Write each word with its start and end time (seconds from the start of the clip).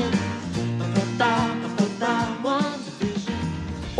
you 0.00 0.29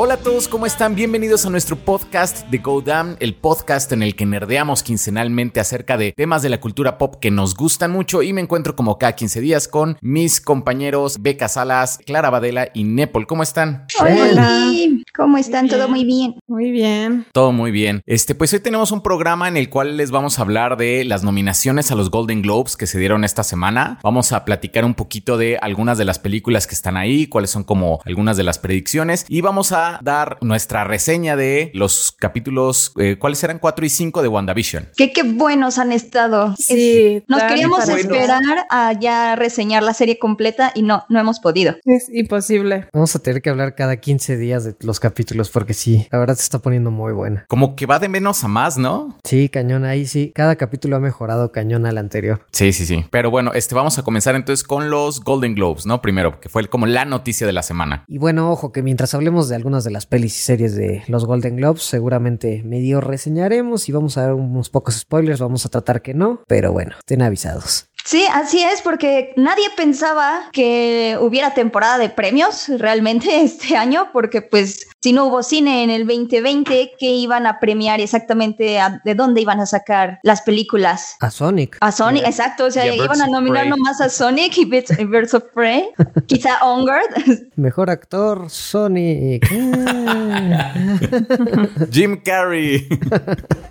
Hola 0.02 0.14
a 0.14 0.16
todos, 0.16 0.48
¿cómo 0.48 0.64
están? 0.64 0.94
Bienvenidos 0.94 1.44
a 1.44 1.50
nuestro 1.50 1.76
podcast 1.76 2.48
de 2.48 2.56
Go 2.56 2.80
Damn, 2.80 3.18
el 3.20 3.34
podcast 3.34 3.92
en 3.92 4.02
el 4.02 4.16
que 4.16 4.24
nerdeamos 4.24 4.82
quincenalmente 4.82 5.60
acerca 5.60 5.98
de 5.98 6.12
temas 6.12 6.40
de 6.40 6.48
la 6.48 6.58
cultura 6.58 6.96
pop 6.96 7.16
que 7.20 7.30
nos 7.30 7.54
gustan 7.54 7.90
mucho 7.90 8.22
y 8.22 8.32
me 8.32 8.40
encuentro 8.40 8.74
como 8.74 8.96
cada 8.96 9.14
15 9.14 9.42
días 9.42 9.68
con 9.68 9.98
mis 10.00 10.40
compañeros 10.40 11.20
Beca 11.20 11.50
Salas, 11.50 11.98
Clara 12.06 12.30
Badela 12.30 12.70
y 12.72 12.84
Nepal. 12.84 13.26
¿Cómo 13.26 13.42
están? 13.42 13.84
Hola. 14.00 14.72
¿Cómo 15.14 15.36
están? 15.36 15.68
¿Todo 15.68 15.86
muy 15.86 16.06
bien? 16.06 16.36
Muy 16.46 16.70
bien. 16.70 17.26
Todo 17.34 17.52
muy 17.52 17.70
bien. 17.70 18.00
Este, 18.06 18.34
pues 18.34 18.54
hoy 18.54 18.60
tenemos 18.60 18.92
un 18.92 19.02
programa 19.02 19.48
en 19.48 19.58
el 19.58 19.68
cual 19.68 19.98
les 19.98 20.10
vamos 20.10 20.38
a 20.38 20.42
hablar 20.42 20.78
de 20.78 21.04
las 21.04 21.24
nominaciones 21.24 21.90
a 21.90 21.94
los 21.94 22.10
Golden 22.10 22.40
Globes 22.40 22.78
que 22.78 22.86
se 22.86 22.98
dieron 22.98 23.22
esta 23.22 23.42
semana. 23.42 23.98
Vamos 24.02 24.32
a 24.32 24.46
platicar 24.46 24.86
un 24.86 24.94
poquito 24.94 25.36
de 25.36 25.58
algunas 25.60 25.98
de 25.98 26.06
las 26.06 26.18
películas 26.18 26.66
que 26.66 26.74
están 26.74 26.96
ahí, 26.96 27.26
cuáles 27.26 27.50
son 27.50 27.64
como 27.64 28.00
algunas 28.06 28.38
de 28.38 28.44
las 28.44 28.58
predicciones 28.58 29.26
y 29.28 29.42
vamos 29.42 29.72
a 29.72 29.89
dar 30.02 30.38
nuestra 30.40 30.84
reseña 30.84 31.36
de 31.36 31.70
los 31.74 32.14
capítulos, 32.18 32.92
eh, 32.98 33.16
¿cuáles 33.18 33.42
eran? 33.42 33.58
4 33.58 33.84
y 33.84 33.88
5 33.88 34.22
de 34.22 34.28
WandaVision. 34.28 34.88
Qué, 34.96 35.12
qué 35.12 35.22
buenos 35.22 35.78
han 35.78 35.92
estado. 35.92 36.54
Sí, 36.56 37.22
Nos 37.26 37.42
queríamos 37.42 37.84
buenos. 37.86 38.00
esperar 38.04 38.66
a 38.70 38.92
ya 38.98 39.36
reseñar 39.36 39.82
la 39.82 39.94
serie 39.94 40.18
completa 40.18 40.72
y 40.74 40.82
no, 40.82 41.04
no 41.08 41.18
hemos 41.18 41.40
podido. 41.40 41.76
Es 41.84 42.08
imposible. 42.12 42.88
Vamos 42.92 43.14
a 43.16 43.18
tener 43.18 43.42
que 43.42 43.50
hablar 43.50 43.74
cada 43.74 43.96
15 43.96 44.36
días 44.36 44.64
de 44.64 44.74
los 44.80 45.00
capítulos 45.00 45.50
porque 45.50 45.74
sí, 45.74 46.06
la 46.10 46.18
verdad 46.18 46.34
se 46.36 46.42
está 46.42 46.58
poniendo 46.60 46.90
muy 46.90 47.12
buena. 47.12 47.44
Como 47.48 47.76
que 47.76 47.86
va 47.86 47.98
de 47.98 48.08
menos 48.08 48.44
a 48.44 48.48
más, 48.48 48.78
¿no? 48.78 49.16
Sí, 49.24 49.48
cañón, 49.48 49.84
ahí 49.84 50.06
sí. 50.06 50.32
Cada 50.34 50.56
capítulo 50.56 50.96
ha 50.96 51.00
mejorado 51.00 51.52
cañón 51.52 51.86
al 51.86 51.98
anterior. 51.98 52.46
Sí, 52.52 52.72
sí, 52.72 52.86
sí. 52.86 53.04
Pero 53.10 53.30
bueno, 53.30 53.52
este 53.54 53.74
vamos 53.74 53.98
a 53.98 54.02
comenzar 54.02 54.34
entonces 54.34 54.64
con 54.66 54.90
los 54.90 55.22
Golden 55.22 55.54
Globes, 55.54 55.86
¿no? 55.86 56.00
Primero, 56.02 56.40
que 56.40 56.48
fue 56.48 56.66
como 56.68 56.86
la 56.86 57.04
noticia 57.04 57.46
de 57.46 57.52
la 57.52 57.62
semana. 57.62 58.04
Y 58.08 58.18
bueno, 58.18 58.50
ojo 58.50 58.72
que 58.72 58.82
mientras 58.82 59.14
hablemos 59.14 59.48
de 59.48 59.56
algunas 59.56 59.79
de 59.84 59.90
las 59.90 60.06
pelis 60.06 60.36
y 60.38 60.42
series 60.42 60.74
de 60.74 61.02
los 61.06 61.24
Golden 61.24 61.56
Globes, 61.56 61.82
seguramente 61.82 62.62
medio 62.64 63.00
reseñaremos 63.00 63.88
y 63.88 63.92
vamos 63.92 64.16
a 64.16 64.22
dar 64.22 64.34
unos 64.34 64.70
pocos 64.70 64.96
spoilers, 64.96 65.40
vamos 65.40 65.66
a 65.66 65.68
tratar 65.68 66.02
que 66.02 66.14
no, 66.14 66.42
pero 66.46 66.72
bueno, 66.72 66.96
estén 66.98 67.22
avisados. 67.22 67.86
Sí, 68.04 68.24
así 68.32 68.62
es, 68.62 68.82
porque 68.82 69.32
nadie 69.36 69.66
pensaba 69.76 70.48
que 70.52 71.18
hubiera 71.20 71.54
temporada 71.54 71.98
de 71.98 72.08
premios 72.08 72.68
realmente 72.68 73.42
este 73.42 73.76
año, 73.76 74.08
porque 74.12 74.42
pues 74.42 74.88
si 75.02 75.12
no 75.14 75.24
hubo 75.26 75.42
cine 75.42 75.82
en 75.82 75.88
el 75.90 76.06
2020, 76.06 76.92
¿qué 76.98 77.06
iban 77.06 77.46
a 77.46 77.58
premiar 77.58 78.00
exactamente? 78.00 78.78
A- 78.80 79.00
¿De 79.04 79.14
dónde 79.14 79.40
iban 79.40 79.58
a 79.60 79.66
sacar 79.66 80.20
las 80.22 80.42
películas? 80.42 81.16
A 81.20 81.30
Sonic. 81.30 81.78
A 81.80 81.90
Sonic, 81.90 82.24
exacto, 82.26 82.66
o 82.66 82.70
sea, 82.70 82.84
Y 82.86 82.90
a 82.90 82.92
Birds 82.92 83.04
iban 83.06 83.22
a 83.22 83.26
nominar 83.28 83.66
nomás 83.66 84.00
a 84.00 84.08
Sonic 84.10 84.58
y 84.58 84.64
Birds, 84.66 84.96
y 84.98 85.04
Birds 85.04 85.34
of 85.34 85.44
Prey, 85.54 85.88
quizá 86.26 86.58
Onward. 86.62 87.08
Mejor 87.56 87.90
actor, 87.90 88.48
Sonic. 88.50 89.48
Jim 91.90 92.20
Carrey. 92.22 92.86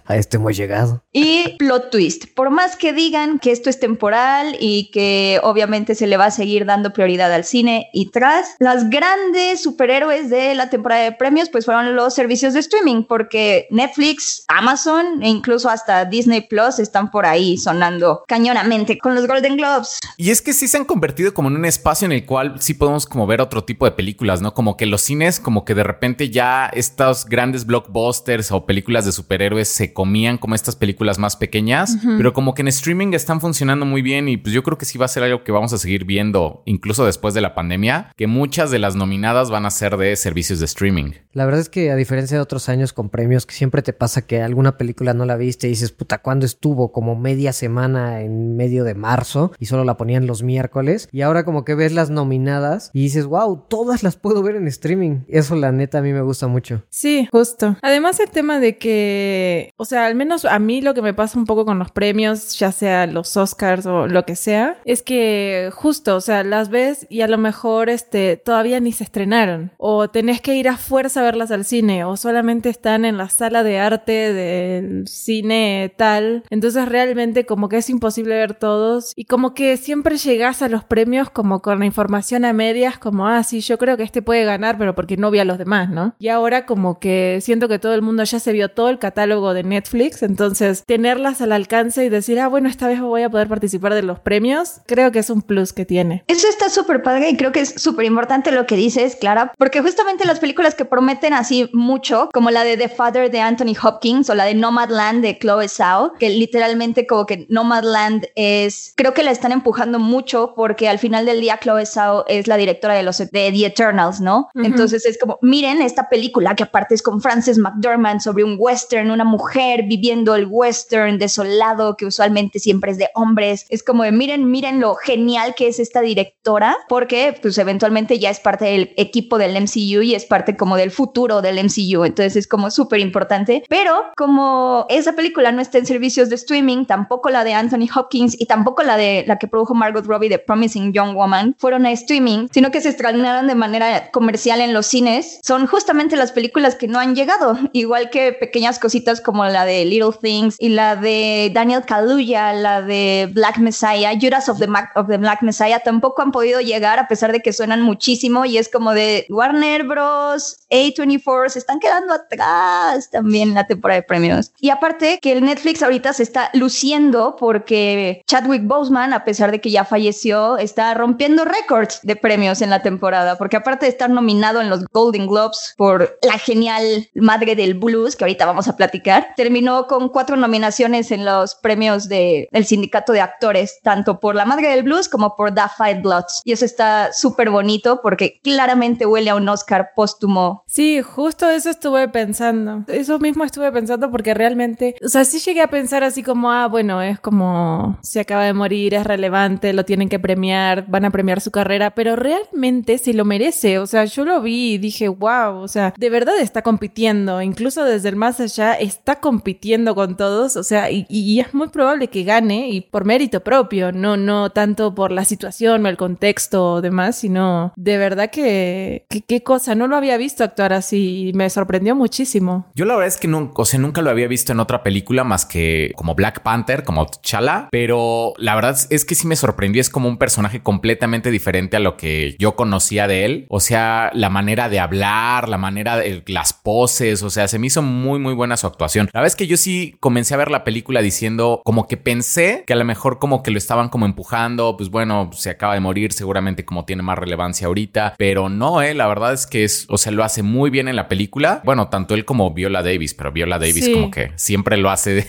a 0.05 0.15
este 0.17 0.37
hemos 0.37 0.55
llegado. 0.57 1.03
Y 1.13 1.55
plot 1.57 1.91
twist, 1.91 2.25
por 2.35 2.49
más 2.49 2.75
que 2.75 2.93
digan 2.93 3.39
que 3.39 3.51
esto 3.51 3.69
es 3.69 3.79
temporal 3.79 4.55
y 4.59 4.89
que 4.91 5.39
obviamente 5.43 5.95
se 5.95 6.07
le 6.07 6.17
va 6.17 6.25
a 6.25 6.31
seguir 6.31 6.65
dando 6.65 6.93
prioridad 6.93 7.31
al 7.33 7.43
cine 7.43 7.89
y 7.93 8.09
tras, 8.11 8.55
las 8.59 8.89
grandes 8.89 9.61
superhéroes 9.61 10.29
de 10.29 10.55
la 10.55 10.69
temporada 10.69 11.03
de 11.03 11.11
premios 11.19 11.49
pues 11.49 11.65
fueron 11.65 11.95
los 11.95 12.15
servicios 12.15 12.55
de 12.55 12.61
streaming 12.61 13.03
porque 13.03 13.67
Netflix, 13.69 14.43
Amazon 14.47 15.21
e 15.21 15.29
incluso 15.29 15.69
hasta 15.69 16.05
Disney 16.05 16.41
Plus 16.41 16.79
están 16.79 17.11
por 17.11 17.27
ahí 17.27 17.57
sonando 17.57 18.23
cañonamente 18.27 18.97
con 18.97 19.13
los 19.13 19.27
Golden 19.27 19.57
Globes. 19.57 19.99
Y 20.17 20.31
es 20.31 20.41
que 20.41 20.53
sí 20.53 20.67
se 20.67 20.77
han 20.77 20.85
convertido 20.85 21.33
como 21.33 21.49
en 21.49 21.57
un 21.57 21.65
espacio 21.65 22.07
en 22.07 22.13
el 22.13 22.25
cual 22.25 22.55
sí 22.59 22.73
podemos 22.73 23.05
como 23.05 23.27
ver 23.27 23.41
otro 23.41 23.63
tipo 23.63 23.85
de 23.85 23.91
películas, 23.91 24.41
¿no? 24.41 24.55
Como 24.55 24.77
que 24.77 24.87
los 24.87 25.01
cines, 25.01 25.39
como 25.39 25.65
que 25.65 25.75
de 25.75 25.83
repente 25.83 26.31
ya 26.31 26.67
estos 26.73 27.25
grandes 27.25 27.65
blockbusters 27.65 28.51
o 28.51 28.65
películas 28.65 29.05
de 29.05 29.11
superhéroes 29.11 29.67
se 29.67 29.93
comían 29.93 30.37
como 30.37 30.55
estas 30.55 30.75
películas 30.75 31.19
más 31.19 31.35
pequeñas, 31.35 31.97
pero 32.17 32.33
como 32.33 32.53
que 32.53 32.61
en 32.61 32.69
streaming 32.69 33.13
están 33.13 33.41
funcionando 33.41 33.85
muy 33.85 34.01
bien 34.01 34.29
y 34.29 34.37
pues 34.37 34.53
yo 34.53 34.63
creo 34.63 34.77
que 34.77 34.85
sí 34.85 34.97
va 34.97 35.05
a 35.05 35.09
ser 35.09 35.23
algo 35.23 35.43
que 35.43 35.51
vamos 35.51 35.73
a 35.73 35.77
seguir 35.77 36.05
viendo 36.05 36.63
incluso 36.65 37.05
después 37.05 37.33
de 37.33 37.41
la 37.41 37.53
pandemia, 37.53 38.11
que 38.15 38.27
muchas 38.27 38.71
de 38.71 38.79
las 38.79 38.95
nominadas 38.95 39.49
van 39.49 39.65
a 39.65 39.71
ser 39.71 39.97
de 39.97 40.15
servicios 40.15 40.59
de 40.59 40.65
streaming. 40.65 41.08
La 41.33 41.45
verdad 41.45 41.61
es 41.61 41.69
que 41.69 41.91
a 41.91 41.95
diferencia 41.95 42.37
de 42.37 42.41
otros 42.41 42.69
años 42.69 42.91
con 42.91 43.09
premios, 43.09 43.45
que 43.45 43.53
siempre 43.53 43.81
te 43.81 43.93
pasa 43.93 44.25
que 44.25 44.41
alguna 44.41 44.77
película 44.77 45.13
no 45.13 45.25
la 45.25 45.37
viste 45.37 45.67
y 45.67 45.71
dices, 45.71 45.91
puta, 45.91 46.17
¿cuándo 46.17 46.45
estuvo? 46.45 46.91
Como 46.91 47.15
media 47.15 47.53
semana 47.53 48.21
en 48.21 48.55
medio 48.55 48.83
de 48.83 48.95
marzo 48.95 49.51
y 49.59 49.67
solo 49.67 49.83
la 49.83 49.97
ponían 49.97 50.27
los 50.27 50.43
miércoles. 50.43 51.07
Y 51.11 51.21
ahora 51.21 51.45
como 51.45 51.65
que 51.65 51.75
ves 51.75 51.93
las 51.93 52.09
nominadas 52.09 52.89
y 52.93 53.01
dices, 53.01 53.25
wow, 53.25 53.65
todas 53.69 54.03
las 54.03 54.15
puedo 54.15 54.41
ver 54.41 54.55
en 54.55 54.67
streaming. 54.67 55.21
Eso 55.27 55.55
la 55.55 55.71
neta 55.71 55.99
a 55.99 56.01
mí 56.01 56.13
me 56.13 56.21
gusta 56.21 56.47
mucho. 56.47 56.83
Sí, 56.89 57.27
justo. 57.31 57.77
Además 57.81 58.19
el 58.19 58.29
tema 58.29 58.59
de 58.59 58.77
que, 58.77 59.73
o 59.77 59.85
sea, 59.85 60.07
al 60.07 60.15
menos 60.15 60.45
a 60.45 60.59
mí 60.59 60.81
lo 60.81 60.93
que 60.93 61.01
me 61.01 61.13
pasa 61.13 61.37
un 61.37 61.45
poco 61.45 61.65
con 61.65 61.79
los 61.79 61.91
premios, 61.91 62.57
ya 62.57 62.71
sea 62.71 63.07
los 63.07 63.37
Oscars 63.37 63.85
o 63.85 64.07
lo 64.07 64.25
que 64.25 64.35
sea, 64.35 64.77
es 64.85 65.03
que 65.03 65.69
justo, 65.73 66.15
o 66.15 66.21
sea, 66.21 66.43
las 66.43 66.69
ves 66.69 67.05
y 67.09 67.21
a 67.21 67.27
lo 67.27 67.37
mejor 67.37 67.89
este 67.89 68.37
todavía 68.37 68.79
ni 68.79 68.91
se 68.91 69.03
estrenaron 69.03 69.71
o 69.77 70.09
tenés 70.09 70.41
que 70.41 70.55
ir 70.55 70.67
a 70.67 70.77
fuerza 70.99 71.21
verlas 71.21 71.49
al 71.49 71.63
cine 71.63 72.03
o 72.03 72.17
solamente 72.17 72.67
están 72.67 73.05
en 73.05 73.15
la 73.17 73.29
sala 73.29 73.63
de 73.63 73.79
arte 73.79 74.33
del 74.33 75.07
cine 75.07 75.93
tal. 75.95 76.43
Entonces 76.49 76.89
realmente 76.89 77.45
como 77.45 77.69
que 77.69 77.77
es 77.77 77.89
imposible 77.89 78.35
ver 78.35 78.53
todos 78.53 79.13
y 79.15 79.23
como 79.23 79.53
que 79.53 79.77
siempre 79.77 80.17
llegás 80.17 80.61
a 80.61 80.67
los 80.67 80.83
premios 80.83 81.29
como 81.29 81.61
con 81.61 81.79
la 81.79 81.85
información 81.85 82.43
a 82.43 82.51
medias 82.51 82.97
como, 82.97 83.29
ah, 83.29 83.43
sí, 83.43 83.61
yo 83.61 83.77
creo 83.77 83.95
que 83.95 84.03
este 84.03 84.21
puede 84.21 84.43
ganar, 84.43 84.77
pero 84.77 84.93
porque 84.93 85.15
no 85.15 85.31
vi 85.31 85.39
a 85.39 85.45
los 85.45 85.57
demás, 85.57 85.89
¿no? 85.89 86.15
Y 86.19 86.27
ahora 86.27 86.65
como 86.65 86.99
que 86.99 87.39
siento 87.41 87.69
que 87.69 87.79
todo 87.79 87.93
el 87.93 88.01
mundo 88.01 88.25
ya 88.25 88.41
se 88.41 88.51
vio 88.51 88.67
todo 88.67 88.89
el 88.89 88.99
catálogo 88.99 89.53
de 89.53 89.63
Netflix, 89.63 90.21
entonces 90.21 90.83
tenerlas 90.85 91.39
al 91.39 91.53
alcance 91.53 92.03
y 92.03 92.09
decir, 92.09 92.41
ah, 92.41 92.49
bueno, 92.49 92.67
esta 92.67 92.89
vez 92.89 92.99
voy 92.99 93.21
a 93.21 93.29
poder 93.29 93.47
participar 93.47 93.93
de 93.93 94.03
los 94.03 94.19
premios, 94.19 94.81
creo 94.85 95.13
que 95.13 95.19
es 95.19 95.29
un 95.29 95.43
plus 95.43 95.71
que 95.71 95.85
tiene. 95.85 96.25
Eso 96.27 96.49
está 96.49 96.67
súper 96.67 97.03
padre 97.03 97.29
y 97.29 97.37
creo 97.37 97.53
que 97.53 97.61
es 97.61 97.69
súper 97.81 98.05
importante 98.05 98.51
lo 98.51 98.65
que 98.65 98.75
dices, 98.75 99.15
Clara, 99.15 99.53
porque 99.57 99.79
justamente 99.81 100.25
las 100.25 100.41
películas 100.41 100.75
que 100.75 100.88
prometen 100.89 101.33
así 101.33 101.69
mucho, 101.73 102.29
como 102.33 102.51
la 102.51 102.63
de 102.63 102.77
The 102.77 102.89
Father 102.89 103.31
de 103.31 103.39
Anthony 103.39 103.75
Hopkins 103.81 104.29
o 104.29 104.35
la 104.35 104.45
de 104.45 104.55
Nomadland 104.55 105.21
de 105.21 105.37
Chloe 105.37 105.67
Zhao, 105.67 106.13
que 106.19 106.29
literalmente 106.29 107.07
como 107.07 107.25
que 107.25 107.45
Nomadland 107.49 108.27
es, 108.35 108.93
creo 108.95 109.13
que 109.13 109.23
la 109.23 109.31
están 109.31 109.51
empujando 109.51 109.99
mucho 109.99 110.53
porque 110.55 110.89
al 110.89 110.99
final 110.99 111.25
del 111.25 111.41
día 111.41 111.59
Chloe 111.61 111.85
Zhao 111.85 112.25
es 112.27 112.47
la 112.47 112.57
directora 112.57 112.93
de 112.93 113.03
los 113.03 113.17
de 113.17 113.27
The 113.27 113.65
Eternals, 113.65 114.21
¿no? 114.21 114.49
Ujú. 114.55 114.65
Entonces 114.65 115.05
es 115.05 115.17
como, 115.17 115.37
miren 115.41 115.81
esta 115.81 116.09
película 116.09 116.55
que 116.55 116.63
aparte 116.63 116.95
es 116.95 117.01
con 117.01 117.21
Frances 117.21 117.57
McDormand 117.57 118.21
sobre 118.21 118.43
un 118.43 118.55
western, 118.57 119.11
una 119.11 119.23
mujer 119.23 119.83
viviendo 119.83 120.35
el 120.35 120.47
western 120.49 121.17
desolado 121.17 121.95
que 121.95 122.05
usualmente 122.05 122.59
siempre 122.59 122.91
es 122.91 122.97
de 122.97 123.09
hombres. 123.15 123.65
Es 123.69 123.83
como 123.83 124.03
de, 124.03 124.11
miren, 124.11 124.49
miren 124.49 124.79
lo 124.79 124.95
genial 124.95 125.55
que 125.55 125.67
es 125.67 125.79
esta 125.79 126.01
directora, 126.01 126.77
porque 126.87 127.37
pues 127.41 127.57
eventualmente 127.57 128.19
ya 128.19 128.29
es 128.29 128.39
parte 128.39 128.65
del 128.65 128.93
equipo 128.97 129.37
del 129.37 129.59
MCU 129.61 130.01
y 130.01 130.15
es 130.15 130.25
parte 130.25 130.55
como 130.55 130.77
del 130.79 130.91
futuro 130.91 131.41
del 131.41 131.57
MCU. 131.63 132.03
Entonces 132.05 132.35
es 132.35 132.47
como 132.47 132.71
súper 132.71 132.99
importante. 132.99 133.63
Pero 133.69 134.05
como 134.17 134.85
esa 134.89 135.13
película 135.13 135.51
no 135.51 135.61
está 135.61 135.77
en 135.77 135.85
servicios 135.85 136.29
de 136.29 136.35
streaming, 136.35 136.85
tampoco 136.85 137.29
la 137.29 137.43
de 137.43 137.53
Anthony 137.53 137.87
Hopkins 137.95 138.35
y 138.39 138.45
tampoco 138.45 138.83
la 138.83 138.97
de 138.97 139.23
la 139.27 139.37
que 139.37 139.47
produjo 139.47 139.73
Margot 139.75 140.05
Robbie 140.05 140.29
de 140.29 140.39
Promising 140.39 140.93
Young 140.93 141.15
Woman 141.15 141.55
fueron 141.57 141.85
a 141.85 141.91
streaming, 141.91 142.47
sino 142.51 142.71
que 142.71 142.81
se 142.81 142.89
estrenaron 142.89 143.47
de 143.47 143.55
manera 143.55 144.09
comercial 144.11 144.61
en 144.61 144.73
los 144.73 144.85
cines, 144.87 145.39
son 145.43 145.67
justamente 145.67 146.15
las 146.15 146.31
películas 146.31 146.75
que 146.75 146.87
no 146.87 146.99
han 146.99 147.15
llegado, 147.15 147.57
igual 147.73 148.09
que 148.09 148.33
pequeñas 148.33 148.79
cositas 148.79 149.21
como 149.21 149.45
la 149.45 149.65
de 149.65 149.85
Little 149.85 150.17
Things 150.21 150.55
y 150.59 150.69
la 150.69 150.95
de 150.95 151.51
Daniel 151.53 151.83
Kaluuya, 151.85 152.53
la 152.53 152.81
de 152.81 153.29
Black 153.33 153.57
Messiah, 153.57 154.13
Judas 154.19 154.49
of 154.49 154.59
the, 154.59 154.67
Ma- 154.67 154.89
of 154.95 155.07
the 155.07 155.17
Black 155.17 155.41
Messiah, 155.41 155.79
tampoco 155.79 156.21
han 156.21 156.31
podido 156.31 156.61
llegar 156.61 156.99
a 156.99 157.07
pesar 157.07 157.31
de 157.31 157.41
que 157.41 157.53
suenan 157.53 157.81
muchísimo 157.81 158.45
y 158.45 158.57
es 158.57 158.69
como 158.69 158.93
de 158.93 159.25
Warner 159.29 159.83
Bros, 159.83 160.57
A24, 160.69 161.49
se 161.49 161.59
están 161.59 161.79
quedando 161.79 162.13
atrás 162.13 163.09
también 163.11 163.49
en 163.49 163.55
la 163.55 163.67
temporada 163.67 163.99
de 164.01 164.07
premios. 164.07 164.51
Y 164.59 164.69
aparte 164.69 165.19
que 165.21 165.31
el 165.31 165.43
Netflix 165.43 165.81
ahorita 165.83 166.13
se 166.13 166.23
está 166.23 166.49
luciendo 166.53 167.35
porque 167.37 168.21
Chadwick 168.27 168.65
Boseman, 168.65 169.13
a 169.13 169.23
pesar 169.23 169.51
de 169.51 169.61
que 169.61 169.71
ya 169.71 169.85
falleció, 169.85 170.57
está 170.57 170.93
rompiendo 170.93 171.45
récords 171.45 171.99
de 172.03 172.15
premios 172.15 172.61
en 172.61 172.69
la 172.69 172.81
temporada, 172.81 173.37
porque 173.37 173.57
aparte 173.57 173.85
de 173.85 173.91
estar 173.91 174.09
nominado 174.09 174.61
en 174.61 174.69
los 174.69 174.85
Golden 174.91 175.27
Globes 175.27 175.73
por 175.77 176.17
la 176.21 176.37
genial 176.37 177.09
madre 177.15 177.55
del 177.55 177.73
blues, 177.73 178.15
que 178.15 178.23
ahorita 178.23 178.45
vamos 178.45 178.67
a 178.67 178.75
platicar, 178.75 179.29
terminó 179.35 179.87
con 179.87 180.09
cuatro 180.09 180.35
nominaciones 180.35 181.11
en 181.11 181.25
los 181.25 181.55
premios 181.55 182.07
de- 182.09 182.47
del 182.51 182.65
sindicato 182.65 183.13
de 183.13 183.21
actores, 183.21 183.79
tanto 183.83 184.19
por 184.19 184.35
la 184.35 184.45
madre 184.45 184.69
del 184.69 184.83
blues 184.83 185.09
como 185.09 185.35
por 185.35 185.53
Da 185.53 185.69
Five 185.69 186.01
Bloods. 186.01 186.41
Y 186.43 186.51
eso 186.51 186.65
está 186.65 187.11
súper 187.13 187.49
bonito 187.49 188.01
porque 188.01 188.39
claramente 188.43 189.05
huele 189.05 189.29
a 189.29 189.35
un 189.35 189.47
Oscar 189.49 189.91
póstumo 189.95 190.58
Sí, 190.65 191.01
justo 191.01 191.49
eso 191.49 191.69
estuve 191.69 192.07
pensando. 192.07 192.83
Eso 192.87 193.19
mismo 193.19 193.43
estuve 193.43 193.71
pensando 193.71 194.11
porque 194.11 194.33
realmente, 194.33 194.95
o 195.03 195.09
sea, 195.09 195.25
sí 195.25 195.39
llegué 195.39 195.61
a 195.61 195.69
pensar 195.69 196.03
así 196.03 196.23
como, 196.23 196.51
ah, 196.51 196.67
bueno, 196.67 197.01
es 197.01 197.19
como 197.19 197.97
se 198.01 198.19
acaba 198.19 198.45
de 198.45 198.53
morir, 198.53 198.93
es 198.93 199.05
relevante, 199.05 199.73
lo 199.73 199.85
tienen 199.85 200.09
que 200.09 200.19
premiar, 200.19 200.85
van 200.87 201.05
a 201.05 201.11
premiar 201.11 201.41
su 201.41 201.51
carrera, 201.51 201.91
pero 201.91 202.15
realmente 202.15 202.97
si 202.97 203.13
lo 203.13 203.25
merece. 203.25 203.79
O 203.79 203.87
sea, 203.87 204.05
yo 204.05 204.25
lo 204.25 204.41
vi 204.41 204.73
y 204.73 204.77
dije, 204.77 205.07
wow, 205.07 205.57
o 205.57 205.67
sea, 205.67 205.93
de 205.97 206.09
verdad 206.09 206.37
está 206.39 206.61
compitiendo, 206.61 207.41
incluso 207.41 207.83
desde 207.83 208.09
el 208.09 208.15
más 208.15 208.39
allá 208.39 208.73
está 208.73 209.19
compitiendo 209.19 209.95
con 209.95 210.17
todos, 210.17 210.55
o 210.55 210.63
sea, 210.63 210.91
y, 210.91 211.05
y 211.09 211.39
es 211.39 211.53
muy 211.53 211.69
probable 211.69 212.07
que 212.07 212.23
gane 212.23 212.69
y 212.69 212.81
por 212.81 213.05
mérito 213.05 213.41
propio, 213.41 213.91
no, 213.91 214.17
no 214.17 214.51
tanto 214.51 214.93
por 214.95 215.11
la 215.11 215.25
situación 215.25 215.85
o 215.85 215.89
el 215.89 215.97
contexto 215.97 216.73
o 216.73 216.81
demás, 216.81 217.17
sino 217.17 217.73
de 217.75 217.97
verdad 217.97 218.29
que, 218.29 219.05
qué 219.27 219.43
cosa, 219.43 219.75
no 219.75 219.87
lo 219.87 219.95
había 219.95 220.17
visto 220.17 220.48
actuar 220.49 220.73
así 220.73 221.29
y 221.29 221.33
me 221.33 221.49
sorprendió 221.49 221.95
muchísimo. 221.95 222.67
Yo 222.75 222.85
la 222.85 222.95
verdad 222.95 223.07
es 223.07 223.17
que 223.17 223.27
no, 223.27 223.51
o 223.55 223.65
sea, 223.65 223.79
nunca 223.79 224.01
lo 224.01 224.09
había 224.09 224.27
visto 224.27 224.51
en 224.51 224.59
otra 224.59 224.83
película 224.83 225.23
más 225.23 225.45
que 225.45 225.91
como 225.95 226.15
Black 226.15 226.41
Panther, 226.41 226.83
como 226.83 227.05
T'Challa, 227.05 227.69
pero 227.71 228.33
la 228.37 228.55
verdad 228.55 228.77
es 228.89 229.05
que 229.05 229.15
sí 229.15 229.27
me 229.27 229.35
sorprendió, 229.35 229.81
es 229.81 229.89
como 229.89 230.07
un 230.07 230.17
personaje 230.17 230.61
completamente 230.61 231.31
diferente 231.31 231.77
a 231.77 231.79
lo 231.79 231.97
que 231.97 232.35
yo 232.39 232.55
conocía 232.55 233.07
de 233.07 233.25
él, 233.25 233.45
o 233.49 233.59
sea, 233.59 234.11
la 234.13 234.29
manera 234.29 234.69
de 234.69 234.79
hablar, 234.79 235.49
la 235.49 235.57
manera 235.57 235.97
de 235.97 236.23
las 236.27 236.53
poses, 236.53 237.23
o 237.23 237.29
sea, 237.29 237.47
se 237.47 237.59
me 237.59 237.67
hizo 237.67 237.81
muy 237.81 238.19
muy 238.19 238.33
buena 238.33 238.57
su 238.57 238.67
actuación. 238.67 239.09
La 239.13 239.21
verdad 239.21 239.27
es 239.27 239.35
que 239.35 239.47
yo 239.47 239.57
sí 239.57 239.95
comencé 239.99 240.33
a 240.33 240.37
ver 240.37 240.51
la 240.51 240.63
película 240.63 241.01
diciendo 241.01 241.61
como 241.63 241.87
que 241.87 241.97
pensé 241.97 242.63
que 242.65 242.73
a 242.73 242.75
lo 242.75 242.85
mejor 242.85 243.19
como 243.19 243.43
que 243.43 243.51
lo 243.51 243.57
estaban 243.57 243.89
como 243.89 244.05
empujando, 244.05 244.75
pues 244.77 244.89
bueno, 244.89 245.29
se 245.33 245.49
acaba 245.49 245.73
de 245.73 245.79
morir, 245.79 246.13
seguramente 246.13 246.65
como 246.65 246.85
tiene 246.85 247.03
más 247.03 247.17
relevancia 247.17 247.67
ahorita, 247.67 248.15
pero 248.17 248.49
no, 248.49 248.81
eh, 248.81 248.93
la 248.93 249.07
verdad 249.07 249.33
es 249.33 249.47
que 249.47 249.63
es, 249.63 249.85
o 249.89 249.97
sea, 249.97 250.11
lo 250.11 250.23
hace 250.23 250.38
muy 250.43 250.69
bien 250.69 250.87
en 250.87 250.95
la 250.95 251.07
película. 251.07 251.61
Bueno, 251.63 251.89
tanto 251.89 252.13
él 252.13 252.25
como 252.25 252.53
Viola 252.53 252.83
Davis, 252.83 253.13
pero 253.13 253.31
Viola 253.31 253.59
Davis 253.59 253.89
como 253.89 254.11
que 254.11 254.31
siempre 254.35 254.77
lo 254.77 254.89
hace 254.89 255.27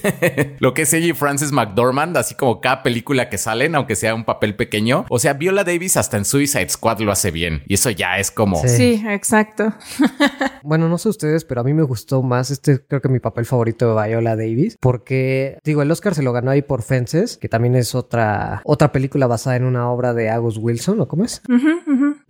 lo 0.58 0.74
que 0.74 0.82
es 0.82 0.92
ella 0.92 1.06
y 1.06 1.12
Francis 1.12 1.52
McDormand, 1.52 2.16
así 2.16 2.34
como 2.34 2.60
cada 2.60 2.82
película 2.82 3.28
que 3.28 3.38
salen, 3.38 3.74
aunque 3.74 3.96
sea 3.96 4.14
un 4.14 4.24
papel 4.24 4.56
pequeño. 4.56 5.06
O 5.08 5.18
sea, 5.18 5.34
Viola 5.34 5.64
Davis 5.64 5.96
hasta 5.96 6.16
en 6.16 6.24
Suicide 6.24 6.68
Squad 6.68 7.00
lo 7.00 7.12
hace 7.12 7.30
bien 7.30 7.62
y 7.66 7.74
eso 7.74 7.90
ya 7.90 8.18
es 8.18 8.30
como... 8.30 8.56
Sí, 8.66 9.02
exacto. 9.08 9.72
bueno, 10.62 10.88
no 10.88 10.98
sé 10.98 11.08
ustedes, 11.08 11.44
pero 11.44 11.60
a 11.60 11.64
mí 11.64 11.74
me 11.74 11.82
gustó 11.82 12.22
más 12.22 12.50
este, 12.50 12.80
creo 12.80 13.00
que 13.00 13.08
mi 13.08 13.20
papel 13.20 13.44
favorito 13.44 13.94
de 13.94 14.08
Viola 14.08 14.36
Davis, 14.36 14.76
porque 14.80 15.58
digo, 15.64 15.82
el 15.82 15.90
Oscar 15.90 16.14
se 16.14 16.22
lo 16.22 16.32
ganó 16.32 16.50
ahí 16.50 16.62
por 16.62 16.82
Fences, 16.82 17.36
que 17.36 17.48
también 17.48 17.76
es 17.76 17.94
otra, 17.94 18.62
otra 18.64 18.92
película 18.92 19.26
basada 19.26 19.56
en 19.56 19.64
una 19.64 19.90
obra 19.90 20.14
de 20.14 20.30
Agus 20.30 20.56
Wilson, 20.58 21.00
¿o 21.00 21.08
cómo 21.08 21.24
es? 21.24 21.42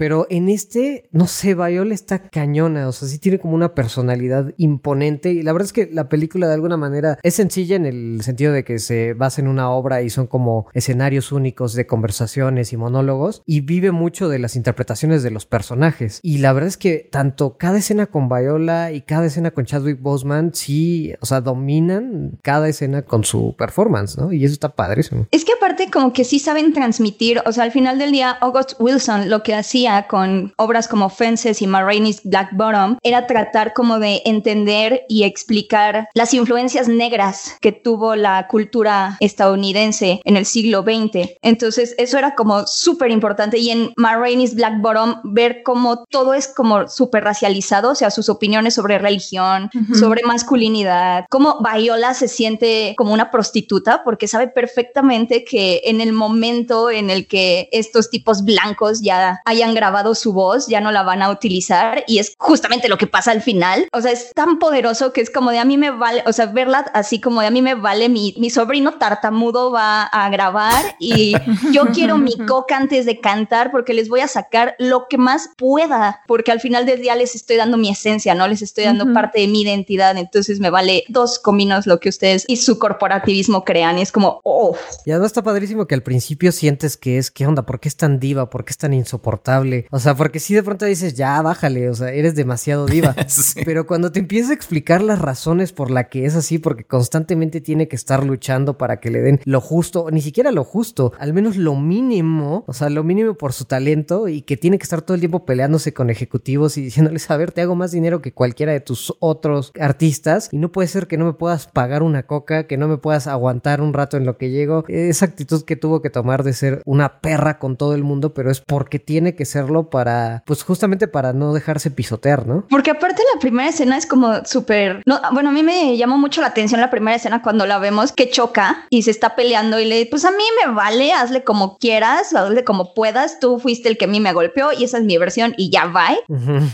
Pero 0.01 0.27
en 0.31 0.49
este, 0.49 1.11
no 1.13 1.27
sé, 1.27 1.55
Viola 1.55 1.93
está 1.93 2.31
cañona, 2.31 2.89
o 2.89 2.93
sea, 2.93 3.07
sí 3.07 3.19
tiene 3.19 3.39
como 3.39 3.55
una 3.55 3.75
personalidad 3.75 4.55
imponente 4.57 5.31
y 5.31 5.43
la 5.43 5.53
verdad 5.53 5.67
es 5.67 5.75
que 5.75 5.91
la 5.93 6.09
película 6.09 6.49
de 6.49 6.55
alguna 6.55 6.79
manera 6.79 7.19
es 7.23 7.35
sencilla 7.35 7.77
en 7.77 7.85
el 7.85 8.23
sentido 8.23 8.55
de 8.55 8.65
que 8.65 8.79
se 8.79 9.13
basa 9.13 9.43
en 9.43 9.47
una 9.47 9.71
obra 9.71 10.01
y 10.01 10.09
son 10.09 10.27
como 10.27 10.69
escenarios 10.73 11.33
únicos 11.33 11.75
de 11.75 11.87
conversaciones 11.87 12.73
y 12.73 12.79
monólogos 12.79 13.43
y 13.45 13.61
vive 13.61 13.91
mucho 13.91 14.31
de 14.31 14.39
las 14.39 14.57
interpretaciones 14.57 15.23
de 15.23 15.33
los 15.33 15.45
personajes. 15.45 16.21
Y 16.23 16.39
la 16.39 16.55
verdad 16.55 16.69
es 16.69 16.79
que 16.79 17.07
tanto 17.13 17.59
cada 17.59 17.77
escena 17.77 18.07
con 18.07 18.31
Viola 18.31 18.93
y 18.93 19.03
cada 19.03 19.27
escena 19.27 19.51
con 19.51 19.67
Chadwick 19.67 20.01
Boseman 20.01 20.55
sí, 20.55 21.13
o 21.21 21.27
sea, 21.27 21.43
dominan 21.43 22.39
cada 22.41 22.71
escena 22.71 23.03
con 23.03 23.25
su 23.25 23.55
performance, 23.55 24.17
¿no? 24.17 24.33
Y 24.33 24.47
eso 24.47 24.55
está 24.55 24.71
padrísimo. 24.71 25.27
Es 25.31 25.45
que 25.45 25.53
aparte 25.53 25.91
como 25.91 26.15
que 26.15 26.25
sí 26.25 26.39
saben 26.39 26.73
transmitir, 26.73 27.43
o 27.45 27.53
sea, 27.53 27.65
al 27.65 27.71
final 27.71 27.99
del 27.99 28.13
día 28.13 28.31
August 28.31 28.81
Wilson 28.81 29.29
lo 29.29 29.43
que 29.43 29.55
hacía 29.55 29.90
con 30.09 30.53
obras 30.57 30.89
como 30.89 31.09
Fences 31.09 31.63
y 31.63 31.67
Marraine's 31.67 32.21
Black 32.25 32.51
Bottom 32.53 32.97
era 33.03 33.27
tratar 33.27 33.73
como 33.73 33.99
de 33.99 34.23
entender 34.25 35.03
y 35.09 35.25
explicar 35.25 36.09
las 36.15 36.35
influencias 36.35 36.89
negras 36.89 37.57
que 37.61 37.73
tuvo 37.73 38.17
la 38.17 38.47
cultura 38.49 39.17
estadounidense 39.21 40.21
en 40.25 40.37
el 40.37 40.47
siglo 40.47 40.83
XX. 40.83 41.31
Entonces, 41.43 41.95
eso 41.99 42.19
era 42.19 42.35
como 42.35 42.67
súper 42.67 43.11
importante 43.11 43.59
y 43.59 43.71
en 43.71 43.93
Marraine's 43.97 44.55
Black 44.55 44.81
Bottom 44.81 45.21
ver 45.25 45.63
cómo 45.65 46.05
todo 46.11 46.35
es 46.35 46.49
como 46.49 46.89
súper 46.89 47.25
racializado, 47.25 47.91
o 47.91 47.95
sea, 47.95 48.11
sus 48.11 48.29
opiniones 48.29 48.75
sobre 48.75 48.99
religión, 48.99 49.71
sobre 49.99 50.23
masculinidad, 50.23 51.25
cómo 51.29 51.59
Viola 51.61 52.15
se 52.15 52.29
siente 52.29 52.95
como 52.97 53.13
una 53.13 53.31
prostituta 53.31 54.03
porque 54.05 54.29
sabe 54.29 54.49
perfectamente 54.49 55.45
que 55.45 55.83
en 55.85 56.01
el 56.01 56.13
momento 56.13 56.91
en 56.91 57.11
el 57.11 57.27
que 57.27 57.69
estos 57.73 58.11
tipos 58.11 58.45
blancos 58.45 59.01
ya 59.01 59.41
hayan 59.45 59.75
grabado 59.81 60.15
su 60.15 60.35
voz, 60.35 60.67
ya 60.67 60.83
no 60.83 60.93
la 60.93 61.03
van 61.03 61.23
a 61.23 61.31
utilizar 61.31 62.05
y 62.07 62.19
es 62.19 62.35
justamente 62.39 62.89
lo 62.89 62.99
que 62.99 63.07
pasa 63.07 63.31
al 63.31 63.41
final. 63.41 63.89
O 63.93 64.03
sea, 64.03 64.13
es 64.13 64.31
tan 64.35 64.59
poderoso 64.59 65.15
que 65.15 65.23
es 65.23 65.31
como 65.31 65.51
de 65.51 65.59
a 65.59 65.65
mí 65.65 65.79
me 65.79 65.91
vale, 65.91 66.23
o 66.27 66.33
sea, 66.35 66.47
verla 66.47 66.81
así 66.93 67.19
como 67.19 67.41
de 67.41 67.47
a 67.47 67.51
mí 67.51 67.63
me 67.63 67.75
vale, 67.75 68.11
mi, 68.11 68.35
mi 68.39 68.51
sobrino 68.51 68.93
tartamudo 68.99 69.71
va 69.71 70.03
a 70.03 70.29
grabar 70.29 70.97
y 70.99 71.35
yo 71.73 71.87
quiero 71.95 72.19
mi 72.19 72.37
coca 72.47 72.77
antes 72.77 73.07
de 73.07 73.21
cantar 73.21 73.71
porque 73.71 73.95
les 73.95 74.11
voy 74.11 74.21
a 74.21 74.29
sacar 74.29 74.75
lo 74.79 75.07
que 75.09 75.17
más 75.17 75.49
pueda, 75.57 76.21
porque 76.27 76.53
al 76.53 76.61
final 76.61 76.85
del 76.85 77.01
día 77.01 77.17
les 77.17 77.35
estoy 77.35 77.57
dando 77.57 77.79
mi 77.79 77.89
esencia, 77.89 78.35
¿no? 78.35 78.47
Les 78.47 78.61
estoy 78.61 78.85
dando 78.85 79.13
parte 79.15 79.41
de 79.41 79.49
mi 79.49 79.63
identidad, 79.63 80.17
entonces 80.19 80.61
me 80.61 80.69
vale 80.69 81.05
dos 81.09 81.39
cominos 81.39 81.87
lo 81.87 82.01
que 82.01 82.11
ustedes 82.11 82.45
y 82.49 82.57
su 82.57 82.79
corporativismo 82.79 83.65
crean 83.65 83.99
y 83.99 84.03
es 84.03 84.13
como, 84.13 84.41
oh. 84.45 84.77
Y 85.07 85.11
además 85.11 85.29
está 85.29 85.43
padrísimo 85.43 85.87
que 85.87 85.95
al 85.95 86.03
principio 86.03 86.53
sientes 86.53 86.97
que 86.97 87.17
es, 87.17 87.31
¿qué 87.31 87.47
onda? 87.47 87.65
¿Por 87.65 87.81
qué 87.81 87.89
es 87.89 87.97
tan 87.97 88.21
diva? 88.21 88.51
¿Por 88.51 88.65
qué 88.65 88.73
es 88.73 88.79
tan 88.79 88.93
insoportable? 88.93 89.70
O 89.91 89.99
sea, 89.99 90.15
porque 90.15 90.41
si 90.41 90.55
de 90.55 90.63
pronto 90.63 90.85
dices, 90.85 91.15
ya, 91.15 91.41
bájale, 91.43 91.89
o 91.89 91.95
sea, 91.95 92.13
eres 92.13 92.35
demasiado 92.35 92.87
diva. 92.87 93.15
Pero 93.65 93.87
cuando 93.87 94.13
te 94.13 94.21
empieza 94.21 94.51
a 94.51 94.55
explicar 94.55 95.03
las 95.03 95.19
razones 95.19 95.73
por 95.73 95.91
la 95.91 96.09
que 96.09 96.25
es 96.25 96.35
así, 96.37 96.59
porque 96.59 96.85
constantemente 96.85 97.61
tiene 97.61 97.89
que 97.89 97.97
estar 97.97 98.25
luchando 98.25 98.79
para 98.79 99.01
que 99.01 99.11
le 99.11 99.21
den 99.21 99.41
lo 99.45 99.61
justo, 99.61 100.09
ni 100.11 100.23
siquiera 100.23 100.51
lo 100.51 100.65
justo, 100.65 101.13
al 101.19 101.33
menos 101.33 101.57
lo 101.57 101.77
mínimo, 101.77 102.65
o 102.67 102.73
sea, 102.73 102.91
lo 102.91 103.05
mínimo 103.05 103.35
por 103.35 103.53
su 103.53 103.65
talento 103.65 104.29
y 104.29 104.43
que 104.43 104.57
tiene 104.57 104.79
que 104.79 104.85
estar 104.85 105.03
todo 105.03 105.15
el 105.15 105.21
tiempo 105.21 105.45
peleándose 105.45 105.93
con 105.93 106.11
ejecutivos 106.11 106.77
y 106.77 106.83
diciéndoles, 106.83 107.31
a 107.31 107.37
ver, 107.37 107.53
te 107.53 107.61
hago 107.63 107.75
más 107.75 107.93
dinero 107.93 108.23
que 108.23 108.33
cualquiera 108.33 108.73
de 108.73 108.81
tus 108.81 109.15
otros 109.21 109.73
artistas 109.79 110.49
y 110.53 110.59
no 110.59 110.73
puede 110.73 110.89
ser 110.89 111.07
que 111.07 111.17
no 111.17 111.25
me 111.25 111.33
puedas 111.33 111.67
pagar 111.67 112.03
una 112.03 112.25
coca, 112.25 112.67
que 112.67 112.77
no 112.77 112.89
me 112.89 112.99
puedas 112.99 113.27
aguantar 113.27 113.81
un 113.81 113.93
rato 113.93 114.17
en 114.17 114.27
lo 114.27 114.37
que 114.37 114.51
llego. 114.51 114.85
Esa 114.89 115.27
actitud 115.27 115.65
que 115.65 115.77
tuvo 115.77 116.03
que 116.03 116.11
tomar 116.11 116.43
de 116.43 116.53
ser 116.53 116.83
una 116.85 117.21
perra 117.21 117.59
con 117.59 117.77
todo 117.77 117.95
el 117.95 118.05
mundo, 118.05 118.35
pero 118.35 118.51
es 118.51 118.61
porque 118.61 118.99
tiene 118.99 119.35
que 119.35 119.45
serlo 119.51 119.91
para, 119.91 120.43
pues 120.47 120.63
justamente 120.63 121.09
para 121.09 121.33
no 121.33 121.53
dejarse 121.53 121.91
pisotear, 121.91 122.47
¿no? 122.47 122.65
Porque 122.69 122.91
aparte 122.91 123.23
la 123.35 123.41
primera 123.41 123.69
escena 123.69 123.97
es 123.97 124.07
como 124.07 124.45
súper, 124.45 125.03
no, 125.07 125.21
bueno, 125.33 125.51
a 125.51 125.53
mí 125.53 125.63
me 125.63 125.97
llamó 125.97 126.19
mucho 126.19 126.41
la 126.41 126.49
atención 126.49 126.81
la 126.81 126.91
primera 126.91 127.17
escena 127.17 127.43
cuando 127.43 127.67
la 127.67 127.79
vemos 127.79 128.13
que 128.13 128.31
choca 128.31 128.87
y 128.91 129.03
se 129.03 129.11
está 129.11 129.37
peleando 129.37 129.79
y 129.79 129.85
le, 129.85 130.07
pues 130.07 130.25
a 130.25 130.31
mí 130.31 130.45
me 130.65 130.73
vale, 130.73 131.13
hazle 131.13 131.45
como 131.45 131.77
quieras, 131.79 132.35
hazle 132.35 132.65
como 132.65 132.95
puedas, 132.95 133.41
tú 133.41 133.59
fuiste 133.59 133.89
el 133.89 133.99
que 133.99 134.07
a 134.07 134.09
mí 134.09 134.21
me 134.21 134.33
golpeó 134.33 134.73
y 134.73 134.85
esa 134.85 134.99
es 134.99 135.05
mi 135.05 135.19
versión 135.19 135.55
y 135.57 135.71
ya 135.71 135.87
va. 135.87 136.11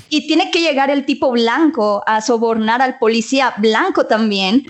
Y 0.09 0.27
tiene 0.27 0.51
que 0.51 0.61
llegar 0.61 0.91
el 0.91 1.05
tipo 1.05 1.31
blanco 1.33 2.03
a 2.07 2.21
sobornar 2.21 2.81
al 2.81 2.99
policía 2.99 3.55
blanco 3.59 4.07
también. 4.07 4.65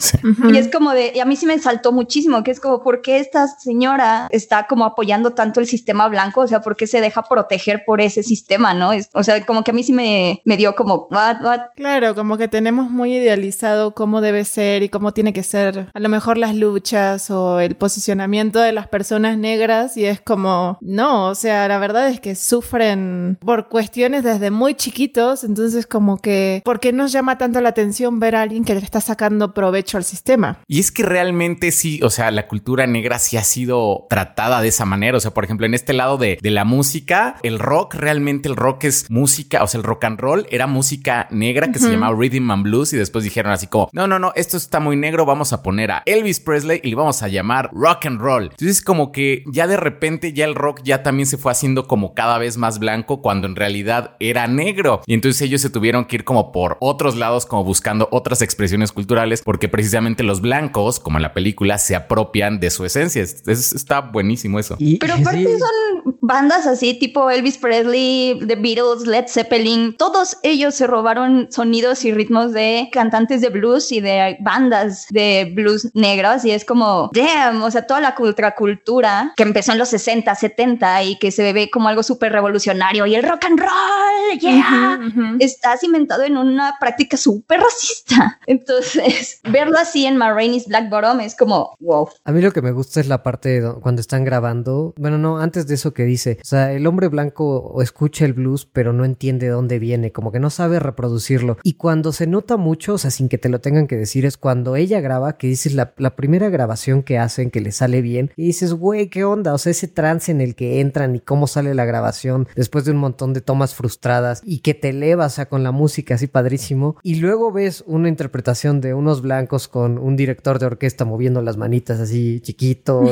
Y 0.50 0.56
es 0.56 0.70
como 0.70 0.92
de, 0.92 1.12
y 1.14 1.20
a 1.20 1.25
mí 1.25 1.36
sí 1.36 1.46
me 1.46 1.58
saltó 1.58 1.92
muchísimo, 1.92 2.42
que 2.42 2.50
es 2.50 2.60
como, 2.60 2.82
¿por 2.82 3.02
qué 3.02 3.18
esta 3.18 3.46
señora 3.48 4.28
está 4.30 4.66
como 4.66 4.84
apoyando 4.84 5.32
tanto 5.32 5.60
el 5.60 5.66
sistema 5.66 6.08
blanco? 6.08 6.42
O 6.42 6.46
sea, 6.46 6.60
¿por 6.60 6.76
qué 6.76 6.86
se 6.86 7.00
deja 7.00 7.22
proteger 7.22 7.84
por 7.84 7.95
ese 8.00 8.22
sistema, 8.22 8.74
no? 8.74 8.92
Es, 8.92 9.10
o 9.14 9.22
sea, 9.22 9.44
como 9.44 9.64
que 9.64 9.70
a 9.70 9.74
mí 9.74 9.82
sí 9.82 9.92
me, 9.92 10.42
me 10.44 10.56
dio 10.56 10.74
como, 10.74 11.08
what, 11.10 11.42
what? 11.42 11.60
Claro, 11.76 12.14
como 12.14 12.36
que 12.36 12.48
tenemos 12.48 12.90
muy 12.90 13.16
idealizado 13.16 13.94
cómo 13.94 14.20
debe 14.20 14.44
ser 14.44 14.82
y 14.82 14.88
cómo 14.88 15.12
tiene 15.12 15.32
que 15.32 15.42
ser 15.42 15.88
a 15.92 16.00
lo 16.00 16.08
mejor 16.08 16.38
las 16.38 16.54
luchas 16.54 17.30
o 17.30 17.60
el 17.60 17.76
posicionamiento 17.76 18.60
de 18.60 18.72
las 18.72 18.88
personas 18.88 19.38
negras 19.38 19.96
y 19.96 20.04
es 20.04 20.20
como, 20.20 20.78
no, 20.80 21.28
o 21.28 21.34
sea, 21.34 21.68
la 21.68 21.78
verdad 21.78 22.08
es 22.08 22.20
que 22.20 22.34
sufren 22.34 23.38
por 23.40 23.68
cuestiones 23.68 24.24
desde 24.24 24.50
muy 24.50 24.74
chiquitos, 24.74 25.44
entonces 25.44 25.86
como 25.86 26.18
que, 26.18 26.62
¿por 26.64 26.80
qué 26.80 26.92
nos 26.92 27.12
llama 27.12 27.38
tanto 27.38 27.60
la 27.60 27.70
atención 27.70 28.20
ver 28.20 28.36
a 28.36 28.42
alguien 28.42 28.64
que 28.64 28.74
le 28.74 28.80
está 28.80 29.00
sacando 29.00 29.54
provecho 29.54 29.96
al 29.96 30.04
sistema? 30.04 30.60
Y 30.66 30.80
es 30.80 30.90
que 30.90 31.02
realmente 31.02 31.70
sí, 31.70 32.00
o 32.02 32.10
sea, 32.10 32.30
la 32.30 32.48
cultura 32.48 32.86
negra 32.86 33.18
sí 33.18 33.36
ha 33.36 33.44
sido 33.44 34.06
tratada 34.08 34.60
de 34.60 34.68
esa 34.68 34.84
manera, 34.84 35.16
o 35.16 35.20
sea, 35.20 35.32
por 35.32 35.44
ejemplo, 35.44 35.66
en 35.66 35.74
este 35.74 35.92
lado 35.92 36.18
de, 36.18 36.38
de 36.40 36.50
la 36.50 36.64
música, 36.64 37.36
el 37.42 37.58
rock, 37.58 37.86
realmente 37.95 38.49
el 38.49 38.57
rock 38.57 38.85
es 38.85 39.11
música, 39.11 39.62
o 39.62 39.66
sea, 39.66 39.78
el 39.78 39.85
rock 39.85 40.05
and 40.05 40.21
roll 40.21 40.47
era 40.50 40.66
música 40.66 41.28
negra 41.31 41.71
que 41.73 41.78
se 41.78 41.90
llamaba 41.90 42.16
Rhythm 42.19 42.50
and 42.50 42.62
Blues 42.64 42.93
y 42.93 42.97
después 42.97 43.25
dijeron 43.25 43.52
así 43.52 43.66
como, 43.66 43.88
no, 43.93 44.07
no, 44.07 44.19
no, 44.19 44.33
esto 44.37 44.57
está 44.57 44.81
muy 44.81 44.97
negro, 44.97 45.25
vamos 45.26 45.52
a 45.52 45.62
poner 45.62 45.90
a 45.90 46.02
Elvis 46.07 46.40
Presley 46.40 46.81
y 46.83 46.90
le 46.90 46.95
vamos 46.97 47.23
a 47.23 47.28
llamar 47.28 47.71
rock 47.73 48.07
and 48.07 48.21
roll. 48.21 48.45
Entonces 48.45 48.83
como 48.83 49.12
que 49.12 49.45
ya 49.47 49.66
de 49.66 49.76
repente 49.76 50.33
ya 50.33 50.45
el 50.45 50.55
rock 50.55 50.81
ya 50.85 51.02
también 51.02 51.26
se 51.26 51.37
fue 51.38 51.52
haciendo 51.52 51.87
como 51.87 52.14
cada 52.14 52.38
vez 52.38 52.57
más 52.57 52.78
blanco 52.78 53.23
cuando 53.23 53.47
en 53.47 53.57
realidad 53.57 54.16
era 54.21 54.47
negro. 54.47 55.02
Y 55.07 55.14
entonces 55.14 55.43
ellos 55.43 55.61
se 55.61 55.71
tuvieron 55.71 56.05
que 56.07 56.16
ir 56.16 56.25
como 56.25 56.52
por 56.52 56.76
otros 56.81 57.16
lados, 57.16 57.47
como 57.47 57.64
buscando 57.64 58.09
otras 58.12 58.43
expresiones 58.43 58.93
culturales, 58.93 59.43
porque 59.43 59.69
precisamente 59.69 60.23
los 60.23 60.40
blancos, 60.40 61.00
como 61.00 61.19
en 61.19 61.23
la 61.23 61.35
película, 61.35 61.78
se 61.78 61.95
apropian 61.97 62.61
de 62.61 62.71
su 62.71 62.85
esencia. 62.85 63.23
Es- 63.23 63.43
es- 63.47 63.73
está 63.73 64.00
buenísimo 64.00 64.59
eso. 64.59 64.76
Pero 65.00 65.14
aparte 65.14 65.45
sí. 65.45 65.59
son 65.59 66.16
bandas 66.21 66.66
así 66.66 66.95
tipo 66.99 67.31
Elvis 67.31 67.59
Presley, 67.59 67.75
The 67.85 68.56
Beatles, 68.56 69.06
Led 69.06 69.26
Zeppelin, 69.28 69.97
todos 69.97 70.37
ellos 70.42 70.75
se 70.75 70.87
robaron 70.87 71.49
sonidos 71.50 72.04
y 72.04 72.12
ritmos 72.12 72.52
de 72.52 72.88
cantantes 72.92 73.40
de 73.40 73.50
blues 73.50 73.92
y 73.92 74.00
de 74.00 74.37
bandas 74.40 75.06
de 75.11 75.52
blues 75.54 75.90
negros 75.95 76.45
y 76.45 76.50
es 76.50 76.64
como, 76.64 77.11
damn, 77.12 77.62
o 77.62 77.71
sea, 77.71 77.87
toda 77.87 78.00
la 78.00 78.14
contracultura 78.14 79.33
que 79.37 79.42
empezó 79.42 79.73
en 79.73 79.78
los 79.78 79.88
60, 79.88 80.35
70 80.35 81.02
y 81.04 81.18
que 81.18 81.30
se 81.30 81.52
ve 81.52 81.71
como 81.71 81.88
algo 81.88 82.02
súper 82.02 82.33
revolucionario 82.33 83.06
y 83.06 83.14
el 83.14 83.23
rock 83.23 83.45
and 83.47 83.61
roll, 83.61 84.38
yeah, 84.40 84.99
está 85.38 85.76
cimentado 85.76 86.23
en 86.23 86.37
una 86.37 86.76
práctica 86.80 87.16
súper 87.16 87.61
racista. 87.61 88.38
Entonces, 88.47 89.40
verlo 89.45 89.78
así 89.78 90.06
en 90.06 90.16
Marraine's 90.16 90.66
Black 90.66 90.90
Bottom 90.90 91.21
es 91.21 91.35
como, 91.37 91.76
wow. 91.80 92.09
A 92.25 92.33
mí 92.33 92.40
lo 92.40 92.52
que 92.52 92.62
me 92.62 92.73
gusta 92.73 93.00
es 93.00 93.09
la 93.09 93.23
parte 93.23 93.61
de 93.61 93.75
cuando 93.80 94.00
están 94.00 94.25
grabando, 94.25 94.95
bueno, 94.97 95.18
no, 95.18 95.38
antes 95.38 95.66
de 95.66 95.75
eso 95.75 95.92
que 95.92 96.04
dice, 96.04 96.38
o 96.40 96.45
sea, 96.45 96.73
el 96.73 96.87
hombre 96.87 97.09
blanco 97.09 97.65
escucha 97.80 98.25
el 98.25 98.32
blues, 98.32 98.68
pero 98.70 98.92
no 98.92 99.04
entiende 99.04 99.46
de 99.46 99.52
dónde 99.52 99.78
viene, 99.78 100.12
como 100.12 100.32
que 100.32 100.40
no 100.40 100.50
sabe 100.50 100.78
reproducirlo. 100.78 101.58
Y 101.62 101.75
cuando 101.75 102.12
se 102.12 102.26
nota 102.26 102.56
mucho, 102.56 102.94
o 102.94 102.99
sea, 102.99 103.11
sin 103.11 103.28
que 103.28 103.38
te 103.38 103.49
lo 103.49 103.61
tengan 103.61 103.87
que 103.87 103.96
decir, 103.96 104.26
es 104.26 104.37
cuando 104.37 104.76
ella 104.76 105.00
graba, 105.00 105.37
que 105.37 105.46
dices 105.46 105.75
la, 105.75 105.94
la 105.99 106.16
primera 106.16 106.49
grabación 106.49 107.02
que 107.02 107.18
hacen, 107.18 107.50
que 107.50 107.61
le 107.61 107.73
sale 107.73 108.02
bien, 108.02 108.30
y 108.37 108.46
dices, 108.46 108.73
güey, 108.73 109.08
¿qué 109.08 109.25
onda? 109.25 109.54
O 109.54 109.58
sea, 109.58 109.70
ese 109.70 109.88
trance 109.88 110.30
en 110.32 110.40
el 110.40 110.54
que 110.54 110.80
entran 110.80 111.16
y 111.16 111.20
cómo 111.20 111.46
sale 111.46 111.75
la 111.75 111.85
grabación 111.85 112.49
después 112.54 112.85
de 112.85 112.92
un 112.92 112.99
montón 112.99 113.32
de 113.32 113.40
tomas 113.40 113.75
frustradas 113.75 114.42
y 114.44 114.61
que 114.61 114.75
te 114.75 114.90
eleva, 114.90 115.26
o 115.26 115.30
sea, 115.30 115.49
con 115.49 115.62
la 115.62 115.73
música 115.73 116.14
así 116.14 116.26
padrísimo. 116.26 116.96
Y 117.02 117.16
luego 117.16 117.52
ves 117.52 117.85
una 117.87 118.08
interpretación 118.08 118.80
de 118.80 118.94
unos 118.94 119.23
blancos 119.23 119.68
con 119.68 119.99
un 119.99 120.16
director 120.16 120.58
de 120.58 120.66
orquesta 120.66 121.04
moviendo 121.04 121.42
las 121.42 121.56
manitas 121.56 122.00
así 122.00 122.40
chiquito 122.40 123.04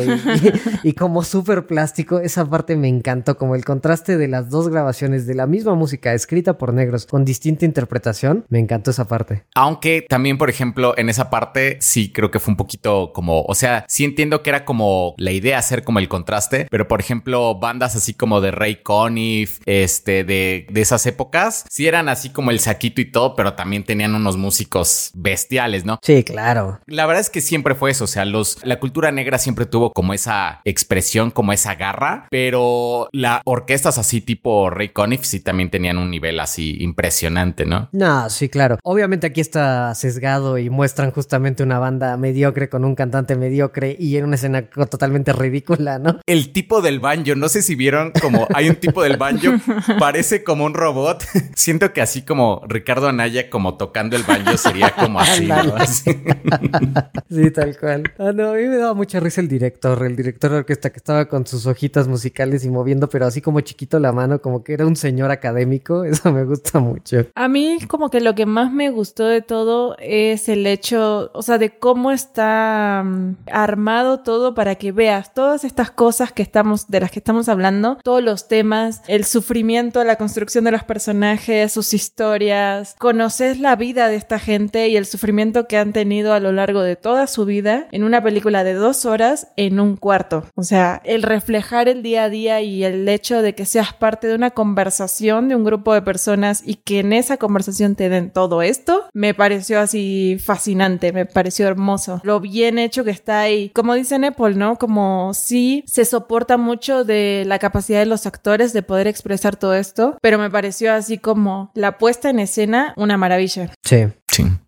y, 0.82 0.92
como 0.94 1.22
súper 1.22 1.66
plástico. 1.66 2.20
Esa 2.20 2.48
parte 2.48 2.76
me 2.76 2.88
encantó, 2.88 3.36
como 3.36 3.54
el 3.54 3.64
contraste 3.64 4.16
de 4.16 4.28
las 4.28 4.43
dos 4.48 4.68
grabaciones 4.68 5.26
de 5.26 5.34
la 5.34 5.46
misma 5.46 5.74
música 5.74 6.14
escrita 6.14 6.58
por 6.58 6.72
negros 6.72 7.06
con 7.06 7.24
distinta 7.24 7.64
interpretación. 7.64 8.44
Me 8.48 8.58
encantó 8.58 8.90
esa 8.90 9.06
parte. 9.06 9.44
Aunque 9.54 10.04
también, 10.08 10.38
por 10.38 10.50
ejemplo, 10.50 10.94
en 10.96 11.08
esa 11.08 11.30
parte 11.30 11.78
sí 11.80 12.12
creo 12.12 12.30
que 12.30 12.40
fue 12.40 12.52
un 12.52 12.56
poquito 12.56 13.12
como, 13.12 13.42
o 13.42 13.54
sea, 13.54 13.84
sí 13.88 14.04
entiendo 14.04 14.42
que 14.42 14.50
era 14.50 14.64
como 14.64 15.14
la 15.18 15.32
idea 15.32 15.58
hacer 15.58 15.84
como 15.84 15.98
el 15.98 16.08
contraste, 16.08 16.66
pero 16.70 16.88
por 16.88 17.00
ejemplo, 17.00 17.58
bandas 17.58 17.96
así 17.96 18.14
como 18.14 18.40
de 18.40 18.50
Ray 18.50 18.76
Conniff, 18.82 19.60
este, 19.66 20.24
de, 20.24 20.66
de 20.70 20.80
esas 20.80 21.06
épocas, 21.06 21.64
sí 21.68 21.86
eran 21.86 22.08
así 22.08 22.30
como 22.30 22.50
el 22.50 22.60
saquito 22.60 23.00
y 23.00 23.10
todo, 23.10 23.36
pero 23.36 23.54
también 23.54 23.84
tenían 23.84 24.14
unos 24.14 24.36
músicos 24.36 25.10
bestiales, 25.14 25.84
¿no? 25.84 25.98
Sí, 26.02 26.24
claro. 26.24 26.80
La 26.86 27.06
verdad 27.06 27.20
es 27.20 27.30
que 27.30 27.40
siempre 27.40 27.74
fue 27.74 27.90
eso, 27.90 28.04
o 28.04 28.08
sea, 28.08 28.24
los, 28.24 28.58
la 28.64 28.78
cultura 28.80 29.10
negra 29.12 29.38
siempre 29.38 29.66
tuvo 29.66 29.92
como 29.92 30.14
esa 30.14 30.60
expresión, 30.64 31.30
como 31.30 31.52
esa 31.52 31.74
garra, 31.74 32.26
pero 32.30 33.08
las 33.12 33.40
orquestas 33.44 33.98
así 33.98 34.20
tipo 34.20 34.33
Ray 34.70 34.90
Conniff 34.90 35.24
sí 35.24 35.40
también 35.40 35.70
tenían 35.70 35.98
un 35.98 36.10
nivel 36.10 36.40
así 36.40 36.76
impresionante, 36.80 37.64
¿no? 37.66 37.88
No, 37.92 38.28
sí, 38.30 38.48
claro. 38.48 38.78
Obviamente 38.82 39.26
aquí 39.26 39.40
está 39.40 39.94
sesgado 39.94 40.58
y 40.58 40.70
muestran 40.70 41.10
justamente 41.10 41.62
una 41.62 41.78
banda 41.78 42.16
mediocre 42.16 42.68
con 42.68 42.84
un 42.84 42.94
cantante 42.94 43.36
mediocre 43.36 43.96
y 43.98 44.16
en 44.16 44.24
una 44.24 44.36
escena 44.36 44.62
totalmente 44.62 45.32
ridícula, 45.32 45.98
¿no? 45.98 46.20
El 46.26 46.52
tipo 46.52 46.82
del 46.82 47.00
banjo, 47.00 47.34
no 47.34 47.48
sé 47.48 47.62
si 47.62 47.74
vieron 47.74 48.12
como 48.20 48.46
hay 48.54 48.68
un 48.68 48.76
tipo 48.76 49.02
del 49.02 49.16
banjo, 49.16 49.52
parece 49.98 50.44
como 50.44 50.64
un 50.64 50.74
robot. 50.74 51.24
Siento 51.54 51.92
que 51.92 52.00
así 52.00 52.22
como 52.22 52.62
Ricardo 52.68 53.08
Anaya 53.08 53.50
como 53.50 53.76
tocando 53.76 54.16
el 54.16 54.22
banjo 54.22 54.56
sería 54.56 54.90
como 54.90 55.20
así, 55.20 55.46
¿no? 55.46 55.76
sí, 57.30 57.50
tal 57.50 57.78
cual. 57.78 58.04
Ah, 58.18 58.32
no, 58.34 58.50
a 58.50 58.54
mí 58.54 58.64
me 58.64 58.76
daba 58.76 58.94
mucha 58.94 59.20
risa 59.20 59.40
el 59.40 59.48
director, 59.48 60.04
el 60.04 60.16
director 60.16 60.50
de 60.50 60.58
orquesta 60.58 60.90
que 60.90 60.98
estaba 60.98 61.26
con 61.26 61.46
sus 61.46 61.66
hojitas 61.66 62.08
musicales 62.08 62.64
y 62.64 62.70
moviendo, 62.70 63.08
pero 63.08 63.26
así 63.26 63.40
como 63.40 63.60
chiquito 63.60 63.98
la 63.98 64.12
mano, 64.12 64.23
como 64.40 64.64
que 64.64 64.74
era 64.74 64.86
un 64.86 64.96
señor 64.96 65.30
académico. 65.30 66.04
Eso 66.04 66.32
me 66.32 66.44
gusta 66.44 66.80
mucho. 66.80 67.26
A 67.34 67.48
mí 67.48 67.78
como 67.88 68.10
que 68.10 68.20
lo 68.20 68.34
que 68.34 68.46
más 68.46 68.72
me 68.72 68.90
gustó 68.90 69.26
de 69.26 69.42
todo 69.42 69.96
es 69.98 70.48
el 70.48 70.66
hecho, 70.66 71.30
o 71.34 71.42
sea, 71.42 71.58
de 71.58 71.78
cómo 71.78 72.10
está 72.10 73.02
mm, 73.04 73.36
armado 73.50 74.20
todo 74.20 74.54
para 74.54 74.74
que 74.76 74.92
veas 74.92 75.34
todas 75.34 75.64
estas 75.64 75.90
cosas 75.90 76.32
que 76.32 76.42
estamos, 76.42 76.88
de 76.88 77.00
las 77.00 77.10
que 77.10 77.18
estamos 77.18 77.48
hablando, 77.48 77.98
todos 78.02 78.22
los 78.22 78.48
temas, 78.48 79.02
el 79.08 79.24
sufrimiento, 79.24 80.02
la 80.04 80.16
construcción 80.16 80.64
de 80.64 80.72
los 80.72 80.84
personajes, 80.84 81.72
sus 81.72 81.94
historias, 81.94 82.94
conoces 82.98 83.60
la 83.60 83.76
vida 83.76 84.08
de 84.08 84.16
esta 84.16 84.38
gente 84.38 84.88
y 84.88 84.96
el 84.96 85.06
sufrimiento 85.06 85.66
que 85.66 85.76
han 85.76 85.92
tenido 85.92 86.32
a 86.32 86.40
lo 86.40 86.52
largo 86.52 86.82
de 86.82 86.96
toda 86.96 87.26
su 87.26 87.44
vida 87.44 87.86
en 87.92 88.04
una 88.04 88.22
película 88.22 88.64
de 88.64 88.74
dos 88.74 89.04
horas 89.04 89.48
en 89.56 89.80
un 89.80 89.96
cuarto. 89.96 90.44
O 90.54 90.62
sea, 90.62 91.00
el 91.04 91.22
reflejar 91.22 91.88
el 91.88 92.02
día 92.02 92.24
a 92.24 92.28
día 92.28 92.60
y 92.60 92.84
el 92.84 93.08
hecho 93.08 93.42
de 93.42 93.54
que 93.54 93.66
seas 93.66 93.92
parte 93.92 94.13
de 94.20 94.34
una 94.34 94.50
conversación 94.50 95.48
de 95.48 95.56
un 95.56 95.64
grupo 95.64 95.94
de 95.94 96.02
personas 96.02 96.62
y 96.64 96.76
que 96.76 97.00
en 97.00 97.12
esa 97.12 97.36
conversación 97.36 97.94
te 97.94 98.08
den 98.08 98.30
todo 98.30 98.62
esto, 98.62 99.04
me 99.12 99.34
pareció 99.34 99.80
así 99.80 100.38
fascinante, 100.42 101.12
me 101.12 101.26
pareció 101.26 101.66
hermoso. 101.66 102.20
Lo 102.24 102.40
bien 102.40 102.78
hecho 102.78 103.04
que 103.04 103.10
está 103.10 103.40
ahí. 103.40 103.70
Como 103.70 103.94
dice 103.94 104.18
Apple, 104.24 104.54
¿no? 104.54 104.76
Como 104.76 105.32
sí 105.34 105.84
se 105.86 106.04
soporta 106.04 106.56
mucho 106.56 107.04
de 107.04 107.44
la 107.46 107.58
capacidad 107.58 107.98
de 107.98 108.06
los 108.06 108.26
actores 108.26 108.72
de 108.72 108.82
poder 108.82 109.06
expresar 109.06 109.56
todo 109.56 109.74
esto, 109.74 110.16
pero 110.22 110.38
me 110.38 110.50
pareció 110.50 110.92
así 110.92 111.18
como 111.18 111.70
la 111.74 111.98
puesta 111.98 112.30
en 112.30 112.38
escena 112.38 112.94
una 112.96 113.16
maravilla. 113.16 113.72
Sí. 113.82 114.06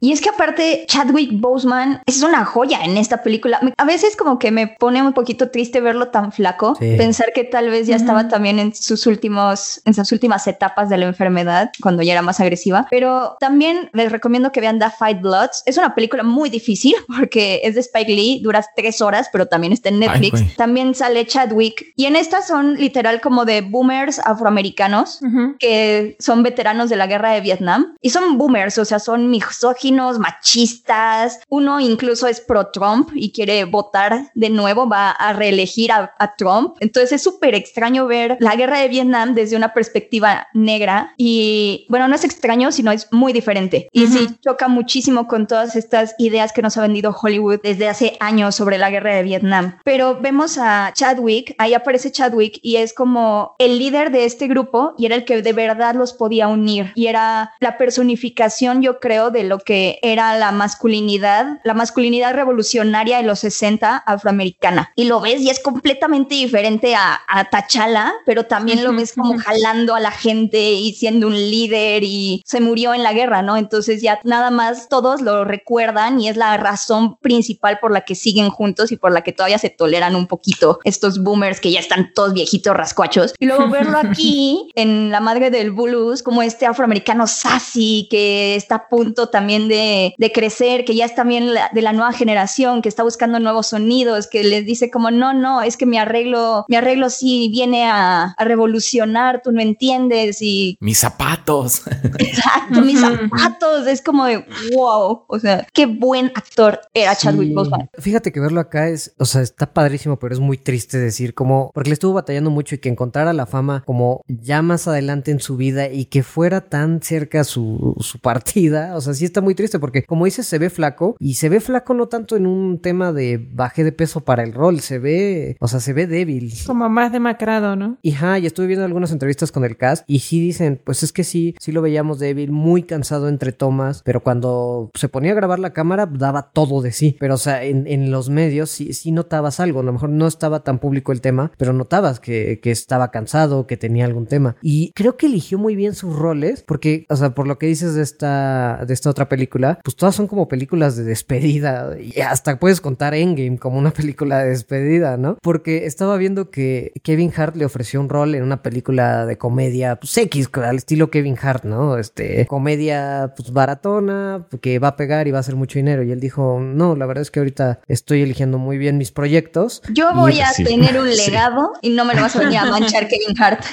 Y 0.01 0.13
es 0.13 0.21
que 0.21 0.29
aparte 0.29 0.85
Chadwick 0.89 1.41
Boseman 1.41 2.01
es 2.07 2.23
una 2.23 2.45
joya 2.45 2.85
en 2.85 2.97
esta 2.97 3.23
película. 3.23 3.61
A 3.77 3.85
veces 3.85 4.17
como 4.17 4.39
que 4.39 4.51
me 4.51 4.67
pone 4.67 5.03
un 5.03 5.13
poquito 5.13 5.51
triste 5.51 5.81
verlo 5.81 6.09
tan 6.09 6.33
flaco, 6.33 6.75
pensar 6.79 7.33
que 7.35 7.45
tal 7.45 7.71
vez 7.71 7.87
ya 7.87 7.97
estaba 7.97 8.29
también 8.29 8.59
en 8.59 8.75
sus 8.75 9.07
últimos 9.07 9.81
en 9.85 9.95
sus 9.95 10.13
últimas 10.13 10.47
etapas 10.47 10.89
de 10.89 10.99
la 10.99 11.07
enfermedad 11.07 11.71
cuando 11.81 12.03
ya 12.03 12.13
era 12.13 12.23
más 12.23 12.41
agresiva, 12.41 12.87
pero 12.91 13.37
también 13.41 13.91
les 13.93 14.13
recomiendo 14.13 14.53
que 14.53 14.61
vean 14.61 14.79
The 14.79 14.91
Fight 14.91 15.21
Bloods. 15.21 15.63
Es 15.67 15.79
una 15.79 15.95
película 15.95 16.23
muy 16.23 16.51
difícil 16.51 16.95
porque 17.19 17.61
es 17.65 17.75
de 17.75 17.81
Spike 17.81 18.13
Lee, 18.13 18.41
dura 18.43 18.65
tres 18.75 19.01
horas, 19.01 19.29
pero 19.33 19.47
también 19.47 19.73
está 19.73 19.89
en 19.89 20.01
Netflix. 20.01 20.57
también 20.57 20.95
sale 20.95 21.27
Chadwick. 21.27 21.93
Y 21.97 22.07
en 22.07 22.17
estas 22.17 22.47
son 22.47 22.75
literal 22.75 23.21
como 23.21 23.45
de 23.45 23.61
boomers 23.61 24.19
afroamericanos 24.19 25.21
que 25.59 26.17
son 26.19 26.43
veteranos 26.43 26.91
de 26.91 26.97
la 26.97 27.07
guerra 27.07 27.33
de 27.33 27.41
Vietnam. 27.41 27.95
Y 28.01 28.11
son 28.11 28.39
boomers, 28.39 28.79
o 28.79 28.85
sea, 28.85 28.99
son 28.99 29.29
misóginos, 29.57 30.19
machistas. 30.19 31.41
Uno 31.49 31.81
incluso 31.81 32.27
es 32.27 32.41
pro 32.41 32.69
Trump 32.69 33.11
y 33.15 33.33
quiere 33.33 33.65
votar 33.65 34.31
de 34.35 34.51
nuevo, 34.51 34.89
va 34.89 35.11
a 35.11 35.33
reelegir 35.33 35.93
a, 35.93 36.13
Trump. 36.37 36.77
Entonces 36.81 37.13
es 37.13 37.23
súper 37.23 37.55
extraño 37.55 38.07
ver 38.07 38.37
la 38.41 38.57
guerra 38.57 38.81
de 38.81 38.89
Vietnam 38.89 39.35
desde 39.35 39.57
una 39.57 39.73
perspectiva 39.73 40.49
negra 40.55 41.15
y 41.17 41.87
bueno, 41.89 42.09
no 42.09 42.17
es 42.17 42.25
extraño, 42.25 42.73
sino 42.73 42.91
es 42.91 43.09
muy 43.13 43.33
diferente. 43.33 43.89
Y 43.93 44.07
sí 44.09 44.29
choca 44.45 44.69
muchísimo 44.69 45.29
con 45.29 45.47
todas 45.47 45.77
estas 45.77 46.15
ideas 46.19 46.53
que 46.53 46.63
nos 46.63 46.77
ha 46.77 46.83
vendido 46.83 47.17
Hollywood 47.19 47.61
desde 47.63 47.89
hace 47.89 48.17
años 48.21 48.57
sobre 48.57 48.77
la 48.77 48.91
guerra 48.91 49.15
de 49.15 49.23
Vietnam. 49.23 49.79
Pero 49.85 50.21
vemos 50.21 50.59
a 50.59 50.93
Chadwick, 50.95 51.55
ahí 51.59 51.75
aparece 51.75 52.11
Chadwick 52.11 52.59
y 52.61 52.77
es 52.77 52.93
como 52.93 53.55
el 53.59 53.79
líder 53.79 54.11
de 54.11 54.25
este 54.25 54.49
grupo 54.49 54.95
y 54.99 55.07
era 55.07 55.15
el 55.15 55.25
que 55.25 55.41
de 55.41 55.53
verdad 55.53 55.95
los 55.95 56.13
podía 56.13 56.49
unir 56.49 56.93
y 56.95 57.07
era 57.07 57.53
la 57.61 57.79
personificación, 57.79 58.83
yo 58.83 58.99
creo, 58.99 59.31
de 59.31 59.45
lo 59.47 59.59
que 59.59 59.99
era 60.03 60.37
la 60.39 60.53
masculinidad, 60.53 61.61
la 61.65 61.75
masculinidad 61.75 62.35
revolucionaria 62.35 63.19
de 63.19 63.23
los 63.23 63.41
60 63.41 63.97
afroamericana. 63.97 64.93
Y 64.97 65.05
lo 65.05 65.21
ves 65.21 65.41
y 65.41 65.51
es 65.51 65.61
completamente 65.61 66.35
diferente 66.35 66.95
a, 66.95 67.21
a 67.29 67.45
T'Challa, 67.49 68.15
pero 68.25 68.45
también 68.45 68.85
lo 68.85 68.93
ves 68.93 69.13
como 69.15 69.39
jalando 69.39 69.95
a 69.95 70.01
la 70.01 70.11
gente 70.11 70.73
y 70.73 70.93
siendo 70.95 71.27
un 71.27 71.35
líder 71.35 72.05
y 72.05 72.43
se 72.45 72.61
murió 72.61 72.95
en 72.95 73.03
la 73.03 73.13
guerra, 73.13 73.43
¿no? 73.43 73.57
Entonces 73.57 74.03
ya 74.03 74.21
nada 74.25 74.51
más 74.51 74.89
todos 74.89 75.21
lo 75.21 75.45
recuerdan 75.45 76.21
y 76.21 76.29
es 76.29 76.37
la 76.37 76.57
razón 76.57 77.17
principal 77.19 77.79
por 77.79 77.93
la 77.93 78.03
que 78.03 78.15
siguen 78.15 78.51
juntos 78.51 78.93
y 78.93 78.97
por 78.97 79.13
la 79.13 79.23
que 79.23 79.33
todavía 79.33 79.59
se 79.59 79.71
toleran 79.71 80.17
un 80.17 80.27
poquito 80.27 80.81
estos 80.85 81.23
boomers 81.23 81.61
que 81.61 81.71
ya 81.71 81.81
están 81.81 82.13
todos 82.15 82.33
viejitos 82.33 82.77
rascuachos. 82.77 83.35
Y 83.39 83.47
luego 83.47 83.69
verlo 83.69 83.99
aquí 84.03 84.71
en 84.75 85.11
La 85.11 85.21
Madre 85.21 85.51
del 85.51 85.71
Blues 85.71 86.23
como 86.23 86.43
este 86.43 86.67
afroamericano 86.67 87.27
sassy 87.27 88.07
que 88.11 88.55
está 88.55 88.77
a 88.77 88.89
punto 88.89 89.26
también 89.29 89.69
de, 89.69 90.15
de 90.17 90.33
crecer, 90.33 90.85
que 90.85 90.95
ya 90.95 91.05
es 91.05 91.15
también 91.15 91.51
de 91.73 91.83
la 91.83 91.93
nueva 91.93 92.13
generación, 92.13 92.83
que 92.83 92.89
está 92.89 93.03
buscando 93.03 93.41
nuevos 93.41 93.69
sonidos, 93.69 94.27
que 94.27 94.45
les 94.45 94.65
dice 94.65 94.91
como, 94.91 95.11
no, 95.11 95.33
no, 95.33 95.63
es 95.63 95.77
que 95.77 95.87
mi 95.87 95.99
arreglo, 95.99 96.65
mi 96.69 96.77
arreglo 96.77 97.11
sí 97.11 97.49
viene 97.51 97.85
a, 97.85 98.35
a 98.37 98.45
revolucionar, 98.45 99.43
tú 99.43 99.53
no 99.53 99.61
entiendes 99.61 100.39
y... 100.41 100.77
Mis 100.87 100.99
zapatos. 100.99 101.83
Exacto, 102.19 102.81
mis 102.83 103.01
zapatos, 103.01 103.87
es 103.87 104.03
como 104.03 104.25
de, 104.25 104.45
wow, 104.75 105.25
o 105.27 105.39
sea, 105.39 105.67
qué 105.73 105.87
buen 105.87 106.27
actor 106.35 106.81
era 106.95 107.15
Chadwick 107.15 107.55
Boseman. 107.55 107.89
Fíjate 107.99 108.33
que 108.33 108.41
verlo 108.41 108.61
acá 108.61 108.89
es, 108.89 109.15
o 109.19 109.25
sea, 109.25 109.43
está 109.43 109.73
padrísimo, 109.73 110.19
pero 110.19 110.35
es 110.35 110.41
muy 110.41 110.59
triste 110.59 110.99
decir 110.99 111.35
como, 111.35 111.71
porque 111.75 111.91
le 111.91 111.95
estuvo 111.95 112.15
batallando 112.15 112.51
mucho 112.51 112.75
y 112.75 112.79
que 112.79 112.89
encontrara 112.89 113.33
la 113.33 113.47
fama 113.47 113.83
como 113.87 114.23
ya 114.27 114.63
más 114.63 114.89
adelante 114.89 115.31
en 115.31 115.41
su 115.41 115.57
vida 115.57 115.89
y 115.89 116.07
que 116.07 116.23
fuera 116.23 116.63
tan 116.63 117.03
cerca 117.03 117.45
su, 117.45 117.97
su 118.01 118.19
partida, 118.19 118.97
o 118.97 119.01
sea, 119.01 119.15
sí 119.17 119.25
está 119.25 119.41
muy 119.41 119.55
triste 119.55 119.79
porque, 119.79 120.05
como 120.05 120.25
dices, 120.25 120.47
se 120.47 120.59
ve 120.59 120.71
flaco 120.71 121.17
y 121.19 121.35
se 121.35 121.49
ve 121.49 121.61
flaco 121.61 121.95
no 121.95 122.09
tanto 122.09 122.37
en 122.37 122.47
un 122.47 122.81
tema 122.81 123.13
de 123.13 123.39
baje 123.53 123.85
de 123.85 123.93
peso 123.93 124.21
para 124.21 124.43
el 124.43 124.53
rol, 124.53 124.81
se 124.81 124.99
ve, 124.99 125.57
o 125.61 125.69
sea, 125.69 125.81
se 125.81 125.93
ve 125.93 126.07
débil. 126.07 126.53
Como 126.67 126.89
más 126.89 127.13
demacrado, 127.13 127.77
¿no? 127.77 127.99
Y, 128.03 128.13
ja, 128.13 128.39
y 128.39 128.47
estuve 128.47 128.67
viendo 128.67 128.85
algunas 128.85 129.13
entrevistas 129.13 129.53
con 129.53 129.65
el 129.65 129.77
cast 129.77 130.05
y 130.07 130.21
sí 130.21 130.41
dicen, 130.41 130.81
pues 130.83 131.03
es 131.03 131.13
que 131.13 131.25
sí, 131.25 131.55
sí 131.59 131.73
lo 131.73 131.83
veíamos 131.83 132.19
débil, 132.19 132.51
muy 132.51 132.83
cansado 132.83 133.29
entre 133.29 133.53
tomas, 133.53 134.03
pero 134.05 134.23
cuando 134.23 134.91
se 134.95 135.09
ponía 135.09 135.33
a 135.33 135.37
grabar 135.37 135.59
la 135.59 135.73
cámara 135.73 136.07
daba 136.07 136.51
todo 136.53 136.83
de 136.83 136.93
sí. 136.93 137.17
Pero, 137.19 137.35
o 137.35 137.39
sea, 137.39 137.65
en, 137.65 137.87
en 137.87 138.11
los 138.11 138.29
medios 138.29 138.71
sí, 138.71 138.93
sí 138.93 139.13
notabas 139.13 139.61
algo, 139.61 139.81
a 139.81 139.85
lo 139.85 139.93
mejor 139.93 140.11
no 140.11 140.27
estaba 140.27 140.63
tan 140.63 140.79
público 140.79 141.13
el 141.13 141.21
tema, 141.21 141.53
pero 141.59 141.73
notabas 141.73 142.21
que, 142.21 142.61
que 142.63 142.71
estaba 142.71 143.11
cansado, 143.11 143.67
que 143.67 143.77
tenía 143.77 144.05
algún 144.05 144.27
tema. 144.27 144.57
Y 144.63 144.93
creo 144.95 145.17
que 145.17 145.27
eligió 145.27 145.59
muy 145.59 145.77
bien 145.77 145.95
sus 145.95 146.15
roles, 146.15 146.63
porque, 146.67 147.07
o 147.09 147.17
sea, 147.17 147.35
por 147.35 147.47
lo 147.47 147.59
que 147.59 147.67
dices 147.67 147.95
de 147.95 148.03
esta, 148.03 148.85
de 148.87 148.95
esta 148.95 149.06
otra 149.11 149.29
película, 149.29 149.79
pues 149.83 149.97
todas 149.97 150.15
son 150.15 150.27
como 150.27 150.49
películas 150.49 150.97
de 150.97 151.05
despedida 151.05 151.97
y 151.99 152.21
hasta 152.21 152.59
puedes 152.59 152.81
contar 152.81 153.15
Endgame 153.15 153.59
como 153.59 153.79
una 153.79 153.91
película 153.91 154.39
de 154.39 154.51
despedida, 154.51 155.17
¿no? 155.17 155.39
Porque 155.43 155.87
estaba 155.87 156.17
viendo 156.17 156.51
que 156.51 156.93
Kevin 157.03 157.33
Hart 157.37 157.57
le 157.57 157.65
ofreció 157.65 158.01
un 158.01 158.09
rol 158.09 158.35
en 158.35 158.43
una 158.43 158.63
película 158.63 159.27
de 159.27 159.39
comedia, 159.39 159.97
pues 159.97 160.17
X, 160.17 160.49
al 160.55 160.77
estilo 160.77 161.11
Kevin 161.11 161.37
Hart, 161.41 161.65
¿no? 161.65 161.99
Este, 161.99 162.47
comedia, 162.47 163.35
pues 163.37 163.53
baratona, 163.53 164.47
que 164.61 164.79
va 164.79 164.89
a 164.89 164.97
pegar 164.97 165.29
y 165.29 165.31
va 165.31 165.39
a 165.39 165.41
hacer 165.41 165.57
mucho 165.57 165.79
dinero. 165.79 166.03
Y 166.03 166.13
él 166.13 166.21
dijo, 166.21 166.61
no, 166.61 166.97
la 166.97 167.07
verdad 167.07 167.23
es 167.23 167.31
que 167.31 167.41
ahorita 167.41 167.81
estoy 167.89 168.23
eligiendo 168.23 168.59
muy 168.59 168.79
bien 168.79 168.99
mis 168.99 169.13
proyectos. 169.13 169.83
Yo 169.93 170.13
voy 170.15 170.41
a 170.41 170.49
sí. 170.49 170.65
tener 170.65 170.99
un 170.99 171.09
legado 171.17 171.73
y 171.83 171.91
no 171.91 172.05
me 172.05 172.15
lo 172.15 172.23
vas 172.23 172.37
a 172.37 172.41
venir 172.41 172.59
a 172.59 172.67
manchar 172.67 173.09
Kevin 173.09 173.41
Hart. 173.41 173.65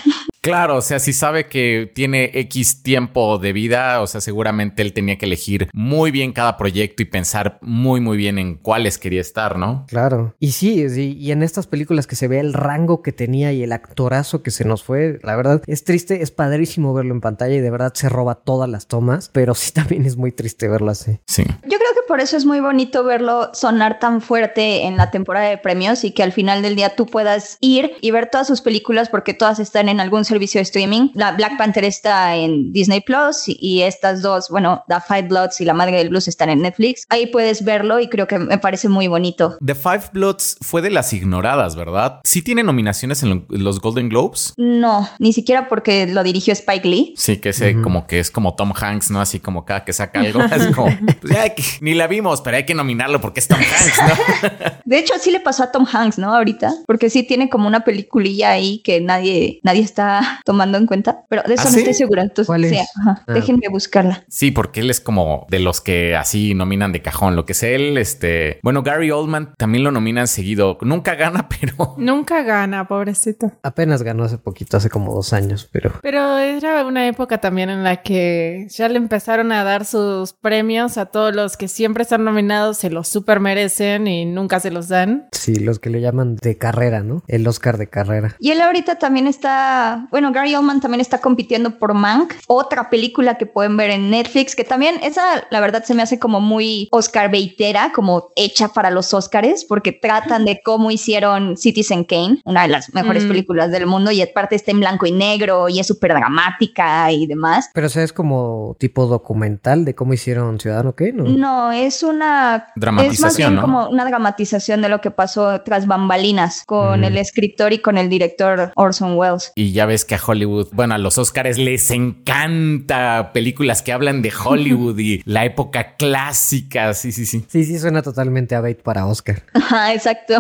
Claro, 0.44 0.76
o 0.76 0.82
sea, 0.82 1.00
si 1.00 1.14
sabe 1.14 1.48
que 1.48 1.90
tiene 1.96 2.30
X 2.34 2.84
tiempo 2.84 3.38
de 3.38 3.54
vida, 3.54 4.02
o 4.02 4.08
sea, 4.08 4.20
seguramente 4.20 4.82
él 4.82 4.92
tenía 4.92 5.18
que 5.18 5.26
elegir 5.26 5.70
muy 5.72 6.12
bien 6.12 6.34
cada 6.34 6.58
proyecto 6.58 7.02
y 7.02 7.06
pensar 7.06 7.60
muy, 7.62 8.02
muy 8.02 8.18
bien 8.18 8.38
en 8.38 8.56
cuáles 8.56 8.98
quería 8.98 9.22
estar, 9.22 9.58
¿no? 9.58 9.86
Claro. 9.88 10.36
Y 10.40 10.52
sí, 10.52 10.90
sí, 10.90 11.16
y 11.18 11.32
en 11.32 11.44
estas 11.44 11.66
películas 11.66 12.08
que 12.08 12.18
se 12.18 12.28
ve 12.28 12.42
el 12.42 12.52
rango 12.52 13.02
que 13.02 13.14
tenía 13.14 13.54
y 13.54 13.64
el 13.64 13.72
actorazo 13.72 14.44
que 14.44 14.52
se 14.52 14.66
nos 14.66 14.84
fue, 14.84 15.18
la 15.24 15.38
verdad 15.38 15.62
es 15.66 15.86
triste, 15.86 16.22
es 16.22 16.32
padrísimo 16.32 16.94
verlo 16.94 17.14
en 17.14 17.22
pantalla 17.22 17.56
y 17.56 17.62
de 17.62 17.72
verdad 17.72 17.94
se 17.94 18.10
roba 18.10 18.36
todas 18.36 18.70
las 18.70 18.88
tomas, 18.88 19.30
pero 19.32 19.56
sí 19.56 19.72
también 19.74 20.06
es 20.06 20.18
muy 20.18 20.34
triste 20.34 20.68
verlo 20.68 20.92
así. 20.92 21.22
Sí. 21.26 21.44
Yo 21.46 21.78
creo 21.78 21.94
que 21.94 22.03
por 22.14 22.22
eso 22.22 22.38
es 22.38 22.46
muy 22.46 22.60
bonito 22.60 23.04
verlo 23.04 23.50
sonar 23.56 23.98
tan 23.98 24.22
fuerte 24.22 24.84
en 24.86 24.98
la 24.98 25.10
temporada 25.10 25.50
de 25.50 25.58
premios 25.58 26.04
y 26.04 26.12
que 26.12 26.22
al 26.22 26.32
final 26.32 26.62
del 26.62 26.76
día 26.76 26.96
tú 26.96 27.08
puedas 27.08 27.58
ir 27.60 27.94
y 28.02 28.12
ver 28.12 28.30
todas 28.30 28.46
sus 28.46 28.62
películas 28.62 29.10
porque 29.10 29.34
todas 29.34 29.58
están 29.58 29.90
en 29.90 30.00
algún 30.00 30.24
servicio 30.24 30.60
de 30.60 30.62
streaming. 30.62 31.10
La 31.16 31.32
Black 31.32 31.58
Panther 31.58 31.84
está 31.86 32.36
en 32.36 32.72
Disney 32.72 33.02
Plus 33.02 33.46
y 33.48 33.82
estas 33.82 34.22
dos, 34.22 34.50
bueno, 34.52 34.84
The 34.88 34.98
Five 35.08 35.24
Bloods 35.24 35.60
y 35.60 35.66
La 35.66 35.74
Madre 35.74 35.98
del 35.98 36.10
Blues 36.10 36.28
están 36.28 36.52
en 36.52 36.62
Netflix. 36.62 37.08
Ahí 37.10 37.26
puedes 37.26 37.66
verlo 37.66 38.00
y 38.00 38.08
creo 38.10 38.28
que 38.28 38.38
me 38.38 38.60
parece 38.60 38.90
muy 38.90 39.08
bonito. 39.08 39.58
The 39.66 39.74
Five 39.74 40.04
Bloods 40.14 40.58
fue 40.62 40.84
de 40.84 40.92
las 40.92 41.14
ignoradas, 41.14 41.76
¿verdad? 41.76 42.20
Sí 42.26 42.44
tiene 42.44 42.62
nominaciones 42.62 43.24
en 43.24 43.30
lo- 43.30 43.46
los 43.58 43.80
Golden 43.82 44.10
Globes. 44.10 44.54
No, 44.58 45.10
ni 45.18 45.34
siquiera 45.34 45.68
porque 45.68 46.06
lo 46.06 46.22
dirigió 46.22 46.54
Spike 46.54 46.88
Lee. 46.88 47.16
Sí, 47.18 47.38
que 47.38 47.50
ese 47.50 47.82
como 47.82 48.06
que 48.06 48.20
es 48.20 48.30
como 48.30 48.54
Tom 48.54 48.72
Hanks, 48.80 49.10
¿no? 49.10 49.20
Así 49.20 49.40
como 49.40 49.66
cada 49.66 49.84
que 49.84 49.94
saca 49.94 50.20
algo, 50.20 50.40
es 50.56 50.68
como, 50.76 50.96
pues 51.20 51.34
ya 51.34 51.46
ni 51.82 51.96
la 51.96 52.03
vimos, 52.08 52.42
pero 52.42 52.58
hay 52.58 52.66
que 52.66 52.74
nominarlo 52.74 53.22
porque 53.22 53.40
es 53.40 53.48
Tom 53.48 53.60
Hanks, 53.60 54.00
¿no? 54.02 54.72
De 54.86 54.98
hecho, 55.00 55.14
sí 55.20 55.32
le 55.32 55.40
pasó 55.40 55.64
a 55.64 55.72
Tom 55.72 55.86
Hanks, 55.92 56.18
¿no? 56.18 56.34
Ahorita, 56.34 56.74
porque 56.86 57.10
sí 57.10 57.24
tiene 57.24 57.50
como 57.50 57.68
una 57.68 57.84
peliculilla 57.84 58.52
ahí 58.52 58.80
que 58.84 59.02
nadie, 59.02 59.60
nadie 59.64 59.82
está 59.82 60.42
tomando 60.46 60.78
en 60.78 60.86
cuenta, 60.88 61.24
pero 61.30 61.44
de 61.44 61.54
eso 61.56 61.64
¿Ah, 61.64 61.72
no 61.72 61.72
sí? 61.72 61.80
estoy 61.80 61.94
segura. 61.94 62.22
Entonces, 62.22 62.48
¿Cuál 62.48 62.66
es? 62.66 62.72
sí, 62.72 62.78
ajá. 62.78 63.24
Ah. 63.28 63.34
déjenme 63.34 63.68
buscarla. 63.70 64.24
Sí, 64.28 64.52
porque 64.52 64.82
él 64.82 64.90
es 64.90 65.00
como 65.00 65.46
de 65.50 65.60
los 65.60 65.82
que 65.82 66.16
así 66.16 66.54
nominan 66.54 66.92
de 66.92 67.02
cajón. 67.02 67.36
Lo 67.36 67.46
que 67.46 67.54
es 67.54 67.64
él, 67.64 67.98
este, 67.98 68.60
bueno, 68.64 68.84
Gary 68.84 69.12
Oldman 69.12 69.54
también 69.58 69.84
lo 69.84 69.92
nominan 69.92 70.28
seguido. 70.28 70.78
Nunca 70.82 71.16
gana, 71.16 71.48
pero 71.62 71.96
Nunca 71.98 72.44
gana, 72.44 72.88
pobrecito. 72.88 73.52
Apenas 73.64 74.04
ganó 74.04 74.24
hace 74.24 74.38
poquito, 74.38 74.78
hace 74.78 74.90
como 74.90 75.14
dos 75.14 75.34
años, 75.34 75.70
pero... 75.72 75.94
Pero 76.02 76.38
era 76.38 76.86
una 76.86 77.08
época 77.08 77.40
también 77.40 77.70
en 77.70 77.84
la 77.84 77.98
que 77.98 78.68
ya 78.70 78.90
le 78.90 78.98
empezaron 78.98 79.52
a 79.52 79.64
dar 79.64 79.86
sus 79.86 80.34
premios 80.34 80.98
a 80.98 81.06
todos 81.08 81.36
los 81.36 81.58
que 81.58 81.68
siempre 81.84 82.04
están 82.04 82.24
nominados, 82.24 82.78
se 82.78 82.90
los 82.90 83.10
super 83.10 83.42
merecen 83.42 84.08
y 84.08 84.24
nunca 84.24 84.62
se 84.62 84.72
los 84.72 84.88
dan. 84.88 85.28
Sí, 85.34 85.56
los 85.56 85.80
que 85.80 85.90
le 85.90 86.00
llaman 86.00 86.38
de 86.38 86.58
carrera, 86.58 87.04
¿no? 87.04 87.24
El 87.28 87.46
Oscar 87.46 87.78
de 87.78 87.90
carrera. 87.90 88.38
Y 88.40 88.52
él 88.52 88.62
ahorita 88.62 88.96
también 89.00 89.28
está, 89.28 90.08
bueno, 90.10 90.32
Gary 90.32 90.56
Oldman 90.56 90.80
también 90.80 91.02
está 91.02 91.18
compitiendo 91.18 91.78
por 91.80 91.94
Mank, 91.94 92.36
otra 92.48 92.90
película 92.90 93.38
que 93.38 93.46
pueden 93.48 93.76
ver 93.76 93.90
en 93.90 94.10
Netflix, 94.10 94.56
que 94.56 94.64
también 94.64 94.96
esa, 95.04 95.46
la 95.52 95.60
verdad, 95.60 95.84
se 95.84 95.94
me 95.94 96.02
hace 96.02 96.20
como 96.20 96.40
muy 96.40 96.88
Oscar 96.94 97.30
baitera, 97.30 97.92
como 97.94 98.30
hecha 98.38 98.70
para 98.70 98.90
los 98.90 99.14
Oscars, 99.14 99.66
porque 99.66 99.92
tratan 99.92 100.46
de 100.46 100.62
cómo 100.64 100.90
hicieron 100.90 101.58
Citizen 101.58 102.06
Kane, 102.06 102.40
una 102.46 102.62
de 102.62 102.70
las 102.70 102.94
mejores 102.94 103.26
Mm. 103.26 103.28
películas 103.28 103.72
del 103.72 103.88
mundo, 103.88 104.10
y 104.12 104.22
aparte 104.22 104.56
está 104.56 104.72
en 104.72 104.80
blanco 104.80 105.06
y 105.06 105.12
negro 105.12 105.68
y 105.68 105.82
es 105.82 105.88
súper 105.88 106.14
dramática 106.14 107.12
y 107.12 107.28
demás. 107.28 107.70
Pero 107.74 107.88
o 107.88 107.90
sea, 107.90 108.04
es 108.04 108.14
como 108.14 108.78
tipo 108.80 109.06
documental 109.08 109.84
de 109.84 109.96
cómo 109.96 110.14
hicieron 110.14 110.62
Ciudadano 110.62 110.96
qué, 110.96 111.12
¿no? 111.12 111.26
No, 111.26 111.73
es 111.74 112.04
una 112.04 112.56
es 112.56 112.62
más 112.66 112.72
Dramatización, 112.76 113.36
bien 113.52 113.56
¿no? 113.56 113.62
como 113.62 113.90
una 113.90 114.06
dramatización 114.06 114.82
de 114.82 114.90
lo 114.90 115.02
que 115.02 115.12
pasó 115.12 115.62
tras 115.62 115.88
bambalinas 115.88 116.64
con 116.66 117.02
Mm. 117.02 117.04
el 117.06 117.18
escritor 117.18 117.74
y 117.74 117.80
con 117.80 117.98
el 117.98 118.10
director 118.10 118.72
Orson 118.76 119.18
Welles. 119.18 119.52
y 119.56 119.72
ya 119.74 119.86
ves 119.86 120.06
que 120.06 120.16
a 120.16 120.20
Hollywood, 120.26 120.68
bueno, 120.72 120.94
a 120.96 120.98
los 120.98 121.18
Oscars 121.18 121.58
les 121.58 121.90
encanta 121.92 123.32
películas 123.34 123.82
que 123.82 123.92
hablan 123.94 124.22
de 124.22 124.32
Hollywood 124.34 124.98
y 125.00 125.22
la 125.26 125.46
época 125.46 125.96
clásica. 125.96 126.94
Sí, 126.94 127.12
sí, 127.12 127.26
sí. 127.26 127.46
Sí, 127.48 127.64
sí, 127.64 127.80
suena 127.80 128.02
totalmente 128.02 128.56
a 128.56 128.62
bait 128.62 128.82
para 128.82 129.06
Oscar. 129.06 129.44
Ajá, 129.54 129.94
exacto. 129.94 130.36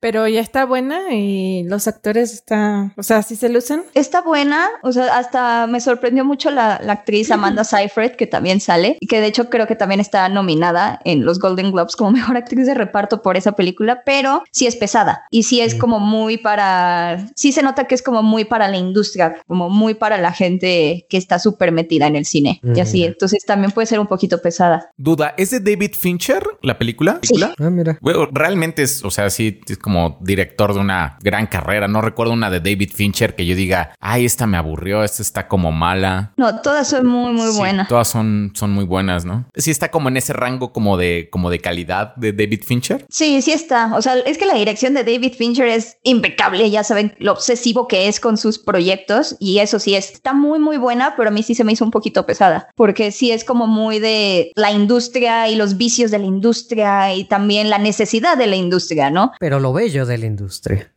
Pero 0.00 0.26
ya 0.28 0.40
está 0.40 0.64
buena 0.64 1.12
y 1.12 1.64
los 1.64 1.88
actores 1.88 2.32
están, 2.32 2.92
o 2.96 3.02
sea, 3.02 3.22
sí 3.22 3.36
se 3.36 3.48
lucen. 3.48 3.82
Está 3.94 4.20
buena, 4.20 4.68
o 4.82 4.92
sea, 4.92 5.16
hasta 5.16 5.66
me 5.66 5.80
sorprendió 5.80 6.24
mucho 6.24 6.50
la, 6.50 6.80
la 6.82 6.92
actriz 6.94 7.30
Amanda 7.30 7.64
Seyfried, 7.64 8.12
que 8.12 8.26
también 8.26 8.60
sale, 8.60 8.96
y 9.00 9.06
que 9.06 9.20
de 9.20 9.26
hecho 9.26 9.48
creo 9.50 9.66
que 9.66 9.76
también 9.76 10.00
está 10.00 10.28
nominada 10.28 10.75
en 11.04 11.24
los 11.24 11.38
Golden 11.38 11.72
Globes 11.72 11.96
como 11.96 12.10
mejor 12.12 12.36
actriz 12.36 12.66
de 12.66 12.74
reparto 12.74 13.22
por 13.22 13.36
esa 13.36 13.52
película, 13.52 14.02
pero 14.04 14.42
sí 14.50 14.66
es 14.66 14.76
pesada 14.76 15.24
y 15.30 15.44
sí 15.44 15.60
es 15.60 15.74
como 15.74 15.98
muy 15.98 16.38
para, 16.38 17.26
sí 17.34 17.52
se 17.52 17.62
nota 17.62 17.84
que 17.86 17.94
es 17.94 18.02
como 18.02 18.22
muy 18.22 18.44
para 18.44 18.68
la 18.68 18.76
industria, 18.76 19.36
como 19.46 19.68
muy 19.68 19.94
para 19.94 20.18
la 20.18 20.32
gente 20.32 21.06
que 21.08 21.16
está 21.16 21.38
súper 21.38 21.72
metida 21.72 22.06
en 22.06 22.16
el 22.16 22.24
cine 22.24 22.60
y 22.74 22.80
así, 22.80 23.04
entonces 23.04 23.44
también 23.44 23.72
puede 23.72 23.86
ser 23.86 24.00
un 24.00 24.06
poquito 24.06 24.40
pesada. 24.40 24.90
Duda, 24.96 25.34
¿es 25.36 25.50
de 25.50 25.60
David 25.60 25.92
Fincher 25.98 26.42
la 26.62 26.78
película? 26.78 27.18
Sí. 27.22 27.34
¿Película? 27.34 27.54
Ah, 27.58 27.70
mira. 27.70 27.98
Bueno, 28.00 28.28
realmente 28.32 28.82
es, 28.82 29.04
o 29.04 29.10
sea, 29.10 29.30
sí, 29.30 29.60
es 29.68 29.78
como 29.78 30.18
director 30.20 30.74
de 30.74 30.80
una 30.80 31.18
gran 31.22 31.46
carrera. 31.46 31.88
No 31.88 32.00
recuerdo 32.00 32.32
una 32.32 32.50
de 32.50 32.60
David 32.60 32.90
Fincher 32.94 33.34
que 33.34 33.46
yo 33.46 33.54
diga, 33.54 33.92
ay, 34.00 34.24
esta 34.24 34.46
me 34.46 34.56
aburrió, 34.56 35.04
esta 35.04 35.22
está 35.22 35.48
como 35.48 35.72
mala. 35.72 36.32
No, 36.36 36.60
todas 36.60 36.88
son 36.88 37.06
muy, 37.06 37.32
muy 37.32 37.52
Sí, 37.52 37.58
buenas. 37.58 37.88
Todas 37.88 38.08
son, 38.08 38.52
son 38.54 38.72
muy 38.72 38.84
buenas, 38.84 39.24
¿no? 39.24 39.46
Sí 39.54 39.70
está 39.70 39.90
como 39.90 40.08
en 40.08 40.16
ese 40.16 40.32
rango 40.32 40.65
como 40.72 40.96
de, 40.96 41.28
como 41.30 41.50
de 41.50 41.58
calidad 41.58 42.14
de 42.16 42.32
David 42.32 42.62
Fincher. 42.64 43.04
Sí, 43.08 43.42
sí 43.42 43.52
está. 43.52 43.94
O 43.96 44.02
sea, 44.02 44.18
es 44.18 44.38
que 44.38 44.46
la 44.46 44.54
dirección 44.54 44.94
de 44.94 45.04
David 45.04 45.34
Fincher 45.34 45.68
es 45.68 45.98
impecable. 46.02 46.70
Ya 46.70 46.84
saben 46.84 47.14
lo 47.18 47.32
obsesivo 47.32 47.88
que 47.88 48.08
es 48.08 48.20
con 48.20 48.36
sus 48.36 48.58
proyectos. 48.58 49.36
Y 49.40 49.58
eso 49.58 49.78
sí, 49.78 49.94
está 49.94 50.32
muy, 50.32 50.58
muy 50.58 50.76
buena, 50.76 51.14
pero 51.16 51.28
a 51.28 51.32
mí 51.32 51.42
sí 51.42 51.54
se 51.54 51.64
me 51.64 51.72
hizo 51.72 51.84
un 51.84 51.90
poquito 51.90 52.26
pesada. 52.26 52.68
Porque 52.74 53.10
sí 53.10 53.32
es 53.32 53.44
como 53.44 53.66
muy 53.66 53.98
de 53.98 54.52
la 54.54 54.70
industria 54.72 55.48
y 55.48 55.56
los 55.56 55.76
vicios 55.76 56.10
de 56.10 56.18
la 56.18 56.26
industria 56.26 57.14
y 57.14 57.24
también 57.24 57.70
la 57.70 57.78
necesidad 57.78 58.36
de 58.36 58.46
la 58.46 58.56
industria, 58.56 59.10
¿no? 59.10 59.32
Pero 59.40 59.60
lo 59.60 59.72
bello 59.72 60.06
de 60.06 60.18
la 60.18 60.26
industria. 60.26 60.90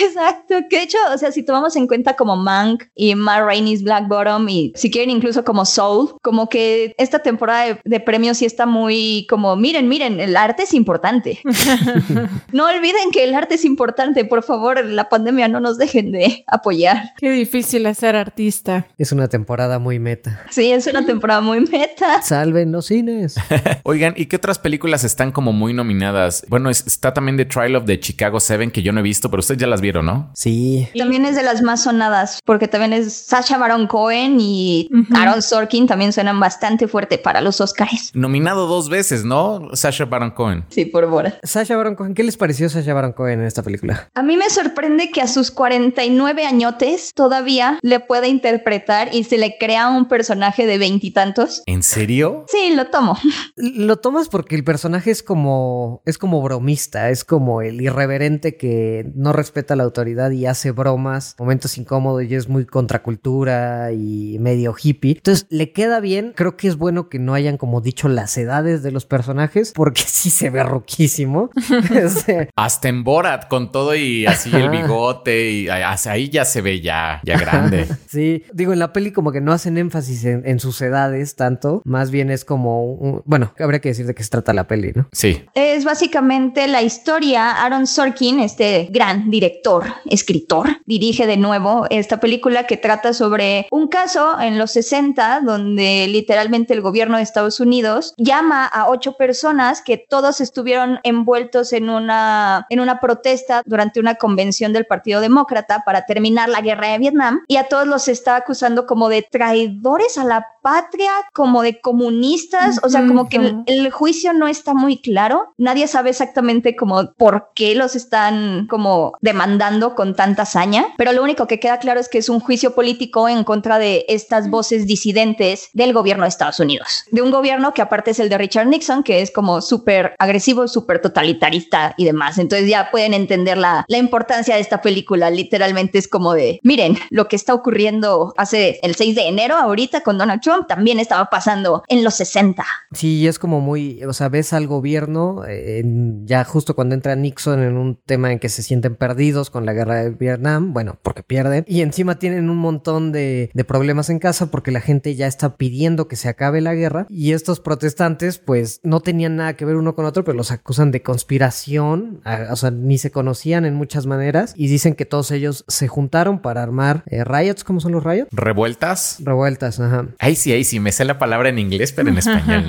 Exacto. 0.00 0.54
Que 0.70 0.78
de 0.78 0.82
hecho, 0.84 0.98
o 1.12 1.18
sea, 1.18 1.32
si 1.32 1.42
tomamos 1.42 1.74
en 1.76 1.86
cuenta 1.86 2.14
como 2.14 2.36
Mank 2.36 2.84
y 2.94 3.14
Matt 3.14 3.44
Rainey's 3.44 3.82
Black 3.82 4.06
Bottom 4.08 4.48
y 4.48 4.72
si 4.76 4.90
quieren 4.90 5.10
incluso 5.10 5.44
como 5.44 5.64
Soul, 5.64 6.14
como 6.22 6.48
que 6.48 6.94
esta 6.98 7.18
temporada 7.18 7.37
de, 7.38 7.80
de 7.84 8.00
premios 8.00 8.38
sí 8.38 8.44
está 8.44 8.66
muy 8.66 9.26
como, 9.28 9.56
miren, 9.56 9.88
miren, 9.88 10.20
el 10.20 10.36
arte 10.36 10.62
es 10.64 10.74
importante. 10.74 11.40
no 12.52 12.66
olviden 12.66 13.10
que 13.12 13.24
el 13.24 13.34
arte 13.34 13.54
es 13.56 13.64
importante, 13.64 14.24
por 14.24 14.42
favor, 14.42 14.84
la 14.84 15.08
pandemia 15.08 15.48
no 15.48 15.60
nos 15.60 15.78
dejen 15.78 16.12
de 16.12 16.44
apoyar. 16.46 17.12
Qué 17.18 17.30
difícil 17.30 17.86
es 17.86 17.98
ser 17.98 18.16
artista. 18.16 18.86
Es 18.98 19.12
una 19.12 19.28
temporada 19.28 19.78
muy 19.78 19.98
meta. 19.98 20.40
Sí, 20.50 20.70
es 20.72 20.86
una 20.86 21.04
temporada 21.04 21.40
muy 21.40 21.60
meta. 21.60 22.22
Salven 22.22 22.72
los 22.72 22.86
cines. 22.86 23.36
Oigan, 23.82 24.14
¿y 24.16 24.26
qué 24.26 24.36
otras 24.36 24.58
películas 24.58 25.04
están 25.04 25.32
como 25.32 25.52
muy 25.52 25.72
nominadas? 25.74 26.44
Bueno, 26.48 26.70
es- 26.70 26.86
está 26.86 27.12
también 27.12 27.36
The 27.36 27.44
Trial 27.46 27.76
of 27.76 27.84
the 27.86 27.98
Chicago 28.00 28.40
7 28.40 28.70
que 28.72 28.82
yo 28.82 28.92
no 28.92 29.00
he 29.00 29.02
visto, 29.02 29.30
pero 29.30 29.40
ustedes 29.40 29.60
ya 29.60 29.66
las 29.66 29.80
vieron. 29.80 29.88
vieron, 29.88 30.04
¿no? 30.04 30.30
Sí. 30.34 30.86
También 30.98 31.24
es 31.24 31.34
de 31.34 31.42
las 31.42 31.62
más 31.62 31.84
sonadas, 31.84 32.40
porque 32.44 32.68
también 32.68 32.92
es 32.92 33.10
Sasha 33.14 33.56
Baron 33.56 33.86
Cohen 33.86 34.36
y 34.38 34.90
Aaron 35.14 35.40
Sorkin 35.40 35.86
también 35.86 36.12
suenan 36.12 36.38
bastante 36.38 36.86
fuerte 36.88 37.16
para 37.28 37.42
los 37.42 37.60
Oscars. 37.60 38.10
Nominado 38.14 38.66
dos 38.66 38.88
veces, 38.88 39.22
¿no? 39.22 39.68
Sasha 39.74 40.06
Baron 40.06 40.30
Cohen. 40.30 40.64
Sí, 40.70 40.86
por 40.86 41.04
Bora. 41.10 41.38
Sasha 41.42 41.76
Baron 41.76 41.94
Cohen, 41.94 42.14
¿qué 42.14 42.22
les 42.22 42.38
pareció 42.38 42.70
Sasha 42.70 42.94
Baron 42.94 43.12
Cohen 43.12 43.40
en 43.40 43.44
esta 43.44 43.62
película? 43.62 44.08
A 44.14 44.22
mí 44.22 44.38
me 44.38 44.48
sorprende 44.48 45.10
que 45.10 45.20
a 45.20 45.26
sus 45.26 45.50
49 45.50 46.46
añotes 46.46 47.12
todavía 47.12 47.78
le 47.82 48.00
pueda 48.00 48.28
interpretar 48.28 49.14
y 49.14 49.24
se 49.24 49.36
le 49.36 49.58
crea 49.58 49.90
un 49.90 50.08
personaje 50.08 50.64
de 50.64 50.78
veintitantos. 50.78 51.62
¿En 51.66 51.82
serio? 51.82 52.46
Sí, 52.48 52.74
lo 52.74 52.86
tomo. 52.86 53.18
Lo 53.56 53.96
tomas 53.98 54.30
porque 54.30 54.56
el 54.56 54.64
personaje 54.64 55.10
es 55.10 55.22
como 55.22 56.00
es 56.06 56.16
como 56.16 56.40
bromista, 56.40 57.10
es 57.10 57.24
como 57.24 57.60
el 57.60 57.82
irreverente 57.82 58.56
que 58.56 59.12
no 59.14 59.34
respeta 59.34 59.76
la 59.76 59.84
autoridad 59.84 60.30
y 60.30 60.46
hace 60.46 60.70
bromas, 60.70 61.34
momentos 61.38 61.76
incómodos 61.76 62.24
y 62.24 62.34
es 62.34 62.48
muy 62.48 62.64
contracultura 62.64 63.92
y 63.92 64.38
medio 64.40 64.74
hippie. 64.82 65.16
Entonces, 65.16 65.46
le 65.50 65.72
queda 65.72 66.00
bien. 66.00 66.32
Creo 66.34 66.56
que 66.56 66.68
es 66.68 66.76
bueno 66.76 67.10
que 67.10 67.17
no 67.18 67.34
hayan 67.34 67.56
como 67.56 67.80
dicho 67.80 68.08
las 68.08 68.36
edades 68.38 68.82
de 68.82 68.90
los 68.92 69.04
personajes 69.06 69.72
porque 69.74 70.02
sí 70.06 70.30
se 70.30 70.50
ve 70.50 70.62
roquísimo. 70.62 71.50
Este, 71.98 72.50
Hasta 72.56 72.88
en 72.88 73.04
Borat 73.04 73.48
con 73.48 73.72
todo 73.72 73.94
y 73.94 74.26
así 74.26 74.54
el 74.54 74.68
bigote 74.70 75.50
y 75.50 75.68
ahí 75.68 76.28
ya 76.28 76.44
se 76.44 76.60
ve 76.60 76.80
ya, 76.80 77.20
ya 77.24 77.38
grande. 77.38 77.86
Sí, 78.08 78.44
digo, 78.52 78.72
en 78.72 78.78
la 78.78 78.92
peli 78.92 79.12
como 79.12 79.32
que 79.32 79.40
no 79.40 79.52
hacen 79.52 79.76
énfasis 79.78 80.24
en, 80.24 80.42
en 80.46 80.60
sus 80.60 80.80
edades 80.80 81.36
tanto, 81.36 81.82
más 81.84 82.10
bien 82.10 82.30
es 82.30 82.44
como, 82.44 82.84
un- 82.84 83.22
bueno, 83.26 83.52
habría 83.58 83.80
que 83.80 83.90
decir 83.90 84.06
de 84.06 84.14
qué 84.14 84.22
se 84.22 84.30
trata 84.30 84.52
la 84.54 84.66
peli, 84.66 84.92
¿no? 84.94 85.08
Sí. 85.12 85.42
Es 85.54 85.84
básicamente 85.84 86.66
la 86.68 86.82
historia. 86.82 87.52
Aaron 87.64 87.86
Sorkin, 87.86 88.40
este 88.40 88.88
gran 88.90 89.30
director, 89.30 89.84
escritor, 90.06 90.68
dirige 90.86 91.26
de 91.26 91.36
nuevo 91.36 91.86
esta 91.90 92.18
película 92.20 92.66
que 92.66 92.76
trata 92.76 93.12
sobre 93.12 93.66
un 93.70 93.88
caso 93.88 94.40
en 94.40 94.58
los 94.58 94.70
60 94.72 95.40
donde 95.40 96.06
literalmente 96.08 96.74
el 96.74 96.80
gobierno 96.80 97.07
de 97.16 97.22
Estados 97.22 97.60
Unidos 97.60 98.14
llama 98.16 98.66
a 98.66 98.88
ocho 98.88 99.16
personas 99.16 99.82
que 99.82 99.98
todos 99.98 100.40
estuvieron 100.40 101.00
envueltos 101.02 101.72
en 101.72 101.90
una, 101.90 102.66
en 102.70 102.80
una 102.80 103.00
protesta 103.00 103.62
durante 103.64 104.00
una 104.00 104.16
convención 104.16 104.72
del 104.72 104.86
Partido 104.86 105.20
Demócrata 105.20 105.82
para 105.84 106.06
terminar 106.06 106.48
la 106.48 106.60
guerra 106.60 106.88
de 106.88 106.98
Vietnam 106.98 107.40
y 107.48 107.56
a 107.56 107.64
todos 107.64 107.86
los 107.86 108.08
está 108.08 108.36
acusando 108.36 108.86
como 108.86 109.08
de 109.08 109.22
traidores 109.22 110.18
a 110.18 110.24
la 110.24 110.46
patria, 110.62 111.10
como 111.32 111.62
de 111.62 111.80
comunistas, 111.80 112.80
o 112.82 112.88
sea, 112.88 113.06
como 113.06 113.28
que 113.28 113.36
el, 113.36 113.46
Ujú. 113.54 113.64
el 113.66 113.90
juicio 113.90 114.32
no 114.32 114.48
está 114.48 114.74
muy 114.74 114.98
claro. 114.98 115.52
Nadie 115.56 115.86
sabe 115.86 116.10
exactamente 116.10 116.76
como 116.76 117.12
por 117.14 117.50
qué 117.54 117.74
los 117.74 117.96
están 117.96 118.66
como 118.68 119.14
demandando 119.20 119.94
con 119.94 120.14
tanta 120.14 120.42
hazaña, 120.42 120.86
pero 120.96 121.12
lo 121.12 121.22
único 121.22 121.46
que 121.46 121.60
queda 121.60 121.78
claro 121.78 122.00
es 122.00 122.08
que 122.08 122.18
es 122.18 122.28
un 122.28 122.40
juicio 122.40 122.74
político 122.74 123.28
en 123.28 123.44
contra 123.44 123.78
de 123.78 124.04
estas 124.08 124.50
voces 124.50 124.86
disidentes 124.86 125.68
del 125.72 125.92
gobierno 125.92 126.24
de 126.24 126.28
Estados 126.30 126.60
Unidos. 126.60 127.04
De 127.10 127.22
un 127.22 127.30
gobierno 127.30 127.72
que 127.74 127.82
aparte 127.82 128.10
es 128.10 128.20
el 128.20 128.28
de 128.28 128.38
Richard 128.38 128.66
Nixon, 128.66 129.02
que 129.02 129.22
es 129.22 129.30
como 129.30 129.60
súper 129.60 130.14
agresivo, 130.18 130.66
súper 130.68 131.00
totalitarista 131.00 131.94
y 131.96 132.04
demás. 132.04 132.38
Entonces 132.38 132.68
ya 132.68 132.90
pueden 132.90 133.14
entender 133.14 133.58
la, 133.58 133.84
la 133.88 133.98
importancia 133.98 134.54
de 134.54 134.60
esta 134.60 134.80
película. 134.82 135.30
Literalmente 135.30 135.98
es 135.98 136.08
como 136.08 136.34
de, 136.34 136.58
miren, 136.62 136.98
lo 137.10 137.28
que 137.28 137.36
está 137.36 137.54
ocurriendo 137.54 138.34
hace 138.36 138.78
el 138.82 138.94
6 138.94 139.14
de 139.14 139.28
enero 139.28 139.56
ahorita 139.56 140.00
con 140.00 140.18
Donald 140.18 140.40
Trump 140.40 140.47
también 140.68 140.98
estaba 141.00 141.26
pasando 141.30 141.82
en 141.88 142.04
los 142.04 142.14
60. 142.14 142.64
Sí, 142.92 143.26
es 143.26 143.38
como 143.38 143.60
muy, 143.60 144.02
o 144.04 144.12
sea, 144.12 144.28
ves 144.28 144.52
al 144.52 144.66
gobierno 144.66 145.44
eh, 145.46 145.80
en- 145.80 146.26
ya 146.26 146.44
justo 146.44 146.74
cuando 146.74 146.94
entra 146.94 147.14
Nixon 147.16 147.62
en 147.62 147.76
un 147.76 147.96
tema 148.06 148.32
en 148.32 148.38
que 148.38 148.48
se 148.48 148.62
sienten 148.62 148.96
perdidos 148.96 149.50
con 149.50 149.66
la 149.66 149.72
guerra 149.72 149.96
de 149.96 150.10
Vietnam, 150.10 150.72
bueno, 150.72 150.98
porque 151.02 151.22
pierden, 151.22 151.64
y 151.68 151.82
encima 151.82 152.18
tienen 152.18 152.50
un 152.50 152.56
montón 152.58 153.12
de, 153.12 153.50
de 153.54 153.64
problemas 153.64 154.10
en 154.10 154.18
casa 154.18 154.50
porque 154.50 154.70
la 154.70 154.80
gente 154.80 155.14
ya 155.14 155.26
está 155.26 155.56
pidiendo 155.56 156.08
que 156.08 156.16
se 156.16 156.28
acabe 156.28 156.60
la 156.60 156.74
guerra 156.74 157.06
y 157.08 157.32
estos 157.32 157.60
protestantes 157.60 158.38
pues 158.38 158.80
no 158.82 159.00
tenían 159.00 159.36
nada 159.36 159.54
que 159.54 159.64
ver 159.64 159.76
uno 159.76 159.94
con 159.94 160.04
otro, 160.04 160.24
pero 160.24 160.36
los 160.36 160.50
acusan 160.50 160.90
de 160.90 161.02
conspiración, 161.02 162.20
a- 162.24 162.48
o 162.52 162.56
sea, 162.56 162.70
ni 162.70 162.98
se 162.98 163.10
conocían 163.10 163.64
en 163.64 163.74
muchas 163.74 164.06
maneras 164.06 164.52
y 164.56 164.68
dicen 164.68 164.94
que 164.94 165.04
todos 165.06 165.30
ellos 165.30 165.64
se 165.68 165.88
juntaron 165.88 166.40
para 166.40 166.62
armar 166.62 167.02
eh, 167.06 167.24
riots, 167.24 167.64
¿cómo 167.64 167.80
son 167.80 167.92
los 167.92 168.04
riots? 168.04 168.28
¿Revueltas? 168.32 169.16
Revueltas, 169.20 169.80
ajá. 169.80 170.08
Ahí 170.18 170.36
sí, 170.38 170.52
ahí 170.52 170.64
sí, 170.64 170.80
me 170.80 170.92
sé 170.92 171.04
la 171.04 171.18
palabra 171.18 171.48
en 171.48 171.58
inglés, 171.58 171.92
pero 171.92 172.08
en 172.08 172.18
español 172.18 172.64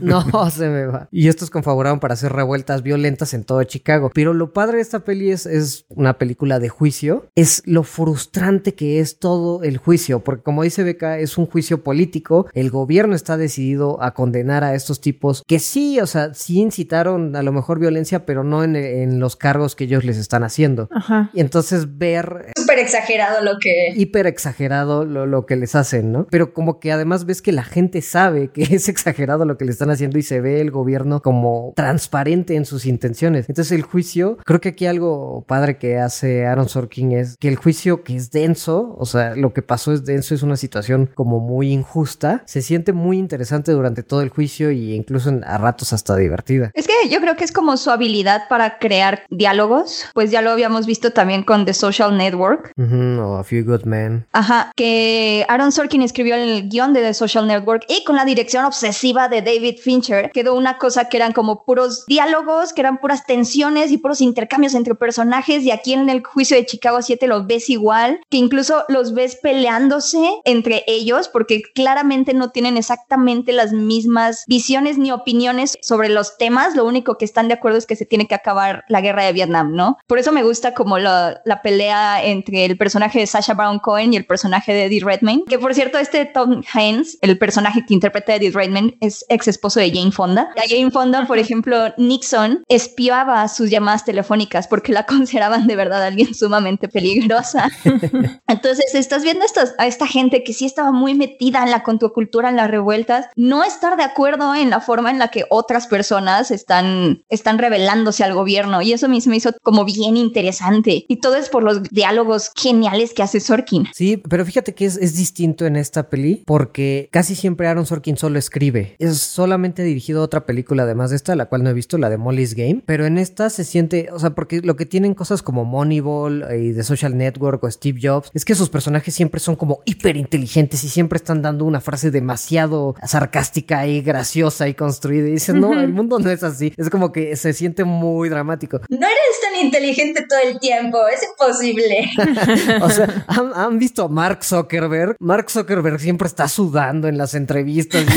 no. 0.00 0.24
No, 0.24 0.50
se 0.50 0.68
me 0.68 0.86
va. 0.86 1.08
Y 1.10 1.28
estos 1.28 1.50
confabularon 1.50 2.00
para 2.00 2.14
hacer 2.14 2.32
revueltas 2.32 2.82
violentas 2.82 3.34
en 3.34 3.44
todo 3.44 3.62
Chicago. 3.64 4.10
Pero 4.14 4.34
lo 4.34 4.52
padre 4.52 4.76
de 4.76 4.82
esta 4.82 5.00
peli 5.00 5.30
es, 5.30 5.46
es 5.46 5.86
una 5.88 6.18
película 6.18 6.58
de 6.58 6.68
juicio. 6.68 7.26
Es 7.34 7.62
lo 7.66 7.82
frustrante 7.82 8.74
que 8.74 9.00
es 9.00 9.18
todo 9.18 9.62
el 9.62 9.78
juicio. 9.78 10.20
Porque 10.20 10.42
como 10.42 10.62
dice 10.62 10.82
Beca, 10.82 11.18
es 11.18 11.38
un 11.38 11.46
juicio 11.46 11.82
político. 11.82 12.46
El 12.52 12.70
gobierno 12.70 13.14
está 13.14 13.36
decidido 13.36 14.02
a 14.02 14.12
condenar 14.14 14.64
a 14.64 14.74
estos 14.74 15.00
tipos 15.00 15.42
que 15.46 15.58
sí, 15.58 16.00
o 16.00 16.06
sea, 16.06 16.34
sí 16.34 16.60
incitaron 16.60 17.36
a 17.36 17.42
lo 17.42 17.52
mejor 17.52 17.78
violencia, 17.78 18.26
pero 18.26 18.44
no 18.44 18.64
en, 18.64 18.76
en 18.76 19.20
los 19.20 19.36
cargos 19.36 19.74
que 19.74 19.84
ellos 19.84 20.04
les 20.04 20.16
están 20.16 20.44
haciendo. 20.44 20.88
Ajá. 20.90 21.30
Y 21.32 21.40
entonces 21.40 21.98
ver 21.98 22.52
Súper 22.74 22.84
exagerado 22.86 23.42
lo 23.42 23.58
que... 23.60 23.92
hiper 23.96 24.26
exagerado 24.26 25.04
lo, 25.04 25.26
lo 25.26 25.46
que 25.46 25.56
les 25.56 25.74
hacen, 25.74 26.12
¿no? 26.12 26.26
Pero 26.30 26.52
como 26.52 26.80
que 26.80 26.92
además 26.92 27.24
ves 27.24 27.40
que 27.42 27.52
la 27.52 27.62
gente 27.64 28.02
sabe 28.02 28.48
que 28.48 28.62
es 28.74 28.88
exagerado 28.88 29.44
lo 29.44 29.56
que 29.56 29.64
le 29.64 29.70
están 29.72 29.90
haciendo 29.90 30.18
y 30.18 30.22
se 30.22 30.40
ve 30.40 30.60
el 30.60 30.70
gobierno 30.70 31.20
como 31.22 31.72
transparente 31.76 32.56
en 32.56 32.64
sus 32.64 32.86
intenciones. 32.86 33.48
Entonces 33.48 33.72
el 33.72 33.82
juicio, 33.82 34.38
creo 34.44 34.60
que 34.60 34.70
aquí 34.70 34.86
algo 34.86 35.44
padre 35.46 35.78
que 35.78 35.98
hace 35.98 36.46
Aaron 36.46 36.68
Sorkin 36.68 37.12
es 37.12 37.36
que 37.38 37.48
el 37.48 37.56
juicio 37.56 38.02
que 38.02 38.16
es 38.16 38.30
denso, 38.30 38.94
o 38.98 39.06
sea, 39.06 39.34
lo 39.36 39.52
que 39.52 39.62
pasó 39.62 39.92
es 39.92 40.04
denso, 40.04 40.34
es 40.34 40.42
una 40.42 40.56
situación 40.56 41.10
como 41.14 41.40
muy 41.40 41.72
injusta, 41.72 42.42
se 42.46 42.62
siente 42.62 42.92
muy 42.92 43.18
interesante 43.18 43.72
durante 43.72 44.02
todo 44.02 44.22
el 44.22 44.28
juicio 44.30 44.70
y 44.70 44.94
incluso 44.94 45.28
en- 45.28 45.44
a 45.44 45.58
ratos 45.58 45.92
hasta 45.92 46.16
divertida. 46.16 46.70
Es 46.74 46.86
que 46.86 47.08
yo 47.10 47.20
creo 47.20 47.36
que 47.36 47.44
es 47.44 47.52
como 47.52 47.76
su 47.76 47.90
habilidad 47.90 48.42
para 48.48 48.78
crear 48.78 49.22
diálogos, 49.30 50.06
pues 50.14 50.30
ya 50.30 50.42
lo 50.42 50.50
habíamos 50.50 50.86
visto 50.86 51.12
también 51.12 51.42
con 51.44 51.64
The 51.64 51.74
Social 51.74 52.16
Network. 52.16 52.63
Ujú, 52.76 53.20
o 53.20 53.36
A 53.36 53.44
Few 53.44 53.64
Good 53.64 53.84
Men. 53.84 54.26
Ajá, 54.32 54.72
que 54.76 55.44
Aaron 55.48 55.72
Sorkin 55.72 56.02
escribió 56.02 56.34
el 56.34 56.68
guion 56.68 56.92
de 56.92 57.00
The 57.00 57.14
Social 57.14 57.46
Network 57.46 57.84
y 57.88 58.04
con 58.04 58.16
la 58.16 58.24
dirección 58.24 58.64
obsesiva 58.64 59.28
de 59.28 59.42
David 59.42 59.78
Fincher 59.80 60.30
quedó 60.32 60.54
una 60.54 60.78
cosa 60.78 61.08
que 61.08 61.16
eran 61.16 61.32
como 61.32 61.64
puros 61.64 62.04
diálogos, 62.06 62.72
que 62.72 62.80
eran 62.80 62.98
puras 62.98 63.26
tensiones 63.26 63.90
y 63.90 63.98
puros 63.98 64.20
intercambios 64.20 64.74
entre 64.74 64.94
personajes 64.94 65.62
y 65.62 65.70
aquí 65.70 65.92
en 65.92 66.08
el 66.08 66.24
juicio 66.24 66.56
de 66.56 66.66
Chicago 66.66 67.02
7 67.02 67.26
los 67.26 67.46
ves 67.46 67.70
igual, 67.70 68.20
que 68.30 68.36
incluso 68.36 68.84
los 68.88 69.14
ves 69.14 69.36
peleándose 69.36 70.40
entre 70.44 70.84
ellos 70.86 71.28
porque 71.28 71.62
claramente 71.74 72.34
no 72.34 72.50
tienen 72.50 72.76
exactamente 72.76 73.52
las 73.52 73.72
mismas 73.72 74.44
visiones 74.46 74.98
ni 74.98 75.12
opiniones 75.12 75.76
sobre 75.82 76.08
los 76.08 76.36
temas, 76.38 76.76
lo 76.76 76.84
único 76.84 77.18
que 77.18 77.24
están 77.24 77.48
de 77.48 77.54
acuerdo 77.54 77.78
es 77.78 77.86
que 77.86 77.96
se 77.96 78.06
tiene 78.06 78.26
que 78.26 78.34
acabar 78.34 78.84
la 78.88 79.00
guerra 79.00 79.24
de 79.24 79.32
Vietnam, 79.32 79.74
¿no? 79.74 79.98
Por 80.06 80.18
eso 80.18 80.32
me 80.32 80.42
gusta 80.42 80.74
como 80.74 80.98
la, 80.98 81.40
la 81.44 81.62
pelea 81.62 82.24
entre 82.44 82.64
el 82.66 82.76
personaje 82.76 83.18
de 83.20 83.26
Sasha 83.26 83.54
Baron 83.54 83.78
Cohen 83.78 84.12
y 84.12 84.16
el 84.16 84.26
personaje 84.26 84.72
de 84.72 84.84
Eddie 84.86 85.02
Redmayne, 85.04 85.44
que 85.48 85.58
por 85.58 85.74
cierto 85.74 85.98
este 85.98 86.24
Tom 86.26 86.62
Hanks, 86.72 87.18
el 87.22 87.38
personaje 87.38 87.84
que 87.86 87.94
interpreta 87.94 88.32
a 88.32 88.36
Eddie 88.36 88.50
Redmayne, 88.50 88.96
es 89.00 89.24
ex 89.28 89.48
esposo 89.48 89.80
de 89.80 89.90
Jane 89.90 90.12
Fonda. 90.12 90.50
A 90.56 90.62
Jane 90.68 90.90
Fonda, 90.90 91.26
por 91.26 91.38
ejemplo, 91.38 91.76
Nixon 91.96 92.62
espiaba 92.68 93.46
sus 93.48 93.70
llamadas 93.70 94.04
telefónicas 94.04 94.68
porque 94.68 94.92
la 94.92 95.06
consideraban 95.06 95.66
de 95.66 95.76
verdad 95.76 96.02
alguien 96.04 96.34
sumamente 96.34 96.88
peligrosa. 96.88 97.70
Entonces, 98.48 98.94
estás 98.94 99.22
viendo 99.22 99.44
estas- 99.44 99.74
a 99.78 99.86
esta 99.86 100.06
gente 100.06 100.42
que 100.44 100.52
sí 100.52 100.66
estaba 100.66 100.92
muy 100.92 101.14
metida 101.14 101.62
en 101.62 101.70
la 101.70 101.82
contracultura, 101.82 102.50
en 102.50 102.56
las 102.56 102.70
revueltas, 102.70 103.26
no 103.36 103.64
estar 103.64 103.96
de 103.96 104.02
acuerdo 104.04 104.54
en 104.54 104.70
la 104.70 104.80
forma 104.80 105.10
en 105.10 105.18
la 105.18 105.28
que 105.28 105.44
otras 105.50 105.86
personas 105.86 106.50
están, 106.50 107.22
están 107.28 107.58
rebelándose 107.58 108.24
al 108.24 108.34
gobierno. 108.34 108.82
Y 108.82 108.92
eso 108.92 109.08
me 109.08 109.16
hizo 109.16 109.52
como 109.62 109.84
bien 109.84 110.16
interesante. 110.16 111.04
Y 111.08 111.16
todo 111.20 111.36
es 111.36 111.48
por 111.48 111.62
los 111.62 111.82
diálogos 111.84 112.33
geniales 112.56 113.12
que 113.14 113.22
hace 113.22 113.40
Sorkin. 113.40 113.86
Sí, 113.94 114.16
pero 114.28 114.44
fíjate 114.44 114.74
que 114.74 114.86
es, 114.86 114.96
es 114.96 115.16
distinto 115.16 115.66
en 115.66 115.76
esta 115.76 116.08
peli 116.08 116.42
porque 116.46 117.08
casi 117.12 117.34
siempre 117.34 117.68
Aaron 117.68 117.86
Sorkin 117.86 118.16
solo 118.16 118.38
escribe. 118.38 118.96
Es 118.98 119.18
solamente 119.18 119.82
dirigido 119.82 120.20
a 120.20 120.24
otra 120.24 120.46
película 120.46 120.84
además 120.84 121.10
de 121.10 121.16
esta, 121.16 121.36
la 121.36 121.46
cual 121.46 121.62
no 121.62 121.70
he 121.70 121.74
visto, 121.74 121.98
la 121.98 122.10
de 122.10 122.16
Molly's 122.16 122.54
Game. 122.54 122.82
Pero 122.86 123.06
en 123.06 123.18
esta 123.18 123.50
se 123.50 123.64
siente, 123.64 124.08
o 124.12 124.18
sea, 124.18 124.30
porque 124.30 124.60
lo 124.62 124.76
que 124.76 124.86
tienen 124.86 125.14
cosas 125.14 125.42
como 125.42 125.64
Moneyball 125.64 126.46
y 126.58 126.72
The 126.74 126.82
Social 126.82 127.16
Network 127.16 127.62
o 127.64 127.70
Steve 127.70 128.00
Jobs 128.02 128.30
es 128.34 128.44
que 128.44 128.54
sus 128.54 128.68
personajes 128.68 129.14
siempre 129.14 129.40
son 129.40 129.56
como 129.56 129.80
hiper 129.84 130.16
inteligentes 130.16 130.84
y 130.84 130.88
siempre 130.88 131.16
están 131.16 131.42
dando 131.42 131.64
una 131.64 131.80
frase 131.80 132.10
demasiado 132.10 132.94
sarcástica 133.06 133.86
y 133.86 134.00
graciosa 134.02 134.68
y 134.68 134.74
construida. 134.74 135.28
Y 135.28 135.32
dices, 135.32 135.54
no, 135.54 135.78
el 135.78 135.92
mundo 135.92 136.18
no 136.18 136.30
es 136.30 136.42
así. 136.42 136.72
Es 136.76 136.90
como 136.90 137.12
que 137.12 137.36
se 137.36 137.52
siente 137.52 137.84
muy 137.84 138.28
dramático. 138.28 138.80
No 138.88 139.06
eres 139.06 139.40
tan 139.42 139.64
inteligente 139.64 140.24
todo 140.28 140.38
el 140.40 140.58
tiempo, 140.58 140.98
es 141.08 141.22
imposible. 141.22 142.10
o 142.82 142.90
sea, 142.90 143.24
¿han, 143.28 143.78
visto 143.78 144.04
a 144.04 144.08
Mark 144.08 144.44
Zuckerberg? 144.44 145.16
Mark 145.18 145.50
Zuckerberg 145.50 146.00
siempre 146.00 146.28
está 146.28 146.48
sudando 146.48 147.08
en 147.08 147.18
las 147.18 147.34
entrevistas. 147.34 148.04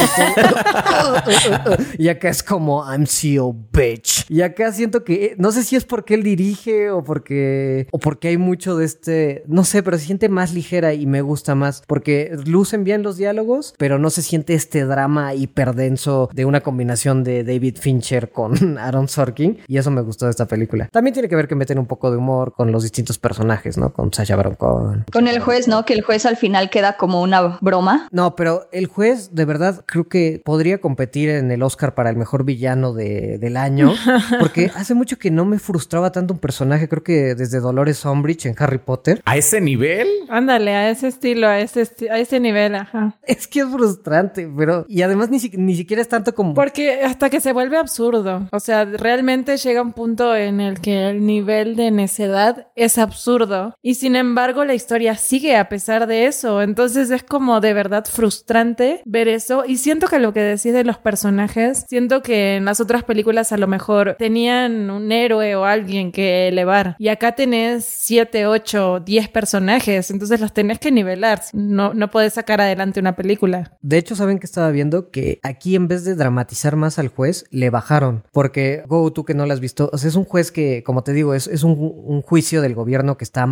Y, 1.98 2.10
acá 2.10 2.30
es 2.30 2.43
como, 2.43 2.84
I'm 2.84 3.06
CEO, 3.06 3.56
bitch. 3.72 4.26
Y 4.30 4.41
acá 4.41 4.72
siento 4.72 5.04
que, 5.04 5.36
no 5.38 5.52
sé 5.52 5.63
si 5.63 5.76
es 5.76 5.86
porque 5.86 6.13
él 6.13 6.24
dirige 6.24 6.89
o 6.89 7.04
porque, 7.04 7.88
o 7.91 8.00
porque 8.00 8.30
hay 8.30 8.38
mucho 8.38 8.78
de 8.78 8.86
este, 8.86 9.43
no 9.48 9.63
sé, 9.63 9.84
pero 9.84 9.98
se 9.98 10.06
siente 10.06 10.30
más 10.30 10.54
ligera 10.54 10.93
y 10.93 11.06
me 11.06 11.22
gusta 11.22 11.56
más. 11.56 11.84
Porque 11.88 12.38
lucen 12.46 12.84
bien 12.84 13.04
los 13.04 13.17
diálogos, 13.17 13.74
pero 13.78 14.00
no 14.00 14.10
se 14.10 14.22
siente 14.22 14.54
este 14.54 14.86
drama 14.86 15.34
hiperdenso 15.34 16.30
de 16.34 16.46
una 16.46 16.62
combinación 16.62 17.24
de 17.24 17.43
David 17.43 17.78
Fincher 17.80 18.32
con 18.32 18.78
Aaron 18.78 19.08
Sorkin. 19.08 19.60
Y 19.67 19.78
eso 19.78 19.91
me 19.91 20.02
gustó 20.02 20.26
de 20.26 20.32
esta 20.32 20.46
película. 20.46 20.89
También 20.91 21.13
tiene 21.13 21.30
que 21.30 21.36
ver 21.36 21.48
que 21.48 21.56
meten 21.56 21.80
un 21.80 21.88
poco 21.88 22.12
de 22.12 22.17
humor 22.17 22.54
con 22.54 22.72
los 22.72 22.84
distintos 22.84 23.17
personajes, 23.17 23.78
¿no? 23.78 23.93
Con 23.97 24.13
Sasha 24.13 24.36
Baron 24.36 24.53
Cohen. 24.55 25.05
Con 25.12 25.27
el 25.27 25.39
juez, 25.39 25.67
¿no? 25.67 25.83
Que 25.83 25.93
el 25.95 26.01
juez 26.03 26.25
al 26.27 26.38
final 26.38 26.69
queda 26.69 26.97
como 26.97 27.21
una 27.21 27.57
broma. 27.62 28.07
No, 28.12 28.36
pero 28.36 28.69
el 28.71 28.86
juez 28.86 29.33
de 29.33 29.43
verdad 29.43 29.83
creo 29.88 30.07
que 30.07 30.39
podría 30.45 30.79
competir 30.79 31.29
en 31.29 31.51
el 31.51 31.63
Oscar 31.63 31.95
para 31.95 32.12
el 32.12 32.15
mejor 32.15 32.45
villano 32.45 32.93
de- 32.93 33.39
del 33.39 33.57
año, 33.57 33.91
porque 34.39 34.71
hace 34.75 34.93
mucho 34.93 35.17
que 35.17 35.31
no 35.31 35.45
me 35.45 35.57
frustraba 35.57 36.12
tanto 36.12 36.33
un 36.36 36.39
personaje, 36.39 36.88
creo 36.88 37.03
que 37.03 37.33
desde 37.36 37.60
Dolores 37.60 38.05
Umbridge 38.05 38.45
en 38.45 38.55
Harry 38.60 38.77
Potter. 38.77 39.19
¿A 39.25 39.36
ese 39.36 39.60
nivel? 39.62 40.07
Ándale, 40.29 40.75
a 40.75 40.89
ese 40.91 41.07
estilo, 41.07 41.47
a 41.47 41.60
ese, 41.60 41.81
esti- 41.81 42.10
a 42.12 42.19
ese 42.19 42.39
nivel, 42.39 42.75
ajá. 42.75 43.15
Es 43.23 43.47
que 43.47 43.62
es 43.62 43.65
frustrante, 43.67 44.47
pero... 44.55 44.86
Y 44.88 45.01
además 45.01 45.29
ni, 45.31 45.39
si- 45.39 45.57
ni 45.57 45.75
siquiera 45.75 46.01
es 46.03 46.07
tanto 46.07 46.36
como... 46.36 46.53
Porque 46.53 47.01
hasta 47.03 47.31
que 47.31 47.41
se 47.41 47.51
vuelve 47.51 47.77
absurdo. 47.77 48.47
O 48.51 48.60
sea, 48.60 48.86
realmente 48.86 49.57
llega 49.57 49.81
un 49.81 49.93
punto 49.93 50.36
en 50.36 50.62
el 50.62 50.79
que 50.81 51.10
el 51.10 51.25
nivel 51.25 51.75
de 51.75 51.89
necedad 51.89 52.67
es 52.75 52.99
absurdo. 52.99 53.73
Y 53.88 53.95
sin 53.95 54.17
embargo, 54.17 54.65
la 54.65 54.73
historia 54.73 55.15
sigue 55.15 55.56
a 55.56 55.69
pesar 55.69 56.08
de 56.08 56.26
eso. 56.26 56.62
Entonces 56.62 57.10
es 57.10 57.23
como 57.23 57.62
de 57.62 57.73
verdad 57.73 58.04
frustrante 58.04 59.02
ver 59.06 59.30
eso. 59.30 59.63
Y 59.65 59.78
siento 59.78 60.08
que 60.08 60.19
lo 60.19 60.34
que 60.34 60.41
decís 60.41 60.73
de 60.73 60.84
los 60.84 60.97
personajes, 60.97 61.86
siento 61.88 62.21
que 62.21 62.58
en 62.58 62.65
las 62.65 62.82
otras 62.82 63.06
películas 63.06 63.54
a 63.54 63.58
lo 63.58 63.65
mejor 63.65 64.17
tenían 64.19 64.89
un 64.89 65.10
héroe 65.13 65.56
o 65.56 65.63
alguien 65.63 66.12
que 66.12 66.50
elevar. 66.50 66.97
Y 67.00 67.08
acá 67.08 67.34
tenés 67.34 67.86
7, 67.86 68.45
8, 68.47 69.04
10 69.06 69.30
personajes. 69.30 70.12
Entonces 70.12 70.41
los 70.41 70.52
tenés 70.52 70.80
que 70.80 70.91
nivelar. 70.91 71.39
No, 71.54 71.93
no 71.93 72.12
podés 72.12 72.34
sacar 72.34 72.60
adelante 72.60 73.00
una 73.00 73.15
película. 73.15 73.78
De 73.82 73.97
hecho, 73.97 74.17
¿saben 74.17 74.39
que 74.39 74.47
estaba 74.47 74.69
viendo? 74.69 75.12
Que 75.12 75.39
aquí 75.43 75.78
en 75.78 75.88
vez 75.88 76.04
de 76.04 76.15
dramatizar 76.15 76.76
más 76.76 77.00
al 77.00 77.08
juez, 77.08 77.45
le 77.52 77.69
bajaron. 77.69 78.26
Porque, 78.34 78.84
Go, 78.86 79.13
tú 79.13 79.23
que 79.23 79.34
no 79.34 79.45
lo 79.45 79.54
has 79.54 79.62
visto, 79.62 79.89
o 79.93 79.97
sea, 79.97 80.10
es 80.10 80.15
un 80.17 80.26
juez 80.26 80.52
que, 80.52 80.84
como 80.84 81.06
te 81.06 81.13
digo, 81.13 81.34
es, 81.34 81.47
es 81.47 81.63
un, 81.63 81.78
un 81.80 82.21
juicio 82.21 82.62
del 82.62 82.76
gobierno 82.76 83.15
que 83.15 83.23
está 83.23 83.45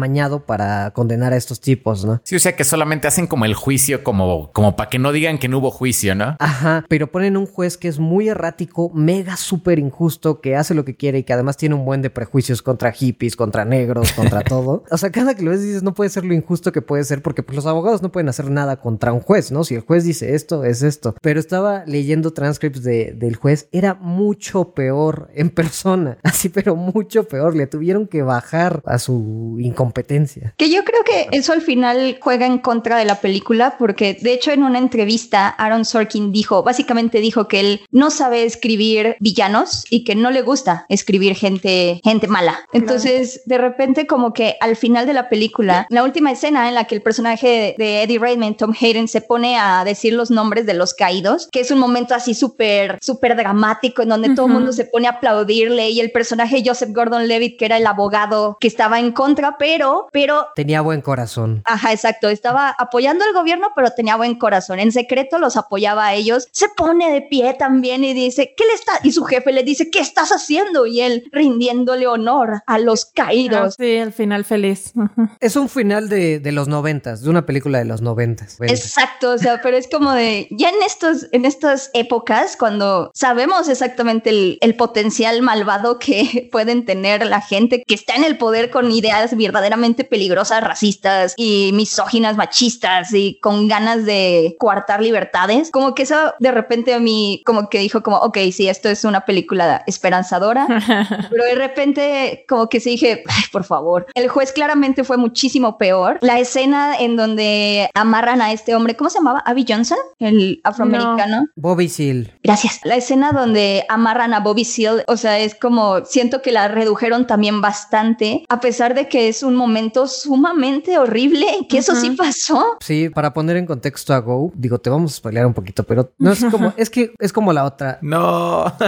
para 0.45 0.91
condenar 0.91 1.33
a 1.33 1.37
estos 1.37 1.61
tipos, 1.61 2.05
¿no? 2.05 2.21
Sí, 2.23 2.35
o 2.35 2.39
sea 2.39 2.55
que 2.55 2.63
solamente 2.63 3.07
hacen 3.07 3.27
como 3.27 3.45
el 3.45 3.53
juicio 3.53 4.03
como, 4.03 4.51
como 4.51 4.75
para 4.75 4.89
que 4.89 4.99
no 4.99 5.11
digan 5.11 5.37
que 5.37 5.47
no 5.47 5.59
hubo 5.59 5.71
juicio, 5.71 6.15
¿no? 6.15 6.35
Ajá, 6.39 6.85
pero 6.89 7.11
ponen 7.11 7.37
un 7.37 7.45
juez 7.45 7.77
que 7.77 7.87
es 7.87 7.99
muy 7.99 8.29
errático, 8.29 8.91
mega 8.93 9.37
súper 9.37 9.79
injusto, 9.79 10.41
que 10.41 10.55
hace 10.55 10.73
lo 10.73 10.85
que 10.85 10.95
quiere 10.95 11.19
y 11.19 11.23
que 11.23 11.33
además 11.33 11.57
tiene 11.57 11.75
un 11.75 11.85
buen 11.85 12.01
de 12.01 12.09
prejuicios 12.09 12.61
contra 12.61 12.91
hippies, 12.91 13.35
contra 13.35 13.65
negros, 13.65 14.11
contra 14.13 14.41
todo. 14.43 14.83
O 14.91 14.97
sea, 14.97 15.11
cada 15.11 15.35
que 15.35 15.43
lo 15.43 15.51
ves 15.51 15.61
dices, 15.61 15.83
no 15.83 15.93
puede 15.93 16.09
ser 16.09 16.25
lo 16.25 16.33
injusto 16.33 16.71
que 16.71 16.81
puede 16.81 17.03
ser 17.03 17.21
porque 17.21 17.43
pues, 17.43 17.55
los 17.55 17.65
abogados 17.65 18.01
no 18.01 18.11
pueden 18.11 18.29
hacer 18.29 18.49
nada 18.49 18.77
contra 18.77 19.13
un 19.13 19.21
juez, 19.21 19.51
¿no? 19.51 19.63
Si 19.63 19.75
el 19.75 19.81
juez 19.81 20.03
dice 20.03 20.35
esto, 20.35 20.63
es 20.63 20.81
esto. 20.81 21.15
Pero 21.21 21.39
estaba 21.39 21.83
leyendo 21.85 22.33
transcripts 22.33 22.83
de, 22.83 23.13
del 23.13 23.35
juez, 23.35 23.67
era 23.71 23.93
mucho 23.95 24.73
peor 24.73 25.29
en 25.33 25.49
persona, 25.49 26.17
así, 26.23 26.49
pero 26.49 26.75
mucho 26.75 27.27
peor. 27.27 27.55
Le 27.55 27.67
tuvieron 27.67 28.07
que 28.07 28.23
bajar 28.23 28.81
a 28.85 28.99
su 28.99 29.57
incompetencia. 29.59 30.14
Que 30.57 30.69
yo 30.69 30.83
creo 30.83 31.03
que 31.03 31.27
eso 31.31 31.53
al 31.53 31.61
final 31.61 32.17
juega 32.21 32.45
en 32.45 32.59
contra 32.59 32.97
de 32.97 33.05
la 33.05 33.21
película 33.21 33.75
porque 33.77 34.17
de 34.19 34.33
hecho 34.33 34.51
en 34.51 34.63
una 34.63 34.79
entrevista 34.79 35.49
Aaron 35.49 35.85
Sorkin 35.85 36.31
dijo, 36.31 36.63
básicamente 36.63 37.19
dijo 37.19 37.47
que 37.47 37.59
él 37.59 37.81
no 37.91 38.09
sabe 38.09 38.43
escribir 38.43 39.17
villanos 39.19 39.85
y 39.89 40.03
que 40.03 40.15
no 40.15 40.31
le 40.31 40.41
gusta 40.41 40.85
escribir 40.89 41.35
gente, 41.35 41.99
gente 42.03 42.27
mala. 42.27 42.59
Entonces 42.73 43.41
de 43.45 43.57
repente 43.57 44.07
como 44.07 44.33
que 44.33 44.55
al 44.59 44.75
final 44.75 45.05
de 45.05 45.13
la 45.13 45.29
película, 45.29 45.87
la 45.89 46.03
última 46.03 46.31
escena 46.31 46.67
en 46.67 46.75
la 46.75 46.85
que 46.85 46.95
el 46.95 47.01
personaje 47.01 47.75
de 47.77 48.03
Eddie 48.03 48.19
Redmayne, 48.19 48.55
Tom 48.55 48.73
Hayden, 48.79 49.07
se 49.07 49.21
pone 49.21 49.57
a 49.57 49.83
decir 49.83 50.13
los 50.13 50.31
nombres 50.31 50.65
de 50.65 50.73
los 50.73 50.93
caídos, 50.93 51.47
que 51.51 51.59
es 51.59 51.71
un 51.71 51.79
momento 51.79 52.15
así 52.15 52.33
súper, 52.33 52.97
súper 53.01 53.35
dramático 53.35 54.01
en 54.01 54.09
donde 54.09 54.35
todo 54.35 54.47
el 54.47 54.53
mundo 54.53 54.73
se 54.73 54.85
pone 54.85 55.07
a 55.07 55.11
aplaudirle 55.11 55.89
y 55.89 55.99
el 55.99 56.11
personaje 56.11 56.63
Joseph 56.65 56.91
Gordon-Levitt, 56.93 57.57
que 57.57 57.65
era 57.65 57.77
el 57.77 57.87
abogado 57.87 58.57
que 58.59 58.67
estaba 58.67 58.99
en 58.99 59.11
contra, 59.11 59.57
pero, 59.57 60.04
pero 60.11 60.47
Tenía 60.55 60.81
buen 60.81 61.01
corazón. 61.01 61.61
Ajá, 61.65 61.91
exacto. 61.93 62.29
Estaba 62.29 62.69
apoyando 62.77 63.23
al 63.25 63.33
gobierno, 63.33 63.69
pero 63.75 63.91
tenía 63.91 64.15
buen 64.15 64.35
corazón. 64.35 64.79
En 64.79 64.91
secreto 64.91 65.39
los 65.39 65.57
apoyaba 65.57 66.05
a 66.07 66.13
ellos. 66.13 66.47
Se 66.51 66.69
pone 66.69 67.11
de 67.11 67.21
pie 67.21 67.53
también 67.57 68.03
y 68.03 68.13
dice, 68.13 68.53
¿qué 68.55 68.65
le 68.65 68.73
está? 68.73 68.93
Y 69.03 69.11
su 69.11 69.23
jefe 69.25 69.51
le 69.51 69.63
dice, 69.63 69.89
¿qué 69.89 69.99
estás 69.99 70.29
haciendo? 70.31 70.85
Y 70.85 71.01
él 71.01 71.23
rindiéndole 71.31 72.07
honor 72.07 72.61
a 72.65 72.77
los 72.79 73.05
Ah, 73.05 73.25
caídos. 73.27 73.75
sí, 73.77 73.85
el 73.95 74.13
final 74.13 74.45
feliz. 74.45 74.93
Es 75.39 75.55
un 75.55 75.69
final 75.69 76.09
de, 76.09 76.39
de 76.39 76.51
los 76.51 76.67
noventas, 76.67 77.21
de 77.21 77.29
una 77.29 77.45
película 77.45 77.79
de 77.79 77.85
los 77.85 78.01
noventas. 78.01 78.57
Exacto, 78.61 79.31
o 79.31 79.37
sea, 79.37 79.61
pero 79.61 79.77
es 79.77 79.87
como 79.87 80.11
de, 80.11 80.47
ya 80.51 80.69
en 80.69 80.81
estos, 80.85 81.27
en 81.31 81.45
estas 81.45 81.91
épocas, 81.93 82.55
cuando 82.57 83.11
sabemos 83.13 83.69
exactamente 83.69 84.29
el, 84.29 84.57
el 84.61 84.75
potencial 84.75 85.41
malvado 85.41 85.99
que 85.99 86.49
pueden 86.51 86.85
tener 86.85 87.25
la 87.25 87.41
gente 87.41 87.83
que 87.85 87.95
está 87.95 88.15
en 88.15 88.23
el 88.23 88.37
poder 88.37 88.69
con 88.69 88.91
ideas 88.91 89.35
verdaderamente 89.35 89.94
peligrosas, 90.03 90.63
racistas 90.63 91.33
y 91.37 91.71
misóginas, 91.73 92.37
machistas 92.37 93.13
y 93.13 93.39
con 93.41 93.67
ganas 93.67 94.05
de 94.05 94.55
coartar 94.59 95.01
libertades, 95.01 95.71
como 95.71 95.95
que 95.95 96.03
eso 96.03 96.33
de 96.39 96.51
repente 96.51 96.93
a 96.93 96.99
mí 96.99 97.41
como 97.45 97.69
que 97.69 97.79
dijo 97.79 98.03
como, 98.03 98.17
ok, 98.17 98.37
sí, 98.51 98.67
esto 98.69 98.89
es 98.89 99.03
una 99.03 99.25
película 99.25 99.83
esperanzadora, 99.87 100.67
pero 101.29 101.43
de 101.45 101.55
repente 101.55 102.45
como 102.47 102.69
que 102.69 102.79
sí 102.79 102.91
dije, 102.91 103.23
ay, 103.27 103.43
por 103.51 103.63
favor, 103.63 104.07
el 104.13 104.27
juez 104.27 104.51
claramente 104.51 105.03
fue 105.03 105.17
muchísimo 105.17 105.77
peor. 105.77 106.17
La 106.21 106.39
escena 106.39 106.95
en 106.97 107.15
donde 107.15 107.89
amarran 107.93 108.41
a 108.41 108.51
este 108.51 108.75
hombre, 108.75 108.95
¿cómo 108.95 109.09
se 109.09 109.19
llamaba? 109.19 109.43
Abby 109.45 109.65
Johnson, 109.67 109.97
el 110.19 110.61
afroamericano. 110.63 111.45
Bobby 111.55 111.89
Seal. 111.89 112.33
Gracias. 112.43 112.79
La 112.83 112.95
escena 112.95 113.31
donde 113.31 113.85
amarran 113.89 114.33
a 114.33 114.39
Bobby 114.39 114.65
Seale, 114.65 115.03
o 115.07 115.17
sea, 115.17 115.39
es 115.39 115.55
como, 115.55 116.05
siento 116.05 116.41
que 116.41 116.51
la 116.51 116.67
redujeron 116.67 117.27
también 117.27 117.61
bastante, 117.61 118.45
a 118.49 118.59
pesar 118.59 118.93
de 118.95 119.07
que 119.07 119.27
es 119.27 119.43
un 119.43 119.55
momento 119.55 119.74
sumamente 120.07 120.97
horrible, 120.97 121.45
que 121.69 121.77
eso 121.79 121.95
sí 121.95 122.11
pasó. 122.11 122.77
Sí, 122.79 123.09
para 123.09 123.33
poner 123.33 123.57
en 123.57 123.65
contexto 123.65 124.13
a 124.13 124.19
Go, 124.19 124.51
digo, 124.55 124.79
te 124.79 124.89
vamos 124.89 125.13
a 125.13 125.15
spoilear 125.17 125.45
un 125.45 125.53
poquito, 125.53 125.83
pero 125.83 126.13
no 126.17 126.31
es 126.31 126.43
como, 126.45 126.73
es 126.77 126.89
que 126.89 127.11
es 127.19 127.31
como 127.33 127.53
la 127.53 127.63
otra. 127.65 127.99
No. 128.01 128.65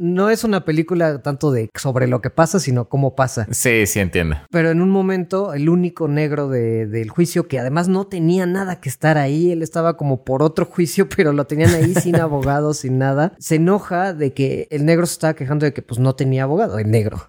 No 0.00 0.30
es 0.30 0.44
una 0.44 0.64
película 0.64 1.22
tanto 1.22 1.50
de 1.50 1.70
sobre 1.74 2.06
lo 2.06 2.20
que 2.20 2.30
pasa, 2.30 2.60
sino 2.60 2.88
cómo 2.88 3.14
pasa. 3.16 3.46
sí, 3.50 3.84
sí 3.86 3.98
entiendo. 3.98 4.36
Pero 4.50 4.70
en 4.70 4.80
un 4.80 4.90
momento, 4.90 5.52
el 5.54 5.68
único 5.68 6.06
negro 6.08 6.48
de- 6.48 6.86
del 6.86 7.10
juicio, 7.10 7.48
que 7.48 7.58
además 7.58 7.88
no 7.88 8.06
tenía 8.06 8.46
nada 8.46 8.80
que 8.80 8.88
estar 8.88 9.18
ahí, 9.18 9.50
él 9.50 9.62
estaba 9.62 9.96
como 9.96 10.24
por 10.24 10.42
otro 10.42 10.66
juicio, 10.66 11.08
pero 11.16 11.32
lo 11.32 11.46
tenían 11.46 11.74
ahí 11.74 11.94
sin 11.94 12.16
abogado, 12.16 12.74
sin 12.74 12.98
nada, 12.98 13.32
se 13.38 13.56
enoja 13.56 14.14
de 14.14 14.32
que 14.32 14.68
el 14.70 14.84
negro 14.86 15.04
se 15.06 15.12
estaba 15.14 15.34
quejando 15.34 15.66
de 15.66 15.72
que 15.72 15.82
pues 15.82 15.98
no 15.98 16.14
tenía 16.14 16.44
abogado, 16.44 16.78
el 16.78 16.90
negro. 16.90 17.28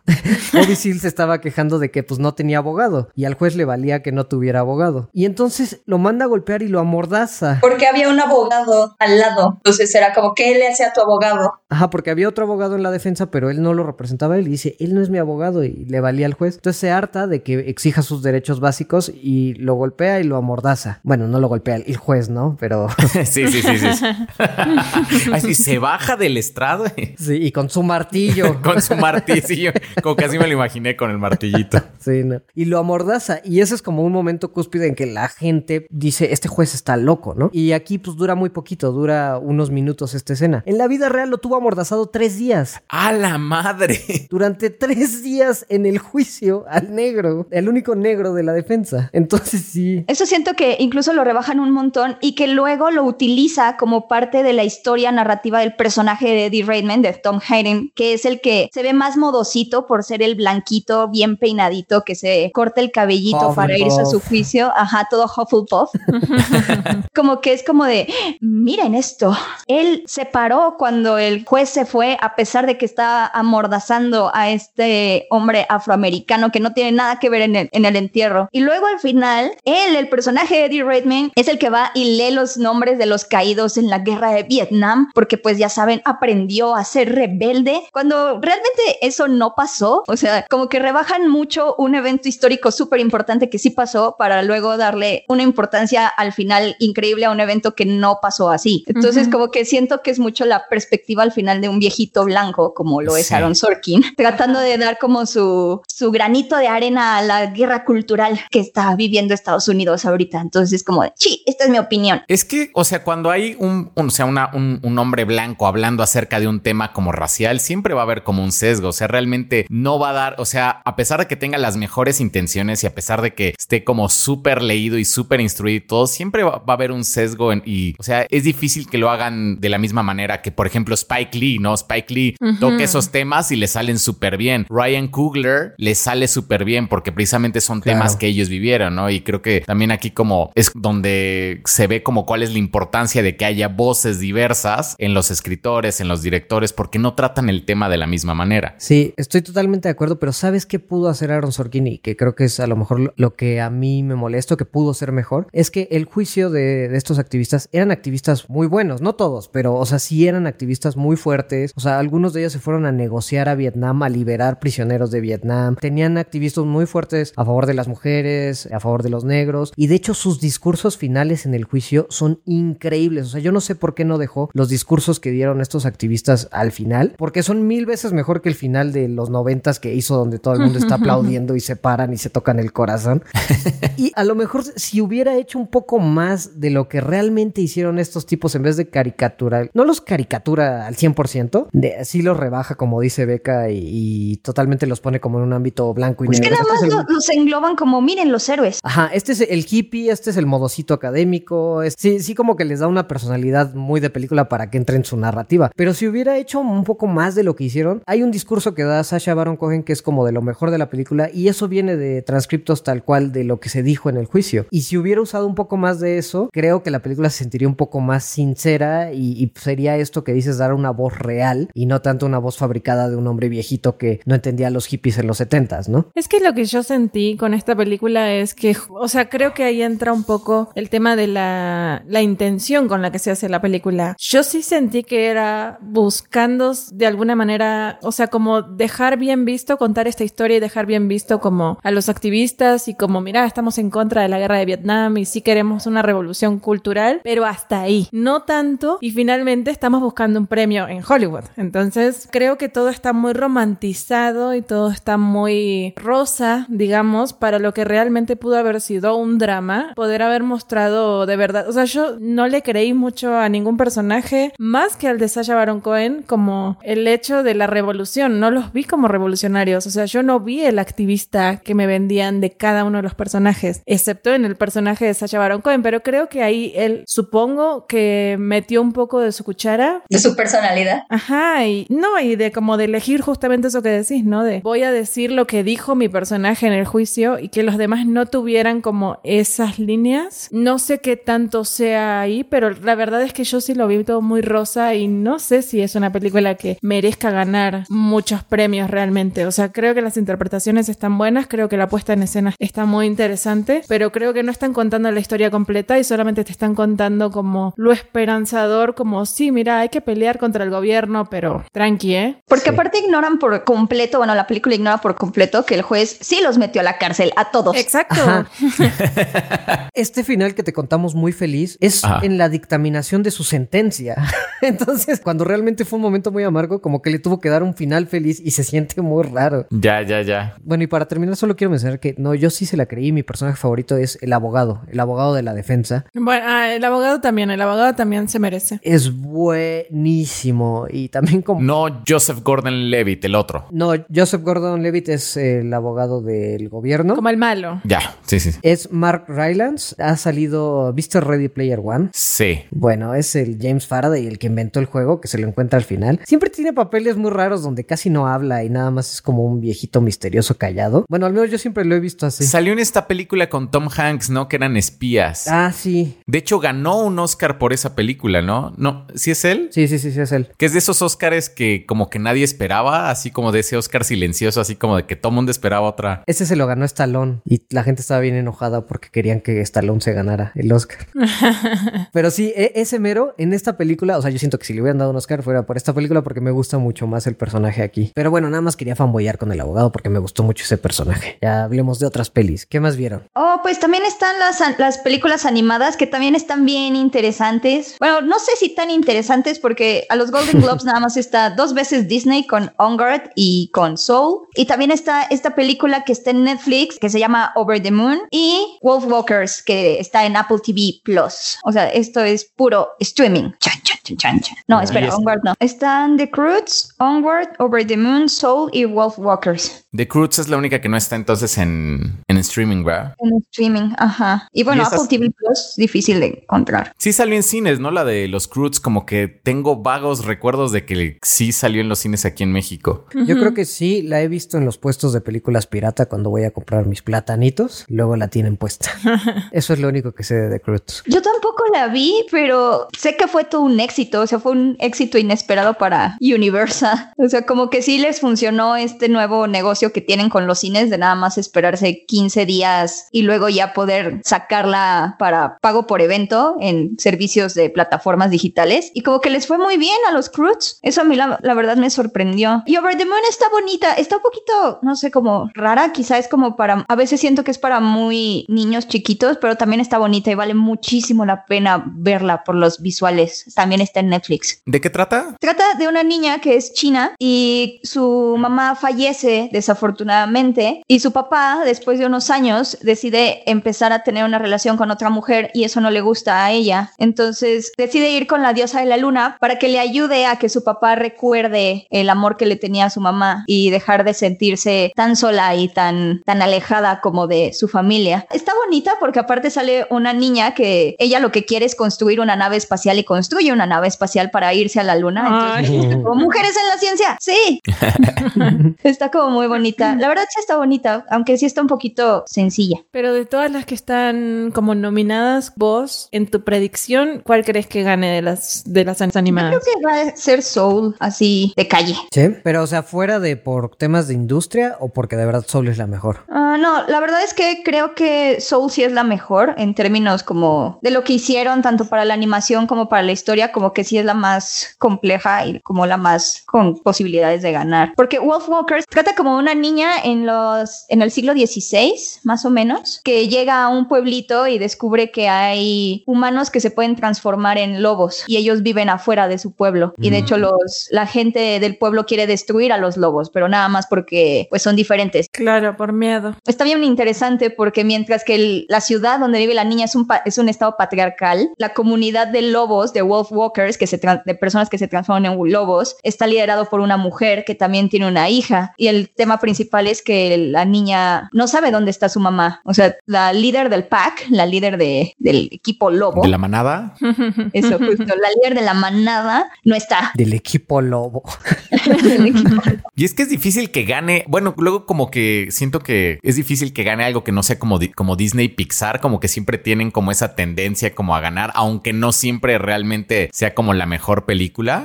Seale 0.51 0.75
se 0.75 1.07
estaba 1.07 1.41
quejando 1.41 1.79
de 1.79 1.91
que 1.91 2.03
pues 2.03 2.19
no 2.19 2.33
tenía 2.35 2.59
abogado 2.59 2.68
y 3.15 3.25
al 3.25 3.33
juez 3.35 3.55
le 3.55 3.65
valía 3.65 4.01
que 4.01 4.11
no 4.11 4.25
tuviera 4.27 4.59
abogado. 4.61 5.09
Y 5.13 5.25
entonces 5.25 5.81
lo 5.85 5.97
manda 5.97 6.25
a 6.25 6.27
golpear 6.27 6.61
y 6.61 6.67
lo 6.67 6.79
amordaza. 6.79 7.57
Porque 7.61 7.87
había 7.87 8.09
un 8.09 8.19
abogado 8.19 8.95
al 8.99 9.17
lado. 9.19 9.53
Entonces 9.57 9.93
era 9.95 10.13
como, 10.13 10.33
¿qué 10.33 10.53
le 10.57 10.67
hace 10.67 10.83
a 10.83 10.93
tu 10.93 11.01
abogado? 11.01 11.53
Ajá, 11.69 11.89
porque 11.89 12.09
había 12.11 12.27
otro 12.29 12.45
abogado 12.45 12.75
en 12.75 12.83
la 12.83 12.91
defensa, 12.91 13.31
pero 13.31 13.49
él 13.49 13.61
no 13.61 13.73
lo 13.73 13.83
representaba 13.85 14.35
a 14.35 14.37
él 14.37 14.47
y 14.47 14.51
dice, 14.51 14.75
él 14.79 14.93
no 14.95 15.01
es 15.01 15.09
mi 15.09 15.17
abogado 15.17 15.63
y 15.63 15.85
le 15.85 15.99
valía 15.99 16.25
al 16.25 16.33
juez. 16.33 16.55
Entonces 16.55 16.79
se 16.79 16.91
harta 16.91 17.27
de 17.27 17.43
que 17.43 17.59
exija 17.69 18.01
sus 18.01 18.21
derechos 18.23 18.59
básicos 18.59 19.11
y 19.13 19.53
lo 19.55 19.73
golpea 19.75 20.19
y 20.19 20.23
lo 20.23 20.37
amordaza. 20.37 20.99
Bueno, 21.03 21.27
no 21.27 21.39
lo 21.39 21.47
golpea 21.47 21.75
el 21.77 21.97
juez, 21.97 22.29
¿no? 22.29 22.57
Pero 22.59 22.87
sí, 23.25 23.47
sí, 23.47 23.47
sí, 23.47 23.61
sí. 23.61 23.93
sí. 23.93 24.05
Así 25.33 25.53
se 25.55 25.79
baja 25.79 26.15
del 26.15 26.37
estrado 26.37 26.85
y- 26.95 27.15
sí, 27.17 27.35
y 27.35 27.51
con 27.51 27.69
su 27.69 27.83
martillo. 27.83 28.61
con 28.61 28.81
su 28.81 28.95
martillo. 28.95 29.71
Como 30.01 30.15
así 30.25 30.37
me 30.37 30.47
lo 30.47 30.53
imaginé 30.53 30.95
con 30.95 31.11
el 31.11 31.17
martillito. 31.17 31.79
Sí, 31.99 32.23
no. 32.23 32.41
Y 32.59 32.65
lo 32.65 32.77
amordaza. 32.77 33.39
Y 33.45 33.61
ese 33.61 33.73
es 33.73 33.81
como 33.81 34.03
un 34.03 34.11
momento 34.11 34.51
cúspide 34.51 34.87
en 34.87 34.93
que 34.93 35.05
la 35.05 35.29
gente 35.29 35.87
dice, 35.89 36.33
este 36.33 36.49
juez 36.49 36.75
está 36.75 36.97
loco, 36.97 37.33
¿no? 37.33 37.49
Y 37.53 37.71
aquí 37.71 37.99
pues 37.99 38.17
dura 38.17 38.35
muy 38.35 38.49
poquito, 38.49 38.91
dura 38.91 39.37
unos 39.37 39.71
minutos 39.71 40.13
esta 40.13 40.33
escena. 40.33 40.61
En 40.65 40.77
la 40.77 40.89
vida 40.89 41.07
real 41.07 41.29
lo 41.29 41.37
tuvo 41.37 41.55
amordazado 41.55 42.07
tres 42.07 42.37
días. 42.37 42.81
¡A 42.89 43.13
la 43.13 43.37
madre! 43.37 44.01
Durante 44.29 44.69
tres 44.69 45.23
días 45.23 45.65
en 45.69 45.85
el 45.85 45.99
juicio 45.99 46.65
al 46.67 46.93
negro, 46.93 47.47
el 47.49 47.69
único 47.69 47.95
negro 47.95 48.33
de 48.33 48.43
la 48.43 48.51
defensa. 48.51 49.09
Entonces 49.13 49.61
sí. 49.61 50.03
Eso 50.09 50.25
siento 50.25 50.53
que 50.55 50.75
incluso 50.81 51.13
lo 51.13 51.23
rebajan 51.23 51.61
un 51.61 51.71
montón 51.71 52.17
y 52.19 52.35
que 52.35 52.49
luego 52.49 52.91
lo 52.91 53.05
utiliza 53.05 53.77
como 53.77 54.09
parte 54.09 54.43
de 54.43 54.51
la 54.51 54.65
historia 54.65 55.13
narrativa 55.13 55.61
del 55.61 55.77
personaje 55.77 56.27
de 56.27 56.47
Eddie 56.47 56.65
Redmayne, 56.65 57.07
de 57.07 57.13
Tom 57.13 57.39
Hayden, 57.47 57.93
que 57.95 58.11
es 58.11 58.25
el 58.25 58.41
que 58.41 58.69
se 58.73 58.83
ve 58.83 58.91
más 58.91 59.15
modosito 59.15 59.87
por 59.87 60.03
ser 60.03 60.21
el 60.21 60.35
blanquito, 60.35 61.07
bien 61.07 61.37
peinadito, 61.37 62.03
que 62.03 62.15
se 62.15 62.48
se 62.49 62.51
corta 62.51 62.81
el 62.81 62.91
cabellito 62.91 63.53
para 63.53 63.77
irse 63.77 64.01
a 64.01 64.05
su 64.05 64.19
juicio, 64.19 64.71
ajá, 64.75 65.07
todo 65.09 65.25
Hufflepuff. 65.25 65.91
como 67.15 67.41
que 67.41 67.53
es 67.53 67.63
como 67.63 67.85
de, 67.85 68.11
miren 68.41 68.95
esto, 68.95 69.37
él 69.67 70.03
se 70.07 70.25
paró 70.25 70.75
cuando 70.77 71.17
el 71.17 71.45
juez 71.45 71.69
se 71.69 71.85
fue 71.85 72.17
a 72.21 72.35
pesar 72.35 72.65
de 72.65 72.77
que 72.77 72.85
estaba 72.85 73.27
amordazando 73.27 74.31
a 74.33 74.49
este 74.49 75.27
hombre 75.29 75.65
afroamericano 75.69 76.51
que 76.51 76.59
no 76.59 76.73
tiene 76.73 76.93
nada 76.93 77.19
que 77.19 77.29
ver 77.29 77.41
en 77.43 77.55
el, 77.55 77.69
en 77.71 77.85
el 77.85 77.95
entierro. 77.95 78.49
Y 78.51 78.61
luego 78.61 78.87
al 78.87 78.99
final, 78.99 79.51
él, 79.65 79.95
el 79.95 80.09
personaje 80.09 80.55
de 80.55 80.65
Eddie 80.65 80.83
Redmayne, 80.83 81.31
es 81.35 81.47
el 81.47 81.59
que 81.59 81.69
va 81.69 81.91
y 81.93 82.17
lee 82.17 82.31
los 82.31 82.57
nombres 82.57 82.97
de 82.97 83.05
los 83.05 83.25
caídos 83.25 83.77
en 83.77 83.89
la 83.89 83.99
guerra 83.99 84.31
de 84.31 84.43
Vietnam, 84.43 85.11
porque 85.13 85.37
pues 85.37 85.57
ya 85.57 85.69
saben, 85.69 86.01
aprendió 86.05 86.75
a 86.75 86.83
ser 86.83 87.13
rebelde, 87.13 87.81
cuando 87.91 88.39
realmente 88.41 88.97
eso 89.01 89.27
no 89.27 89.53
pasó. 89.55 90.03
O 90.07 90.17
sea, 90.17 90.45
como 90.49 90.69
que 90.69 90.79
rebajan 90.79 91.27
mucho 91.27 91.75
un 91.77 91.95
evento 91.95 92.27
histórico 92.27 92.38
súper 92.71 92.99
importante 92.99 93.49
que 93.49 93.59
sí 93.59 93.69
pasó 93.69 94.15
para 94.17 94.41
luego 94.43 94.77
darle 94.77 95.25
una 95.27 95.43
importancia 95.43 96.07
al 96.07 96.33
final 96.33 96.75
increíble 96.79 97.25
a 97.25 97.31
un 97.31 97.39
evento 97.39 97.75
que 97.75 97.85
no 97.85 98.19
pasó 98.21 98.49
así. 98.49 98.83
Entonces, 98.87 99.27
como 99.29 99.51
que 99.51 99.65
siento 99.65 100.01
que 100.01 100.11
es 100.11 100.19
mucho 100.19 100.45
la 100.45 100.67
perspectiva 100.69 101.23
al 101.23 101.31
final 101.31 101.61
de 101.61 101.69
un 101.69 101.79
viejito 101.79 102.25
blanco, 102.25 102.73
como 102.73 103.01
lo 103.01 103.15
es 103.17 103.27
Sí. 103.27 103.33
Aaron 103.35 103.55
Sorkin, 103.55 104.03
tratando 104.17 104.59
de 104.59 104.77
dar 104.77 104.97
como 104.99 105.25
su, 105.25 105.81
su 105.87 106.11
granito 106.11 106.55
de 106.57 106.67
arena 106.67 107.17
a 107.17 107.21
la 107.21 107.45
guerra 107.47 107.85
cultural 107.85 108.39
que 108.49 108.59
está 108.59 108.95
viviendo 108.95 109.33
Estados 109.33 109.67
Unidos 109.67 110.05
ahorita. 110.05 110.39
Entonces, 110.41 110.83
como 110.83 111.03
de, 111.03 111.11
sí, 111.15 111.43
esta 111.45 111.65
es 111.65 111.69
mi 111.69 111.77
opinión. 111.79 112.21
Es 112.27 112.45
que, 112.45 112.71
o 112.73 112.83
sea, 112.83 113.03
cuando 113.03 113.29
hay 113.29 113.55
un, 113.59 113.91
un- 113.95 114.07
o 114.07 114.09
sea, 114.09 114.25
una- 114.25 114.49
un, 114.53 114.79
un 114.83 114.97
hombre 114.99 115.25
blanco 115.25 115.67
hablando 115.67 116.01
acerca 116.03 116.39
de 116.39 116.47
un 116.47 116.61
tema 116.61 116.93
como 116.93 117.11
racial, 117.11 117.59
siempre 117.59 117.93
va 117.93 118.01
a 118.01 118.03
haber 118.03 118.23
como 118.23 118.43
un 118.43 118.51
sesgo. 118.51 118.89
O 118.89 118.93
sea, 118.93 119.07
realmente 119.07 119.65
no 119.69 119.99
va 119.99 120.09
a 120.11 120.13
dar, 120.13 120.35
o 120.39 120.45
sea, 120.45 120.81
a 120.85 120.95
pesar 120.95 121.19
de 121.19 121.27
que 121.27 121.35
tenga 121.35 121.57
las 121.57 121.77
mejores 121.77 122.19
intenciones 122.19 122.28
y 122.33 122.85
a 122.87 122.95
pesar 122.95 123.21
de 123.21 123.33
que 123.33 123.53
esté 123.57 123.83
como 123.83 124.09
súper 124.09 124.61
leído 124.61 124.97
y 124.97 125.05
súper 125.05 125.41
instruido 125.41 125.77
y 125.77 125.81
todo, 125.87 126.07
siempre 126.07 126.43
va, 126.43 126.59
va 126.59 126.73
a 126.73 126.73
haber 126.73 126.91
un 126.91 127.03
sesgo 127.03 127.51
en- 127.53 127.61
y, 127.65 127.95
o 127.97 128.03
sea, 128.03 128.25
es 128.29 128.43
difícil 128.43 128.87
que 128.89 128.97
lo 128.97 129.09
hagan 129.09 129.59
de 129.59 129.69
la 129.69 129.77
misma 129.77 130.03
manera 130.03 130.41
que, 130.41 130.51
por 130.51 130.67
ejemplo, 130.67 130.95
Spike 130.95 131.37
Lee, 131.37 131.59
¿no? 131.59 131.73
Spike 131.73 132.13
Lee 132.13 132.35
toca 132.59 132.83
esos 132.83 133.09
temas 133.11 133.51
y 133.51 133.55
le 133.55 133.67
salen 133.67 133.99
súper 133.99 134.37
bien. 134.37 134.65
Ryan 134.69 135.07
Coogler 135.07 135.73
le 135.77 135.95
sale 135.95 136.27
súper 136.27 136.65
bien 136.65 136.87
porque 136.87 137.11
precisamente 137.11 137.61
son 137.61 137.81
Claro. 137.81 137.99
temas 137.99 138.15
que 138.15 138.27
ellos 138.27 138.49
vivieron, 138.49 138.95
¿no? 138.95 139.09
Y 139.09 139.21
creo 139.21 139.41
que 139.41 139.61
también 139.61 139.91
aquí 139.91 140.11
como 140.11 140.51
es 140.55 140.71
donde 141.03 141.61
se 141.65 141.87
ve 141.87 142.03
como 142.03 142.25
cuál 142.25 142.43
es 142.43 142.51
la 142.51 142.59
importancia 142.59 143.21
de 143.23 143.35
que 143.37 143.45
haya 143.45 143.67
voces 143.67 144.19
diversas 144.19 144.95
en 144.97 145.13
los 145.13 145.31
escritores, 145.31 146.01
en 146.01 146.07
los 146.07 146.21
directores, 146.21 146.73
porque 146.73 146.99
no 146.99 147.13
tratan 147.13 147.49
el 147.49 147.65
tema 147.65 147.89
de 147.89 147.97
la 147.97 148.07
misma 148.07 148.33
manera. 148.33 148.75
Sí, 148.79 149.13
estoy 149.17 149.41
totalmente 149.41 149.87
de 149.87 149.91
acuerdo, 149.91 150.19
pero 150.19 150.33
¿sabes 150.33 150.65
qué 150.65 150.79
pudo 150.79 151.09
hacer 151.09 151.31
Aaron 151.31 151.51
Sorkin? 151.51 151.87
Y 151.87 151.97
que 151.99 152.15
creo 152.19 152.35
que 152.35 152.43
es 152.43 152.59
a 152.59 152.67
lo 152.67 152.75
mejor 152.75 153.13
lo- 153.15 153.35
que 153.35 153.61
a 153.61 153.69
mí 153.69 154.03
me 154.03 154.15
molesta, 154.15 154.57
que 154.57 154.65
pudo 154.65 154.93
ser 154.93 155.11
mejor, 155.13 155.47
es 155.53 155.71
que 155.71 155.87
el 155.91 156.03
juicio 156.05 156.49
de, 156.49 156.89
de 156.89 156.97
estos 156.97 157.17
activistas 157.17 157.69
eran 157.71 157.89
activistas 157.91 158.49
muy 158.49 158.67
buenos, 158.67 159.01
no 159.01 159.15
todos, 159.15 159.47
pero, 159.47 159.75
o 159.75 159.85
sea, 159.85 159.97
sí 159.99 160.27
eran 160.27 160.45
activistas 160.45 160.97
muy 160.97 161.15
fuertes. 161.15 161.71
O 161.77 161.79
sea, 161.79 161.97
algunos 161.99 162.33
de 162.33 162.41
ellos 162.41 162.51
se 162.53 162.59
fueron 162.59 162.85
a 162.85 162.91
negociar 162.91 163.47
a 163.47 163.55
Vietnam, 163.55 164.03
a 164.03 164.09
liberar 164.09 164.59
prisioneros 164.59 165.09
de 165.11 165.21
Vietnam. 165.21 165.75
Tenían 165.79 166.17
activistas 166.17 166.65
muy 166.65 166.85
fuertes 166.85 167.31
a 167.37 167.45
favor 167.45 167.65
de 167.65 167.73
las 167.73 167.87
mujeres, 167.87 168.67
a 168.71 168.79
favor 168.81 169.01
de 169.03 169.09
los 169.09 169.23
negros. 169.23 169.71
Y 169.77 169.87
de 169.87 169.95
hecho, 169.95 170.13
sus 170.13 170.41
discursos 170.41 170.97
finales 170.97 171.45
en 171.45 171.53
el 171.53 171.63
juicio 171.63 172.05
son 172.09 172.41
increíbles. 172.45 173.27
O 173.27 173.29
sea, 173.29 173.39
yo 173.41 173.51
no 173.53 173.61
sé 173.61 173.75
por 173.75 173.95
qué 173.95 174.03
no 174.05 174.17
dejó 174.17 174.49
los 174.53 174.67
discursos 174.69 175.19
que 175.19 175.31
dieron 175.31 175.61
estos 175.61 175.85
activistas 175.85 176.49
al 176.51 176.71
final, 176.73 177.13
porque 177.17 177.43
son 177.43 177.67
mil 177.67 177.85
veces 177.85 178.11
mejor 178.11 178.41
que 178.41 178.49
el 178.49 178.55
final 178.55 178.91
de 178.91 179.07
los 179.07 179.29
noventas 179.29 179.79
que 179.79 179.93
hizo 179.93 180.17
donde 180.17 180.39
todo 180.39 180.55
el 180.55 180.59
mundo 180.61 180.79
está 180.79 180.95
aplaudiendo 180.99 181.55
y 181.55 181.59
se 181.59 181.75
paran 181.75 182.08
y 182.13 182.17
se 182.17 182.29
tocan 182.29 182.59
el 182.59 182.71
corazón. 182.73 183.23
y 183.97 184.11
a 184.15 184.23
lo 184.23 184.35
mejor 184.35 184.63
si 184.63 185.01
hubiera 185.01 185.35
hecho 185.37 185.59
un 185.59 185.67
poco 185.67 185.99
más 185.99 186.59
de 186.59 186.69
lo 186.69 186.87
que 186.87 187.01
realmente 187.01 187.61
hicieron 187.61 187.99
estos 187.99 188.25
tipos 188.25 188.55
en 188.55 188.63
vez 188.63 188.77
de 188.77 188.89
caricatura, 188.89 189.67
no 189.73 189.85
los 189.85 190.01
caricatura 190.01 190.87
al 190.87 190.95
100%, 190.95 191.67
de, 191.71 192.05
sí 192.05 192.21
los 192.21 192.37
rebaja 192.37 192.75
como 192.75 193.01
dice 193.01 193.25
Beca 193.25 193.69
y, 193.69 193.79
y 193.81 194.37
totalmente 194.37 194.85
los 194.87 195.01
pone 195.01 195.19
como 195.19 195.37
en 195.39 195.45
un 195.45 195.53
ámbito 195.53 195.93
blanco 195.93 196.23
y 196.25 196.27
Es 196.31 196.39
negro. 196.39 196.55
que 196.57 196.61
nada 196.63 196.73
Este 196.75 196.85
más 196.87 196.93
es 197.03 197.07
el- 197.09 197.13
los 197.15 197.29
engloban 197.29 197.75
como, 197.75 198.01
miren 198.01 198.31
los 198.31 198.47
héroes. 198.49 198.79
Ajá, 198.83 199.09
este 199.13 199.31
es 199.33 199.41
el 199.41 199.65
hippie, 199.69 200.09
este 200.11 200.29
es 200.29 200.37
el 200.37 200.45
modocito 200.45 200.93
académico. 200.93 201.83
es- 201.83 201.95
sí, 201.97 202.19
sí, 202.19 202.35
como 202.35 202.55
que 202.55 202.65
les 202.65 202.79
da 202.79 202.87
una 202.87 203.07
personalidad 203.07 203.73
muy 203.73 203.99
de 203.99 204.09
película 204.09 204.49
para 204.49 204.69
que 204.69 204.77
entre 204.77 204.95
en 204.95 205.05
su 205.05 205.17
narrativa. 205.17 205.71
Pero 205.75 205.93
si 205.93 206.07
hubiera 206.07 206.37
hecho 206.37 206.59
un 206.59 206.83
poco 206.83 207.07
más 207.07 207.35
de 207.35 207.43
lo 207.43 207.55
que 207.55 207.65
hicieron, 207.65 208.01
hay 208.05 208.23
un 208.23 208.31
discurso 208.31 208.73
que 208.73 208.83
da 208.83 209.03
Sasha 209.03 209.33
Baron 209.33 209.57
Cohen 209.57 209.83
que 209.83 209.93
es 209.93 210.01
como 210.01 210.25
de 210.25 210.31
lo 210.31 210.41
mejor 210.41 210.71
de 210.71 210.77
la 210.77 210.89
película 210.89 211.29
y 211.33 211.47
eso 211.47 211.67
viene 211.67 211.88
de 211.97 212.21
transcriptos 212.21 212.83
tal 212.83 213.03
cual 213.03 213.31
de 213.31 213.43
lo 213.43 213.59
que 213.59 213.69
se 213.69 213.83
dijo 213.83 214.09
en 214.09 214.17
el 214.17 214.25
juicio. 214.25 214.65
Y 214.71 214.81
si 214.81 214.97
hubiera 214.97 215.21
usado 215.21 215.47
un 215.47 215.55
poco 215.55 215.77
más 215.77 215.99
de 215.99 216.17
eso, 216.17 216.49
creo 216.51 216.83
que 216.83 216.91
la 216.91 217.01
película 217.01 217.29
se 217.29 217.39
sentiría 217.39 217.67
un 217.67 217.75
poco 217.75 217.99
más 217.99 218.23
sincera 218.23 219.13
y, 219.13 219.31
y 219.31 219.51
sería 219.55 219.97
esto 219.97 220.23
que 220.23 220.33
dices, 220.33 220.57
dar 220.57 220.73
una 220.73 220.91
voz 220.91 221.17
real 221.17 221.69
y 221.73 221.85
no 221.85 222.01
tanto 222.01 222.25
una 222.25 222.37
voz 222.37 222.57
fabricada 222.57 223.09
de 223.09 223.15
un 223.15 223.27
hombre 223.27 223.49
viejito 223.49 223.97
que 223.97 224.19
no 224.25 224.35
entendía 224.35 224.67
a 224.67 224.71
los 224.71 224.85
hippies 224.87 225.17
en 225.17 225.27
los 225.27 225.37
setentas, 225.37 225.89
¿no? 225.89 226.07
Es 226.15 226.27
que 226.27 226.39
lo 226.39 226.53
que 226.53 226.65
yo 226.65 226.83
sentí 226.83 227.37
con 227.37 227.53
esta 227.53 227.75
película 227.75 228.33
es 228.33 228.53
que, 228.53 228.75
o 228.89 229.07
sea, 229.07 229.29
creo 229.29 229.53
que 229.53 229.63
ahí 229.63 229.81
entra 229.81 230.13
un 230.13 230.23
poco 230.23 230.71
el 230.75 230.89
tema 230.89 231.15
de 231.15 231.27
la, 231.27 232.03
la 232.07 232.21
intención 232.21 232.87
con 232.87 233.01
la 233.01 233.11
que 233.11 233.19
se 233.19 233.31
hace 233.31 233.49
la 233.49 233.61
película. 233.61 234.15
Yo 234.19 234.43
sí 234.43 234.61
sentí 234.61 235.03
que 235.03 235.27
era 235.27 235.79
buscando 235.81 236.73
de 236.91 237.05
alguna 237.05 237.35
manera, 237.35 237.99
o 238.01 238.11
sea, 238.11 238.27
como 238.27 238.61
dejar 238.61 239.17
bien 239.17 239.45
visto, 239.45 239.77
contar 239.77 240.07
esta 240.07 240.23
historia 240.23 240.57
y 240.57 240.59
dejar 240.59 240.85
bien 240.85 241.07
visto 241.07 241.39
como 241.39 241.78
a 241.83 241.91
los 241.91 242.09
activistas 242.09 242.87
y 242.87 242.95
como, 242.95 243.21
mira, 243.21 243.45
estamos 243.45 243.77
en 243.77 243.89
contra 243.89 244.21
de 244.21 244.29
la 244.29 244.39
guerra 244.39 244.57
de 244.57 244.65
Vietnam 244.65 245.17
y 245.17 245.25
sí 245.25 245.41
queremos 245.41 245.85
una 245.85 246.01
revolución 246.01 246.59
cultural, 246.59 247.21
pero 247.23 247.45
hasta 247.45 247.81
ahí, 247.81 248.07
no 248.11 248.41
tanto. 248.43 248.97
Y 249.01 249.11
finalmente 249.11 249.71
estamos 249.71 250.01
buscando 250.01 250.39
un 250.39 250.47
premio 250.47 250.87
en 250.87 251.03
Hollywood. 251.07 251.45
Entonces, 251.57 252.27
creo 252.31 252.57
que 252.57 252.69
todo 252.69 252.89
está 252.89 253.13
muy 253.13 253.33
romantizado 253.33 254.53
y 254.55 254.61
todo 254.61 254.89
está 254.89 255.17
muy 255.17 255.93
rosa, 255.95 256.65
digamos, 256.69 257.33
para 257.33 257.59
lo 257.59 257.73
que 257.73 257.85
realmente 257.85 258.35
pudo 258.35 258.57
haber 258.57 258.81
sido 258.81 259.15
un 259.15 259.37
drama, 259.37 259.93
poder 259.95 260.21
haber 260.21 260.43
mostrado 260.43 261.25
de 261.25 261.35
verdad. 261.35 261.67
O 261.67 261.73
sea, 261.73 261.85
yo 261.85 262.17
no 262.19 262.47
le 262.47 262.61
creí 262.61 262.93
mucho 262.93 263.35
a 263.35 263.49
ningún 263.49 263.77
personaje 263.77 264.53
más 264.57 264.95
que 264.95 265.07
al 265.07 265.19
de 265.19 265.27
Sasha 265.27 265.55
Baron 265.55 265.81
Cohen, 265.81 266.23
como 266.25 266.77
el 266.83 267.07
hecho 267.07 267.43
de 267.43 267.55
la 267.55 267.67
revolución. 267.67 268.39
No 268.39 268.51
los 268.51 268.73
vi 268.73 268.83
como 268.83 269.07
revolucionarios. 269.07 269.85
O 269.87 269.91
sea, 269.91 270.05
yo 270.05 270.23
no 270.23 270.39
vi 270.39 270.61
el 270.61 270.79
activista 270.79 271.57
que 271.69 271.75
me 271.75 271.85
vendían 271.85 272.41
de 272.41 272.49
cada 272.49 272.83
uno 272.83 272.97
de 272.97 273.03
los 273.03 273.13
personajes, 273.13 273.83
excepto 273.85 274.33
en 274.33 274.43
el 274.43 274.55
personaje 274.55 275.05
de 275.05 275.13
Sasha 275.13 275.37
Baron 275.37 275.61
Cohen. 275.61 275.83
Pero 275.83 276.01
creo 276.01 276.27
que 276.27 276.41
ahí 276.41 276.73
él, 276.75 277.03
supongo 277.05 277.85
que 277.85 278.37
metió 278.39 278.81
un 278.81 278.91
poco 278.91 279.19
de 279.19 279.31
su 279.31 279.43
cuchara 279.43 280.01
De 280.09 280.17
su 280.17 280.35
personalidad. 280.35 281.03
Ajá, 281.09 281.67
y 281.67 281.85
no, 281.89 282.19
y 282.19 282.35
de 282.35 282.51
como 282.51 282.75
de 282.77 282.85
elegir 282.85 283.21
justamente 283.21 283.67
eso 283.67 283.83
que 283.83 283.89
decís, 283.89 284.25
¿no? 284.25 284.43
De 284.43 284.61
voy 284.61 284.81
a 284.81 284.91
decir 284.91 285.31
lo 285.31 285.45
que 285.45 285.63
dijo 285.63 285.93
mi 285.93 286.09
personaje 286.09 286.65
en 286.65 286.73
el 286.73 286.85
juicio 286.85 287.37
y 287.37 287.49
que 287.49 287.61
los 287.61 287.77
demás 287.77 288.07
no 288.07 288.25
tuvieran 288.25 288.81
como 288.81 289.19
esas 289.23 289.77
líneas. 289.77 290.49
No 290.51 290.79
sé 290.79 291.01
qué 291.01 291.17
tanto 291.17 291.65
sea 291.65 292.19
ahí, 292.19 292.43
pero 292.43 292.71
la 292.71 292.95
verdad 292.95 293.21
es 293.21 293.31
que 293.31 293.43
yo 293.43 293.61
sí 293.61 293.75
lo 293.75 293.85
vi 293.85 294.03
todo 294.03 294.23
muy 294.23 294.41
rosa 294.41 294.95
y 294.95 295.07
no 295.07 295.37
sé 295.37 295.61
si 295.61 295.81
es 295.81 295.93
una 295.93 296.11
película 296.11 296.55
que 296.55 296.79
merezca 296.81 297.29
ganar 297.29 297.83
muchos 297.89 298.43
premios 298.43 298.89
realmente. 298.89 299.45
O 299.45 299.51
sea, 299.51 299.71
creo 299.71 299.93
que 299.93 300.01
las 300.01 300.17
interpretaciones 300.17 300.89
están 300.89 301.19
buenas, 301.19 301.45
creo 301.45 301.58
que 301.67 301.75
la 301.77 301.89
puesta 301.89 302.13
en 302.13 302.23
escena 302.23 302.53
está 302.59 302.85
muy 302.85 303.07
interesante, 303.07 303.81
pero 303.87 304.11
creo 304.11 304.33
que 304.33 304.43
no 304.43 304.51
están 304.51 304.71
contando 304.73 305.11
la 305.11 305.19
historia 305.19 305.49
completa 305.51 305.99
y 305.99 306.03
solamente 306.03 306.43
te 306.43 306.51
están 306.51 306.75
contando 306.75 307.31
como 307.31 307.73
lo 307.75 307.91
esperanzador, 307.91 308.95
como 308.95 309.25
sí, 309.25 309.51
mira, 309.51 309.79
hay 309.79 309.89
que 309.89 310.01
pelear 310.01 310.37
contra 310.37 310.63
el 310.63 310.69
gobierno, 310.69 311.27
pero 311.29 311.63
tranqui, 311.73 312.15
¿eh? 312.15 312.41
Porque 312.47 312.65
Sí. 312.65 312.69
aparte 312.69 312.99
ignoran 312.99 313.39
por 313.39 313.63
completo, 313.63 314.19
bueno, 314.19 314.35
la 314.35 314.45
película 314.47 314.75
ignora 314.75 314.97
por 314.99 315.15
completo 315.15 315.65
que 315.65 315.75
el 315.75 315.81
juez 315.81 316.17
sí 316.21 316.39
los 316.43 316.57
metió 316.57 316.81
a 316.81 316.83
la 316.83 316.97
cárcel, 316.97 317.31
a 317.35 317.51
todos. 317.51 317.75
Exacto. 317.75 318.15
Este 319.93 320.23
final 320.23 320.55
que 320.55 320.63
te 320.63 320.71
contamos 320.73 321.15
muy 321.15 321.31
feliz 321.31 321.77
es 321.81 322.03
Ajá. 322.05 322.19
en 322.25 322.37
la 322.37 322.47
dictaminación 322.49 323.23
de 323.23 323.31
su 323.31 323.43
sentencia. 323.43 324.15
Entonces, 324.61 325.19
cuando 325.19 325.43
realmente 325.43 325.83
fue 325.85 325.97
un 325.97 326.03
momento 326.03 326.31
muy 326.31 326.43
amargo, 326.43 326.81
como 326.81 327.01
que 327.01 327.09
le 327.09 327.19
tuvo 327.19 327.39
que 327.39 327.49
dar 327.49 327.63
un 327.63 327.73
final 327.73 328.07
feliz 328.07 328.39
y 328.43 328.51
se 328.51 328.63
siente 328.63 329.01
muy 329.01 329.23
raro. 329.23 329.65
Ya, 329.71 330.01
ya, 330.01 330.21
ya. 330.21 330.55
Bueno, 330.63 330.83
y 330.83 330.87
para 330.87 331.07
terminar, 331.07 331.35
solo 331.35 331.48
quiero 331.55 331.71
mencionar 331.71 331.99
que 331.99 332.15
no, 332.17 332.35
yo 332.35 332.49
sí 332.49 332.65
se 332.65 332.77
la 332.77 332.85
creí. 332.85 333.11
Mi 333.11 333.23
personaje 333.23 333.57
favorito 333.57 333.97
es 333.97 334.17
el 334.21 334.33
abogado, 334.33 334.81
el 334.91 334.99
abogado 334.99 335.33
de 335.33 335.43
la 335.43 335.53
defensa. 335.53 336.05
Bueno, 336.13 336.45
ah, 336.47 336.73
el 336.73 336.83
abogado 336.83 337.21
también, 337.21 337.51
el 337.51 337.61
abogado 337.61 337.93
también 337.95 338.27
se 338.27 338.39
merece. 338.39 338.79
Es 338.83 339.11
buenísimo 339.15 340.87
y 340.89 341.09
también 341.09 341.41
como. 341.41 341.61
No 341.61 342.01
Joseph 342.07 342.39
Gordon 342.43 342.89
Levitt, 342.89 343.23
el 343.25 343.35
otro. 343.35 343.65
No, 343.71 343.93
Joseph 344.13 344.41
Gordon 344.41 344.83
Levitt 344.83 345.09
es 345.09 345.37
el 345.37 345.73
abogado 345.73 346.21
del 346.21 346.69
gobierno. 346.69 347.15
Como 347.15 347.29
el 347.29 347.37
malo. 347.37 347.81
Ya, 347.83 348.15
sí, 348.25 348.39
sí. 348.39 348.51
Es 348.61 348.91
Mark 348.91 349.25
Rylance. 349.27 349.95
Ha 350.01 350.17
salido. 350.17 350.91
¿Viste 350.93 351.19
Ready 351.19 351.49
Player 351.49 351.79
One? 351.83 352.09
Sí. 352.13 352.61
Bueno, 352.71 353.13
es 353.13 353.35
el 353.35 353.57
James 353.61 353.87
Faraday, 353.87 354.27
el 354.27 354.39
que 354.39 354.47
inventó 354.47 354.79
el 354.79 354.85
juego, 354.85 355.21
que 355.21 355.27
se 355.27 355.37
lo 355.37 355.47
encuentra 355.47 355.77
al 355.77 355.85
final. 355.85 356.19
Siempre 356.25 356.49
tiene 356.49 356.73
papeles 356.73 357.17
muy 357.17 357.31
raros 357.31 357.63
donde 357.63 357.85
casi 357.85 358.09
no 358.09 358.27
habla 358.27 358.63
y 358.63 358.69
nada 358.69 358.91
más 358.91 359.13
es 359.13 359.21
como 359.21 359.43
un 359.43 359.61
viejito 359.61 360.01
misterioso 360.01 360.57
callado. 360.57 361.05
Bueno, 361.09 361.25
al 361.25 361.33
yo 361.45 361.57
siempre 361.57 361.85
lo 361.85 361.95
he 361.95 361.99
visto 361.99 362.25
así. 362.25 362.43
Salió 362.45 362.73
en 362.73 362.79
esta 362.79 363.07
película 363.07 363.49
con 363.49 363.71
Tom 363.71 363.87
Hanks, 363.95 364.29
¿no? 364.29 364.47
Que 364.47 364.55
eran 364.57 364.77
espías. 364.77 365.47
Ah, 365.47 365.71
sí. 365.71 366.17
De 366.25 366.37
hecho, 366.37 366.59
ganó 366.59 366.97
un 367.03 367.17
Oscar 367.19 367.57
por 367.57 367.73
esa 367.73 367.95
película, 367.95 368.41
¿no? 368.41 368.73
No, 368.77 369.05
¿sí 369.15 369.31
es 369.31 369.45
él? 369.45 369.69
Sí, 369.71 369.87
sí, 369.87 369.99
sí, 369.99 370.11
sí, 370.11 370.19
es 370.19 370.31
él. 370.31 370.49
Que 370.57 370.65
es 370.65 370.73
de 370.73 370.79
esos 370.79 371.01
Oscars 371.01 371.49
que 371.49 371.85
como 371.85 372.09
que 372.09 372.19
nadie 372.19 372.43
esperaba, 372.43 373.09
así 373.09 373.31
como 373.31 373.51
de 373.51 373.59
ese 373.59 373.77
Oscar 373.77 374.03
silencioso, 374.03 374.61
así 374.61 374.75
como 374.75 374.97
de 374.97 375.05
que 375.05 375.15
todo 375.15 375.31
mundo 375.31 375.51
esperaba 375.51 375.87
otra. 375.87 376.23
Ese 376.27 376.45
se 376.45 376.55
lo 376.55 376.67
ganó 376.67 376.85
Stallone 376.85 377.41
y 377.45 377.63
la 377.69 377.83
gente 377.83 378.01
estaba 378.01 378.19
bien 378.21 378.35
enojada 378.35 378.85
porque 378.87 379.09
querían 379.11 379.41
que 379.41 379.61
Stallone 379.61 380.01
se 380.01 380.13
ganara 380.13 380.51
el 380.55 380.71
Oscar. 380.71 380.99
Pero 382.13 382.31
sí, 382.31 382.53
e- 382.55 382.73
ese 382.75 382.99
mero 382.99 383.33
en 383.37 383.53
esta 383.53 383.77
película, 383.77 384.17
o 384.17 384.21
sea, 384.21 384.31
yo 384.31 384.39
siento 384.39 384.59
que 384.59 384.65
si 384.65 384.73
le 384.73 384.81
hubieran 384.81 384.97
dado 384.97 385.11
un 385.11 385.17
Oscar 385.17 385.43
fuera 385.43 385.65
por 385.65 385.77
esta 385.77 385.93
película 385.93 386.21
porque 386.21 386.41
me 386.41 386.51
gusta 386.51 386.77
mucho 386.77 387.07
más 387.07 387.27
el 387.27 387.35
personaje 387.35 387.81
aquí. 387.83 388.11
Pero 388.15 388.31
bueno, 388.31 388.49
nada 388.49 388.61
más 388.61 388.75
quería 388.75 388.95
fanboyar 388.95 389.37
con 389.37 389.51
el 389.51 389.59
abogado 389.59 389.91
porque 389.91 390.09
me 390.09 390.19
gustó 390.19 390.43
mucho 390.43 390.63
ese 390.63 390.77
personaje. 390.77 391.28
Ya 391.41 391.63
hablemos 391.63 391.99
de 391.99 392.07
otras 392.07 392.29
pelis. 392.29 392.65
¿Qué 392.65 392.79
más 392.79 392.97
vieron? 392.97 393.27
Oh, 393.33 393.59
pues 393.61 393.79
también 393.79 394.05
están 394.05 394.37
las, 394.39 394.61
las 394.77 394.97
películas 394.99 395.45
animadas 395.45 395.97
que 395.97 396.07
también 396.07 396.35
están 396.35 396.65
bien 396.65 396.95
interesantes. 396.95 397.95
Bueno, 397.99 398.21
no 398.21 398.39
sé 398.39 398.51
si 398.57 398.69
tan 398.69 398.89
interesantes 398.89 399.59
porque 399.59 400.05
a 400.09 400.15
los 400.15 400.31
Golden 400.31 400.61
Globes 400.61 400.83
nada 400.85 400.99
más 400.99 401.17
está 401.17 401.49
dos 401.51 401.73
veces 401.73 402.07
Disney 402.07 402.45
con 402.45 402.71
On 402.77 402.97
Guard 402.97 403.31
y 403.35 403.69
con 403.73 403.97
Soul. 403.97 404.47
Y 404.55 404.65
también 404.65 404.91
está 404.91 405.23
esta 405.23 405.55
película 405.55 406.03
que 406.03 406.11
está 406.11 406.31
en 406.31 406.43
Netflix 406.43 406.97
que 406.99 407.09
se 407.09 407.19
llama 407.19 407.51
Over 407.55 407.81
the 407.81 407.91
Moon 407.91 408.19
y 408.31 408.77
Wolf 408.81 409.05
Walkers 409.05 409.63
que 409.63 409.99
está 409.99 410.25
en 410.25 410.35
Apple 410.35 410.59
TV 410.63 411.01
Plus. 411.03 411.57
O 411.63 411.71
sea, 411.71 411.89
esto 411.89 412.21
es 412.21 412.45
puro 412.45 412.89
streaming. 412.99 413.51
Chan, 413.59 413.78
chan, 414.17 414.39
chan. 414.41 414.57
No, 414.67 414.81
espera, 414.81 415.07
es- 415.07 415.13
Onward 415.13 415.39
no. 415.43 415.53
Están 415.59 416.17
The 416.17 416.29
Croods, 416.29 416.93
Onward, 416.99 417.49
Over 417.59 417.85
the 417.85 417.97
Moon, 417.97 418.29
Soul 418.29 418.69
y 418.73 418.85
Wolf 418.85 419.17
Walkers. 419.19 419.85
The 419.95 420.07
Cruz 420.07 420.37
es 420.39 420.47
la 420.49 420.57
única 420.57 420.79
que 420.81 420.89
no 420.89 420.97
está 420.97 421.15
entonces 421.15 421.57
en, 421.57 422.23
en 422.27 422.37
streaming, 422.37 422.83
¿verdad? 422.83 423.15
En 423.19 423.37
streaming, 423.49 423.93
ajá. 423.97 424.47
Y 424.53 424.63
bueno, 424.63 424.83
¿Y 424.83 424.85
esas- 424.85 425.01
Apple 425.01 425.07
TV 425.17 425.31
Plus, 425.31 425.73
difícil 425.77 426.19
de 426.19 426.27
encontrar. 426.43 426.93
Sí 426.97 427.11
salió 427.13 427.35
en 427.35 427.43
cines, 427.43 427.79
¿no? 427.79 427.89
La 427.91 428.05
de 428.05 428.27
los 428.27 428.47
Cruz, 428.47 428.79
como 428.79 429.05
que 429.05 429.27
tengo 429.27 429.77
vagos 429.77 430.25
recuerdos 430.25 430.71
de 430.71 430.85
que 430.85 431.17
sí 431.23 431.51
salió 431.51 431.81
en 431.81 431.89
los 431.89 431.99
cines 431.99 432.25
aquí 432.25 432.43
en 432.43 432.51
México. 432.51 433.05
Yo 433.13 433.35
creo 433.39 433.53
que 433.53 433.65
sí, 433.65 434.01
la 434.03 434.21
he 434.21 434.27
visto 434.27 434.57
en 434.57 434.65
los 434.65 434.77
puestos 434.77 435.11
de 435.13 435.21
películas 435.21 435.65
pirata 435.67 436.05
cuando 436.07 436.29
voy 436.29 436.43
a 436.43 436.51
comprar 436.51 436.85
mis 436.85 437.01
platanitos. 437.01 437.85
Luego 437.87 438.15
la 438.15 438.27
tienen 438.27 438.57
puesta. 438.57 438.91
Eso 439.51 439.73
es 439.73 439.79
lo 439.79 439.87
único 439.87 440.11
que 440.11 440.23
sé 440.23 440.35
de 440.35 440.49
The 440.49 440.59
Cruz. 440.61 441.03
Yo 441.07 441.21
tampoco 441.21 441.63
la 441.73 441.87
vi, 441.87 442.25
pero 442.31 442.87
sé 442.97 443.15
que 443.17 443.27
fue 443.27 443.43
todo 443.45 443.61
un 443.61 443.79
éxito, 443.79 443.98
o 444.13 444.27
sea, 444.27 444.39
fue 444.39 444.51
un 444.51 444.77
éxito 444.79 445.17
inesperado 445.17 445.75
para 445.75 446.17
Universal. 446.21 447.13
O 447.21 447.27
sea, 447.27 447.45
como 447.45 447.69
que 447.69 447.81
sí 447.81 447.97
les 447.97 448.21
funcionó 448.21 448.75
este 448.75 449.09
nuevo 449.09 449.45
negocio 449.45 449.91
que 449.91 450.01
tienen 450.01 450.29
con 450.29 450.47
los 450.47 450.59
cines 450.59 450.89
de 450.89 450.97
nada 450.97 451.15
más 451.15 451.37
esperarse 451.37 452.05
15 452.05 452.45
días 452.45 453.07
y 453.11 453.23
luego 453.23 453.49
ya 453.49 453.73
poder 453.73 454.21
sacarla 454.23 455.15
para 455.19 455.57
pago 455.59 455.85
por 455.85 456.01
evento 456.01 456.55
en 456.59 456.97
servicios 456.97 457.53
de 457.55 457.69
plataformas 457.69 458.31
digitales. 458.31 458.91
Y 458.93 459.01
como 459.01 459.19
que 459.19 459.29
les 459.29 459.47
fue 459.47 459.57
muy 459.57 459.77
bien 459.77 459.97
a 460.07 460.11
los 460.11 460.29
Croods. 460.29 460.79
Eso 460.81 461.01
a 461.01 461.03
mí 461.03 461.15
la, 461.15 461.39
la 461.41 461.53
verdad 461.53 461.77
me 461.77 461.89
sorprendió. 461.89 462.63
Y 462.65 462.77
Over 462.77 462.97
the 462.97 463.05
Moon 463.05 463.19
está 463.29 463.49
bonita, 463.49 463.93
está 463.93 464.17
un 464.17 464.23
poquito, 464.23 464.79
no 464.81 464.95
sé, 464.95 465.11
como 465.11 465.49
rara, 465.53 465.91
quizá 465.91 466.17
es 466.17 466.27
como 466.27 466.55
para, 466.55 466.85
a 466.87 466.95
veces 466.95 467.19
siento 467.19 467.43
que 467.43 467.51
es 467.51 467.57
para 467.57 467.79
muy 467.79 468.45
niños 468.47 468.87
chiquitos, 468.87 469.37
pero 469.37 469.55
también 469.55 469.81
está 469.81 469.97
bonita 469.97 470.31
y 470.31 470.35
vale 470.35 470.53
muchísimo 470.53 471.25
la 471.25 471.45
pena 471.45 471.83
verla 471.85 472.43
por 472.43 472.55
los 472.55 472.81
visuales. 472.81 473.45
También 473.55 473.81
está 473.89 473.99
en 473.99 474.09
Netflix. 474.09 474.61
¿De 474.65 474.79
qué 474.79 474.89
trata? 474.89 475.35
Trata 475.39 475.73
de 475.77 475.87
una 475.87 476.03
niña 476.03 476.39
que 476.39 476.55
es 476.55 476.73
china 476.73 477.15
y 477.19 477.81
su 477.83 478.35
mamá 478.37 478.75
fallece 478.75 479.49
desafortunadamente 479.51 480.83
y 480.87 480.99
su 480.99 481.11
papá 481.11 481.61
después 481.65 481.99
de 481.99 482.05
unos 482.05 482.29
años 482.29 482.77
decide 482.81 483.43
empezar 483.49 483.91
a 483.91 484.03
tener 484.03 484.23
una 484.23 484.39
relación 484.39 484.77
con 484.77 484.91
otra 484.91 485.09
mujer 485.09 485.51
y 485.53 485.63
eso 485.63 485.81
no 485.81 485.91
le 485.91 486.01
gusta 486.01 486.45
a 486.45 486.51
ella. 486.51 486.91
Entonces 486.97 487.71
decide 487.77 488.11
ir 488.11 488.27
con 488.27 488.41
la 488.41 488.53
diosa 488.53 488.79
de 488.79 488.85
la 488.85 488.97
luna 488.97 489.37
para 489.39 489.57
que 489.57 489.67
le 489.67 489.79
ayude 489.79 490.25
a 490.25 490.37
que 490.37 490.49
su 490.49 490.63
papá 490.63 490.95
recuerde 490.95 491.87
el 491.89 492.09
amor 492.09 492.37
que 492.37 492.45
le 492.45 492.55
tenía 492.55 492.85
a 492.85 492.89
su 492.89 493.01
mamá 493.01 493.43
y 493.47 493.69
dejar 493.71 494.03
de 494.03 494.13
sentirse 494.13 494.91
tan 494.95 495.15
sola 495.15 495.55
y 495.55 495.67
tan, 495.67 496.21
tan 496.25 496.41
alejada 496.41 497.01
como 497.01 497.27
de 497.27 497.53
su 497.53 497.67
familia. 497.67 498.27
Está 498.31 498.53
bonita 498.65 498.97
porque 498.99 499.19
aparte 499.19 499.49
sale 499.49 499.87
una 499.89 500.13
niña 500.13 500.53
que 500.53 500.95
ella 500.99 501.19
lo 501.19 501.31
que 501.31 501.45
quiere 501.45 501.65
es 501.65 501.75
construir 501.75 502.19
una 502.19 502.35
nave 502.35 502.57
espacial 502.57 502.99
y 502.99 503.03
construye 503.03 503.51
una 503.51 503.65
nave 503.65 503.78
espacial 503.87 504.29
para 504.31 504.53
irse 504.53 504.79
a 504.79 504.83
la 504.83 504.95
luna. 504.95 505.57
Entonces, 505.59 505.95
como 506.03 506.15
mujeres 506.15 506.55
en 506.57 506.67
la 506.67 506.77
ciencia, 506.77 507.17
sí. 507.19 507.61
está 508.83 509.09
como 509.09 509.31
muy 509.31 509.47
bonita. 509.47 509.95
La 509.95 510.07
verdad 510.07 510.23
sí 510.29 510.39
está 510.39 510.57
bonita, 510.57 511.05
aunque 511.09 511.37
sí 511.37 511.45
está 511.45 511.61
un 511.61 511.67
poquito 511.67 512.23
sencilla. 512.27 512.77
Pero 512.91 513.13
de 513.13 513.25
todas 513.25 513.51
las 513.51 513.65
que 513.65 513.75
están 513.75 514.51
como 514.53 514.75
nominadas, 514.75 515.53
vos, 515.55 516.09
en 516.11 516.27
tu 516.27 516.43
predicción, 516.43 517.21
¿cuál 517.25 517.43
crees 517.43 517.67
que 517.67 517.83
gane 517.83 518.13
de 518.13 518.21
las, 518.21 518.63
de 518.65 518.85
las 518.85 518.99
Creo 518.99 519.11
animadas? 519.15 519.63
que 519.63 519.85
va 519.85 520.01
a 520.01 520.15
ser 520.15 520.43
Soul 520.43 520.95
así 520.99 521.53
de 521.55 521.67
calle. 521.67 521.95
Sí, 522.11 522.35
pero 522.43 522.63
o 522.63 522.67
sea, 522.67 522.83
fuera 522.83 523.19
de 523.19 523.37
por 523.37 523.75
temas 523.75 524.07
de 524.07 524.13
industria 524.13 524.75
o 524.79 524.89
porque 524.89 525.15
de 525.15 525.25
verdad 525.25 525.45
Soul 525.47 525.67
es 525.67 525.77
la 525.77 525.87
mejor. 525.87 526.25
Ah, 526.29 526.57
no, 526.59 526.85
la 526.87 526.99
verdad 526.99 527.23
es 527.23 527.33
que 527.33 527.61
creo 527.63 527.95
que 527.95 528.41
Soul 528.41 528.71
sí 528.71 528.83
es 528.83 528.91
la 528.91 529.03
mejor 529.03 529.55
en 529.57 529.75
términos 529.75 530.23
como 530.23 530.79
de 530.81 530.91
lo 530.91 531.03
que 531.03 531.13
hicieron, 531.13 531.61
tanto 531.61 531.85
para 531.85 532.05
la 532.05 532.13
animación 532.13 532.67
como 532.67 532.89
para 532.89 533.03
la 533.03 533.11
historia, 533.11 533.51
como 533.59 533.73
que 533.73 533.83
sí 533.83 533.97
es 533.97 534.05
la 534.05 534.13
más 534.13 534.75
compleja 534.77 535.45
y 535.45 535.59
como 535.59 535.85
la 535.85 535.97
más 535.97 536.43
con 536.45 536.77
posibilidades 536.79 537.41
de 537.41 537.51
ganar. 537.51 537.91
Porque 537.97 538.17
Wolf 538.19 538.47
Walkers 538.47 538.85
trata 538.87 539.15
como 539.15 539.35
una 539.37 539.53
niña 539.53 539.89
en 540.01 540.25
los 540.25 540.85
en 540.87 541.01
el 541.01 541.11
siglo 541.11 541.33
XVI, 541.33 541.93
más 542.23 542.45
o 542.45 542.49
menos, 542.49 543.01
que 543.03 543.27
llega 543.27 543.63
a 543.63 543.67
un 543.67 543.87
pueblito 543.89 544.47
y 544.47 544.57
descubre 544.59 545.11
que 545.11 545.27
hay 545.27 546.03
humanos 546.07 546.49
que 546.49 546.61
se 546.61 546.71
pueden 546.71 546.95
transformar 546.95 547.57
en 547.57 547.81
lobos 547.83 548.23
y 548.27 548.37
ellos 548.37 548.63
viven 548.63 548.87
afuera 548.89 549.27
de 549.27 549.37
su 549.37 549.51
pueblo. 549.51 549.93
Y 549.97 550.09
de 550.09 550.19
hecho 550.19 550.37
los 550.37 550.87
la 550.91 551.05
gente 551.05 551.59
del 551.59 551.77
pueblo 551.77 552.05
quiere 552.05 552.27
destruir 552.27 552.71
a 552.71 552.77
los 552.77 552.95
lobos, 552.95 553.29
pero 553.29 553.49
nada 553.49 553.67
más 553.67 553.87
porque 553.87 554.47
pues 554.49 554.61
son 554.61 554.77
diferentes. 554.77 555.27
Claro, 555.33 555.75
por 555.75 555.91
miedo. 555.91 556.35
Está 556.47 556.63
bien 556.63 556.81
interesante 556.85 557.49
porque 557.49 557.83
mientras 557.83 558.23
que 558.23 558.35
el- 558.35 558.65
la 558.69 558.79
ciudad 558.79 559.19
donde 559.19 559.39
vive 559.39 559.53
la 559.53 559.65
niña 559.65 559.83
es 559.85 559.95
un, 559.95 560.07
es 560.25 560.37
un 560.37 560.47
estado 560.47 560.75
patriarcal, 560.77 561.49
la 561.57 561.73
comunidad 561.73 562.27
de 562.27 562.41
lobos, 562.43 562.93
de 562.93 563.01
wolf 563.01 563.31
walkers, 563.31 563.48
que 563.53 563.87
se 563.87 563.99
de 564.25 564.35
personas 564.35 564.69
que 564.69 564.77
se 564.77 564.87
transforman 564.87 565.25
en 565.25 565.51
lobos, 565.51 565.95
está 566.03 566.27
liderado 566.27 566.65
por 566.69 566.79
una 566.79 566.97
mujer 566.97 567.43
que 567.45 567.55
también 567.55 567.89
tiene 567.89 568.07
una 568.07 568.29
hija. 568.29 568.73
Y 568.77 568.87
el 568.87 569.09
tema 569.09 569.39
principal 569.39 569.87
es 569.87 570.01
que 570.01 570.37
la 570.37 570.65
niña 570.65 571.29
no 571.33 571.47
sabe 571.47 571.71
dónde 571.71 571.91
está 571.91 572.09
su 572.09 572.19
mamá. 572.19 572.61
O 572.65 572.73
sea, 572.73 572.95
la 573.05 573.33
líder 573.33 573.69
del 573.69 573.85
pack, 573.85 574.25
la 574.29 574.45
líder 574.45 574.77
de- 574.77 575.15
del 575.17 575.49
equipo 575.51 575.89
lobo, 575.89 576.21
¿De 576.21 576.27
la 576.27 576.37
manada? 576.37 576.95
eso 577.53 577.77
justo, 577.77 578.03
la 578.05 578.29
líder 578.41 578.55
de 578.55 578.61
la 578.61 578.73
manada 578.73 579.51
no 579.63 579.75
está. 579.75 580.11
Del 580.15 580.33
equipo 580.33 580.81
lobo. 580.81 581.23
Del 582.03 582.27
equipo 582.27 582.61
Y 582.95 583.05
es 583.05 583.13
que 583.13 583.23
es 583.23 583.29
difícil 583.29 583.71
que 583.71 583.83
gane. 583.83 584.23
Bueno, 584.27 584.53
luego 584.57 584.85
como 584.85 585.09
que 585.11 585.47
siento 585.51 585.79
que 585.79 586.19
es 586.23 586.35
difícil 586.35 586.73
que 586.73 586.83
gane 586.83 587.03
algo 587.05 587.23
que 587.23 587.31
no 587.31 587.43
sea 587.43 587.57
como, 587.59 587.79
como 587.95 588.15
Disney 588.15 588.47
Pixar, 588.49 588.99
como 588.99 589.19
que 589.19 589.27
siempre 589.27 589.57
tienen 589.57 589.91
como 589.91 590.11
esa 590.11 590.35
tendencia 590.35 590.93
como 590.93 591.15
a 591.15 591.19
ganar, 591.21 591.51
aunque 591.55 591.93
no 591.93 592.11
siempre 592.11 592.57
realmente 592.57 593.29
sea 593.39 593.55
como 593.55 593.73
la 593.73 593.85
mejor 593.85 594.25
película. 594.25 594.83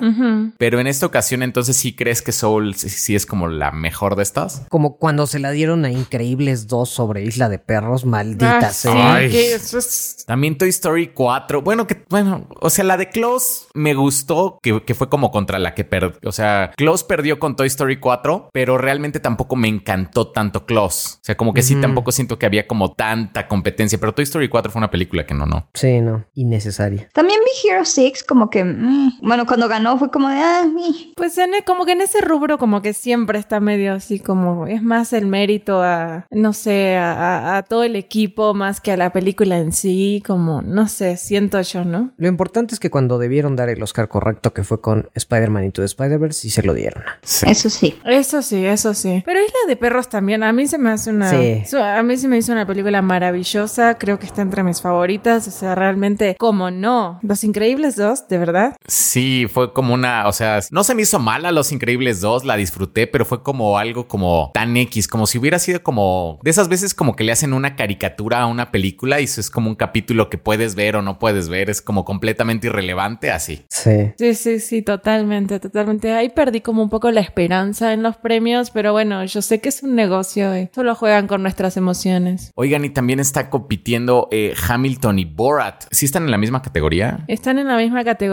Pero 0.59 0.79
en 0.79 0.87
esta 0.87 1.07
ocasión 1.07 1.43
entonces 1.43 1.77
sí 1.77 1.93
crees 1.97 2.23
que 2.23 2.31
Soul 2.31 2.77
sí, 2.77 2.89
sí 2.89 3.17
es 3.17 3.27
como 3.27 3.49
la 3.49 3.73
mejor 3.73 4.15
de 4.15 4.23
estas. 4.23 4.65
Como 4.69 4.97
cuando 4.97 5.27
se 5.27 5.41
la 5.41 5.51
dieron 5.51 5.85
a 5.85 5.91
Increíbles 5.91 6.69
2 6.69 6.89
sobre 6.89 7.25
Isla 7.25 7.49
de 7.49 7.59
Perros, 7.59 8.05
maldita 8.05 8.59
Ah, 8.59 8.71
sea. 8.71 9.19
Que 9.29 9.55
eso 9.55 9.79
es... 9.79 10.25
También 10.29 10.57
Toy 10.57 10.69
Story 10.69 11.09
4. 11.09 11.63
Bueno, 11.63 11.89
que 11.89 12.05
bueno, 12.09 12.47
o 12.61 12.71
sea, 12.71 12.85
la 12.85 12.97
de 12.97 13.09
Close 13.09 13.65
me 13.75 13.95
gustó 13.95 14.61
que, 14.63 14.85
que 14.85 14.95
fue 14.95 15.09
como 15.09 15.33
contra 15.33 15.59
la 15.59 15.75
que 15.75 15.83
perdió. 15.83 16.17
O 16.25 16.33
sea, 16.33 16.71
Close 16.77 17.05
perdió 17.09 17.41
con 17.41 17.57
Toy 17.57 17.67
Story 17.67 17.99
4, 17.99 18.51
pero 18.53 18.79
realmente 18.79 19.19
tampoco 19.19 19.57
me 19.57 19.67
encantó 19.67 20.29
tanto 20.31 20.65
Close. 20.65 21.17
O 21.17 21.19
sea, 21.23 21.37
como 21.37 21.53
que 21.53 21.63
sí, 21.63 21.75
tampoco 21.75 22.13
siento 22.13 22.39
que 22.39 22.47
había 22.47 22.69
como 22.69 22.93
tanta 22.93 23.49
competencia, 23.49 23.99
pero 23.99 24.15
Toy 24.15 24.23
Story 24.23 24.49
4 24.49 24.71
fue 24.71 24.79
una 24.79 24.93
película 24.93 25.27
que 25.27 25.35
no, 25.35 25.45
no. 25.45 25.69
Sí, 25.75 26.01
no, 26.01 26.25
innecesaria. 26.35 27.09
También 27.13 27.41
vi 27.45 27.69
Hero 27.69 27.85
6 27.85 28.23
como 28.23 28.44
que, 28.51 28.65
mm, 28.65 29.19
bueno, 29.23 29.47
cuando 29.47 29.69
ganó 29.69 29.99
fue 29.99 30.11
como 30.11 30.29
de, 30.29 30.37
ah, 30.37 30.65
mi. 30.73 31.13
Pues 31.17 31.37
en 31.39 31.55
e- 31.55 31.65
como 31.65 31.85
que 31.85 31.93
en 31.93 32.01
ese 32.01 32.21
rubro 32.21 32.59
como 32.59 32.83
que 32.83 32.93
siempre 32.93 33.39
está 33.39 33.61
medio 33.61 33.93
así 33.95 34.19
como 34.21 34.67
es 34.67 34.83
más 34.83 35.13
el 35.13 35.27
mérito 35.27 35.83
a, 35.83 36.27
no 36.31 36.53
sé, 36.53 36.97
a, 36.97 37.13
a- 37.13 37.57
a 37.59 37.63
todo 37.63 37.85
el 37.85 37.97
equipo 37.97 38.55
más 38.55 38.81
que 38.81 38.93
a 38.93 38.97
la 38.97 39.11
película 39.13 39.59
en 39.59 39.73
sí, 39.73 40.23
como, 40.27 40.63
no 40.63 40.89
sé, 40.89 41.17
siento 41.17 41.61
yo, 41.63 41.85
¿no? 41.85 42.11
Lo 42.17 42.29
importante 42.29 42.75
es 42.75 42.81
que 42.81 42.91
cuando 42.91 43.19
debieron 43.19 43.57
dar 43.57 43.69
el 43.69 43.83
Oscar 43.83 44.09
correcto, 44.09 44.53
que 44.53 44.65
fue 44.65 44.81
con 44.81 45.09
Spider-Man 45.15 45.65
Into 45.65 45.83
the 45.83 45.87
Spider-Verse, 45.87 46.41
sí 46.41 46.51
se 46.51 46.63
lo 46.63 46.75
dieron. 46.75 47.03
Sí. 47.23 47.47
Eso 47.49 47.71
sí. 47.71 47.99
Eso 48.05 48.43
sí, 48.43 48.65
eso 48.65 48.95
sí. 48.95 49.23
Pero 49.25 49.41
Isla 49.41 49.59
de 49.69 49.77
Perros 49.77 50.09
también, 50.09 50.43
a 50.43 50.53
mí 50.53 50.67
se 50.67 50.79
me 50.79 50.91
hace 50.91 51.11
una... 51.11 51.31
Sí. 51.31 51.63
A 51.77 52.03
mí 52.03 52.17
se 52.17 52.29
me 52.29 52.37
hizo 52.39 52.53
una 52.53 52.67
película 52.67 53.03
maravillosa, 53.03 53.99
creo 53.99 54.19
que 54.19 54.27
está 54.27 54.43
entre 54.43 54.63
mis 54.63 54.81
favoritas, 54.81 55.49
o 55.49 55.51
sea, 55.51 55.75
realmente, 55.75 56.37
como 56.39 56.71
no. 56.71 57.19
Los 57.23 57.45
Increíbles 57.45 57.97
2, 57.97 58.27
de 58.35 58.39
verdad. 58.39 58.77
Sí, 58.87 59.47
fue 59.49 59.73
como 59.73 59.95
una, 59.95 60.27
o 60.27 60.33
sea, 60.33 60.59
no 60.73 60.83
se 60.83 60.95
me 60.95 61.03
hizo 61.03 61.21
mala 61.21 61.53
Los 61.53 61.71
Increíbles 61.71 62.21
2, 62.21 62.45
la 62.45 62.57
disfruté, 62.57 63.07
pero 63.07 63.25
fue 63.25 63.45
como 63.45 63.79
algo 63.79 64.09
como 64.09 64.51
tan 64.53 64.77
X, 64.77 65.07
como 65.07 65.27
si 65.27 65.39
hubiera 65.39 65.61
sido 65.61 65.83
como 65.85 66.41
de 66.43 66.51
esas 66.51 66.69
veces 66.69 66.95
como 66.95 67.15
que 67.15 67.23
le 67.23 67.31
hacen 67.31 67.53
una 67.53 67.77
caricatura 67.77 68.41
a 68.41 68.47
una 68.47 68.73
película 68.73 69.21
y 69.21 69.25
eso 69.25 69.41
es 69.41 69.51
como 69.51 69.71
un 69.71 69.77
capítulo 69.77 70.29
que 70.29 70.37
puedes 70.37 70.75
ver 70.75 70.97
o 70.97 71.03
no 71.03 71.21
puedes 71.21 71.49
ver, 71.49 71.71
es 71.71 71.81
como 71.81 72.05
completamente 72.05 72.67
irrelevante 72.67 73.31
así. 73.31 73.65
Sí. 73.69 74.13
Sí, 74.19 74.35
sí, 74.35 74.59
sí, 74.59 74.83
totalmente, 74.83 75.61
totalmente. 75.61 76.13
Ahí 76.13 76.31
perdí 76.31 76.61
como 76.61 76.83
un 76.83 76.91
poco 76.91 77.11
la 77.13 77.21
esperanza 77.21 77.93
en 77.93 78.03
los 78.03 78.17
premios, 78.17 78.71
pero 78.71 78.93
bueno, 78.93 79.25
yo 79.25 79.43
sé 79.43 79.61
que 79.61 79.69
es 79.69 79.85
un 79.85 79.95
negocio 79.95 80.59
y 80.59 80.69
solo 80.75 80.97
juegan 80.97 81.29
con 81.29 81.43
nuestras 81.43 81.77
emociones. 81.77 82.51
Oigan, 82.57 82.85
y 82.85 82.91
también 82.91 83.21
está 83.21 83.49
compitiendo 83.49 84.29
eh, 84.33 84.55
Hamilton 84.69 85.21
y 85.21 85.25
Borat. 85.25 85.85
¿Sí 85.93 86.07
están 86.07 86.25
en 86.25 86.33
la 86.33 86.39
misma 86.39 86.63
categoría? 86.63 87.25
Están 87.29 87.59
en 87.59 87.69
la 87.69 87.77
misma 87.77 88.03
categoría. 88.03 88.24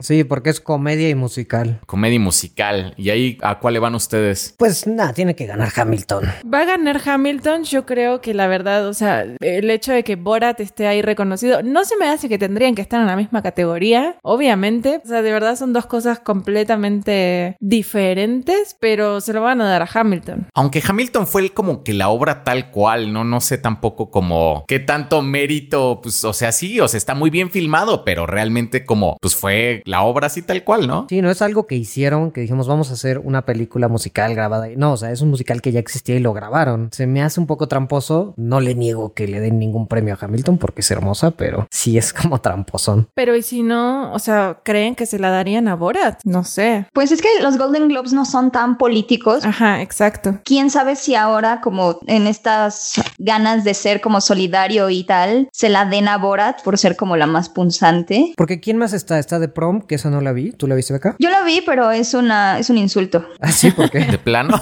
Sí, 0.00 0.24
porque 0.24 0.50
es 0.50 0.60
comedia 0.60 1.08
y 1.08 1.14
musical. 1.14 1.80
Comedia 1.86 2.16
y 2.16 2.18
musical. 2.18 2.94
¿Y 2.96 3.10
ahí 3.10 3.38
a 3.42 3.58
cuál 3.58 3.74
le 3.74 3.80
van 3.80 3.94
ustedes? 3.94 4.54
Pues 4.58 4.86
nada, 4.86 5.12
tiene 5.12 5.34
que 5.34 5.46
ganar 5.46 5.70
Hamilton. 5.74 6.24
Va 6.52 6.60
a 6.60 6.64
ganar 6.64 7.00
Hamilton, 7.04 7.64
yo 7.64 7.86
creo 7.86 8.20
que 8.20 8.34
la 8.34 8.46
verdad, 8.46 8.86
o 8.88 8.94
sea, 8.94 9.26
el 9.40 9.70
hecho 9.70 9.92
de 9.92 10.04
que 10.04 10.16
Borat 10.16 10.60
esté 10.60 10.86
ahí 10.86 11.02
reconocido, 11.02 11.62
no 11.62 11.84
se 11.84 11.96
me 11.96 12.08
hace 12.08 12.28
que 12.28 12.38
tendrían 12.38 12.74
que 12.74 12.82
estar 12.82 13.00
en 13.00 13.06
la 13.06 13.16
misma 13.16 13.42
categoría, 13.42 14.16
obviamente. 14.22 15.00
O 15.04 15.08
sea, 15.08 15.22
de 15.22 15.32
verdad 15.32 15.56
son 15.56 15.72
dos 15.72 15.86
cosas 15.86 16.20
completamente 16.20 17.56
diferentes, 17.60 18.76
pero 18.80 19.20
se 19.20 19.32
lo 19.32 19.42
van 19.42 19.60
a 19.60 19.68
dar 19.68 19.82
a 19.82 19.88
Hamilton. 19.92 20.48
Aunque 20.54 20.82
Hamilton 20.86 21.26
fue 21.26 21.42
el 21.42 21.52
como 21.52 21.84
que 21.84 21.94
la 21.94 22.08
obra 22.08 22.44
tal 22.44 22.70
cual, 22.70 23.12
no, 23.12 23.24
no 23.24 23.40
sé 23.40 23.58
tampoco 23.58 24.10
como 24.10 24.64
qué 24.66 24.78
tanto 24.80 25.22
mérito, 25.22 26.00
pues, 26.02 26.24
o 26.24 26.32
sea, 26.32 26.52
sí, 26.52 26.80
o 26.80 26.88
sea, 26.88 26.98
está 26.98 27.14
muy 27.14 27.30
bien 27.30 27.50
filmado, 27.50 28.04
pero 28.04 28.26
realmente 28.26 28.84
como, 28.84 29.16
pues 29.20 29.33
fue 29.34 29.82
la 29.84 30.02
obra 30.02 30.28
así 30.28 30.42
tal 30.42 30.64
cual, 30.64 30.86
¿no? 30.86 31.06
Sí, 31.08 31.22
no 31.22 31.30
es 31.30 31.42
algo 31.42 31.66
que 31.66 31.74
hicieron, 31.74 32.30
que 32.30 32.40
dijimos, 32.40 32.68
vamos 32.68 32.90
a 32.90 32.94
hacer 32.94 33.18
una 33.18 33.44
película 33.44 33.88
musical 33.88 34.34
grabada. 34.34 34.68
No, 34.76 34.92
o 34.92 34.96
sea, 34.96 35.10
es 35.10 35.20
un 35.20 35.30
musical 35.30 35.60
que 35.60 35.72
ya 35.72 35.80
existía 35.80 36.16
y 36.16 36.20
lo 36.20 36.32
grabaron. 36.32 36.88
Se 36.92 37.06
me 37.06 37.22
hace 37.22 37.40
un 37.40 37.46
poco 37.46 37.68
tramposo. 37.68 38.34
No 38.36 38.60
le 38.60 38.74
niego 38.74 39.14
que 39.14 39.26
le 39.28 39.40
den 39.40 39.58
ningún 39.58 39.86
premio 39.86 40.14
a 40.14 40.24
Hamilton 40.24 40.58
porque 40.58 40.80
es 40.80 40.90
hermosa, 40.90 41.32
pero 41.32 41.66
sí 41.70 41.98
es 41.98 42.12
como 42.12 42.40
tramposón. 42.40 43.08
Pero 43.14 43.36
y 43.36 43.42
si 43.42 43.62
no, 43.62 44.12
o 44.12 44.18
sea, 44.18 44.60
¿creen 44.62 44.94
que 44.94 45.06
se 45.06 45.18
la 45.18 45.30
darían 45.30 45.68
a 45.68 45.74
Borat? 45.74 46.20
No 46.24 46.44
sé. 46.44 46.86
Pues 46.92 47.12
es 47.12 47.20
que 47.20 47.28
los 47.42 47.58
Golden 47.58 47.88
Globes 47.88 48.12
no 48.12 48.24
son 48.24 48.50
tan 48.50 48.78
políticos. 48.78 49.44
Ajá, 49.44 49.82
exacto. 49.82 50.38
Quién 50.44 50.70
sabe 50.70 50.96
si 50.96 51.14
ahora, 51.14 51.60
como 51.60 51.98
en 52.06 52.26
estas 52.26 52.94
ganas 53.18 53.64
de 53.64 53.74
ser 53.74 54.00
como 54.00 54.20
solidario 54.20 54.90
y 54.90 55.04
tal, 55.04 55.48
se 55.52 55.68
la 55.68 55.84
den 55.84 56.08
a 56.08 56.18
Borat 56.18 56.62
por 56.62 56.78
ser 56.78 56.96
como 56.96 57.16
la 57.16 57.26
más 57.26 57.48
punzante. 57.48 58.32
Porque 58.36 58.60
¿quién 58.60 58.78
más 58.78 58.92
está? 58.92 59.18
Está 59.24 59.38
de 59.38 59.48
prom, 59.48 59.80
que 59.80 59.94
esa 59.94 60.10
no 60.10 60.20
la 60.20 60.32
vi. 60.32 60.52
¿Tú 60.52 60.66
la 60.66 60.74
viste 60.74 60.94
acá? 60.94 61.16
Yo 61.18 61.30
la 61.30 61.42
vi, 61.44 61.62
pero 61.62 61.90
es 61.90 62.12
una 62.12 62.58
es 62.58 62.68
un 62.68 62.76
insulto. 62.76 63.26
Ah, 63.40 63.50
sí, 63.50 63.70
¿por 63.70 63.90
qué? 63.90 64.00
De 64.14 64.18
plano. 64.18 64.60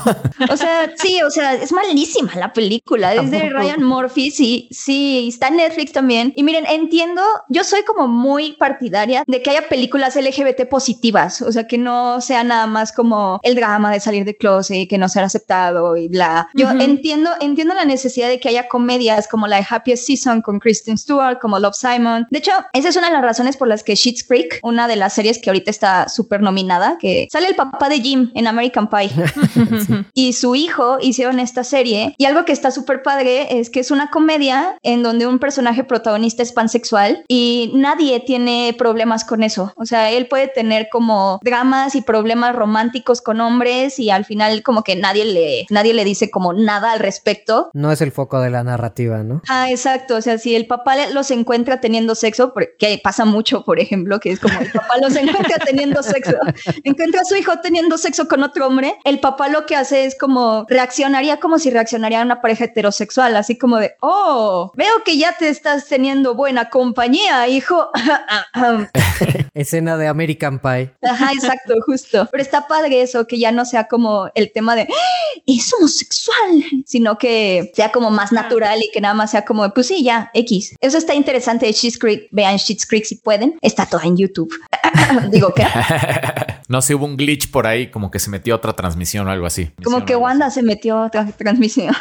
O 0.48 0.56
sea, 0.56 0.92
sí, 0.96 1.20
o 1.22 1.30
sea, 1.30 1.54
es 1.54 1.72
malísima 1.72 2.32
la 2.36 2.52
película. 2.52 3.12
Es 3.12 3.28
de. 3.32 3.50
Ryan 3.50 3.82
Murphy, 3.82 4.30
sí, 4.30 4.68
sí, 4.70 5.26
está 5.28 5.48
en 5.48 5.56
Netflix 5.56 5.90
también. 5.90 6.32
Y 6.36 6.44
miren, 6.44 6.64
entiendo, 6.66 7.22
yo 7.48 7.64
soy 7.64 7.82
como 7.82 8.06
muy 8.06 8.52
partidaria 8.52 9.24
de 9.26 9.42
que 9.42 9.50
haya 9.50 9.68
películas 9.68 10.14
LGBT 10.14 10.68
positivas, 10.68 11.42
o 11.42 11.50
sea, 11.50 11.66
que 11.66 11.76
no 11.76 12.20
sea 12.20 12.44
nada 12.44 12.68
más 12.68 12.92
como 12.92 13.40
el 13.42 13.56
drama 13.56 13.90
de 13.90 13.98
salir 13.98 14.24
de 14.24 14.36
closet 14.36 14.76
y 14.76 14.86
que 14.86 14.96
no 14.96 15.08
ser 15.08 15.24
aceptado 15.24 15.96
y 15.96 16.06
bla. 16.06 16.48
Yo 16.54 16.68
Ujú. 16.68 16.80
entiendo, 16.80 17.30
entiendo 17.40 17.74
la 17.74 17.84
necesidad 17.84 18.28
de 18.28 18.38
que 18.38 18.48
haya 18.48 18.68
comedias 18.68 19.26
como 19.26 19.48
la 19.48 19.56
de 19.56 19.66
Happiest 19.68 20.06
Season 20.06 20.40
con 20.40 20.60
Kristen 20.60 20.96
Stewart, 20.96 21.40
como 21.40 21.58
Love 21.58 21.74
Simon. 21.74 22.28
De 22.30 22.38
hecho, 22.38 22.52
esa 22.72 22.88
es 22.90 22.96
una 22.96 23.08
de 23.08 23.14
las 23.14 23.22
razones 23.22 23.56
por 23.56 23.68
las 23.68 23.82
que 23.82 23.96
Schitt's 23.96 24.24
Creek, 24.24 24.41
una 24.62 24.88
de 24.88 24.96
las 24.96 25.12
series 25.12 25.38
que 25.38 25.50
ahorita 25.50 25.70
está 25.70 26.08
súper 26.08 26.42
nominada, 26.42 26.98
que 27.00 27.28
sale 27.30 27.48
el 27.48 27.54
papá 27.54 27.88
de 27.88 28.00
Jim 28.00 28.30
en 28.34 28.46
American 28.46 28.88
Pie 28.88 29.10
y 30.14 30.32
su 30.32 30.54
hijo 30.54 30.98
hicieron 31.00 31.40
esta 31.40 31.64
serie 31.64 32.14
y 32.18 32.24
algo 32.24 32.44
que 32.44 32.52
está 32.52 32.70
súper 32.70 33.02
padre 33.02 33.58
es 33.58 33.70
que 33.70 33.80
es 33.80 33.90
una 33.90 34.10
comedia 34.10 34.76
en 34.82 35.02
donde 35.02 35.26
un 35.26 35.38
personaje 35.38 35.84
protagonista 35.84 36.42
es 36.42 36.52
pansexual 36.52 37.24
y 37.28 37.72
nadie 37.74 38.20
tiene 38.20 38.74
problemas 38.76 39.24
con 39.24 39.42
eso. 39.42 39.72
O 39.76 39.86
sea, 39.86 40.10
él 40.10 40.26
puede 40.28 40.48
tener 40.48 40.88
como 40.90 41.40
dramas 41.42 41.94
y 41.94 42.02
problemas 42.02 42.54
románticos 42.54 43.20
con 43.20 43.40
hombres 43.40 43.98
y 43.98 44.10
al 44.10 44.24
final 44.24 44.62
como 44.62 44.82
que 44.84 44.96
nadie 44.96 45.24
le, 45.24 45.66
nadie 45.70 45.94
le 45.94 46.04
dice 46.04 46.30
como 46.30 46.52
nada 46.52 46.92
al 46.92 47.00
respecto. 47.00 47.70
No 47.72 47.92
es 47.92 48.00
el 48.00 48.12
foco 48.12 48.40
de 48.40 48.50
la 48.50 48.64
narrativa, 48.64 49.22
¿no? 49.22 49.42
Ah, 49.48 49.70
exacto. 49.70 50.16
O 50.16 50.22
sea, 50.22 50.38
si 50.38 50.54
el 50.54 50.66
papá 50.66 50.96
los 51.12 51.30
encuentra 51.30 51.80
teniendo 51.80 52.14
sexo, 52.14 52.52
porque 52.52 53.00
pasa 53.02 53.24
mucho, 53.24 53.64
por 53.64 53.78
ejemplo, 53.78 54.20
que 54.20 54.31
es 54.32 54.40
como 54.40 54.58
el 54.60 54.70
papá 54.70 54.98
los 55.00 55.14
encuentra 55.16 55.58
teniendo 55.58 56.02
sexo, 56.02 56.36
encuentra 56.84 57.20
a 57.22 57.24
su 57.24 57.36
hijo 57.36 57.52
teniendo 57.62 57.98
sexo 57.98 58.28
con 58.28 58.42
otro 58.42 58.66
hombre, 58.66 58.96
el 59.04 59.20
papá 59.20 59.48
lo 59.48 59.66
que 59.66 59.76
hace 59.76 60.04
es 60.04 60.16
como 60.18 60.66
reaccionaría 60.68 61.40
como 61.40 61.58
si 61.58 61.70
reaccionaría 61.70 62.20
a 62.20 62.24
una 62.24 62.40
pareja 62.40 62.64
heterosexual, 62.64 63.36
así 63.36 63.56
como 63.56 63.78
de, 63.78 63.94
oh, 64.00 64.72
veo 64.74 65.02
que 65.04 65.16
ya 65.18 65.36
te 65.38 65.48
estás 65.48 65.86
teniendo 65.86 66.34
buena 66.34 66.70
compañía, 66.70 67.46
hijo. 67.48 67.90
Escena 69.54 69.96
de 69.96 70.08
American 70.08 70.58
Pie. 70.58 70.92
Ajá, 71.02 71.32
exacto, 71.32 71.74
justo. 71.86 72.28
Pero 72.30 72.42
está 72.42 72.66
padre 72.66 73.02
eso, 73.02 73.26
que 73.26 73.38
ya 73.38 73.52
no 73.52 73.64
sea 73.64 73.86
como 73.86 74.30
el 74.34 74.50
tema 74.52 74.74
de 74.74 74.82
"¡Ah! 74.82 75.40
es 75.46 75.72
homosexual, 75.74 76.64
sino 76.86 77.18
que 77.18 77.70
sea 77.74 77.92
como 77.92 78.10
más 78.10 78.32
natural 78.32 78.82
y 78.82 78.90
que 78.90 79.00
nada 79.00 79.14
más 79.14 79.32
sea 79.32 79.44
como, 79.44 79.68
pues 79.72 79.86
sí, 79.88 80.02
ya, 80.02 80.30
X. 80.34 80.74
Eso 80.80 80.98
está 80.98 81.14
interesante 81.14 81.66
de 81.66 81.74
Creek. 81.98 82.28
Vean 82.30 82.58
Schitt's 82.58 82.86
Creek 82.86 83.04
si 83.04 83.16
pueden. 83.16 83.56
Está 83.60 83.86
todo 83.86 84.02
en 84.02 84.16
YouTube. 84.22 84.52
Digo 85.30 85.52
que 85.52 85.64
no 86.68 86.80
sé, 86.80 86.94
hubo 86.94 87.04
un 87.04 87.16
glitch 87.16 87.50
por 87.50 87.66
ahí, 87.66 87.88
como 87.90 88.10
que 88.10 88.18
se 88.18 88.30
metió 88.30 88.56
otra 88.56 88.72
transmisión 88.72 89.26
o 89.28 89.30
algo 89.30 89.46
así. 89.46 89.70
como 89.84 90.04
que 90.04 90.16
Wanda 90.16 90.50
se 90.50 90.62
metió 90.62 91.02
otra 91.02 91.26
transmisión. 91.38 91.94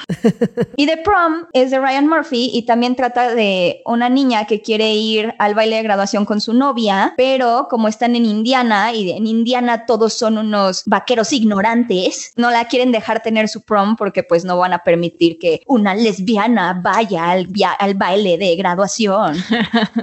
y 0.76 0.88
The 0.88 0.98
Prom 0.98 1.46
es 1.54 1.72
de 1.72 1.80
Ryan 1.80 2.08
Murphy 2.08 2.52
y 2.54 2.66
también 2.66 2.96
trata 2.96 3.34
de 3.34 3.82
una 3.86 4.10
niña 4.10 4.46
que 4.46 4.62
quiere 4.62 4.94
ir 4.94 5.34
al 5.40 5.56
baile 5.56 5.78
de 5.78 5.84
graduación 5.84 6.26
con 6.26 6.42
su 6.42 6.54
novia, 6.54 7.14
pero 7.18 7.68
como 7.70 7.88
están 7.88 8.16
en 8.16 8.26
Indiana 8.26 8.94
y 8.94 9.12
en 9.12 9.28
Indiana 9.28 9.86
todos 9.86 10.14
son 10.14 10.38
unos 10.38 10.84
vaqueros 10.86 11.34
ignorantes, 11.34 12.34
no 12.36 12.52
la 12.52 12.66
quieren 12.66 12.92
dejar 12.92 13.24
tener 13.24 13.48
su 13.48 13.62
prom 13.62 13.96
porque 13.96 14.24
pues 14.24 14.46
no 14.46 14.58
van 14.58 14.74
a 14.74 14.84
permitir 14.84 15.38
que 15.40 15.62
una 15.68 15.96
lesbiana 15.96 16.80
vaya 16.82 17.32
al, 17.32 17.48
al 17.80 17.94
baile 17.96 18.38
de 18.38 18.56
graduación. 18.56 19.36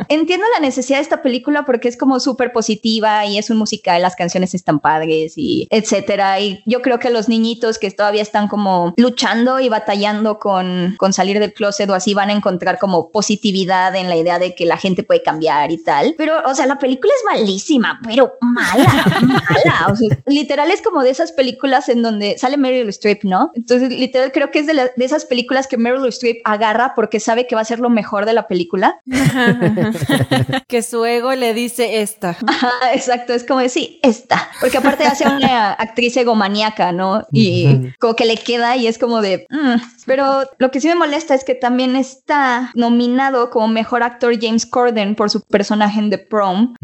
Entiendo 0.09 0.45
la 0.55 0.61
necesidad 0.61 0.99
de 0.99 1.03
esta 1.03 1.23
película 1.23 1.65
porque 1.65 1.89
es 1.89 1.97
como 1.97 2.08
súper 2.21 2.53
positiva 2.53 3.25
y 3.27 3.39
es 3.39 3.51
un 3.51 3.59
musical, 3.59 4.01
las 4.03 4.17
canciones 4.17 4.55
están 4.55 4.81
padres 4.81 5.35
y 5.37 5.67
etcétera. 5.71 6.41
Y 6.41 6.63
yo 6.67 6.83
creo 6.83 6.99
que 6.99 7.11
los 7.11 7.29
niñitos 7.29 7.79
que 7.79 7.91
todavía 7.91 8.23
están 8.23 8.49
como 8.49 8.95
luchando 8.97 9.61
y 9.61 9.69
batallando 9.69 10.39
con, 10.39 10.95
con 10.99 11.13
salir 11.13 11.39
del 11.41 11.53
closet 11.53 11.89
o 11.91 11.95
así 11.95 12.15
van 12.15 12.31
a 12.31 12.33
encontrar 12.33 12.79
como 12.79 13.11
positividad 13.11 13.95
en 13.97 14.09
la 14.09 14.17
idea 14.17 14.39
de 14.39 14.55
que 14.55 14.65
la 14.67 14.77
gente 14.77 15.03
puede 15.03 15.23
cambiar 15.23 15.71
y 15.71 15.83
tal. 15.83 16.15
Pero, 16.17 16.35
o 16.47 16.55
sea, 16.55 16.67
la 16.67 16.79
película 16.79 17.13
es 17.17 17.39
malísima, 17.39 18.01
pero 18.05 18.33
mala, 18.41 19.05
mala. 19.23 19.95
Literal 20.27 20.71
es 20.71 20.83
como 20.83 21.03
de 21.03 21.11
esas 21.11 21.33
películas 21.33 21.89
en 21.89 22.03
donde 22.03 22.39
sale 22.39 22.57
Meryl 22.57 22.89
Streep, 22.89 23.25
¿no? 23.25 23.51
Entonces, 23.55 23.91
literal 23.91 24.33
creo 24.33 24.51
que 24.51 24.61
es 24.61 24.67
de, 24.67 24.75
la- 24.75 24.91
de 24.97 25.05
esas 25.05 25.25
películas 25.25 25.67
que 25.67 25.77
Meryl 25.77 26.07
Streep 26.09 26.39
agarra 26.45 26.93
porque 26.95 27.21
sabe 27.21 27.47
que 27.47 27.55
va 27.55 27.61
a 27.63 27.65
ser 27.65 27.81
lo 27.81 27.91
mejor 27.91 28.25
de 28.27 28.33
la 28.33 28.47
película 28.49 29.01
que 30.69 30.83
su 30.83 31.05
ego 31.05 31.35
le 31.35 31.55
dice 31.55 31.98
esta. 32.03 32.37
Ajá, 32.47 32.71
exacto, 32.93 33.33
es 33.33 33.45
como 33.45 33.61
decir, 33.61 33.99
esta, 34.03 34.49
porque 34.61 34.79
aparte 34.79 35.05
hace 35.05 35.27
una 35.27 35.73
actriz 35.79 36.17
egomaníaca, 36.17 36.93
¿no? 36.93 37.23
Y 37.33 37.93
como 37.99 38.15
que 38.15 38.25
le 38.25 38.37
queda 38.37 38.77
y 38.77 38.87
es 38.87 38.99
como 38.99 39.21
de, 39.21 39.47
"Mm". 39.51 39.77
pero 40.07 40.43
lo 40.59 40.71
que 40.71 40.81
sí 40.81 40.89
me 40.89 40.95
molesta 40.95 41.35
es 41.35 41.45
que 41.45 41.55
también 41.55 41.97
está 41.97 42.71
nominado 42.75 43.51
como 43.51 43.69
mejor 43.69 44.03
actor 44.03 44.35
James 44.41 44.67
Corden 44.67 45.15
por 45.15 45.31
su 45.31 45.41
personaje 45.43 45.99
en 45.99 46.11
The 46.11 46.19
Prom. 46.19 46.75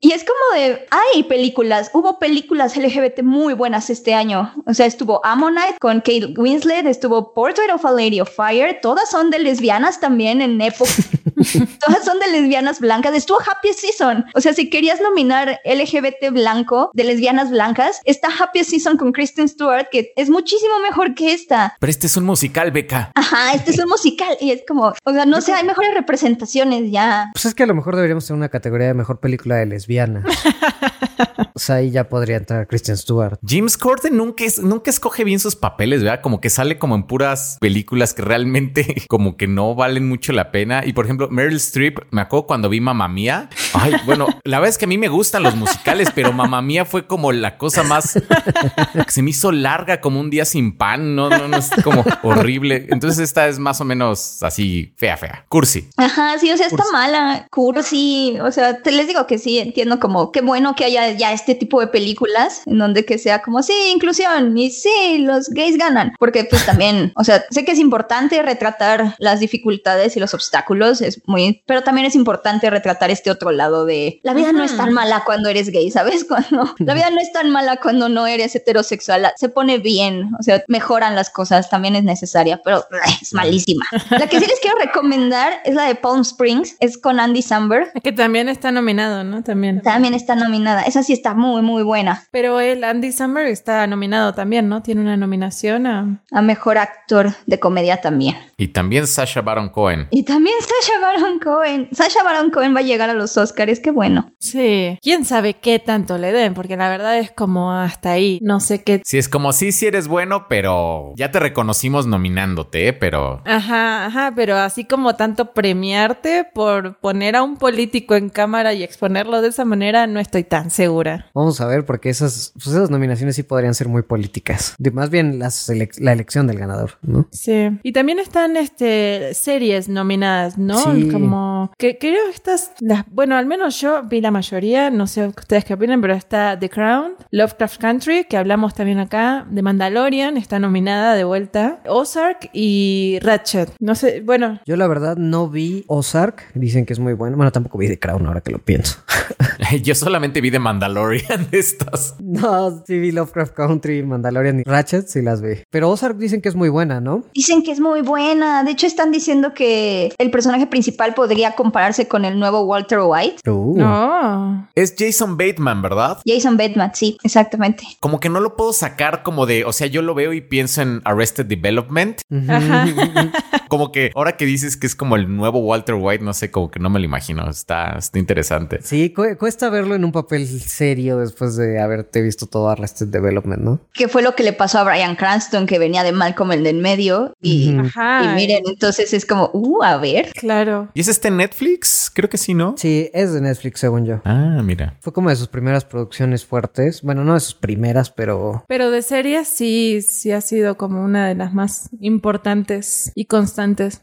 Y 0.00 0.12
es 0.12 0.24
como 0.24 0.60
de, 0.60 0.86
hay 0.90 1.22
películas, 1.24 1.90
hubo 1.92 2.18
películas 2.18 2.76
LGBT 2.76 3.22
muy 3.22 3.54
buenas 3.54 3.90
este 3.90 4.14
año. 4.14 4.52
O 4.66 4.74
sea, 4.74 4.86
estuvo 4.86 5.24
Ammonite 5.24 5.76
con 5.80 5.98
Kate 6.00 6.34
Winslet, 6.36 6.86
estuvo 6.86 7.32
Portrait 7.34 7.70
of 7.72 7.84
a 7.84 7.90
Lady 7.92 8.20
of 8.20 8.30
Fire, 8.34 8.78
todas 8.82 9.10
son 9.10 9.30
de 9.30 9.38
lesbianas 9.38 10.00
también 10.00 10.40
en 10.40 10.60
época. 10.60 10.90
todas 11.86 12.04
son 12.04 12.18
de 12.18 12.26
lesbianas 12.32 12.80
blancas. 12.80 13.14
Estuvo 13.14 13.38
Happy 13.40 13.72
Season. 13.72 14.24
O 14.34 14.40
sea, 14.40 14.52
si 14.56 14.70
querías 14.70 15.00
nominar 15.02 15.60
LGBT 15.66 16.32
blanco 16.32 16.90
de 16.94 17.04
lesbianas 17.04 17.50
blancas, 17.50 18.00
está 18.04 18.28
Happy 18.28 18.64
Season 18.64 18.96
con 18.96 19.12
Kristen 19.12 19.48
Stewart, 19.48 19.88
que 19.92 20.14
es 20.16 20.30
muchísimo 20.30 20.78
mejor 20.80 21.14
que 21.14 21.34
esta. 21.34 21.76
Pero 21.78 21.90
este 21.90 22.06
es 22.06 22.16
un 22.16 22.24
musical, 22.24 22.70
Beca. 22.70 23.12
Ajá, 23.14 23.52
este 23.52 23.72
es 23.72 23.78
un 23.78 23.90
musical 23.90 24.34
y 24.40 24.52
es 24.52 24.62
como, 24.66 24.94
o 25.04 25.12
sea, 25.12 25.26
no 25.26 25.42
sé, 25.42 25.52
hay 25.52 25.66
mejores 25.66 25.92
representaciones 25.92 26.90
ya. 26.90 27.30
Pues 27.34 27.44
es 27.44 27.54
que 27.54 27.64
a 27.64 27.66
lo 27.66 27.74
mejor 27.74 27.96
deberíamos 27.96 28.26
tener 28.26 28.38
una 28.38 28.48
categoría 28.48 28.86
de 28.86 28.94
mejor 28.94 29.20
película 29.20 29.56
de 29.56 29.66
lesbiana. 29.66 30.24
O 31.54 31.58
sea, 31.58 31.76
ahí 31.76 31.90
ya 31.90 32.08
podría 32.08 32.36
entrar 32.36 32.66
Christian 32.66 32.96
Stewart. 32.96 33.38
James 33.46 33.76
Corden 33.76 34.16
nunca, 34.16 34.44
es- 34.44 34.58
nunca 34.62 34.90
escoge 34.90 35.24
bien 35.24 35.40
sus 35.40 35.56
papeles, 35.56 36.02
¿verdad? 36.02 36.20
Como 36.22 36.40
que 36.40 36.50
sale 36.50 36.78
como 36.78 36.94
en 36.94 37.04
puras 37.04 37.56
películas 37.60 38.14
que 38.14 38.22
realmente 38.22 39.04
como 39.08 39.36
que 39.36 39.46
no 39.46 39.74
valen 39.74 40.08
mucho 40.08 40.32
la 40.32 40.50
pena. 40.52 40.82
Y 40.84 40.92
por 40.92 41.04
ejemplo, 41.06 41.28
Meryl 41.30 41.56
Streep, 41.56 41.98
me 42.10 42.20
acuerdo 42.20 42.46
cuando 42.46 42.68
vi 42.68 42.80
Mamma 42.80 43.08
Mía. 43.08 43.48
Ay, 43.74 43.94
bueno, 44.04 44.26
la 44.44 44.58
verdad 44.58 44.70
es 44.70 44.78
que 44.78 44.84
a 44.84 44.88
mí 44.88 44.98
me 44.98 45.08
gustan 45.08 45.42
los 45.42 45.54
musicales, 45.56 46.08
pero 46.14 46.32
Mamma 46.32 46.62
Mía 46.62 46.84
fue 46.84 47.06
como 47.06 47.32
la 47.32 47.56
cosa 47.58 47.82
más 47.82 48.14
que 48.14 49.10
se 49.10 49.22
me 49.22 49.30
hizo 49.30 49.52
larga 49.52 50.00
como 50.00 50.20
un 50.20 50.30
día 50.30 50.44
sin 50.44 50.76
pan. 50.76 51.14
No, 51.14 51.30
no, 51.30 51.48
no 51.48 51.56
es 51.56 51.70
como 51.82 52.04
horrible. 52.22 52.86
Entonces 52.90 53.18
esta 53.20 53.48
es 53.48 53.58
más 53.58 53.80
o 53.80 53.84
menos 53.84 54.42
así 54.42 54.92
fea, 54.96 55.16
fea. 55.16 55.44
Cursi. 55.48 55.88
Ajá, 55.96 56.38
sí, 56.38 56.50
o 56.50 56.56
sea, 56.56 56.66
está 56.66 56.84
mala. 56.92 57.46
Cursi, 57.50 58.38
o 58.42 58.50
sea, 58.52 58.82
te 58.82 58.92
les 58.92 59.06
digo 59.06 59.26
que 59.26 59.38
sí, 59.38 59.58
entiendo 59.58 59.98
como 60.00 60.32
qué 60.32 60.40
bueno 60.40 60.74
que 60.74 60.84
haya 60.84 61.05
ya 61.12 61.32
este 61.32 61.54
tipo 61.54 61.80
de 61.80 61.86
películas 61.88 62.62
en 62.66 62.78
donde 62.78 63.04
que 63.04 63.18
sea 63.18 63.42
como, 63.42 63.62
sí, 63.62 63.72
inclusión 63.94 64.56
y 64.56 64.70
sí, 64.70 65.18
los 65.18 65.48
gays 65.50 65.78
ganan. 65.78 66.14
Porque 66.18 66.44
pues 66.44 66.64
también, 66.66 67.12
o 67.16 67.24
sea, 67.24 67.44
sé 67.50 67.64
que 67.64 67.72
es 67.72 67.78
importante 67.78 68.42
retratar 68.42 69.14
las 69.18 69.40
dificultades 69.40 70.16
y 70.16 70.20
los 70.20 70.34
obstáculos, 70.34 71.00
es 71.00 71.20
muy, 71.26 71.62
pero 71.66 71.82
también 71.82 72.06
es 72.06 72.14
importante 72.14 72.70
retratar 72.70 73.10
este 73.10 73.30
otro 73.30 73.50
lado 73.50 73.84
de 73.84 74.20
la 74.22 74.34
vida 74.34 74.52
no 74.52 74.64
es 74.64 74.76
tan 74.76 74.92
mala 74.92 75.22
cuando 75.24 75.48
eres 75.48 75.70
gay, 75.70 75.90
¿sabes? 75.90 76.24
Cuando 76.28 76.74
la 76.78 76.94
vida 76.94 77.10
no 77.10 77.20
es 77.20 77.32
tan 77.32 77.50
mala 77.50 77.76
cuando 77.76 78.08
no 78.08 78.26
eres 78.26 78.54
heterosexual, 78.54 79.32
se 79.36 79.48
pone 79.48 79.78
bien, 79.78 80.30
o 80.38 80.42
sea, 80.42 80.62
mejoran 80.68 81.14
las 81.14 81.30
cosas, 81.30 81.70
también 81.70 81.96
es 81.96 82.04
necesaria, 82.04 82.60
pero 82.64 82.84
es 83.20 83.32
malísima. 83.32 83.84
La 84.10 84.26
que 84.26 84.40
sí 84.40 84.46
les 84.46 84.60
quiero 84.60 84.76
recomendar 84.78 85.60
es 85.64 85.74
la 85.74 85.84
de 85.84 85.94
Palm 85.94 86.22
Springs, 86.22 86.76
es 86.80 86.98
con 86.98 87.20
Andy 87.20 87.42
Samberg. 87.42 87.92
Que 88.02 88.12
también 88.12 88.48
está 88.48 88.72
nominado, 88.72 89.24
¿no? 89.24 89.42
También. 89.42 89.82
También 89.82 90.14
está 90.14 90.34
nominada. 90.34 90.82
Esa 90.96 91.02
sí 91.02 91.12
está 91.12 91.34
muy, 91.34 91.60
muy 91.60 91.82
buena. 91.82 92.24
Pero 92.30 92.58
el 92.58 92.82
Andy 92.82 93.12
Samberg 93.12 93.48
está 93.48 93.86
nominado 93.86 94.32
también, 94.32 94.70
¿no? 94.70 94.82
Tiene 94.82 95.02
una 95.02 95.18
nominación 95.18 95.86
a... 95.86 96.22
A 96.32 96.40
mejor 96.40 96.78
actor 96.78 97.34
de 97.44 97.60
comedia 97.60 98.00
también. 98.00 98.36
Y 98.56 98.68
también 98.68 99.06
Sasha 99.06 99.42
Baron 99.42 99.68
Cohen. 99.68 100.08
Y 100.10 100.22
también 100.22 100.56
Sasha 100.60 100.98
Baron 100.98 101.38
Cohen. 101.38 101.88
Sasha 101.92 102.22
Baron 102.22 102.50
Cohen 102.50 102.74
va 102.74 102.80
a 102.80 102.82
llegar 102.82 103.10
a 103.10 103.12
los 103.12 103.36
Oscars, 103.36 103.78
qué 103.80 103.90
bueno. 103.90 104.32
Sí. 104.38 104.98
¿Quién 105.02 105.26
sabe 105.26 105.52
qué 105.54 105.78
tanto 105.78 106.16
le 106.16 106.32
den? 106.32 106.54
Porque 106.54 106.78
la 106.78 106.88
verdad 106.88 107.18
es 107.18 107.30
como 107.30 107.72
hasta 107.72 108.12
ahí. 108.12 108.38
No 108.40 108.60
sé 108.60 108.82
qué... 108.82 109.02
Sí, 109.04 109.18
es 109.18 109.28
como 109.28 109.52
sí, 109.52 109.72
sí 109.72 109.86
eres 109.86 110.08
bueno, 110.08 110.46
pero 110.48 111.12
ya 111.16 111.30
te 111.30 111.40
reconocimos 111.40 112.06
nominándote, 112.06 112.88
¿eh? 112.88 112.92
pero 112.94 113.42
Ajá, 113.44 114.06
ajá, 114.06 114.32
pero 114.34 114.56
así 114.56 114.86
como 114.86 115.14
tanto 115.14 115.52
premiarte 115.52 116.44
por 116.54 116.96
poner 117.00 117.36
a 117.36 117.42
un 117.42 117.58
político 117.58 118.14
en 118.14 118.30
cámara 118.30 118.72
y 118.72 118.82
exponerlo 118.82 119.42
de 119.42 119.48
esa 119.48 119.66
manera, 119.66 120.06
no 120.06 120.20
estoy 120.20 120.44
tan 120.44 120.70
segura. 120.70 120.85
Vamos 121.34 121.60
a 121.60 121.66
ver, 121.66 121.84
porque 121.84 122.10
esas, 122.10 122.52
pues 122.54 122.68
esas 122.68 122.90
nominaciones 122.90 123.36
sí 123.36 123.42
podrían 123.42 123.74
ser 123.74 123.88
muy 123.88 124.02
políticas. 124.02 124.74
De, 124.78 124.90
más 124.90 125.10
bien 125.10 125.38
las 125.38 125.70
la 125.98 126.12
elección 126.12 126.46
del 126.46 126.58
ganador, 126.58 126.98
¿no? 127.02 127.28
Sí. 127.32 127.78
Y 127.82 127.92
también 127.92 128.18
están 128.18 128.56
este 128.56 129.34
series 129.34 129.88
nominadas, 129.88 130.58
¿no? 130.58 130.78
Sí. 130.94 131.08
Como 131.10 131.72
que 131.78 131.98
creo 131.98 132.24
que 132.26 132.34
estas 132.34 132.72
las 132.80 133.04
bueno, 133.10 133.36
al 133.36 133.46
menos 133.46 133.80
yo 133.80 134.02
vi 134.04 134.20
la 134.20 134.30
mayoría, 134.30 134.90
no 134.90 135.06
sé 135.06 135.28
ustedes 135.28 135.64
qué 135.64 135.74
opinan, 135.74 136.00
pero 136.00 136.14
está 136.14 136.58
The 136.58 136.68
Crown, 136.68 137.14
Lovecraft 137.30 137.80
Country, 137.80 138.24
que 138.24 138.36
hablamos 138.36 138.74
también 138.74 138.98
acá, 138.98 139.46
The 139.54 139.62
Mandalorian 139.62 140.36
está 140.36 140.58
nominada 140.58 141.14
de 141.14 141.24
vuelta, 141.24 141.80
Ozark 141.86 142.50
y 142.52 143.18
Ratchet. 143.22 143.72
No 143.80 143.94
sé, 143.94 144.20
bueno, 144.20 144.60
Yo 144.66 144.76
la 144.76 144.86
verdad 144.86 145.16
no 145.16 145.48
vi 145.48 145.84
Ozark, 145.86 146.52
dicen 146.54 146.86
que 146.86 146.92
es 146.92 146.98
muy 146.98 147.14
bueno. 147.14 147.36
Bueno, 147.36 147.52
tampoco 147.52 147.78
vi 147.78 147.88
The 147.88 147.98
Crown 147.98 148.26
ahora 148.26 148.40
que 148.40 148.52
lo 148.52 148.58
pienso. 148.58 148.98
yo 149.82 149.94
solamente 149.94 150.40
vi 150.40 150.50
de 150.50 150.58
Mandalorian 150.58 151.48
de 151.50 151.58
estas. 151.58 152.16
no, 152.20 152.82
sí 152.86 152.98
vi 152.98 153.12
Lovecraft 153.12 153.54
Country, 153.54 154.02
Mandalorian 154.02 154.60
y 154.60 154.62
Ratchet, 154.64 155.06
sí 155.08 155.22
las 155.22 155.40
vi. 155.40 155.62
Pero 155.70 155.90
Ozark 155.90 156.16
dicen 156.16 156.40
que 156.40 156.48
es 156.48 156.54
muy 156.54 156.68
buena, 156.68 157.00
¿no? 157.00 157.24
Dicen 157.34 157.62
que 157.62 157.72
es 157.72 157.80
muy 157.80 158.02
buena. 158.02 158.64
De 158.64 158.72
hecho, 158.72 158.86
están 158.86 159.12
diciendo 159.12 159.54
que 159.54 160.12
el 160.18 160.30
personaje 160.30 160.66
principal 160.66 161.14
podría 161.14 161.52
compararse 161.52 162.08
con 162.08 162.24
el 162.24 162.38
nuevo 162.38 162.60
Walter 162.62 163.00
White. 163.02 163.48
Uh. 163.50 163.78
no. 163.78 164.68
Es 164.74 164.94
Jason 164.96 165.36
Bateman, 165.36 165.82
¿verdad? 165.82 166.18
Jason 166.26 166.56
Bateman, 166.56 166.92
sí, 166.94 167.16
exactamente. 167.22 167.84
Como 168.00 168.20
que 168.20 168.28
no 168.28 168.40
lo 168.40 168.56
puedo 168.56 168.72
sacar 168.72 169.22
como 169.22 169.46
de, 169.46 169.64
o 169.64 169.72
sea, 169.72 169.86
yo 169.86 170.02
lo 170.02 170.14
veo 170.14 170.32
y 170.32 170.40
pienso 170.40 170.82
en 170.82 171.00
Arrested 171.04 171.46
Development. 171.46 172.20
Ajá. 172.48 172.86
Como 173.68 173.92
que 173.92 174.10
ahora 174.14 174.36
que 174.36 174.44
dices 174.46 174.76
que 174.76 174.86
es 174.86 174.94
como 174.94 175.16
el 175.16 175.34
nuevo 175.34 175.58
Walter 175.60 175.94
White, 175.98 176.24
no 176.24 176.32
sé, 176.34 176.50
como 176.50 176.70
que 176.70 176.78
no 176.80 176.90
me 176.90 176.98
lo 176.98 177.04
imagino. 177.04 177.48
Está, 177.48 177.96
está 177.98 178.18
interesante. 178.18 178.80
Sí, 178.82 179.10
cu- 179.12 179.36
cuesta 179.38 179.68
verlo 179.70 179.94
en 179.94 180.04
un 180.04 180.12
papel 180.12 180.46
serio 180.46 181.18
después 181.18 181.56
de 181.56 181.80
haberte 181.80 182.22
visto 182.22 182.46
todo 182.46 182.68
Arrested 182.68 183.08
Development, 183.08 183.62
¿no? 183.62 183.80
Que 183.92 184.08
fue 184.08 184.22
lo 184.22 184.34
que 184.34 184.42
le 184.42 184.52
pasó 184.52 184.78
a 184.78 184.84
Brian 184.84 185.16
Cranston, 185.16 185.66
que 185.66 185.78
venía 185.78 186.02
de 186.02 186.12
Malcolm 186.12 186.52
el 186.52 186.62
del 186.64 186.78
medio. 186.80 187.32
Y. 187.40 187.76
Ajá. 187.78 188.22
y 188.24 188.28
miren, 188.36 188.62
entonces 188.66 189.12
es 189.12 189.26
como, 189.26 189.50
uh, 189.52 189.82
a 189.82 189.96
ver. 189.98 190.30
Claro. 190.34 190.88
¿Y 190.94 191.00
es 191.00 191.08
este 191.08 191.30
Netflix? 191.30 192.10
Creo 192.14 192.28
que 192.30 192.38
sí, 192.38 192.54
¿no? 192.54 192.74
Sí, 192.76 193.10
es 193.12 193.32
de 193.32 193.40
Netflix, 193.40 193.80
según 193.80 194.04
yo. 194.06 194.20
Ah, 194.24 194.60
mira. 194.64 194.96
Fue 195.00 195.12
como 195.12 195.30
de 195.30 195.36
sus 195.36 195.48
primeras 195.48 195.84
producciones 195.84 196.44
fuertes. 196.44 197.02
Bueno, 197.02 197.24
no 197.24 197.34
de 197.34 197.40
sus 197.40 197.54
primeras, 197.54 198.10
pero 198.10 198.64
Pero 198.68 198.90
de 198.90 199.02
series 199.02 199.48
sí, 199.48 200.00
sí 200.02 200.32
ha 200.32 200.40
sido 200.40 200.76
como 200.76 201.02
una 201.02 201.26
de 201.28 201.34
las 201.34 201.52
más 201.54 201.88
importantes 202.00 203.12
y 203.14 203.24
constantes. 203.26 203.55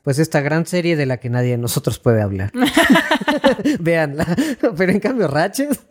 Pues 0.04 0.20
esta 0.20 0.42
gran 0.42 0.66
serie 0.66 0.96
de 0.96 1.06
la 1.06 1.18
que 1.18 1.30
nadie 1.30 1.52
de 1.52 1.58
nosotros 1.58 2.00
puede 2.00 2.22
hablar. 2.22 2.52
Véanla. 3.80 4.26
Pero 4.78 4.92
en 4.92 5.00
cambio, 5.00 5.28
Ratchet. 5.28 5.70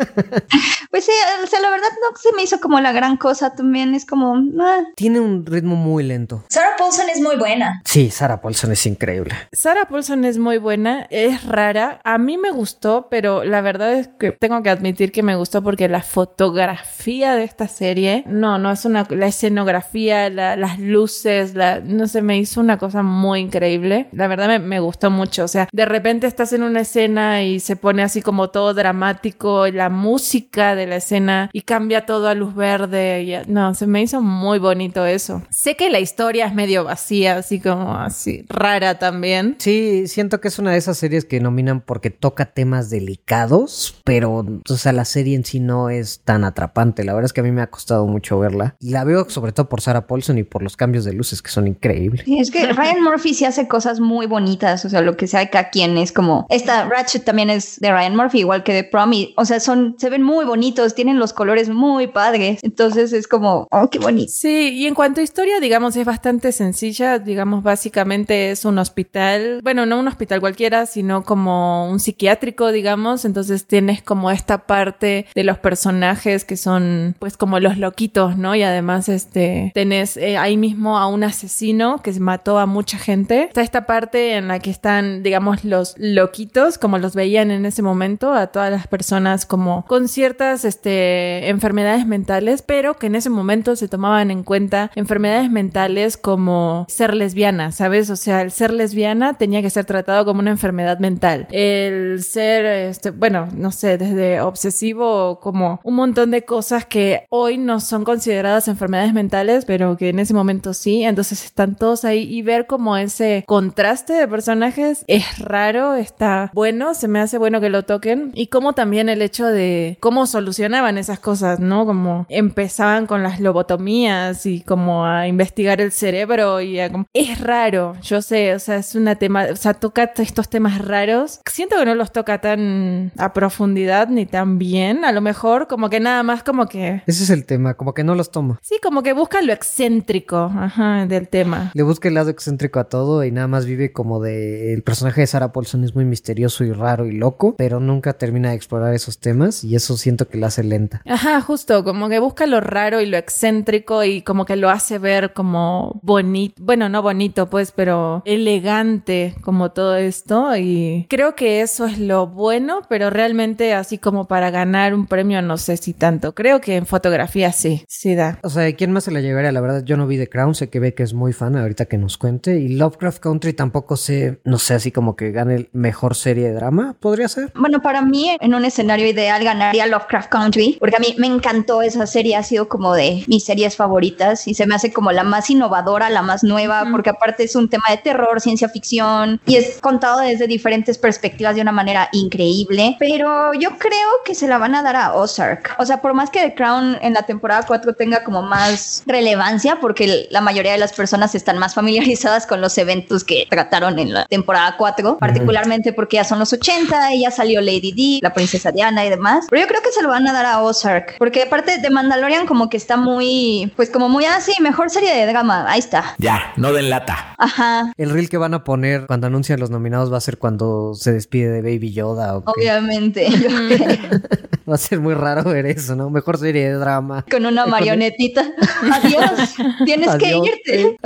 Pues 0.93 1.07
sí, 1.07 1.13
o 1.43 1.47
sea, 1.47 1.59
la 1.61 1.71
verdad 1.71 1.89
no 2.03 2.15
se 2.19 2.37
me 2.37 2.43
hizo 2.43 2.61
como 2.61 2.79
la 2.79 2.93
gran 2.93 3.17
cosa 3.17 3.55
también. 3.55 3.95
Es 3.95 4.05
como, 4.05 4.35
ah, 4.61 4.81
tiene 4.95 5.21
un 5.21 5.47
ritmo 5.47 5.75
muy 5.75 6.05
lento. 6.05 6.45
Sarah 6.51 6.73
Paulson 6.77 7.07
es 7.09 7.19
muy 7.23 7.37
buena. 7.37 7.81
Sí, 7.87 8.11
Sarah 8.11 8.43
Paulson 8.43 8.73
es 8.73 8.85
increíble. 8.85 9.35
Sarah 9.53 9.87
Paulson 9.89 10.27
es 10.27 10.37
muy 10.37 10.59
buena, 10.59 11.07
es 11.09 11.45
rara. 11.47 11.99
A 12.05 12.19
mí 12.19 12.37
me 12.37 12.51
gustó, 12.51 13.09
pero 13.11 13.43
la 13.43 13.63
verdad 13.63 13.95
es 13.95 14.09
que 14.21 14.33
tengo 14.33 14.63
que 14.63 14.69
admitir 14.69 15.13
que 15.13 15.23
me 15.23 15.35
gustó 15.35 15.63
porque 15.63 15.89
la 15.89 16.03
fotografía 16.03 17.37
de 17.37 17.45
esta 17.45 17.69
serie, 17.69 18.25
no, 18.27 18.59
no 18.59 18.71
es 18.71 18.85
una, 18.85 19.07
la 19.09 19.27
escenografía, 19.29 20.29
la- 20.29 20.57
las 20.57 20.79
luces, 20.79 21.55
la, 21.55 21.81
no 21.81 22.07
sé, 22.07 22.21
me 22.21 22.37
hizo 22.37 22.61
una 22.61 22.77
cosa 22.77 23.03
muy 23.03 23.41
increíble. 23.57 24.07
La 24.13 24.29
verdad 24.29 24.49
me, 24.49 24.59
me 24.59 24.81
gustó 24.81 25.11
mucho. 25.11 25.45
O 25.45 25.49
sea, 25.49 25.69
de 25.73 25.85
repente 25.85 26.27
estás 26.27 26.53
en 26.53 26.63
una 26.63 26.81
escena 26.81 27.43
y 27.43 27.61
se 27.61 27.77
pone 27.77 28.03
así 28.03 28.23
como 28.23 28.49
todo 28.51 28.73
dramático, 28.75 29.67
y 29.67 29.73
la 29.73 29.91
música 29.91 30.75
de 30.75 30.87
la 30.87 30.97
escena 30.97 31.51
y 31.53 31.63
cambia 31.63 32.07
todo 32.07 32.29
a 32.29 32.35
luz 32.35 32.55
verde. 32.55 33.23
y- 33.23 33.51
no, 33.51 33.75
se 33.75 33.87
me 33.87 34.03
hizo 34.03 34.21
muy 34.23 34.59
bonito 34.59 35.05
eso. 35.07 35.43
Sé 35.51 35.77
que 35.77 35.91
la 35.91 36.01
historia 36.01 36.47
es 36.47 36.55
medio 36.55 36.85
vacía, 36.85 37.37
así 37.37 37.61
como 37.61 37.95
así, 37.95 38.45
rara 38.49 38.99
también. 38.99 39.57
Sí, 39.59 40.07
siento 40.07 40.41
que 40.41 40.49
es 40.49 40.59
una 40.59 40.73
de 40.73 40.79
esas 40.79 40.97
series 40.99 41.25
que 41.25 41.41
nominan 41.41 41.81
porque 41.81 42.11
toca 42.11 42.47
temas 42.47 42.91
delicados, 42.91 44.01
pero 44.05 44.45
o 44.69 44.77
sea, 44.77 44.93
la 44.93 45.05
serie 45.05 45.37
en 45.37 45.45
sí 45.45 45.61
no 45.61 45.91
es 45.91 46.21
tan 46.25 46.45
atrapante. 46.45 47.05
La 47.05 47.13
verdad 47.15 47.27
es 47.27 47.33
que 47.33 47.41
a 47.41 47.45
mí 47.45 47.53
me 47.53 47.63
ha 47.63 47.69
costado 47.71 48.07
mucho 48.07 48.39
verla. 48.39 48.77
Y 48.81 48.91
la 48.91 49.05
veo 49.05 49.29
sobre 49.29 49.53
todo 49.53 49.69
por 49.69 49.81
Sarah 49.81 50.07
Paulson 50.07 50.39
y 50.39 50.43
por 50.43 50.63
los 50.63 50.77
cambios 50.77 51.05
de 51.05 51.13
luces 51.13 51.43
que 51.43 51.51
son 51.51 51.67
increíbles. 51.69 52.25
Sí, 52.25 52.39
es 52.39 52.51
que 52.51 52.73
Ryan 52.73 53.03
Murphy 53.03 53.35
sí 53.43 53.47
hace 53.47 53.69
cosas 53.69 54.01
muy 54.01 54.27
bonitas, 54.27 54.85
o 54.85 54.89
sea, 54.89 55.01
lo 55.01 55.17
que 55.17 55.27
sea 55.27 55.41
de 55.41 55.51
cada 55.51 55.71
quien 55.71 55.99
es 55.99 56.13
como, 56.13 56.47
esta 56.49 56.85
Ratchet 56.85 57.25
también 57.25 57.51
es 57.51 57.79
de 57.81 57.91
Ryan 57.91 58.17
Murphy, 58.17 58.41
igual 58.41 58.63
que 58.63 58.73
de 58.73 58.85
Prom, 58.85 59.13
o 59.37 59.45
sea, 59.45 59.61
son, 59.61 59.97
se 59.99 60.09
ven 60.11 60.23
muy 60.23 60.45
bonitos, 60.45 60.95
tienen 60.95 61.19
los 61.19 61.33
colores 61.33 61.69
muy 61.69 62.07
padres, 62.07 62.61
entonces 62.63 63.13
es 63.13 63.29
como, 63.29 63.67
oh, 63.71 63.91
qué 63.91 63.99
bonito. 63.99 64.31
Sí, 64.33 64.71
y 64.75 64.87
en 64.87 64.95
cuanto 64.95 65.21
a 65.21 65.25
historia, 65.25 65.61
digamos, 65.61 65.97
es 65.97 66.05
bastante 66.05 66.53
sencilla. 66.53 67.19
Digamos, 67.19 67.63
básicamente 67.63 68.51
es 68.51 68.65
un 68.65 68.79
hospital, 68.79 69.61
bueno, 69.63 69.87
no 69.87 69.99
un 69.99 70.09
hospital 70.09 70.41
cualquiera, 70.41 70.87
sino 70.87 71.25
como 71.25 71.91
un 71.91 72.01
psiquiátrico, 72.01 72.73
digamos. 72.73 73.25
Entonces 73.25 73.67
tienes 73.67 74.03
como 74.03 74.31
esta 74.31 74.67
parte 74.67 75.27
de 75.35 75.45
los 75.45 75.59
personajes 75.59 76.45
que 76.45 76.57
son, 76.57 77.17
pues, 77.19 77.37
como 77.37 77.61
los 77.61 77.79
loquitos, 77.79 78.37
¿no? 78.37 78.55
Y 78.55 78.63
además, 78.63 79.09
este, 79.09 79.73
tenés 79.75 80.17
eh, 80.17 80.37
ahí 80.37 80.57
mismo 80.57 80.99
a 80.99 81.07
un 81.07 81.25
asesino 81.25 82.01
que 82.03 82.13
mató 82.21 82.59
a 82.59 82.67
mucha 82.67 82.99
gente. 82.99 83.32
Está 83.33 83.63
esta 83.63 83.87
parte 83.87 84.37
en 84.37 84.49
la 84.49 84.59
que 84.59 84.71
están, 84.71 85.23
digamos, 85.23 85.65
los 85.65 85.95
loquitos, 85.99 86.79
como 86.79 86.99
los 86.99 87.15
veían 87.15 87.51
en 87.51 87.67
ese 87.67 87.83
momento, 87.83 88.33
a 88.33 88.49
todas 88.49 88.71
las 88.71 88.87
personas 88.87 89.47
como 89.47 89.85
con 89.87 90.09
ciertas, 90.09 90.65
este, 90.65 91.49
enfermedades 91.49 92.07
mentales, 92.07 92.63
pero 92.63 92.97
que 92.99 93.07
en 93.07 93.15
ese 93.15 93.31
momento 93.31 93.77
se 93.77 93.89
tomaban 93.89 94.31
en 94.31 94.43
cuenta 94.43 94.91
enfermedades 94.95 95.51
mentales 95.51 96.17
como 96.17 96.87
ser 96.89 97.15
lesbiana, 97.15 97.73
¿sabes? 97.73 98.11
O 98.11 98.17
sea, 98.17 98.43
el 98.43 98.51
ser 98.51 98.73
lesbiana 98.73 99.35
tenía 99.35 99.63
que 99.63 99.71
ser 99.71 99.85
tratado 99.85 100.25
como 100.25 100.41
una 100.41 100.51
enfermedad 100.51 100.99
mental. 100.99 101.47
El 101.51 102.23
ser, 102.23 102.65
este, 102.65 103.11
bueno, 103.11 103.49
no 103.55 103.71
sé, 103.71 103.99
desde 103.99 104.41
obsesivo, 104.41 105.41
como 105.41 105.81
un 105.85 105.95
montón 105.95 106.31
de 106.31 106.45
cosas 106.45 106.85
que 106.85 107.27
hoy 107.31 107.59
no 107.59 107.81
son 107.81 108.05
consideradas 108.05 108.69
enfermedades 108.69 109.13
mentales, 109.13 109.65
pero 109.65 109.97
que 109.97 110.09
en 110.11 110.19
ese 110.19 110.35
momento 110.35 110.75
sí. 110.75 111.03
Entonces 111.03 111.45
están 111.45 111.77
todos 111.77 112.05
ahí 112.05 112.23
y 112.23 112.43
ver 112.43 112.67
como 112.67 112.97
ese 112.97 113.22
ese 113.23 113.45
contraste 113.47 114.15
de 114.15 114.27
personajes 114.27 115.05
es 115.07 115.39
raro, 115.39 115.95
está 115.95 116.51
bueno, 116.55 116.95
se 116.95 117.09
me 117.09 117.21
hace 117.21 117.39
bueno 117.39 117.61
que 117.61 117.71
lo 117.71 117.85
toquen. 117.85 118.33
Y 118.35 118.49
como 118.49 118.73
también 118.73 119.09
el 119.09 119.23
hecho 119.23 119.47
de 119.47 119.97
cómo 120.01 120.27
solucionaban 120.27 120.99
esas 120.99 121.21
cosas, 121.21 121.61
¿no? 121.61 121.87
Como 121.87 122.27
empezaban 122.29 123.07
con 123.07 123.23
las 123.23 123.41
lobotomías 123.41 124.45
y 124.47 124.63
como 124.63 125.07
a 125.07 125.29
investigar 125.29 125.81
el 125.81 125.93
cerebro 125.93 126.61
y 126.61 126.81
a 126.81 126.91
como... 126.91 127.07
Es 127.13 127.41
raro, 127.41 127.95
yo 128.03 128.23
sé, 128.23 128.55
o 128.55 128.59
sea, 128.59 128.77
es 128.77 128.95
una 128.95 129.15
tema, 129.15 129.47
o 129.53 129.57
sea, 129.57 129.75
toca 129.75 130.13
estos 130.17 130.49
temas 130.49 130.85
raros. 130.85 131.41
Siento 131.47 131.77
que 131.79 131.85
no 131.85 131.95
los 131.95 132.13
toca 132.13 132.41
tan 132.41 133.13
a 133.19 133.33
profundidad 133.33 134.09
ni 134.09 134.27
tan 134.27 134.59
bien, 134.59 135.05
a 135.05 135.13
lo 135.13 135.21
mejor 135.21 135.69
como 135.69 135.91
que 135.91 136.01
nada 136.01 136.23
más 136.23 136.43
como 136.43 136.67
que... 136.67 137.03
Ese 137.07 137.23
es 137.23 137.31
el 137.31 137.47
tema, 137.47 137.75
como 137.75 137.95
que 137.95 138.05
no 138.05 138.15
los 138.15 138.31
toma. 138.31 138.59
Sí, 138.63 138.77
como 138.83 139.03
que 139.03 139.13
busca 139.13 139.41
lo 139.43 139.53
excéntrico, 139.53 140.51
ajá, 140.57 141.07
del 141.07 141.29
tema. 141.29 141.71
Le 141.75 141.83
busca 141.83 142.09
el 142.09 142.15
lado 142.15 142.31
excéntrico 142.31 142.81
a 142.81 142.85
todo 142.85 143.12
y 143.25 143.31
nada 143.31 143.49
más 143.49 143.67
vive 143.67 143.93
como 143.93 144.21
de... 144.21 144.73
El 144.73 144.83
personaje 144.83 145.21
de 145.21 145.27
Sarah 145.27 145.53
Paulson 145.53 145.85
es 145.85 145.95
muy 145.95 146.05
misterioso 146.05 146.65
y 146.65 146.73
raro 146.73 147.07
y 147.07 147.13
loco, 147.13 147.55
pero 147.57 147.81
nunca 147.81 148.15
termina 148.15 148.51
de 148.51 148.57
explorar 148.57 148.95
esos 148.95 149.19
temas 149.19 149.65
y 149.65 149.75
eso 149.75 149.97
siento 149.97 150.29
que 150.29 150.39
la 150.39 150.49
hace 150.49 150.65
lenta. 150.65 151.03
Ajá, 151.07 151.41
justo, 151.41 151.85
como 151.85 152.09
que 152.09 152.19
busca 152.19 152.47
lo 152.47 152.61
raro 152.61 153.01
y 153.01 153.07
lo 153.07 153.17
excéntrico 153.17 154.05
y 154.05 154.23
como 154.23 154.45
que 154.45 154.57
lo 154.57 154.71
hace 154.71 154.99
ver 154.99 155.33
como 155.33 156.01
bonito, 156.03 156.63
bueno, 156.63 156.89
no 156.89 157.03
bonito 157.03 157.49
pues, 157.51 157.73
pero 157.73 158.23
elegante 158.25 159.35
como 159.43 159.73
todo 159.73 159.97
esto 159.97 160.57
y 160.57 161.07
creo 161.09 161.35
que 161.35 161.61
eso 161.61 161.87
es 161.87 161.99
lo 161.99 162.27
bueno, 162.27 162.81
pero 162.89 163.11
realmente 163.11 163.75
así 163.75 163.99
como 163.99 164.27
para 164.27 164.51
ganar 164.51 164.95
un 164.95 165.07
premio 165.07 165.43
no 165.43 165.59
sé 165.59 165.77
si 165.77 165.93
tanto. 165.93 166.35
Creo 166.35 166.61
que 166.61 166.77
en 166.77 166.87
fotografía 166.87 167.53
sí, 167.53 167.85
sí 167.89 168.15
da. 168.15 168.39
O 168.43 168.51
sea, 168.51 168.75
¿quién 168.75 168.93
más 168.93 169.05
se 169.05 169.11
la 169.11 169.21
llevaría? 169.21 169.53
La 169.53 169.61
verdad, 169.61 169.83
yo 169.85 169.97
no 169.97 170.07
vi 170.07 170.19
The 170.19 170.29
Crown, 170.29 170.55
sé 170.55 170.69
que 170.69 170.81
ve 170.81 170.95
que 170.95 171.03
es 171.03 171.15
muy 171.15 171.33
fan 171.33 171.57
ahorita 171.57 171.87
que 171.87 171.99
nos 171.99 172.19
cuente. 172.19 172.59
Y 172.61 172.69
Lovecraft 173.03 173.23
Country 173.23 173.53
tampoco 173.53 173.97
sé, 173.97 174.41
no 174.45 174.59
sé, 174.59 174.75
así 174.75 174.93
como 174.93 175.17
que 175.17 175.33
gane 175.33 175.69
mejor 175.73 176.15
serie 176.15 176.47
de 176.49 176.55
drama, 176.55 176.95
podría 177.01 177.27
ser. 177.27 177.53
Bueno, 177.57 177.83
para 177.83 178.01
mí, 178.01 178.37
en 178.41 178.55
un 178.55 178.65
escenario 178.65 179.09
ideal, 179.09 179.43
ganaría 179.43 179.87
Lovecraft 179.87 180.31
Country, 180.31 180.77
porque 180.79 180.97
a 180.97 181.01
mí 181.01 181.17
me 181.19 181.27
encantó 181.27 181.83
esa 181.83 182.07
serie, 182.07 182.37
ha 182.37 182.45
sido 182.45 182.69
como 182.69 182.95
de 182.95 183.25
mis 183.27 183.45
series 183.45 183.75
favoritas 183.77 184.47
y 184.47 184.55
se 184.55 184.67
me 184.67 184.77
hace 184.77 184.93
como 184.93 185.11
la 185.11 185.25
más 185.25 185.51
innovadora, 185.51 186.11
la 186.11 186.23
más 186.23 186.45
nueva, 186.45 186.87
porque 186.93 187.11
aparte 187.11 187.43
es 187.43 187.57
un 187.57 187.69
tema 187.69 187.87
de 187.91 187.97
terror, 187.97 188.41
ciencia 188.41 188.69
ficción 188.69 189.41
y 189.47 189.57
es 189.57 189.81
contado 189.81 190.21
desde 190.21 190.47
diferentes 190.47 190.97
perspectivas 190.97 191.57
de 191.57 191.63
una 191.63 191.73
manera 191.73 192.09
increíble. 192.13 192.97
Pero 193.01 193.53
yo 193.55 193.79
creo 193.79 194.09
que 194.25 194.37
se 194.37 194.47
la 194.47 194.59
van 194.59 194.77
a 194.77 194.83
dar 194.83 194.95
a 194.95 195.15
Ozark. 195.15 195.75
O 195.79 195.87
sea, 195.87 196.01
por 196.01 196.15
más 196.15 196.31
que 196.31 196.41
The 196.41 196.55
Crown 196.55 196.99
en 197.03 197.15
la 197.15 197.23
temporada 197.23 197.65
4 197.67 197.95
tenga 197.95 198.23
como 198.23 198.43
más 198.43 199.03
relevancia, 199.07 199.81
porque 199.81 200.29
la 200.31 200.41
mayoría 200.41 200.73
de 200.73 200.79
las 200.79 200.93
personas 200.93 201.35
están 201.35 201.59
más 201.59 201.75
familiarizadas 201.75 202.47
con 202.47 202.61
los 202.61 202.79
eventos 202.79 202.92
que 203.27 203.47
trataron 203.49 203.99
en 203.99 204.13
la 204.13 204.27
temporada 204.27 204.75
4, 204.77 205.19
particularmente 205.19 205.93
porque 205.93 206.17
ya 206.17 206.25
son 206.25 206.39
los 206.39 206.53
80 206.53 207.15
y 207.15 207.23
ya 207.23 207.31
salió 207.31 207.61
Lady 207.61 207.93
D, 207.93 208.19
la 208.23 208.33
princesa 208.33 208.73
Diana 208.73 209.05
y 209.05 209.11
demás. 209.11 209.47
Pero 209.51 209.63
yo 209.63 209.69
creo 209.69 209.83
que 209.83 209.93
se 209.93 210.03
lo 210.03 210.09
van 210.09 210.27
a 210.27 210.33
dar 210.33 210.47
a 210.47 210.63
Ozark, 210.63 211.17
porque 211.19 211.43
aparte 211.43 211.79
de 211.79 211.91
Mandalorian 211.91 212.47
como 212.47 212.69
que 212.69 212.77
está 212.77 212.97
muy, 212.97 213.73
pues 213.77 213.91
como 213.91 214.09
muy 214.09 214.25
así, 214.25 214.53
mejor 214.61 214.91
serie 214.91 215.15
de 215.15 215.27
drama, 215.27 215.65
ahí 215.69 215.79
está. 215.79 216.15
Ya, 216.19 216.53
no 216.57 216.73
den 216.73 216.91
lata. 216.91 217.35
Ajá. 217.39 217.93
El 217.97 218.11
reel 218.11 218.29
que 218.29 218.39
van 218.39 218.55
a 218.55 218.65
poner 218.65 219.07
cuando 219.07 219.27
anuncian 219.27 219.61
los 219.61 219.71
nominados 219.71 220.13
va 220.13 220.19
a 220.19 220.21
ser 220.21 220.39
cuando 220.39 220.95
se 220.95 221.13
despide 221.13 221.51
de 221.51 221.63
Baby 221.63 221.93
Yoda. 221.93 222.37
Obviamente. 222.37 223.29
Va 224.69 224.77
a 224.77 224.79
ser 224.79 225.01
muy 225.01 225.15
raro 225.15 225.43
ver 225.45 225.67
eso, 225.67 225.97
¿no? 225.97 226.09
Mejor 226.09 226.39
serie 226.39 226.69
de 226.69 226.75
drama. 226.75 227.25
Con 227.31 227.45
una 227.47 227.67
marionetita. 227.67 228.45
Adiós. 228.93 229.55
Tienes 229.85 230.15
que 230.17 230.37
irte. 230.37 230.97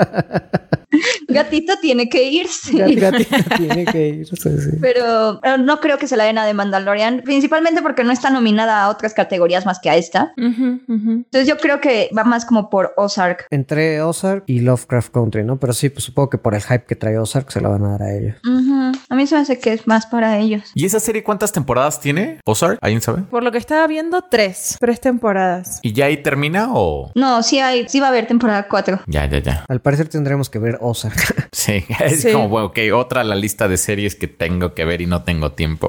Gatito 1.29 1.75
tiene 1.81 2.09
que 2.09 2.23
irse. 2.31 2.73
Gat- 2.73 3.13
gatito 3.13 3.37
tiene 3.57 3.85
que 3.85 4.09
irse, 4.09 4.37
sí. 4.37 4.77
Pero 4.81 5.41
no 5.59 5.81
creo 5.81 5.99
que 5.99 6.07
se 6.07 6.17
la 6.17 6.25
den 6.25 6.39
a 6.39 6.47
The 6.47 6.55
Mandalorian, 6.55 7.23
principalmente 7.25 7.83
porque 7.83 8.05
no 8.05 8.13
está 8.13 8.31
nominada 8.31 8.83
a 8.85 8.89
otras 8.89 9.13
categorías 9.15 9.67
más 9.67 9.81
que 9.81 9.91
a 9.91 9.97
esta. 9.97 10.33
Entonces 10.37 11.47
yo 11.49 11.57
creo 11.59 11.81
que 11.81 12.11
va 12.17 12.25
más 12.25 12.45
como 12.45 12.71
por 12.71 12.93
Ozark. 12.97 13.47
Entre 13.51 14.01
Ozark 14.03 14.45
y 14.47 14.61
Lovecraft 14.61 15.13
Country, 15.13 15.45
¿no? 15.45 15.59
Pero 15.59 15.73
sí, 15.73 15.89
pues 15.91 16.05
supongo 16.05 16.31
que 16.31 16.39
por 16.39 16.55
el 16.55 16.63
hype 16.63 16.85
que 16.87 16.97
trae 16.97 17.19
Ozark 17.19 17.51
se 17.51 17.61
la 17.61 17.69
van 17.69 17.85
a 17.85 17.91
dar 17.91 18.03
a 18.03 18.15
ellos. 18.15 18.37
Ujú. 18.45 18.93
A 19.09 19.15
mí 19.15 19.27
se 19.27 19.37
me 19.37 19.43
hace 19.43 19.59
que 19.59 19.73
es 19.73 19.87
más 19.87 20.07
para 20.07 20.39
ellos. 20.39 20.63
¿Y 20.75 20.85
esa 20.85 20.99
serie 21.01 21.23
cuántas 21.23 21.53
temporadas 21.53 22.01
tiene? 22.01 22.41
¿Ozark? 22.45 22.79
¿Alguien 22.83 23.01
sabe? 23.01 23.23
Por 23.23 23.43
lo 23.45 23.53
que 23.53 23.59
estaba 23.59 23.87
viendo, 23.87 24.23
tres, 24.23 24.77
tres 24.81 25.01
temporadas. 25.01 25.79
¿Y 25.83 25.93
ya 25.93 26.07
ahí 26.07 26.17
termina 26.17 26.71
o...? 26.73 27.13
No, 27.15 27.43
sí 27.45 27.61
hay, 27.61 27.89
sí 27.89 28.01
va 28.01 28.07
a 28.07 28.11
haber 28.11 28.27
temporada 28.27 28.67
4. 28.69 29.03
Ya, 29.07 29.27
ya, 29.27 29.39
ya. 29.39 29.65
Al 29.69 29.81
parecer 29.81 30.09
tendremos 30.09 30.51
que 30.51 30.59
ver 30.59 30.79
Ozark. 30.81 31.49
Sí, 31.57 31.85
es 32.01 32.21
Sí. 32.21 32.33
como, 32.33 32.49
bueno, 32.51 32.67
ok, 32.67 32.79
otra 32.95 33.25
la 33.25 33.35
lista 33.35 33.67
de 33.67 33.79
series 33.79 34.15
que 34.15 34.29
tengo 34.29 34.75
que 34.75 34.85
ver 34.85 35.01
y 35.01 35.07
no 35.07 35.23
tengo 35.23 35.53
tiempo. 35.53 35.89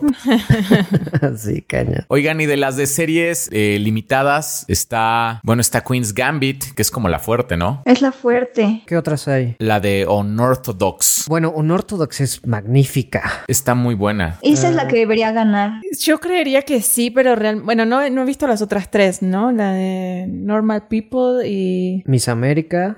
sí, 1.38 1.62
caña. 1.62 2.06
Oigan, 2.08 2.40
y 2.42 2.46
de 2.46 2.56
las 2.58 2.78
de 2.78 2.88
series 2.88 3.50
eh, 3.52 3.78
limitadas 3.80 4.64
está, 4.70 5.42
bueno, 5.44 5.60
está 5.62 5.82
Queen's 5.84 6.14
Gambit, 6.14 6.64
que 6.74 6.82
es 6.82 6.90
como 6.90 7.10
la 7.10 7.20
fuerte, 7.20 7.58
¿no? 7.58 7.82
Es 7.86 8.02
la 8.02 8.12
fuerte. 8.14 8.84
¿Qué 8.88 8.96
otras 8.98 9.28
hay? 9.28 9.56
La 9.60 9.80
de 9.82 10.08
Unorthodox. 10.08 11.26
Bueno, 11.28 11.52
Unorthodox 11.52 12.22
es 12.22 12.46
magnífica. 12.48 13.07
Está 13.48 13.76
muy 13.76 13.96
buena. 13.96 14.40
Esa 14.42 14.70
es 14.70 14.76
la 14.76 14.88
que 14.88 14.98
debería 14.98 15.32
ganar. 15.32 15.82
Yo 16.00 16.20
creería 16.20 16.62
que 16.62 16.82
sí, 16.82 17.10
pero 17.12 17.36
real, 17.36 17.62
bueno, 17.62 17.86
no, 17.86 18.10
no 18.10 18.22
he 18.22 18.26
visto 18.26 18.48
las 18.48 18.62
otras 18.62 18.92
tres, 18.92 19.22
¿no? 19.22 19.52
La 19.52 19.74
de 19.74 20.26
Normal 20.28 20.88
People 20.88 21.48
y 21.48 22.04
Miss 22.06 22.28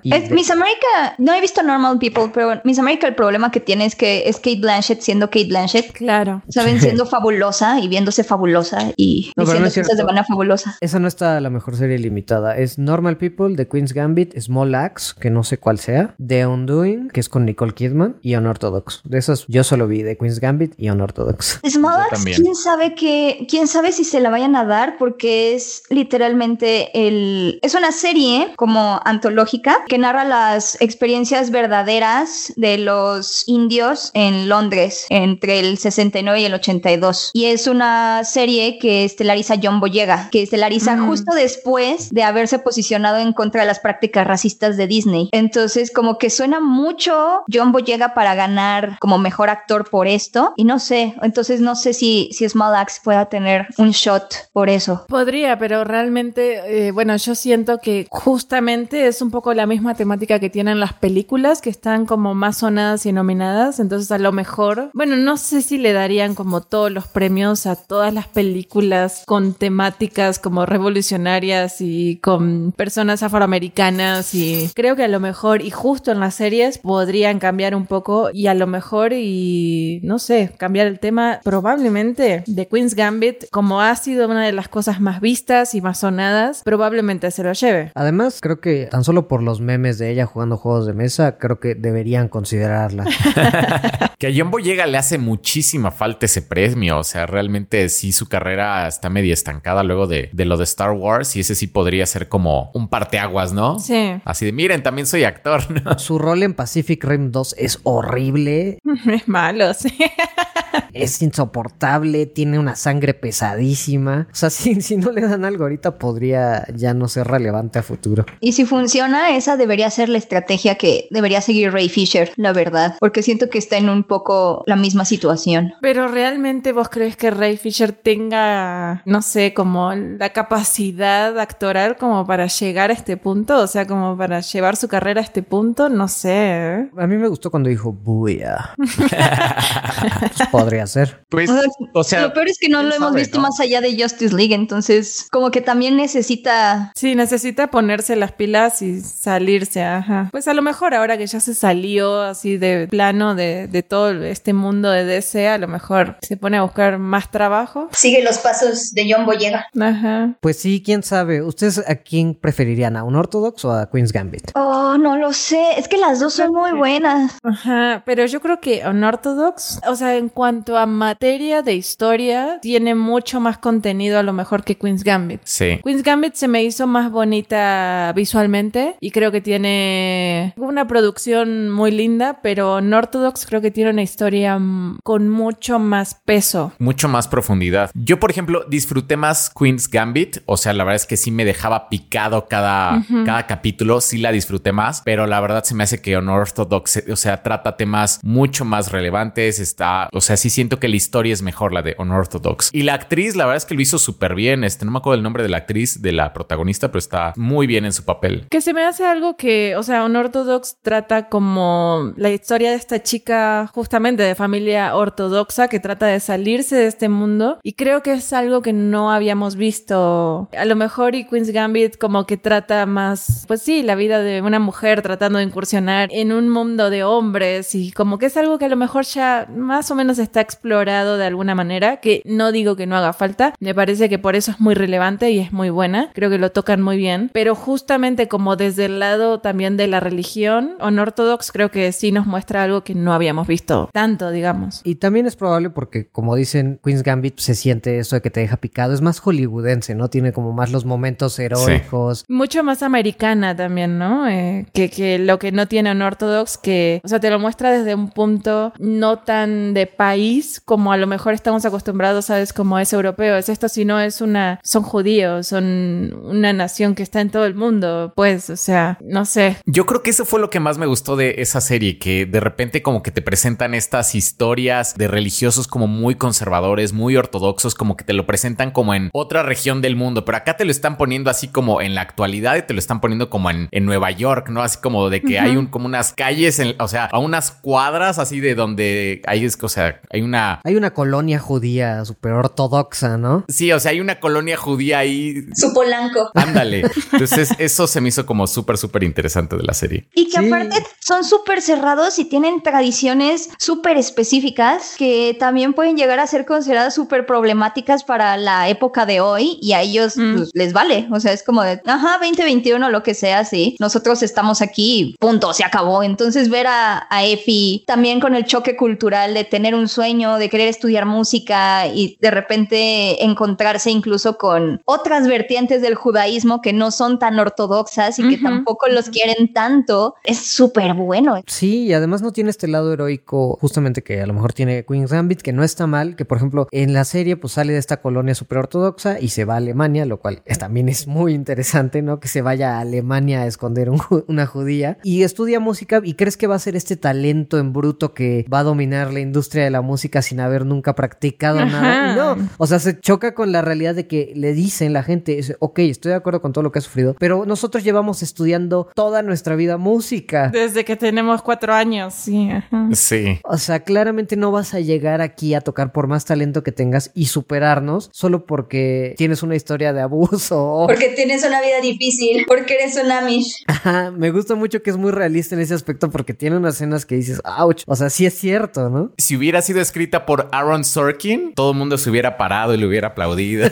y 0.04 0.14
Es, 0.14 0.32
Miss 0.32 0.52
America, 0.52 1.16
no 1.18 1.34
he 1.34 1.42
visto 1.42 1.64
Normal 1.64 2.00
People, 2.00 2.32
pero 2.34 2.62
Miss 2.64 2.80
America 2.80 3.08
el 3.08 3.16
problema 3.16 3.52
que 3.52 3.60
tiene 3.60 3.86
es 3.86 3.96
que 3.96 4.24
es 4.28 4.38
Kate 4.38 4.60
Blanchett 4.60 5.02
siendo 5.02 5.28
Kate 5.28 5.48
Blanchett. 5.48 5.92
claro. 5.92 6.42
Saben, 6.50 6.80
siendo 6.80 7.06
fabulosa 7.06 7.80
y 7.80 7.88
viéndose 7.88 8.24
fabulosa 8.24 8.92
y 8.98 9.32
No, 9.36 9.44
diciendo 9.44 9.70
no 9.70 9.84
cosas 9.84 9.98
de 9.98 10.04
manera 10.04 10.26
fabulosa. 10.26 10.78
Esa 10.82 11.00
no 11.00 11.08
está 11.08 11.40
la 11.42 11.50
mejor 11.50 11.76
serie 11.76 11.98
limitada. 11.98 12.58
Es 12.58 12.78
Normal 12.78 13.18
People, 13.18 13.56
The 13.56 13.68
Queen's 13.68 13.94
Gambit, 13.94 14.38
Small 14.40 14.76
Axe, 14.76 15.14
que 15.20 15.30
no 15.30 15.44
sé 15.44 15.58
cuál 15.58 15.80
sea, 15.80 16.16
The 16.26 16.46
Undoing, 16.46 17.10
que 17.10 17.20
es 17.20 17.30
con 17.30 17.46
Nicole 17.46 17.74
Kidman, 17.74 18.18
y 18.22 18.36
Unorthodox. 18.36 19.02
De 19.04 19.18
esas 19.18 19.46
yo 19.48 19.64
solo 19.64 19.88
vi 19.88 19.99
The 20.04 20.18
Queen's 20.18 20.40
Gambit 20.40 20.74
y 20.78 20.90
Unorthodox. 20.90 21.60
Small 21.70 22.02
Axe, 22.02 22.16
también. 22.16 22.42
quién 22.42 22.56
sabe 22.56 22.96
que, 22.96 23.46
quién 23.50 23.68
sabe 23.68 23.92
si 23.92 24.04
se 24.04 24.20
la 24.20 24.30
vayan 24.30 24.56
a 24.56 24.66
dar 24.66 24.98
porque 24.98 25.54
es 25.56 25.84
literalmente 25.90 26.90
el, 27.08 27.60
es 27.62 27.76
una 27.76 27.92
serie 27.92 28.54
como 28.56 29.00
antológica 29.06 29.78
que 29.88 29.98
narra 29.98 30.24
las 30.26 30.80
experiencias 30.82 31.52
verdaderas 31.52 32.54
de 32.56 32.78
los 32.78 33.44
indios 33.48 34.12
en 34.14 34.50
Londres 34.50 35.06
entre 35.10 35.60
el 35.60 35.78
69 35.78 36.42
y 36.42 36.46
el 36.46 36.54
82 36.54 37.32
y 37.34 37.46
es 37.46 37.68
una 37.68 38.24
serie 38.24 38.78
que 38.80 39.06
estelariza 39.06 39.56
John 39.62 39.80
Boyega, 39.80 40.30
que 40.32 40.44
estelariza 40.44 40.96
Mm. 40.96 41.08
justo 41.08 41.34
después 41.36 42.10
de 42.10 42.24
haberse 42.24 42.60
posicionado 42.60 43.18
en 43.18 43.34
contra 43.34 43.62
de 43.62 43.68
las 43.68 43.80
prácticas 43.80 44.26
racistas 44.28 44.78
de 44.78 44.88
Disney. 44.88 45.30
Entonces 45.32 45.92
como 45.92 46.18
que 46.18 46.30
suena 46.30 46.60
mucho 46.60 47.42
John 47.52 47.72
Boyega 47.72 48.14
para 48.14 48.36
ganar 48.36 48.98
como 49.00 49.18
mejor 49.18 49.50
actor 49.50 49.89
por 49.90 50.08
esto 50.08 50.54
y 50.56 50.64
no 50.64 50.80
sé, 50.80 51.16
entonces 51.22 51.62
no 51.62 51.76
sé 51.76 51.94
si, 51.94 52.30
si 52.32 52.48
Small 52.48 52.76
Axe 52.76 53.02
pueda 53.04 53.26
tener 53.26 53.68
un 53.78 53.92
shot 53.92 54.50
por 54.54 54.70
eso. 54.70 55.06
Podría, 55.08 55.58
pero 55.58 55.84
realmente, 55.84 56.88
eh, 56.88 56.92
bueno, 56.92 57.16
yo 57.18 57.36
siento 57.36 57.80
que 57.80 58.08
justamente 58.10 59.08
es 59.08 59.22
un 59.22 59.32
poco 59.32 59.54
la 59.54 59.66
misma 59.66 59.96
temática 59.96 60.40
que 60.40 60.50
tienen 60.50 60.80
las 60.80 60.94
películas 60.94 61.62
que 61.62 61.70
están 61.70 62.06
como 62.06 62.34
más 62.34 62.58
sonadas 62.58 63.06
y 63.06 63.12
nominadas, 63.12 63.80
entonces 63.80 64.12
a 64.12 64.18
lo 64.18 64.32
mejor, 64.32 64.92
bueno, 64.94 65.16
no 65.16 65.38
sé 65.38 65.62
si 65.62 65.78
le 65.78 65.94
darían 65.94 66.36
como 66.36 66.62
todos 66.62 66.92
los 66.92 67.08
premios 67.08 67.66
a 67.66 67.76
todas 67.76 68.14
las 68.14 68.28
películas 68.28 69.24
con 69.26 69.54
temáticas 69.54 70.40
como 70.40 70.66
revolucionarias 70.66 71.82
y 71.82 72.18
con 72.18 72.72
personas 72.76 73.24
afroamericanas 73.24 74.34
y 74.34 74.70
creo 74.76 74.96
que 74.96 75.04
a 75.04 75.08
lo 75.08 75.20
mejor 75.20 75.62
y 75.62 75.72
justo 75.72 76.12
en 76.12 76.20
las 76.20 76.36
series 76.36 76.78
podrían 76.78 77.40
cambiar 77.40 77.76
un 77.76 77.86
poco 77.86 78.30
y 78.34 78.48
a 78.48 78.54
lo 78.54 78.68
mejor 78.68 79.14
y 79.14 79.79
no 80.04 80.20
sé, 80.20 80.52
cambiar 80.58 80.88
el 80.88 81.00
tema 81.00 81.40
probablemente 81.44 82.44
de 82.46 82.68
Queen's 82.68 82.96
Gambit 82.96 83.46
como 83.52 83.82
ha 83.82 83.96
sido 83.96 84.28
una 84.28 84.46
de 84.46 84.52
las 84.52 84.68
cosas 84.68 85.00
más 85.00 85.22
vistas 85.22 85.76
y 85.76 85.82
más 85.82 86.00
sonadas, 86.00 86.62
probablemente 86.64 87.32
se 87.32 87.44
lo 87.44 87.54
lleve. 87.54 87.92
Además, 87.96 88.40
creo 88.42 88.60
que 88.60 88.88
tan 88.92 89.04
solo 89.04 89.28
por 89.28 89.44
los 89.44 89.62
memes 89.62 89.98
de 89.98 90.12
ella 90.12 90.26
jugando 90.26 90.58
juegos 90.58 90.86
de 90.86 90.94
mesa, 90.94 91.38
creo 91.38 91.60
que 91.60 91.76
deberían 91.76 92.28
considerarla. 92.30 93.06
Que 94.20 94.28
a 94.28 94.32
John 94.36 94.52
Boyega 94.52 94.86
le 94.86 94.98
hace 94.98 95.18
muchísima 95.18 95.92
falta 95.92 96.26
ese 96.26 96.42
premio. 96.42 97.00
O 97.00 97.06
sea, 97.06 97.26
realmente 97.26 97.88
sí 97.88 98.12
su 98.12 98.28
carrera 98.28 98.86
está 98.86 99.10
media 99.10 99.34
estancada 99.34 99.82
luego 99.82 100.08
de, 100.08 100.30
de 100.34 100.44
lo 100.44 100.58
de 100.58 100.66
Star 100.66 100.92
Wars 100.92 101.38
y 101.38 101.40
ese 101.40 101.56
sí 101.56 101.68
podría 101.68 102.06
ser 102.06 102.28
como 102.28 102.70
un 102.74 102.90
parteaguas, 102.90 103.54
¿no? 103.54 103.80
Sí. 103.80 104.20
Así 104.26 104.46
de, 104.46 104.52
miren, 104.52 104.84
también 104.84 105.08
soy 105.08 105.24
actor, 105.24 105.64
¿no? 105.72 105.98
Su 105.98 106.20
rol 106.20 106.44
en 106.44 106.54
Pacific 106.54 107.02
Rim 107.02 107.32
2 107.32 107.56
es 107.58 107.80
horrible. 107.84 108.80
Es 109.10 109.28
malo, 109.28 109.69
sí. 109.74 109.98
es 110.94 111.22
insoportable, 111.22 112.26
tiene 112.26 112.60
una 112.60 112.76
sangre 112.76 113.14
pesadísima. 113.14 114.28
O 114.32 114.36
sea, 114.36 114.50
si, 114.50 114.82
si 114.82 114.98
no 114.98 115.12
le 115.12 115.22
dan 115.22 115.46
algo 115.46 115.64
ahorita 115.64 115.98
podría 115.98 116.66
ya 116.74 116.94
no 116.94 117.08
ser 117.08 117.28
relevante 117.28 117.80
a 117.80 117.84
futuro. 117.84 118.26
Y 118.40 118.54
si 118.54 118.66
funciona, 118.66 119.36
esa 119.36 119.58
debería 119.58 119.90
ser 119.90 120.10
la 120.10 120.18
estrategia 120.18 120.76
que 120.76 121.08
debería 121.12 121.42
seguir 121.42 121.72
Ray 121.72 121.90
Fisher, 121.90 122.32
la 122.36 122.54
verdad, 122.54 122.96
porque 123.00 123.24
siento 123.24 123.50
que 123.50 123.58
está 123.58 123.78
en 123.78 123.90
un 123.90 124.04
poco 124.04 124.64
la 124.66 124.76
misma 124.76 125.06
situación. 125.06 125.74
Pero 125.82 126.08
realmente 126.08 126.72
vos 126.72 126.90
crees 126.90 127.16
que 127.16 127.32
Ray 127.32 127.58
Fisher 127.58 127.92
tenga, 127.92 129.02
no 129.06 129.22
sé, 129.22 129.54
como 129.54 129.94
la 129.94 130.30
capacidad 130.30 131.38
actoral 131.40 131.98
como 131.98 132.26
para 132.26 132.48
llegar 132.48 132.90
a 132.90 132.94
este 132.94 133.18
punto, 133.18 133.60
o 133.60 133.68
sea, 133.68 133.86
como 133.88 134.18
para 134.18 134.42
llevar 134.42 134.76
su 134.76 134.88
carrera 134.88 135.22
a 135.22 135.24
este 135.24 135.44
punto, 135.44 135.90
no 135.90 136.08
sé. 136.08 136.30
¿eh? 136.30 136.90
A 136.98 137.08
mí 137.08 137.18
me 137.18 137.28
gustó 137.28 137.52
cuando 137.52 137.70
dijo 137.70 137.92
buya. 137.92 138.74
Podría 140.60 140.88
ser. 140.88 141.24
Pues, 141.30 141.50
O 141.50 141.54
sea, 141.54 141.70
o 141.94 142.04
sea, 142.04 142.22
lo 142.22 142.34
peor 142.34 142.50
es 142.50 142.58
que 142.60 142.70
no 142.70 142.84
lo 142.84 142.94
hemos 142.94 143.10
sabe, 143.10 143.22
visto 143.22 143.38
¿no? 143.38 143.44
más 143.44 143.60
allá 143.60 143.82
de 143.82 144.02
Justice 144.02 144.36
League, 144.36 144.54
entonces 144.54 145.28
como 145.32 145.52
que 145.52 145.62
también 145.62 145.96
necesita... 145.96 146.92
Sí, 146.96 147.16
necesita 147.16 147.68
ponerse 147.72 148.16
las 148.16 148.32
pilas 148.32 148.82
y 148.82 149.02
salirse, 149.02 149.84
ajá. 149.84 150.30
Pues 150.32 150.48
a 150.48 150.54
lo 150.54 150.62
mejor 150.62 150.94
ahora 150.94 151.18
que 151.18 151.28
ya 151.28 151.40
se 151.40 151.54
salió 151.54 152.22
así 152.22 152.58
de 152.58 152.88
plano 152.90 153.36
de, 153.36 153.68
de 153.68 153.84
todo 153.84 154.12
este 154.24 154.54
mundo 154.54 154.90
de 154.92 155.06
DC, 155.06 155.48
a 155.48 155.58
lo 155.58 155.68
mejor 155.68 156.18
se 156.22 156.38
pone 156.38 156.58
a 156.58 156.62
buscar 156.64 156.98
más 157.00 157.32
trabajo. 157.32 157.90
Sigue 157.92 158.24
los 158.24 158.38
pasos 158.40 158.92
de 158.92 159.12
John 159.14 159.26
Boyega. 159.26 159.68
Ajá. 159.80 160.36
Pues 160.42 160.58
sí, 160.58 160.82
quién 160.84 161.04
sabe. 161.04 161.42
¿Ustedes 161.42 161.80
a 161.88 161.96
quién 161.96 162.36
preferirían? 162.36 162.98
¿A 162.98 163.04
un 163.04 163.16
Ortodox 163.16 163.66
o 163.66 163.72
a 163.72 163.90
Queen's 163.90 164.12
Gambit? 164.12 164.52
Oh, 164.56 164.98
no 164.98 165.18
lo 165.18 165.34
sé, 165.34 165.78
es 165.78 165.88
que 165.88 165.98
las 165.98 166.20
dos 166.20 166.34
son 166.34 166.52
muy 166.54 166.72
buenas. 166.72 167.38
Ajá, 167.44 168.04
pero 168.06 168.26
yo 168.26 168.42
creo 168.42 168.60
que 168.60 168.84
Unorthodox, 168.88 169.80
o 169.88 169.96
sea, 169.96 170.16
en 170.16 170.30
cuanto 170.30 170.49
a 170.50 170.86
materia 170.86 171.62
de 171.62 171.74
historia, 171.74 172.60
tiene 172.62 172.96
mucho 172.96 173.40
más 173.40 173.58
contenido 173.58 174.20
a 174.20 174.24
lo 174.24 174.34
mejor 174.34 174.64
que 174.64 174.76
Queen's 174.76 175.04
Gambit. 175.04 175.42
Sí. 175.44 175.80
Queen's 175.84 176.04
Gambit 176.04 176.34
se 176.34 176.48
me 176.48 176.64
hizo 176.64 176.88
más 176.88 177.12
bonita 177.12 178.12
visualmente 178.16 178.96
y 179.00 179.12
creo 179.12 179.32
que 179.32 179.42
tiene 179.42 180.54
una 180.58 180.88
producción 180.88 181.70
muy 181.70 181.92
linda, 181.92 182.40
pero 182.42 182.78
Unorthodox 182.78 183.46
creo 183.46 183.62
que 183.62 183.72
tiene 183.72 183.92
una 183.92 184.02
historia 184.02 184.60
con 185.04 185.30
mucho 185.30 185.80
más 185.80 186.16
peso. 186.26 186.74
Mucho 186.80 187.08
más 187.08 187.28
profundidad. 187.28 187.92
Yo, 187.94 188.20
por 188.20 188.32
ejemplo, 188.32 188.66
disfruté 188.68 189.18
más 189.18 189.52
Queen's 189.58 189.90
Gambit. 189.90 190.40
O 190.46 190.58
sea, 190.58 190.74
la 190.74 190.84
verdad 190.84 190.98
es 190.98 191.06
que 191.06 191.18
sí 191.18 191.32
me 191.32 191.46
dejaba 191.46 191.90
picado 191.90 192.48
cada, 192.48 193.04
cada 193.26 193.48
capítulo. 193.48 194.02
Sí 194.02 194.18
la 194.18 194.32
disfruté 194.32 194.72
más, 194.72 195.02
pero 195.06 195.28
la 195.28 195.40
verdad 195.40 195.64
se 195.64 195.76
me 195.76 195.84
hace 195.84 196.02
que 196.02 196.18
Unorthodox, 196.18 196.98
eh, 196.98 197.06
o 197.12 197.16
sea, 197.16 197.44
trata 197.44 197.78
temas 197.78 198.20
mucho 198.24 198.66
más 198.66 198.92
relevantes. 198.92 199.60
Está, 199.60 200.10
o 200.14 200.22
sea, 200.22 200.38
sí 200.40 200.50
siento 200.50 200.80
que 200.80 200.88
la 200.88 200.96
historia 200.96 201.34
es 201.34 201.42
mejor 201.42 201.74
la 201.74 201.82
de 201.82 201.96
Unorthodox. 201.98 202.70
Y 202.74 202.84
la 202.84 202.94
actriz, 202.94 203.36
la 203.36 203.46
verdad 203.46 203.58
es 203.58 203.66
que 203.66 203.76
lo 203.76 203.82
hizo 203.82 204.00
súper 204.00 204.36
bien. 204.36 204.64
Este, 204.64 204.86
no 204.86 204.92
me 204.92 204.98
acuerdo 205.00 205.18
el 205.18 205.24
nombre 205.24 205.44
de 205.44 205.50
la 205.50 205.58
actriz, 205.58 206.02
de 206.02 206.12
la 206.12 206.34
protagonista, 206.34 206.88
pero 206.88 207.00
está 207.00 207.34
muy 207.36 207.68
bien 207.68 207.86
en 207.86 207.94
su 207.94 208.06
papel. 208.06 208.48
Que 208.50 208.62
se 208.62 208.74
me 208.74 208.86
hace 208.86 209.06
algo 209.06 209.36
que, 209.36 209.76
o 209.76 209.84
sea, 209.84 210.04
Unorthodox 210.06 210.78
trata 210.82 211.30
como 211.30 212.14
la 212.16 212.32
historia 212.32 212.72
de 212.72 212.78
esta 212.78 213.04
chica 213.04 213.70
justamente 213.74 214.24
de 214.24 214.36
familia 214.36 214.96
ortodoxa 214.96 215.68
que 215.68 215.80
trata 215.80 216.08
de 216.08 216.20
salirse 216.20 216.76
de 216.76 216.88
este 216.88 217.10
mundo 217.10 217.60
y 217.64 217.74
creo 217.74 218.02
que 218.02 218.14
es 218.14 218.34
algo 218.34 218.62
que 218.62 218.74
no 218.74 219.12
habíamos 219.12 219.56
visto. 219.56 220.50
A 220.58 220.66
lo 220.66 220.76
mejor 220.76 221.16
y 221.16 221.26
Queen's 221.26 221.52
Gambit 221.52 221.98
como 221.98 222.26
que 222.26 222.38
trata 222.38 222.86
más, 222.86 223.46
pues 223.48 223.62
sí, 223.62 223.84
la 223.84 223.96
vida 223.96 224.22
de 224.22 224.42
una 224.42 224.60
mujer 224.60 225.02
tratando 225.02 225.40
de 225.40 225.46
incursionar 225.46 226.10
en 226.12 226.32
un 226.32 226.50
mundo 226.50 226.90
de 226.90 227.04
hombres 227.04 227.76
y 227.76 227.92
como 227.92 228.18
que 228.18 228.28
es 228.28 228.38
algo 228.38 228.58
que 228.58 228.66
a 228.66 228.70
lo 228.70 228.76
mejor 228.76 229.06
ya 229.06 229.48
más 229.56 229.92
o 229.92 229.96
menos 229.96 230.20
está 230.30 230.42
explorado 230.42 231.18
de 231.18 231.26
alguna 231.26 231.56
manera, 231.56 231.98
que 231.98 232.22
no 232.24 232.52
digo 232.52 232.76
que 232.76 232.86
no 232.86 232.96
haga 232.96 233.14
falta, 233.14 233.54
me 233.60 233.74
parece 233.74 234.10
que 234.10 234.20
por 234.20 234.36
eso 234.36 234.52
es 234.52 234.60
muy 234.60 234.76
relevante 234.76 235.32
y 235.32 235.40
es 235.40 235.52
muy 235.52 235.72
buena, 235.72 236.12
creo 236.14 236.30
que 236.30 236.38
lo 236.38 236.52
tocan 236.52 236.82
muy 236.82 236.98
bien, 236.98 237.32
pero 237.34 237.56
justamente 237.56 238.28
como 238.28 238.56
desde 238.56 238.86
el 238.86 239.00
lado 239.00 239.40
también 239.40 239.76
de 239.76 239.88
la 239.88 240.00
religión, 240.00 240.76
Unorthodox 240.80 241.52
creo 241.52 241.72
que 241.72 241.92
sí 241.92 242.12
nos 242.12 242.28
muestra 242.28 242.64
algo 242.64 242.84
que 242.84 242.94
no 242.94 243.14
habíamos 243.14 243.48
visto 243.48 243.90
tanto, 243.92 244.30
digamos. 244.30 244.82
Y 244.84 244.96
también 244.96 245.26
es 245.26 245.36
probable 245.36 245.72
porque, 245.72 246.08
como 246.08 246.36
dicen, 246.36 246.80
Queen's 246.84 247.04
Gambit 247.04 247.40
se 247.40 247.56
siente 247.56 248.00
eso 248.00 248.16
de 248.16 248.22
que 248.22 248.30
te 248.30 248.40
deja 248.40 248.58
picado. 248.58 248.94
Es 248.94 249.02
más 249.02 249.20
hollywoodense, 249.20 249.96
¿no? 249.96 250.10
Tiene 250.10 250.32
como 250.32 250.54
más 250.54 250.72
los 250.72 250.86
momentos 250.86 251.38
heroicos. 251.40 252.26
Mucho 252.28 252.64
más 252.64 252.84
americana 252.84 253.56
también, 253.56 253.98
¿no? 253.98 254.28
Eh, 254.28 254.68
que, 254.74 254.90
que 254.90 255.20
lo 255.20 255.40
que 255.40 255.52
no 255.52 255.68
tiene 255.68 255.92
Unorthodox, 255.92 256.58
que, 256.58 257.02
o 257.04 257.08
sea, 257.08 257.20
te 257.20 257.30
lo 257.30 257.40
muestra 257.40 257.72
desde 257.72 257.96
un 257.96 258.10
punto 258.10 258.74
no 258.80 259.20
tan 259.20 259.74
de 259.74 259.88
país 260.20 260.62
como 260.66 260.92
a 260.92 260.98
lo 260.98 261.08
mejor 261.08 261.34
estamos 261.34 261.64
acostumbrados, 261.66 262.26
¿sabes? 262.26 262.52
Como 262.52 262.78
es 262.78 262.92
europeo, 262.92 263.38
es 263.38 263.48
esto, 263.48 263.70
sino 263.70 264.00
es 264.02 264.20
una, 264.20 264.60
son 264.64 264.84
judíos, 264.84 265.48
son 265.48 266.14
una 266.24 266.52
nación 266.52 266.94
que 266.94 267.04
está 267.04 267.22
en 267.22 267.30
todo 267.30 267.46
el 267.46 267.56
mundo, 267.56 268.12
pues, 268.18 268.50
o 268.50 268.58
sea, 268.58 268.98
no 269.02 269.24
sé. 269.24 269.56
Yo 269.66 269.86
creo 269.86 270.04
que 270.04 270.10
eso 270.10 270.26
fue 270.26 270.42
lo 270.42 270.50
que 270.50 270.60
más 270.60 270.78
me 270.78 270.88
gustó 270.88 271.16
de 271.16 271.36
esa 271.38 271.62
serie, 271.62 271.98
que 271.98 272.26
de 272.26 272.40
repente 272.42 272.82
como 272.82 273.02
que 273.02 273.12
te 273.12 273.22
presentan 273.22 273.74
estas 273.74 274.14
historias 274.14 274.96
de 274.98 275.08
religiosos 275.08 275.68
como 275.70 275.88
muy 275.88 276.16
conservadores, 276.16 276.92
muy 276.92 277.16
ortodoxos, 277.16 277.74
como 277.74 277.96
que 277.96 278.04
te 278.04 278.12
lo 278.14 278.26
presentan 278.26 278.72
como 278.72 278.94
en 278.94 279.10
otra 279.14 279.44
región 279.44 279.82
del 279.82 279.96
mundo, 279.96 280.26
pero 280.26 280.38
acá 280.38 280.58
te 280.58 280.66
lo 280.66 280.72
están 280.72 280.98
poniendo 280.98 281.30
así 281.30 281.48
como 281.48 281.82
en 281.82 281.96
la 281.96 282.02
actualidad 282.02 282.58
y 282.58 282.64
te 282.64 282.74
lo 282.74 282.80
están 282.80 283.00
poniendo 283.00 283.30
como 283.30 283.50
en, 283.50 283.70
en 283.72 283.86
Nueva 283.86 284.12
York, 284.12 284.50
¿no? 284.50 284.62
Así 284.64 284.80
como 284.82 285.10
de 285.10 285.22
que 285.22 285.40
hay 285.40 285.56
un, 285.56 285.68
como 285.68 285.86
unas 285.86 286.12
calles, 286.12 286.60
en- 286.60 286.76
o 286.82 286.88
sea, 286.90 287.06
a 287.06 287.20
unas 287.20 287.52
cuadras 287.52 288.20
así 288.20 288.42
de 288.42 288.56
donde 288.56 289.22
hay, 289.26 289.46
es- 289.46 289.58
o 289.62 289.70
sea, 289.70 290.02
hay 290.10 290.22
una... 290.22 290.62
Hay 290.64 290.76
una 290.76 290.92
colonia 290.94 291.40
judía 291.40 292.04
súper 292.06 292.34
ortodoxa, 292.34 293.18
¿no? 293.18 293.46
Sí, 293.48 293.72
o 293.72 293.80
sea, 293.80 293.92
hay 293.92 294.00
una 294.02 294.20
colonia 294.20 294.58
judía 294.58 295.00
ahí. 295.00 295.46
Su 295.56 295.74
Polanco. 295.74 296.32
Ándale. 296.34 296.82
Entonces, 297.12 297.50
eso 297.60 297.88
se 297.88 298.02
me 298.02 298.10
hizo 298.10 298.26
como 298.26 298.48
súper, 298.48 298.78
súper 298.78 299.04
interesante 299.04 299.56
de 299.56 299.64
la 299.64 299.74
serie. 299.74 300.08
Y 300.14 300.30
que 300.30 300.40
Sí. 300.40 300.48
aparte 300.48 300.84
son 301.00 301.24
súper 301.24 301.62
cerrados 301.62 302.18
y 302.20 302.26
tienen 302.26 302.62
tradiciones 302.64 303.50
súper 303.60 303.98
específicas 303.98 304.96
que 304.98 305.36
también 305.40 305.74
pueden 305.74 305.98
llegar 305.98 306.20
a 306.20 306.28
ser 306.28 306.46
consideradas 306.46 306.94
súper 306.96 307.26
problemáticas 307.26 308.04
para 308.04 308.38
la 308.38 308.70
época 308.70 309.06
de 309.06 309.22
hoy 309.22 309.58
y 309.62 309.74
a 309.74 309.82
ellos 309.82 310.16
Mm. 310.18 310.36
pues, 310.38 310.50
les 310.54 310.74
vale. 310.74 311.08
O 311.12 311.20
sea, 311.20 311.34
es 311.34 311.44
como 311.44 311.62
de, 311.64 311.82
ajá, 311.86 312.18
2021, 312.22 312.90
lo 312.90 313.04
que 313.04 313.14
sea, 313.14 313.46
sí. 313.46 313.76
Nosotros 313.80 314.24
estamos 314.24 314.62
aquí, 314.62 315.16
punto, 315.20 315.54
se 315.54 315.64
acabó. 315.64 316.04
Entonces 316.04 316.50
ver 316.50 316.68
a, 316.68 317.08
a 317.10 317.26
Effie 317.26 317.84
también 317.86 318.20
con 318.20 318.36
el 318.36 318.46
choque 318.46 318.76
cultural 318.76 319.34
de 319.34 319.44
tener 319.44 319.76
un 319.76 319.88
sueño, 320.00 320.38
de 320.38 320.50
querer 320.50 320.70
estudiar 320.70 321.06
música 321.06 321.88
y 321.88 322.18
de 322.22 322.32
repente 322.32 323.24
encontrarse 323.26 323.92
incluso 323.92 324.38
con 324.38 324.82
otras 324.86 325.28
vertientes 325.28 325.82
del 325.82 325.96
judaísmo 325.96 326.62
que 326.62 326.72
no 326.72 326.90
son 326.92 327.20
tan 327.20 327.38
ortodoxas 327.38 328.18
y 328.20 328.30
que 328.30 328.38
tampoco 328.38 328.88
los 328.88 329.10
quieren 329.10 329.52
tanto, 329.54 330.16
es 330.24 330.38
súper 330.38 330.94
bueno. 330.94 331.36
Sí, 331.48 331.88
y 331.88 331.94
además 331.94 332.22
no 332.22 332.32
tiene 332.32 332.50
este 332.50 332.68
lado 332.70 332.94
heroico, 332.94 333.58
justamente 333.60 334.02
que 334.02 334.22
a 334.22 334.26
lo 334.28 334.34
mejor 334.34 334.54
tiene 334.54 334.86
Queen's 334.86 335.12
Gambit, 335.12 335.42
que 335.42 335.52
no 335.52 335.64
está 335.66 335.86
mal, 335.86 336.16
que 336.16 336.24
por 336.24 336.38
ejemplo 336.38 336.68
en 336.72 336.94
la 336.94 337.04
serie 337.04 337.36
pues 337.36 337.54
sale 337.54 337.74
de 337.74 337.80
esta 337.80 337.98
colonia 338.02 338.36
súper 338.36 338.60
ortodoxa 338.60 339.20
y 339.20 339.30
se 339.30 339.44
va 339.44 339.56
a 339.56 339.58
Alemania, 339.58 340.06
lo 340.06 340.20
cual 340.22 340.42
es- 340.46 340.60
también 340.60 340.88
es 340.88 341.08
muy 341.08 341.34
interesante, 341.34 342.02
¿no? 342.02 342.22
Que 342.22 342.30
se 342.30 342.42
vaya 342.42 342.78
a 342.78 342.80
Alemania 342.82 343.42
a 343.42 343.48
esconder 343.48 343.90
un 343.90 344.00
una 344.28 344.46
judía 344.46 344.98
y 345.04 345.24
estudia 345.24 345.60
música 345.60 346.00
y 346.04 346.14
crees 346.14 346.38
que 346.38 346.48
va 346.48 346.56
a 346.56 346.60
ser 346.60 346.76
este 346.78 346.96
talento 346.96 347.58
en 347.60 347.74
bruto 347.74 348.14
que 348.14 348.46
va 348.54 348.60
a 348.60 348.64
dominar 348.64 349.12
la 349.12 349.20
industria 349.20 349.64
de 349.66 349.70
la 349.72 349.82
música 349.82 349.89
sin 349.98 350.40
haber 350.40 350.66
nunca 350.66 350.96
practicado 350.96 351.60
Ajá. 351.60 351.82
nada. 351.82 352.36
No, 352.36 352.50
o 352.58 352.68
sea, 352.68 352.80
se 352.80 353.00
choca 353.00 353.34
con 353.34 353.52
la 353.52 353.62
realidad 353.62 353.96
de 353.96 354.08
que 354.08 354.34
le 354.36 354.54
dicen 354.54 354.94
la 354.94 355.04
gente, 355.04 355.40
es, 355.40 355.56
ok, 355.60 355.80
estoy 355.80 356.12
de 356.12 356.16
acuerdo 356.18 356.42
con 356.42 356.54
todo 356.54 356.64
lo 356.64 356.72
que 356.72 356.80
ha 356.80 356.82
sufrido, 356.82 357.16
pero 357.20 357.46
nosotros 357.46 357.84
llevamos 357.84 358.24
estudiando 358.24 358.90
toda 358.96 359.22
nuestra 359.22 359.56
vida 359.56 359.78
música. 359.78 360.50
Desde 360.50 360.86
que 360.86 360.96
tenemos 360.96 361.42
cuatro 361.42 361.74
años, 361.74 362.14
sí. 362.14 362.50
ajá. 362.50 362.90
Sí. 362.94 363.40
O 363.44 363.58
sea, 363.58 363.82
claramente 363.82 364.36
no 364.36 364.52
vas 364.52 364.74
a 364.74 364.80
llegar 364.80 365.22
aquí 365.22 365.54
a 365.54 365.62
tocar 365.62 365.92
por 365.92 366.08
más 366.08 366.26
talento 366.26 366.64
que 366.64 366.72
tengas 366.72 367.12
y 367.14 367.26
superarnos 367.26 368.10
solo 368.12 368.46
porque 368.46 369.14
tienes 369.18 369.44
una 369.44 369.56
historia 369.56 369.94
de 369.94 370.02
abuso. 370.02 370.86
Porque 370.88 371.10
tienes 371.10 371.44
una 371.46 371.62
vida 371.62 371.82
difícil. 371.82 372.46
Porque 372.48 372.76
eres 372.76 372.98
un 373.04 373.12
Amish. 373.12 373.64
Ajá, 373.68 374.12
me 374.12 374.32
gusta 374.32 374.56
mucho 374.56 374.82
que 374.82 374.90
es 374.90 374.98
muy 374.98 375.12
realista 375.12 375.56
en 375.56 375.62
ese 375.62 375.74
aspecto 375.74 376.10
porque 376.10 376.34
tiene 376.34 376.58
unas 376.58 376.76
escenas 376.76 377.06
que 377.06 377.16
dices, 377.16 377.42
ouch. 377.44 377.84
O 377.86 377.96
sea, 377.96 378.10
sí 378.10 378.26
es 378.26 378.34
cierto, 378.34 378.90
¿no? 378.90 379.12
Si 379.18 379.36
hubiera 379.36 379.62
sido 379.70 379.82
escrita 379.82 380.26
por 380.26 380.50
Aaron 380.52 380.84
Sorkin, 380.84 381.54
todo 381.54 381.74
el 381.74 381.78
mundo 381.78 382.00
se 382.00 382.10
hubiera 382.10 382.38
parado 382.38 382.74
y 382.74 382.78
le 382.78 382.88
hubiera 382.88 383.10
aplaudido. 383.10 383.70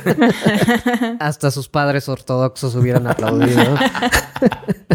Hasta 1.19 1.49
sus 1.49 1.69
padres 1.69 2.07
ortodoxos 2.07 2.75
hubieran 2.75 3.07
aplaudido. 3.07 3.63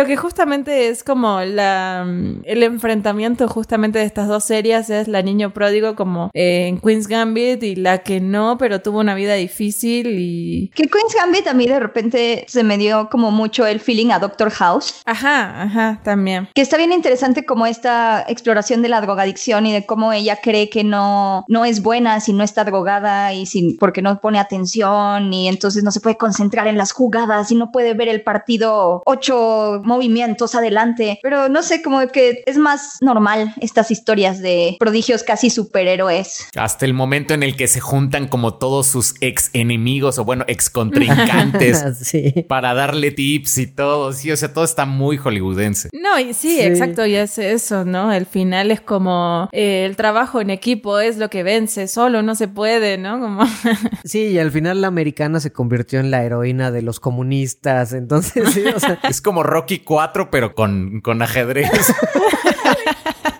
Pero 0.00 0.08
que 0.08 0.16
justamente 0.16 0.88
es 0.88 1.04
como 1.04 1.42
la 1.42 2.06
mm, 2.06 2.44
el 2.44 2.62
enfrentamiento 2.62 3.46
justamente 3.48 3.98
de 3.98 4.06
estas 4.06 4.28
dos 4.28 4.44
series 4.44 4.88
es 4.88 5.08
la 5.08 5.20
niño 5.20 5.52
pródigo 5.52 5.94
como 5.94 6.30
eh, 6.32 6.68
en 6.68 6.80
Queen's 6.80 7.06
Gambit 7.06 7.62
y 7.62 7.76
la 7.76 7.98
que 7.98 8.18
no, 8.18 8.56
pero 8.56 8.80
tuvo 8.80 9.00
una 9.00 9.14
vida 9.14 9.34
difícil 9.34 10.18
y... 10.18 10.70
Que 10.74 10.88
Queen's 10.88 11.14
Gambit 11.14 11.46
a 11.48 11.52
mí 11.52 11.66
de 11.66 11.78
repente 11.78 12.46
se 12.48 12.64
me 12.64 12.78
dio 12.78 13.10
como 13.10 13.30
mucho 13.30 13.66
el 13.66 13.78
feeling 13.78 14.10
a 14.10 14.18
Doctor 14.18 14.50
House. 14.52 15.02
Ajá, 15.04 15.64
ajá, 15.64 16.00
también. 16.02 16.48
Que 16.54 16.62
está 16.62 16.78
bien 16.78 16.92
interesante 16.92 17.44
como 17.44 17.66
esta 17.66 18.24
exploración 18.26 18.80
de 18.80 18.88
la 18.88 19.02
drogadicción 19.02 19.66
y 19.66 19.72
de 19.74 19.84
cómo 19.84 20.14
ella 20.14 20.38
cree 20.42 20.70
que 20.70 20.82
no, 20.82 21.44
no 21.46 21.66
es 21.66 21.82
buena 21.82 22.20
si 22.20 22.32
no 22.32 22.42
está 22.42 22.64
drogada 22.64 23.34
y 23.34 23.44
sin, 23.44 23.76
porque 23.76 24.00
no 24.00 24.18
pone 24.18 24.38
atención 24.38 25.30
y 25.34 25.48
entonces 25.48 25.84
no 25.84 25.90
se 25.90 26.00
puede 26.00 26.16
concentrar 26.16 26.68
en 26.68 26.78
las 26.78 26.92
jugadas 26.92 27.52
y 27.52 27.54
no 27.54 27.70
puede 27.70 27.92
ver 27.92 28.08
el 28.08 28.22
partido 28.22 29.02
ocho 29.04 29.82
movimientos 29.90 30.54
adelante. 30.54 31.18
Pero 31.22 31.48
no 31.48 31.62
sé, 31.62 31.82
como 31.82 32.06
que 32.08 32.42
es 32.46 32.56
más 32.56 32.98
normal 33.02 33.54
estas 33.60 33.90
historias 33.90 34.40
de 34.40 34.76
prodigios 34.78 35.22
casi 35.24 35.50
superhéroes. 35.50 36.46
Hasta 36.56 36.86
el 36.86 36.94
momento 36.94 37.34
en 37.34 37.42
el 37.42 37.56
que 37.56 37.66
se 37.66 37.80
juntan 37.80 38.28
como 38.28 38.54
todos 38.54 38.86
sus 38.86 39.14
ex 39.20 39.50
enemigos 39.52 40.18
o 40.18 40.24
bueno, 40.24 40.44
ex 40.48 40.70
contrincantes 40.70 41.84
sí. 42.02 42.44
para 42.48 42.74
darle 42.74 43.10
tips 43.10 43.58
y 43.58 43.66
todo. 43.66 44.12
Sí, 44.12 44.30
o 44.30 44.36
sea, 44.36 44.52
todo 44.52 44.64
está 44.64 44.86
muy 44.86 45.16
hollywoodense. 45.16 45.90
No, 45.92 46.18
y 46.18 46.32
sí, 46.34 46.50
Sí. 46.50 46.60
exacto, 46.62 47.06
y 47.06 47.14
es 47.14 47.38
eso, 47.38 47.84
¿no? 47.84 48.12
El 48.12 48.26
final 48.26 48.70
es 48.70 48.80
como 48.80 49.48
eh, 49.52 49.84
el 49.86 49.96
trabajo 49.96 50.40
en 50.40 50.50
equipo 50.50 50.98
es 51.00 51.16
lo 51.16 51.28
que 51.30 51.42
vence, 51.42 51.88
solo 51.88 52.22
no 52.22 52.34
se 52.34 52.48
puede, 52.48 52.98
¿no? 52.98 53.18
Como 53.20 53.44
Sí, 54.04 54.28
y 54.28 54.38
al 54.38 54.50
final 54.50 54.80
la 54.80 54.88
americana 54.88 55.40
se 55.40 55.52
convirtió 55.52 56.00
en 56.00 56.10
la 56.10 56.22
heroína 56.24 56.70
de 56.70 56.82
los 56.82 57.00
comunistas. 57.00 57.92
Entonces, 57.92 58.50
sí, 58.52 58.62
o 58.74 58.78
sea, 58.80 58.98
Es 59.08 59.20
como 59.20 59.42
Rocky 59.42 59.79
4, 59.84 60.30
pero 60.30 60.54
con, 60.54 61.00
con 61.00 61.22
ajedrez. 61.22 61.70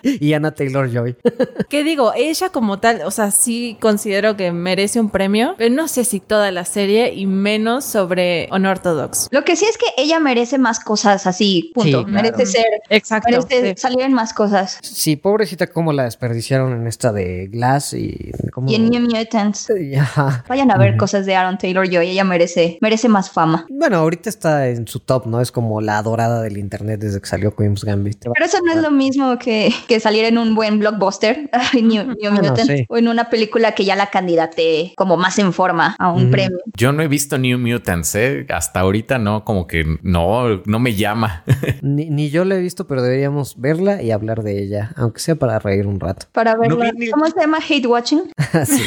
y 0.19 0.33
Anna 0.33 0.51
Taylor 0.51 0.91
Joy. 0.91 1.15
¿Qué 1.69 1.83
digo? 1.83 2.13
Ella 2.15 2.49
como 2.49 2.79
tal, 2.79 3.01
o 3.03 3.11
sea, 3.11 3.31
sí 3.31 3.77
considero 3.79 4.35
que 4.35 4.51
merece 4.51 4.99
un 4.99 5.09
premio, 5.09 5.55
pero 5.57 5.73
no 5.73 5.87
sé 5.87 6.05
si 6.05 6.19
toda 6.19 6.51
la 6.51 6.65
serie 6.65 7.13
y 7.13 7.25
menos 7.25 7.85
sobre 7.85 8.49
Unorthodox. 8.51 9.27
Lo 9.31 9.43
que 9.43 9.55
sí 9.55 9.65
es 9.65 9.77
que 9.77 9.85
ella 9.97 10.19
merece 10.19 10.57
más 10.57 10.79
cosas 10.79 11.27
así, 11.27 11.71
punto. 11.73 11.99
Sí, 11.99 12.05
claro. 12.05 12.07
merece 12.07 12.45
ser, 12.45 12.65
Exacto. 12.89 13.29
merece 13.29 13.75
sí. 13.75 13.81
salir 13.81 14.01
en 14.01 14.13
más 14.13 14.33
cosas. 14.33 14.79
Sí, 14.81 15.15
pobrecita, 15.15 15.67
cómo 15.67 15.93
la 15.93 16.03
desperdiciaron 16.03 16.73
en 16.73 16.87
esta 16.87 17.11
de 17.11 17.47
Glass 17.47 17.93
y 17.93 18.31
cómo... 18.51 18.69
Y 18.69 18.75
en 18.75 18.89
New 18.89 19.01
Mutants. 19.01 19.71
Y, 19.79 19.95
ajá. 19.95 20.43
Vayan 20.47 20.71
a 20.71 20.77
ver 20.77 20.97
cosas 20.97 21.25
de 21.25 21.35
Aaron 21.35 21.57
Taylor 21.57 21.87
Joy, 21.87 22.09
ella 22.09 22.23
merece, 22.23 22.77
merece 22.81 23.09
más 23.09 23.29
fama. 23.29 23.65
Bueno, 23.69 23.97
ahorita 23.97 24.29
está 24.29 24.67
en 24.67 24.87
su 24.87 24.99
top, 24.99 25.27
¿no? 25.27 25.41
Es 25.41 25.51
como 25.51 25.81
la 25.81 25.97
adorada 25.97 26.41
del 26.41 26.57
internet 26.57 26.99
desde 26.99 27.19
que 27.21 27.27
salió 27.27 27.55
Queen's 27.55 27.83
Gambit. 27.83 28.25
Pero 28.33 28.45
eso 28.45 28.57
no 28.65 28.73
es 28.73 28.81
lo 28.81 28.91
mismo 28.91 29.37
que, 29.37 29.73
que 29.93 29.99
salir 29.99 30.25
en 30.25 30.37
un 30.37 30.55
buen 30.55 30.79
blockbuster, 30.79 31.49
ay, 31.73 31.81
New, 31.81 32.03
New 32.05 32.15
Bueno, 32.31 32.49
Mutants, 32.49 32.67
sí. 32.67 32.85
o 32.87 32.97
en 32.97 33.07
una 33.07 33.29
película 33.29 33.73
que 33.73 33.83
ya 33.85 33.95
la 33.95 34.07
candidate 34.09 34.93
como 34.95 35.17
más 35.17 35.37
en 35.39 35.51
forma 35.53 35.95
a 35.99 36.11
un 36.11 36.23
Ujú. 36.23 36.31
premio. 36.31 36.57
Yo 36.77 36.91
no 36.91 37.03
he 37.03 37.07
visto 37.07 37.37
New 37.37 37.57
Mutants, 37.59 38.15
¿eh? 38.15 38.45
Hasta 38.49 38.79
ahorita 38.81 39.17
no, 39.17 39.43
como 39.43 39.67
que 39.67 39.97
no, 40.01 40.61
no 40.65 40.79
me 40.79 40.95
llama. 40.95 41.43
Ni, 41.81 42.09
ni 42.09 42.29
yo 42.29 42.45
la 42.45 42.55
he 42.55 42.59
visto, 42.59 42.87
pero 42.87 43.01
deberíamos 43.01 43.59
verla 43.59 44.01
y 44.01 44.11
hablar 44.11 44.43
de 44.43 44.63
ella, 44.63 44.91
aunque 44.95 45.19
sea 45.19 45.35
para 45.35 45.59
reír 45.59 45.87
un 45.87 45.99
rato. 45.99 46.27
Para 46.31 46.55
verla. 46.55 46.91
ni- 46.95 47.09
¿Cómo 47.09 47.25
se 47.27 47.39
llama? 47.39 47.57
Hate 47.67 47.87
Watching. 47.87 48.31
Sí. 48.65 48.83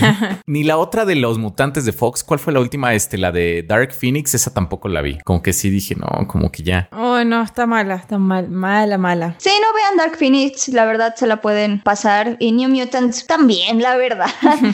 Ni 0.46 0.62
la 0.62 0.76
otra 0.76 1.05
de 1.05 1.16
los 1.16 1.38
mutantes 1.38 1.84
de 1.84 1.92
Fox, 1.92 2.22
¿cuál 2.22 2.38
fue 2.38 2.52
la 2.52 2.61
última? 2.61 2.94
Este, 2.94 3.18
la 3.18 3.32
de 3.32 3.62
Dark 3.66 3.92
Phoenix, 3.92 4.34
esa 4.34 4.52
tampoco 4.52 4.88
la 4.88 5.00
vi. 5.02 5.18
Como 5.24 5.42
que 5.42 5.52
sí 5.52 5.68
dije, 5.70 5.94
no, 5.96 6.26
como 6.28 6.50
que 6.52 6.62
ya. 6.62 6.88
Oh, 6.92 7.24
no, 7.24 7.42
está 7.42 7.66
mala, 7.66 7.96
está 7.96 8.18
mal, 8.18 8.48
mala, 8.48 8.96
mala. 8.98 9.34
Sí, 9.38 9.50
no 9.61 9.74
vean 9.74 9.96
Dark 9.96 10.16
Phoenix, 10.18 10.68
la 10.68 10.84
verdad 10.84 10.93
se 11.16 11.26
la 11.26 11.40
pueden 11.40 11.80
pasar. 11.80 12.36
Y 12.38 12.53
New 12.53 12.68
Mutants 12.70 13.26
también, 13.26 13.82
la 13.82 13.97
verdad. 13.97 14.30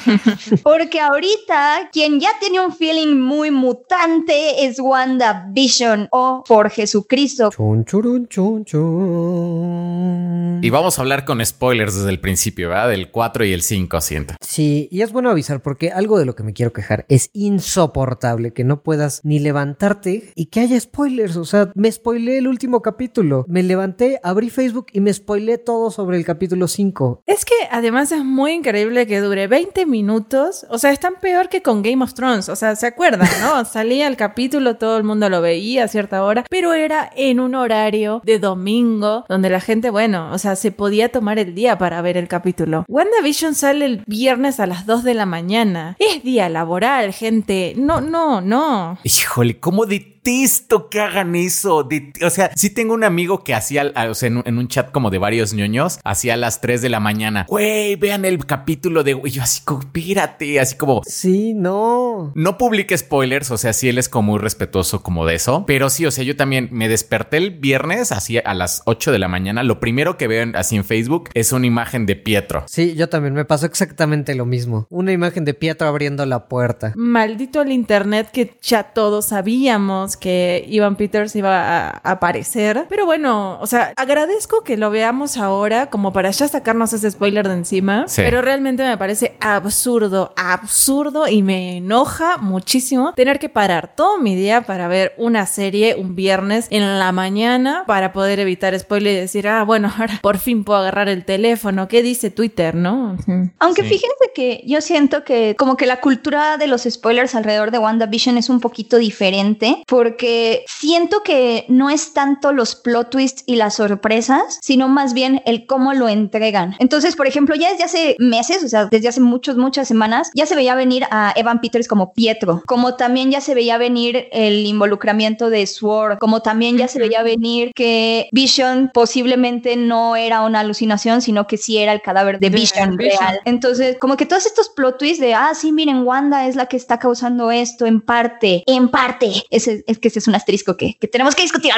Porque 0.63 1.01
ahorita 1.01 1.89
quien 1.93 2.21
ya 2.21 2.31
tiene 2.41 2.61
un 2.61 2.73
feeling 2.73 3.17
muy 3.17 3.51
mutante 3.51 4.65
es 4.65 4.79
WandaVision 4.79 6.09
o 6.13 6.45
por 6.47 6.71
Jesucristo. 6.71 7.51
Chun, 7.51 7.85
churun, 7.85 8.29
chun, 8.29 8.65
chun. 8.65 10.61
Y 10.63 10.71
vamos 10.71 10.99
a 10.99 11.03
hablar 11.03 11.25
con 11.25 11.45
spoilers 11.45 11.95
desde 11.97 12.11
el 12.11 12.21
principio, 12.21 12.69
¿verdad? 12.69 12.91
Del 12.91 13.11
4 13.11 13.45
y 13.47 13.53
el 13.53 13.63
5, 13.63 14.01
siento. 14.01 14.35
Sí, 14.41 14.89
y 14.91 15.03
es 15.03 15.13
bueno 15.13 15.31
avisar 15.31 15.63
porque 15.63 15.91
algo 15.91 16.19
de 16.19 16.27
lo 16.27 16.35
que 16.35 16.43
me 16.43 16.53
quiero 16.53 16.73
quejar 16.73 17.07
es 17.09 17.31
insoportable 17.33 18.53
que 18.53 18.65
no 18.65 18.83
puedas 18.83 19.21
ni 19.25 19.39
levantarte 19.39 20.33
y 20.35 20.47
que 20.47 20.61
haya 20.61 20.79
spoilers. 20.79 21.37
O 21.37 21.45
sea, 21.45 21.71
me 21.75 21.91
spoileé 21.91 22.39
el 22.39 22.49
último 22.49 22.83
capítulo. 22.83 23.45
Me 23.49 23.63
levanté, 23.63 24.21
abrí 24.23 24.51
Facebook 24.51 24.87
y 24.93 25.01
me 25.01 25.13
spoileé 25.13 25.59
todo 25.59 25.91
sobre 25.91 26.10
el 26.15 26.25
capítulo 26.25 26.69
5. 26.69 27.23
Es 27.27 27.45
que 27.45 27.55
además 27.71 28.13
es 28.13 28.25
muy 28.25 28.53
increíble 28.53 29.07
que 29.07 29.21
dure 29.21 29.47
20 29.47 29.87
minutos. 29.87 30.67
O 30.69 30.79
sea, 30.79 30.91
es 30.93 31.01
tan 31.01 31.15
peor 31.21 31.49
que 31.49 31.63
con 31.63 31.83
Game 31.83 32.03
of 32.03 32.15
Thrones. 32.15 32.49
O 32.49 32.57
sea, 32.57 32.77
¿se 32.77 32.87
acuerdan, 32.87 33.29
no? 33.41 33.65
Salía 33.71 34.07
el 34.07 34.17
capítulo, 34.17 34.77
todo 34.77 34.97
el 34.97 35.05
mundo 35.05 35.29
lo 35.29 35.41
veía 35.41 35.85
a 35.85 35.89
cierta 35.89 36.25
hora, 36.25 36.45
pero 36.49 36.75
era 36.75 37.11
en 37.17 37.41
un 37.41 37.55
horario 37.55 38.23
de 38.25 38.39
domingo 38.39 39.25
donde 39.29 39.51
la 39.51 39.61
gente, 39.61 39.91
bueno, 39.91 40.33
o 40.33 40.39
sea, 40.39 40.57
se 40.57 40.73
podía 40.73 41.11
tomar 41.11 41.39
el 41.39 41.55
día 41.55 41.79
para 41.79 42.03
ver 42.03 42.17
el 42.17 42.29
capítulo. 42.29 42.85
WandaVision 42.89 43.55
sale 43.55 43.85
el 43.85 44.03
viernes 44.07 44.61
a 44.61 44.67
las 44.67 44.87
2 44.87 45.05
de 45.05 45.15
la 45.15 45.27
mañana. 45.27 45.97
Es 45.99 46.23
día 46.23 46.49
laboral, 46.49 47.13
gente. 47.13 47.75
No, 47.77 48.01
no, 48.01 48.41
no. 48.41 48.99
Híjole, 49.03 49.59
¿cómo 49.61 49.87
detesto 50.31 50.89
que 50.89 51.01
hagan 51.01 51.35
eso? 51.35 51.89
O 52.25 52.31
sea, 52.31 52.51
sí 52.55 52.71
tengo 52.71 52.95
un 52.95 53.05
amigo 53.05 53.43
que 53.45 53.55
hacía, 53.55 53.93
o 54.09 54.15
sea, 54.15 54.29
en, 54.29 54.39
un- 54.39 54.43
en 54.47 54.59
un 54.59 54.69
chat 54.69 54.91
como 54.91 55.11
de 55.11 55.19
varios 55.19 55.53
ñoños, 55.53 55.99
hacía 56.05 56.35
a 56.35 56.37
las 56.37 56.61
3 56.61 56.83
de 56.83 56.89
la 56.89 57.01
mañana. 57.01 57.47
Güey, 57.49 57.97
vean 57.97 58.25
el 58.25 58.45
capítulo 58.47 59.03
de... 59.03 59.21
Y 59.25 59.31
yo 59.31 59.43
así 59.43 59.63
como, 59.65 59.81
espérate, 59.81 60.61
así 60.61 60.77
como... 60.77 61.03
Sí, 61.07 61.55
no. 61.55 62.33
No 62.35 62.59
publique 62.59 62.97
spoilers, 62.97 63.51
o 63.51 63.59
sea, 63.59 63.73
sí 63.73 63.89
él 63.89 63.99
es 63.99 64.09
como 64.09 64.31
muy 64.33 64.39
respetuoso 64.39 65.03
como 65.03 65.25
de 65.27 65.35
eso, 65.35 65.65
pero 65.67 65.89
sí, 65.91 66.07
o 66.07 66.11
sea, 66.11 66.23
yo 66.25 66.37
también 66.37 66.69
me 66.71 66.89
desperté 66.89 67.39
el 67.39 67.51
viernes 67.53 68.13
así 68.13 68.39
a 68.39 68.55
las 68.55 68.83
8 68.85 69.13
de 69.13 69.19
la 69.19 69.29
mañana, 69.29 69.63
lo 69.63 69.81
primero 69.81 70.17
que 70.17 70.29
veo 70.29 70.47
así 70.55 70.77
en 70.77 70.85
Facebook 70.85 71.31
es 71.35 71.53
una 71.53 71.67
imagen 71.67 72.07
de 72.07 72.17
Pietro. 72.17 72.65
Sí, 72.69 72.95
yo 72.95 73.09
también 73.09 73.35
me 73.35 73.45
pasó 73.45 73.67
exactamente 73.67 74.35
lo 74.35 74.47
mismo. 74.47 74.87
Una 74.91 75.13
imagen 75.13 75.45
de 75.45 75.55
Pietro 75.55 75.89
abriendo 75.89 76.25
la 76.27 76.49
puerta. 76.49 76.93
Maldito 76.97 77.63
el 77.63 77.73
internet 77.73 78.29
que 78.33 78.55
ya 78.63 78.83
todos 78.85 79.27
sabíamos 79.29 80.17
que 80.21 80.65
Ivan 80.69 80.97
Peters 80.97 81.35
iba 81.35 81.89
a 81.89 81.89
aparecer. 82.05 82.87
Pero 82.89 83.07
bueno, 83.07 83.59
o 83.61 83.67
sea, 83.67 83.93
agradezco 83.97 84.63
que 84.63 84.77
lo 84.77 84.91
veamos 84.91 85.37
ahora 85.37 85.87
como 85.91 86.13
para 86.13 86.31
ya 86.31 86.47
sacarnos 86.47 86.93
ese 86.93 87.11
spoiler 87.11 87.49
de 87.49 87.55
encima. 87.55 88.05
Sí. 88.07 88.23
Pero 88.23 88.43
realmente 88.43 88.85
me 88.85 88.97
parece 88.97 89.37
absurdo, 89.41 90.33
absurdo 90.37 91.27
y 91.29 91.43
me 91.43 91.79
enoja 91.79 92.37
muchísimo 92.37 93.13
tener 93.15 93.39
que 93.39 93.49
parar 93.49 93.95
todo 93.97 94.19
mi 94.19 94.37
día 94.37 94.63
para 94.63 94.89
ver 94.89 95.15
una 95.17 95.47
serie 95.47 95.97
un 95.97 96.15
viernes 96.15 96.67
en 96.71 96.99
la 96.99 97.13
mañana 97.13 97.85
para 97.87 98.13
poder 98.13 98.39
evitar 98.41 98.79
spoiler 98.79 99.15
y 99.15 99.21
decir, 99.21 99.49
ah, 99.49 99.65
bueno, 99.65 99.91
ahora 99.99 100.19
por 100.23 100.39
fin 100.39 100.65
puedo 100.65 100.79
agarrar 100.81 101.09
el 101.09 101.25
teléfono. 101.25 101.89
¿Qué 101.89 102.03
dice 102.03 102.31
Twitter, 102.31 102.75
no? 102.75 103.17
Aunque 103.59 103.83
Sí. 103.83 103.89
fíjense 103.89 104.31
que 104.35 104.63
yo 104.67 104.81
siento 104.81 105.25
que 105.25 105.57
como 105.59 105.77
que 105.77 105.87
la 105.87 106.01
cultura 106.01 106.59
de 106.59 106.67
los 106.67 106.83
spoilers 106.83 107.35
alrededor 107.35 107.71
de 107.71 107.79
WandaVision 107.79 108.37
es 108.37 108.49
un 108.51 108.61
poquito 108.61 108.99
diferente 108.99 109.83
porque 110.01 110.65
siento 110.67 111.23
que 111.23 111.67
no 111.69 111.91
es 111.91 112.15
tanto 112.15 112.55
los 112.55 112.75
plot 112.75 113.11
twists 113.11 113.43
y 113.45 113.57
las 113.57 113.75
sorpresas, 113.75 114.59
sino 114.63 114.89
más 114.89 115.13
bien 115.13 115.43
el 115.45 115.67
cómo 115.67 115.93
lo 115.93 116.09
entregan. 116.09 116.75
Entonces, 116.79 117.17
por 117.17 117.27
ejemplo, 117.27 117.55
ya 117.55 117.71
desde 117.71 117.85
hace 117.85 118.17
meses, 118.19 118.65
o 118.65 118.69
sea, 118.71 118.87
desde 118.87 119.09
hace 119.09 119.21
muchos, 119.21 119.59
muchas 119.59 119.87
semanas, 119.89 120.31
ya 120.35 120.47
se 120.47 120.55
veía 120.55 120.75
venir 120.75 121.05
a 121.11 121.35
Evan 121.37 121.61
Peters 121.61 121.87
como 121.87 122.15
Pietro, 122.15 122.63
como 122.67 122.95
también 122.95 123.31
ya 123.31 123.43
se 123.43 123.55
veía 123.55 123.77
venir 123.77 124.29
el 124.33 124.65
involucramiento 124.65 125.51
de 125.51 125.67
Sword, 125.67 126.17
como 126.17 126.41
también 126.41 126.79
ya 126.79 126.89
se 126.89 126.99
veía 126.99 127.23
venir 127.23 127.73
que 127.75 128.31
Vision 128.33 128.91
posiblemente 128.95 129.77
no 129.77 130.17
era 130.17 130.41
una 130.41 130.61
alucinación, 130.61 131.21
sino 131.21 131.47
que 131.47 131.59
sí 131.59 131.77
era 131.77 131.93
el 131.93 132.01
cadáver 132.01 132.39
de 132.39 132.49
De 132.49 132.57
Vision 132.57 132.97
Vision. 132.97 133.21
real. 133.21 133.41
Entonces, 133.45 133.99
como 134.01 134.17
que 134.17 134.25
todos 134.25 134.47
estos 134.47 134.71
plot 134.71 134.97
twists 134.97 135.21
de, 135.21 135.35
ah, 135.35 135.53
sí, 135.55 135.73
miren, 135.73 136.05
Wanda 136.05 136.47
es 136.47 136.57
la 136.57 136.65
que 136.65 136.79
está 136.79 136.99
causando 136.99 137.51
esto 137.51 137.85
en 137.85 138.01
parte, 138.01 138.63
en 138.67 138.89
parte. 138.89 139.45
Ese, 139.51 139.85
es 139.91 139.99
que 139.99 140.09
ese 140.09 140.19
es 140.19 140.29
un 140.29 140.35
asterisco 140.35 140.77
que, 140.77 140.97
que 141.01 141.09
tenemos 141.09 141.35
que 141.35 141.43
discutir. 141.43 141.73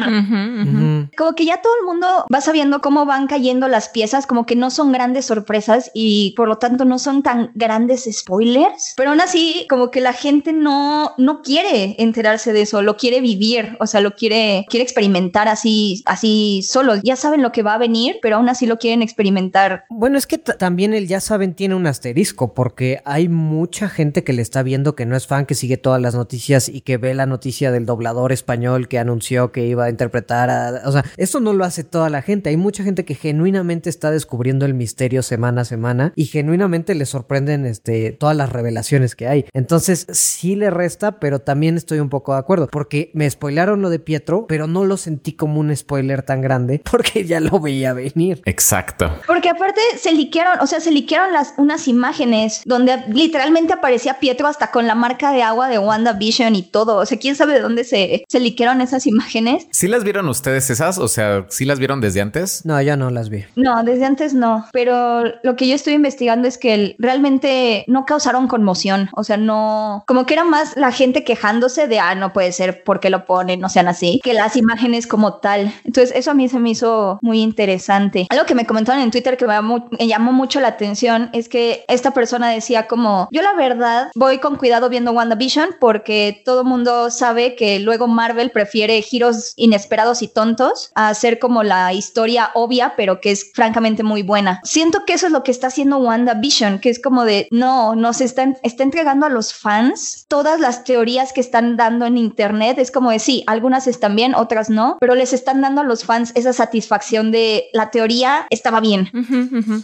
Como 1.17 1.35
que 1.35 1.45
ya 1.45 1.61
todo 1.61 1.73
el 1.81 1.87
mundo 1.87 2.07
va 2.33 2.41
sabiendo 2.41 2.81
cómo 2.81 3.07
van 3.07 3.27
cayendo 3.27 3.69
las 3.69 3.89
piezas, 3.89 4.27
como 4.27 4.47
que 4.47 4.57
no 4.57 4.71
son 4.71 4.93
grandes 4.93 5.27
sorpresas 5.27 5.91
y 5.95 6.35
por 6.37 6.49
lo 6.49 6.59
tanto 6.59 6.85
no 6.85 6.99
son 6.99 7.23
tan 7.23 7.51
grandes 7.55 8.09
spoilers, 8.11 8.95
pero 8.97 9.11
aún 9.11 9.21
así 9.21 9.67
como 9.69 9.91
que 9.91 10.01
la 10.01 10.13
gente 10.13 10.53
no, 10.53 11.13
no 11.19 11.43
quiere 11.43 11.97
enterarse 11.99 12.53
de 12.53 12.63
eso, 12.63 12.83
lo 12.83 12.97
quiere 12.97 13.21
vivir, 13.21 13.77
o 13.81 13.87
sea, 13.87 14.01
lo 14.01 14.15
quiere, 14.15 14.67
quiere 14.69 14.85
experimentar 14.85 15.49
así, 15.49 16.03
así 16.07 16.63
solo. 16.63 16.97
Ya 17.03 17.17
saben 17.17 17.43
lo 17.43 17.53
que 17.53 17.63
va 17.63 17.75
a 17.75 17.79
venir, 17.79 18.19
pero 18.23 18.37
aún 18.37 18.49
así 18.49 18.67
lo 18.67 18.79
quieren 18.79 19.03
experimentar. 19.03 19.85
Bueno, 19.89 20.19
es 20.19 20.27
que 20.27 20.39
también 20.39 20.95
el 20.95 21.09
ya 21.09 21.21
saben 21.21 21.55
tiene 21.55 21.75
un 21.75 21.87
asterisco, 21.87 22.55
porque 22.55 23.01
hay 23.05 23.29
mucha 23.29 23.89
gente 23.89 24.25
que 24.25 24.33
le 24.33 24.43
está 24.43 24.63
viendo 24.63 24.95
que 24.95 25.07
no 25.07 25.17
es 25.17 25.27
fan, 25.27 25.47
que 25.47 25.55
sigue 25.55 25.77
todas 25.77 26.01
las 26.01 26.15
noticias 26.15 26.69
y 26.69 26.83
que 26.83 26.97
ve 26.97 27.15
la 27.15 27.27
noticia 27.27 27.71
del 27.71 27.87
doblador 28.03 28.32
español 28.32 28.88
que 28.88 28.98
anunció 28.98 29.53
que 29.53 29.64
iba 29.66 29.84
a 29.84 29.90
interpretar 29.90 30.50
a... 30.50 30.82
O 30.84 30.92
sea, 30.92 31.05
eso 31.16 31.38
no 31.40 31.53
lo 31.53 31.64
hace 31.64 31.84
toda 31.84 32.11
la 32.11 32.22
gente. 32.22 32.50
Hay 32.50 32.57
mucha 32.57 32.82
gente 32.82 33.05
que 33.05 33.14
genuinamente 33.14 33.88
está 33.88 34.11
descubriendo 34.11 34.66
el 34.66 34.74
misterio 34.74 35.22
semana 35.22 35.62
a 35.62 35.64
semana 35.64 36.12
y 36.16 36.24
genuinamente 36.24 36.94
le 36.94 37.07
sorprenden 37.07 37.64
este, 37.64 38.12
todas 38.12 38.36
las 38.36 38.50
revelaciones 38.50 39.14
que 39.14 39.28
hay. 39.28 39.44
Entonces, 39.53 40.07
sí 40.11 40.57
le 40.57 40.70
resta, 40.70 41.20
pero 41.20 41.38
también 41.38 41.76
estoy 41.76 42.00
un 42.00 42.09
poco 42.09 42.32
de 42.32 42.40
acuerdo, 42.40 42.68
porque 42.68 43.11
me 43.14 43.30
spoilaron 43.30 43.82
lo 43.82 43.90
de 43.90 44.00
Pietro, 44.00 44.46
pero 44.48 44.66
no 44.66 44.84
lo 44.84 44.96
sentí 44.96 45.32
como 45.32 45.61
un 45.61 45.74
spoiler 45.76 46.22
tan 46.22 46.40
grande 46.40 46.82
porque 46.90 47.24
ya 47.24 47.38
lo 47.38 47.61
veía 47.61 47.92
venir. 47.92 48.42
Exacto. 48.46 49.12
Porque 49.26 49.48
aparte 49.48 49.80
se 49.96 50.12
liquearon, 50.12 50.59
o 50.61 50.66
sea, 50.66 50.80
se 50.80 50.90
liquearon 50.90 51.32
las, 51.32 51.55
unas 51.57 51.86
imágenes 51.86 52.62
donde 52.64 53.05
literalmente 53.09 53.72
aparecía 53.72 54.18
Pietro 54.18 54.48
hasta 54.48 54.70
con 54.70 54.86
la 54.86 54.94
marca 54.94 55.32
de 55.32 55.42
agua 55.42 55.68
de 55.68 55.78
WandaVision 55.78 56.57
y 56.57 56.62
todo. 56.62 56.96
O 56.96 57.07
sea, 57.07 57.18
quién 57.18 57.36
sabe 57.36 57.55
de 57.55 57.61
dónde 57.61 57.84
se, 57.93 58.24
se 58.28 58.40
liquearon 58.40 58.80
esas 58.80 59.07
imágenes. 59.07 59.66
¿Sí 59.70 59.86
las 59.86 60.03
vieron 60.05 60.28
ustedes 60.28 60.70
esas? 60.70 60.97
O 60.99 61.09
sea, 61.09 61.45
¿sí 61.51 61.64
las 61.66 61.78
vieron 61.78 62.01
desde 62.01 62.20
antes? 62.22 62.64
No, 62.64 62.80
ya 62.80 62.97
no 62.97 63.11
las 63.11 63.28
vi. 63.28 63.45
No, 63.55 63.82
desde 63.84 64.07
antes 64.07 64.32
no. 64.34 64.66
Pero 64.72 65.24
lo 65.43 65.57
que 65.57 65.68
yo 65.68 65.74
estoy 65.74 65.93
investigando 65.95 66.49
es 66.49 66.57
que 66.57 66.72
el- 66.74 66.97
realmente 66.99 67.84
no 67.86 68.05
causaron 68.07 68.49
conmoción. 68.49 69.11
O 69.14 69.24
sea, 69.24 69.36
no. 69.36 70.05
Como 70.07 70.24
que 70.26 70.34
era 70.34 70.45
más 70.45 70.76
la 70.76 70.90
gente 70.93 71.24
quejándose 71.24 71.86
de, 71.88 71.99
ah, 72.01 72.14
no 72.14 72.32
puede 72.32 72.53
ser 72.53 72.82
porque 72.84 73.11
lo 73.11 73.24
ponen, 73.26 73.61
no 73.61 73.68
sean 73.68 73.88
así, 73.88 74.20
que 74.24 74.32
las 74.34 74.57
imágenes 74.57 75.07
como 75.07 75.34
tal. 75.34 75.72
Entonces, 75.84 76.12
eso 76.16 76.30
a 76.30 76.34
mí 76.34 76.49
se 76.49 76.59
me 76.59 76.70
hizo 76.70 77.18
muy 77.22 77.40
interesante. 77.43 78.26
Algo 78.30 78.47
que 78.47 78.55
me 78.55 78.64
comentaron 78.66 79.03
en 79.03 79.11
Twitter 79.11 79.36
que 79.36 79.47
me 79.47 79.53
llamó, 79.53 79.88
me 79.99 80.07
llamó 80.07 80.32
mucho 80.32 80.61
la 80.61 80.68
atención 80.68 81.28
es 81.32 81.49
que 81.49 81.84
esta 81.88 82.12
persona 82.12 82.49
decía 82.51 82.86
como, 82.86 83.28
yo 83.30 83.43
la 83.43 83.55
verdad 83.55 84.09
voy 84.14 84.38
con 84.38 84.57
cuidado 84.57 84.88
viendo 84.88 85.12
WandaVision 85.12 85.70
porque 85.80 86.43
todo 86.45 86.64
mundo 86.64 87.11
sabe 87.11 87.55
que 87.57 87.78
luego 87.83 88.09
Marvel 88.09 88.51
prefiere 88.51 89.01
giros 89.03 89.53
inesperados 89.57 90.22
y 90.22 90.28
tontos 90.28 90.91
a 90.95 91.09
hacer 91.09 91.39
como 91.39 91.62
la 91.62 91.93
historia 91.93 92.51
obvia, 92.55 92.95
pero 92.97 93.20
que 93.20 93.30
es 93.30 93.53
francamente 93.55 94.03
muy 94.03 94.22
buena. 94.22 94.61
Siento 94.64 95.05
que 95.05 95.14
eso 95.14 95.26
es 95.26 95.33
lo 95.33 95.43
que 95.43 95.51
está 95.51 95.68
haciendo 95.68 95.99
WandaVision, 95.99 96.78
que 96.78 96.91
es 96.91 97.01
como 97.01 97.24
de, 97.24 97.49
no, 97.51 97.95
nos 97.95 98.20
están, 98.20 98.57
está 98.62 98.83
entregando 98.83 99.26
a 99.26 99.28
los 99.28 99.55
fans 99.55 100.26
todas 100.28 100.61
las 100.61 100.85
teorías 100.85 101.33
que 101.33 101.41
están 101.41 101.76
dando 101.76 102.07
en 102.07 102.18
internet. 102.18 102.78
Es 102.78 102.91
como 102.91 103.11
de, 103.11 103.18
sí, 103.18 103.45
algunas 103.47 103.87
están 103.87 104.16
bien, 104.16 104.35
otras 104.35 104.70
no, 104.70 104.97
pero 105.01 105.14
les 105.14 105.33
están 105.33 105.61
dando 105.61 105.83
a 105.83 105.85
los 105.85 106.05
fans 106.05 106.33
esa 106.35 106.53
satisfacción 106.53 107.30
de 107.30 107.66
la 107.72 107.91
teoría 107.91 108.47
estaba 108.51 108.80
bien. 108.80 109.11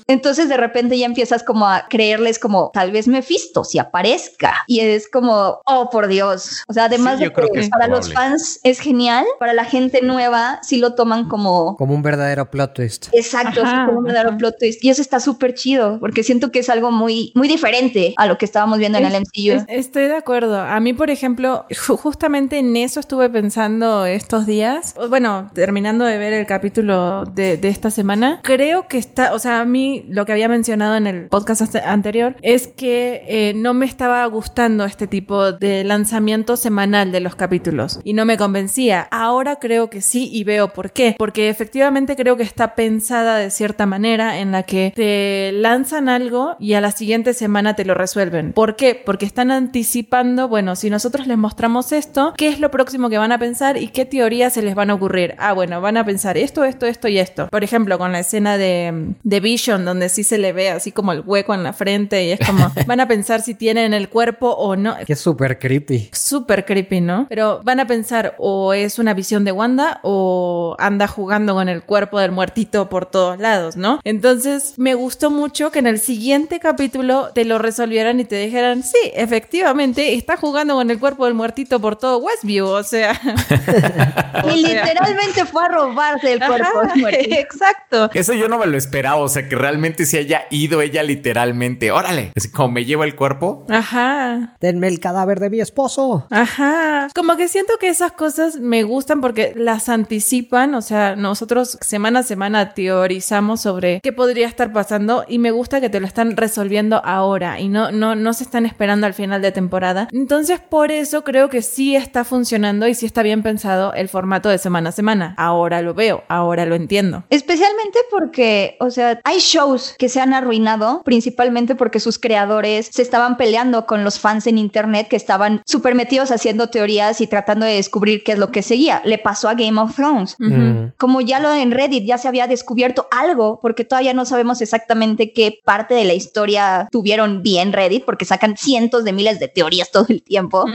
Entonces 0.07 0.49
de 0.49 0.57
repente 0.57 0.99
ya 0.99 1.07
empiezas 1.07 1.42
como 1.42 1.66
a 1.66 1.86
creerles 1.88 2.38
como 2.38 2.70
tal 2.72 2.92
vez 2.92 3.09
Mephisto 3.09 3.64
si 3.64 3.78
aparezca 3.78 4.64
y 4.66 4.80
es 4.80 5.09
como 5.09 5.61
oh 5.64 5.90
por 5.90 6.09
Dios 6.09 6.64
o 6.68 6.72
sea 6.72 6.84
además 6.84 7.14
Sí, 7.14 7.20
de 7.20 7.24
yo 7.26 7.32
creo 7.32 7.49
que, 7.49 7.61
que 7.61 7.61
es 7.61 7.70
para 7.89 7.97
los 8.01 8.12
fans 8.12 8.61
es 8.62 8.80
genial 8.80 9.24
para 9.39 9.53
la 9.53 9.64
gente 9.64 10.01
nueva 10.03 10.59
sí 10.62 10.76
lo 10.78 10.95
toman 10.95 11.28
como 11.28 11.76
Como 11.76 11.95
un 11.95 12.03
verdadero 12.03 12.51
plot 12.51 12.74
twist. 12.74 13.09
exacto 13.12 13.62
Ajá, 13.62 13.86
como 13.86 13.99
un 13.99 14.05
verdadero 14.05 14.30
ajá. 14.30 14.39
plot 14.39 14.55
twist 14.59 14.84
y 14.84 14.91
eso 14.91 15.03
está 15.03 15.20
súper 15.20 15.55
chido 15.55 15.99
porque 16.01 16.22
siento 16.22 16.51
que 16.51 16.59
es 16.61 16.68
algo 16.68 16.91
muy 16.91 17.32
muy 17.34 17.49
diferente 17.49 18.14
a 18.16 18.26
lo 18.26 18.39
que 18.39 18.45
estábamos 18.45 18.78
viendo 18.78 18.99
en 18.99 19.07
el 19.07 19.14
MCU 19.14 19.53
Es- 19.68 19.89
Estoy 19.89 20.05
de 20.05 20.16
acuerdo. 20.16 20.61
A 20.61 20.78
mí, 20.80 20.93
por 20.93 21.09
ejemplo, 21.11 21.64
ju- 21.70 21.97
justamente 21.97 22.59
en 22.59 22.76
eso 22.76 23.01
estuve 23.01 23.30
pensando 23.30 24.05
estos 24.05 24.45
días. 24.45 24.95
Bueno, 25.09 25.51
terminando 25.55 26.05
de 26.05 26.18
ver 26.18 26.32
el 26.34 26.47
capítulo 26.47 27.24
de, 27.24 27.57
de 27.57 27.68
esta 27.68 27.91
semana, 27.91 28.41
creo 28.43 28.86
que 28.89 28.99
está, 28.99 29.32
o 29.32 29.39
sea, 29.39 29.61
a 29.61 29.64
mí 29.64 30.05
lo 30.09 30.26
que 30.26 30.32
había 30.32 30.49
mencionado 30.49 30.97
en 30.97 31.07
el 31.07 31.28
podcast 31.28 31.62
ante- 31.62 31.80
anterior 31.80 32.36
es 32.43 32.66
que 32.68 33.22
eh, 33.26 33.53
no 33.57 33.72
me 33.72 33.86
estaba 33.86 34.24
gustando 34.26 34.84
este 34.84 35.07
tipo 35.07 35.53
de 35.53 35.84
lanzamiento 35.84 36.57
semanal 36.57 37.12
de 37.12 37.20
los 37.20 37.34
capítulos 37.34 37.78
y 38.05 38.12
no 38.12 38.24
me 38.24 38.37
convencía. 38.37 39.09
Ahora 39.11 39.57
creo 39.57 39.91
que 39.91 40.01
sí 40.01 40.29
y 40.33 40.45
veo 40.45 40.68
por 40.72 40.93
qué. 40.93 41.14
Porque 41.18 41.49
efectivamente 41.49 42.16
creo 42.16 42.37
que 42.37 42.43
está 42.43 42.74
pensada 42.74 43.37
de 43.37 43.51
cierta 43.51 43.87
manera 43.87 44.39
en 44.39 44.53
la 44.53 44.62
que 44.64 44.93
te 44.95 45.53
lanzan 45.53 46.09
algo 46.09 46.57
y 46.59 46.74
a 46.74 46.81
la 46.81 46.93
siguiente 46.93 47.35
semana 47.35 47.74
te 47.74 47.85
lo 47.85 47.95
resuelven. 47.95 48.53
¿Por 48.53 48.76
qué? 48.76 49.01
Porque 49.05 49.26
están 49.26 49.51
anticipando, 49.51 50.49
bueno, 50.49 50.76
si 50.76 50.91
nosotros 50.91 51.26
les 51.26 51.39
mostramos 51.39 51.93
esto, 51.93 52.35
¿qué 52.37 52.49
es 52.49 52.61
lo 52.61 52.70
próximo 52.70 53.09
que 53.11 53.18
van 53.18 53.33
a 53.33 53.39
pensar 53.39 53.76
y 53.76 53.89
qué 53.89 54.05
teorías 54.05 54.53
se 54.53 54.62
les 54.62 54.74
van 54.74 54.91
a 54.91 54.95
ocurrir? 54.95 55.35
Ah, 55.39 55.53
bueno, 55.53 55.81
van 55.81 55.97
a 55.97 56.05
pensar 56.05 56.37
esto, 56.37 56.64
esto, 56.64 56.87
esto 56.87 57.09
y 57.09 57.18
esto. 57.18 57.49
Por 57.49 57.64
ejemplo, 57.64 57.99
con 57.99 58.12
la 58.12 58.20
escena 58.20 58.59
de, 58.59 59.14
de 59.22 59.41
Vision, 59.41 59.85
donde 59.85 60.09
sí 60.09 60.24
se 60.24 60.39
le 60.39 60.53
ve 60.53 60.70
así 60.70 60.93
como 60.93 61.12
el 61.12 61.22
hueco 61.24 61.55
en 61.55 61.62
la 61.62 61.72
frente 61.72 62.24
y 62.24 62.31
es 62.33 62.41
como, 62.45 62.70
van 62.87 63.01
a 63.01 63.09
pensar 63.09 63.43
si 63.43 63.55
tienen 63.55 63.95
el 63.95 64.09
cuerpo 64.09 64.51
o 64.51 64.76
no. 64.76 64.97
Que 65.07 65.12
es 65.12 65.20
súper 65.20 65.59
creepy. 65.59 66.11
Súper 66.12 66.64
creepy, 66.64 67.01
¿no? 67.01 67.26
Pero 67.29 67.61
van 67.68 67.80
a 67.80 67.86
pensar 67.86 68.34
o 68.38 68.72
es 68.72 68.98
una 68.98 69.12
visión 69.12 69.44
de 69.44 69.52
Wanda 69.52 70.00
o 70.02 70.74
anda 70.78 71.06
jugando 71.06 71.52
con 71.52 71.68
el 71.68 71.82
cuerpo 71.82 72.18
del 72.18 72.32
muertito 72.32 72.88
por 72.88 73.04
todos 73.04 73.38
lados, 73.38 73.76
¿no? 73.76 74.00
Entonces 74.04 74.72
me 74.78 74.94
gustó 74.94 75.30
mucho 75.30 75.70
que 75.70 75.80
en 75.80 75.86
el 75.86 76.00
siguiente 76.00 76.60
capítulo 76.60 77.28
te 77.34 77.44
lo 77.44 77.58
resolvieran 77.58 78.20
y 78.20 78.24
te 78.24 78.36
dijeran, 78.36 78.82
sí, 78.82 78.96
efectivamente, 79.12 80.14
está 80.14 80.38
jugando 80.38 80.76
con 80.76 80.90
el 80.90 80.98
cuerpo 80.98 81.26
del 81.26 81.34
muertito 81.34 81.78
por 81.78 81.96
todo 81.96 82.16
Westview, 82.18 82.66
o 82.68 82.82
sea... 82.82 83.12
o 84.44 84.48
y 84.48 84.62
sea- 84.64 84.84
literalmente 84.86 85.44
fue 85.44 85.64
a 85.66 85.68
robarse 85.68 86.32
el 86.32 86.38
cuerpo 86.38 86.80
Ajá, 86.80 86.88
del 86.94 87.00
muertito. 87.02 87.34
Exacto. 87.36 88.10
Eso 88.14 88.32
yo 88.32 88.48
no 88.48 88.56
me 88.58 88.66
lo 88.66 88.78
esperaba, 88.78 89.16
o 89.20 89.28
sea, 89.28 89.46
que 89.46 89.56
realmente 89.56 90.06
se 90.06 90.20
haya 90.20 90.46
ido 90.50 90.80
ella 90.80 91.02
literalmente. 91.02 91.92
Órale, 91.92 92.32
así 92.34 92.50
como 92.50 92.70
me 92.70 92.86
lleva 92.86 93.04
el 93.04 93.14
cuerpo. 93.14 93.66
Ajá. 93.68 94.56
Denme 94.58 94.88
el 94.88 95.00
cadáver 95.00 95.38
de 95.38 95.50
mi 95.50 95.60
esposo. 95.60 96.26
Ajá. 96.30 97.08
Como 97.14 97.36
que 97.36 97.47
siento 97.49 97.74
que 97.80 97.88
esas 97.88 98.12
cosas 98.12 98.57
me 98.57 98.82
gustan 98.82 99.20
porque 99.20 99.53
las 99.57 99.88
anticipan, 99.88 100.74
o 100.74 100.82
sea, 100.82 101.16
nosotros 101.16 101.78
semana 101.80 102.20
a 102.20 102.22
semana 102.22 102.74
teorizamos 102.74 103.61
sobre 103.61 104.01
qué 104.03 104.12
podría 104.12 104.46
estar 104.46 104.72
pasando 104.72 105.24
y 105.28 105.38
me 105.38 105.51
gusta 105.51 105.80
que 105.80 105.90
te 105.90 106.01
lo 106.01 106.07
están 106.07 106.36
resolviendo 106.36 107.01
ahora 107.05 107.61
y 107.61 107.68
no, 107.68 107.90
no, 107.90 108.14
no 108.14 108.32
se 108.32 108.44
están 108.44 108.66
esperando 108.66 109.07
al 109.07 109.14
final 109.14 109.42
de 109.42 109.53
temporada. 109.53 110.09
Entonces, 110.12 110.61
por 110.61 110.92
eso 110.92 111.24
creo 111.24 111.49
que 111.49 111.62
sí 111.62 111.96
está 111.96 112.24
funcionando 112.24 112.86
y 112.86 112.94
sí 112.94 113.07
está 113.07 113.22
bien 113.22 113.42
pensado 113.42 113.92
el 113.94 114.09
formato 114.09 114.49
de 114.49 114.59
semana 114.59 114.90
a 114.90 114.92
semana. 114.92 115.34
Ahora 115.36 115.82
lo 115.82 115.94
veo, 115.94 116.24
ahora 116.28 116.66
lo 116.66 116.74
entiendo. 116.74 117.24
Especialmente 117.30 117.99
porque, 118.11 118.76
o 118.80 118.90
sea, 118.90 119.20
hay 119.24 119.38
shows 119.38 119.94
que 119.99 120.09
se 120.09 120.20
han 120.20 120.34
arruinado, 120.34 121.03
principalmente 121.05 121.74
porque 121.74 122.01
sus 122.01 122.18
creadores 122.18 122.88
se 122.92 123.03
estaban 123.03 123.36
peleando 123.36 123.86
con 123.86 124.05
los 124.05 124.18
fans 124.18 124.46
en 124.46 124.59
internet 124.59 125.09
que 125.09 125.16
estaban 125.16 125.62
súper 125.66 125.94
metidos 125.94 126.30
haciendo 126.30 126.68
teorías 126.68 127.20
y 127.20 127.26
tratando 127.39 127.66
de 127.66 127.74
descubrir 127.74 128.24
qué 128.24 128.32
es 128.32 128.39
lo 128.39 128.51
que 128.51 128.62
seguía. 128.62 129.03
Le 129.05 129.18
pasó 129.18 129.49
a 129.49 129.55
Game 129.55 129.80
of 129.80 129.95
Thrones. 129.95 130.36
Mm. 130.39 130.93
Como 130.97 131.20
ya 131.20 131.39
lo 131.41 131.53
en 131.55 131.70
Reddit 131.70 132.05
ya 132.05 132.18
se 132.18 132.28
había 132.28 132.47
descubierto 132.47 133.07
algo, 133.11 133.61
porque 133.62 133.84
todavía 133.84 134.14
no 134.14 134.24
sabemos 134.24 134.61
exactamente 134.61 135.32
qué 135.32 135.61
parte 135.64 135.95
de 135.95 136.05
la 136.05 136.14
historia 136.14 136.89
tuvieron 136.91 137.43
bien 137.43 137.72
Reddit, 137.72 138.05
porque 138.05 138.24
sacan 138.24 138.57
cientos 138.57 139.05
de 139.05 139.12
miles 139.12 139.39
de 139.39 139.49
teorías 139.49 139.91
todo 139.91 140.07
el 140.09 140.22
tiempo 140.22 140.66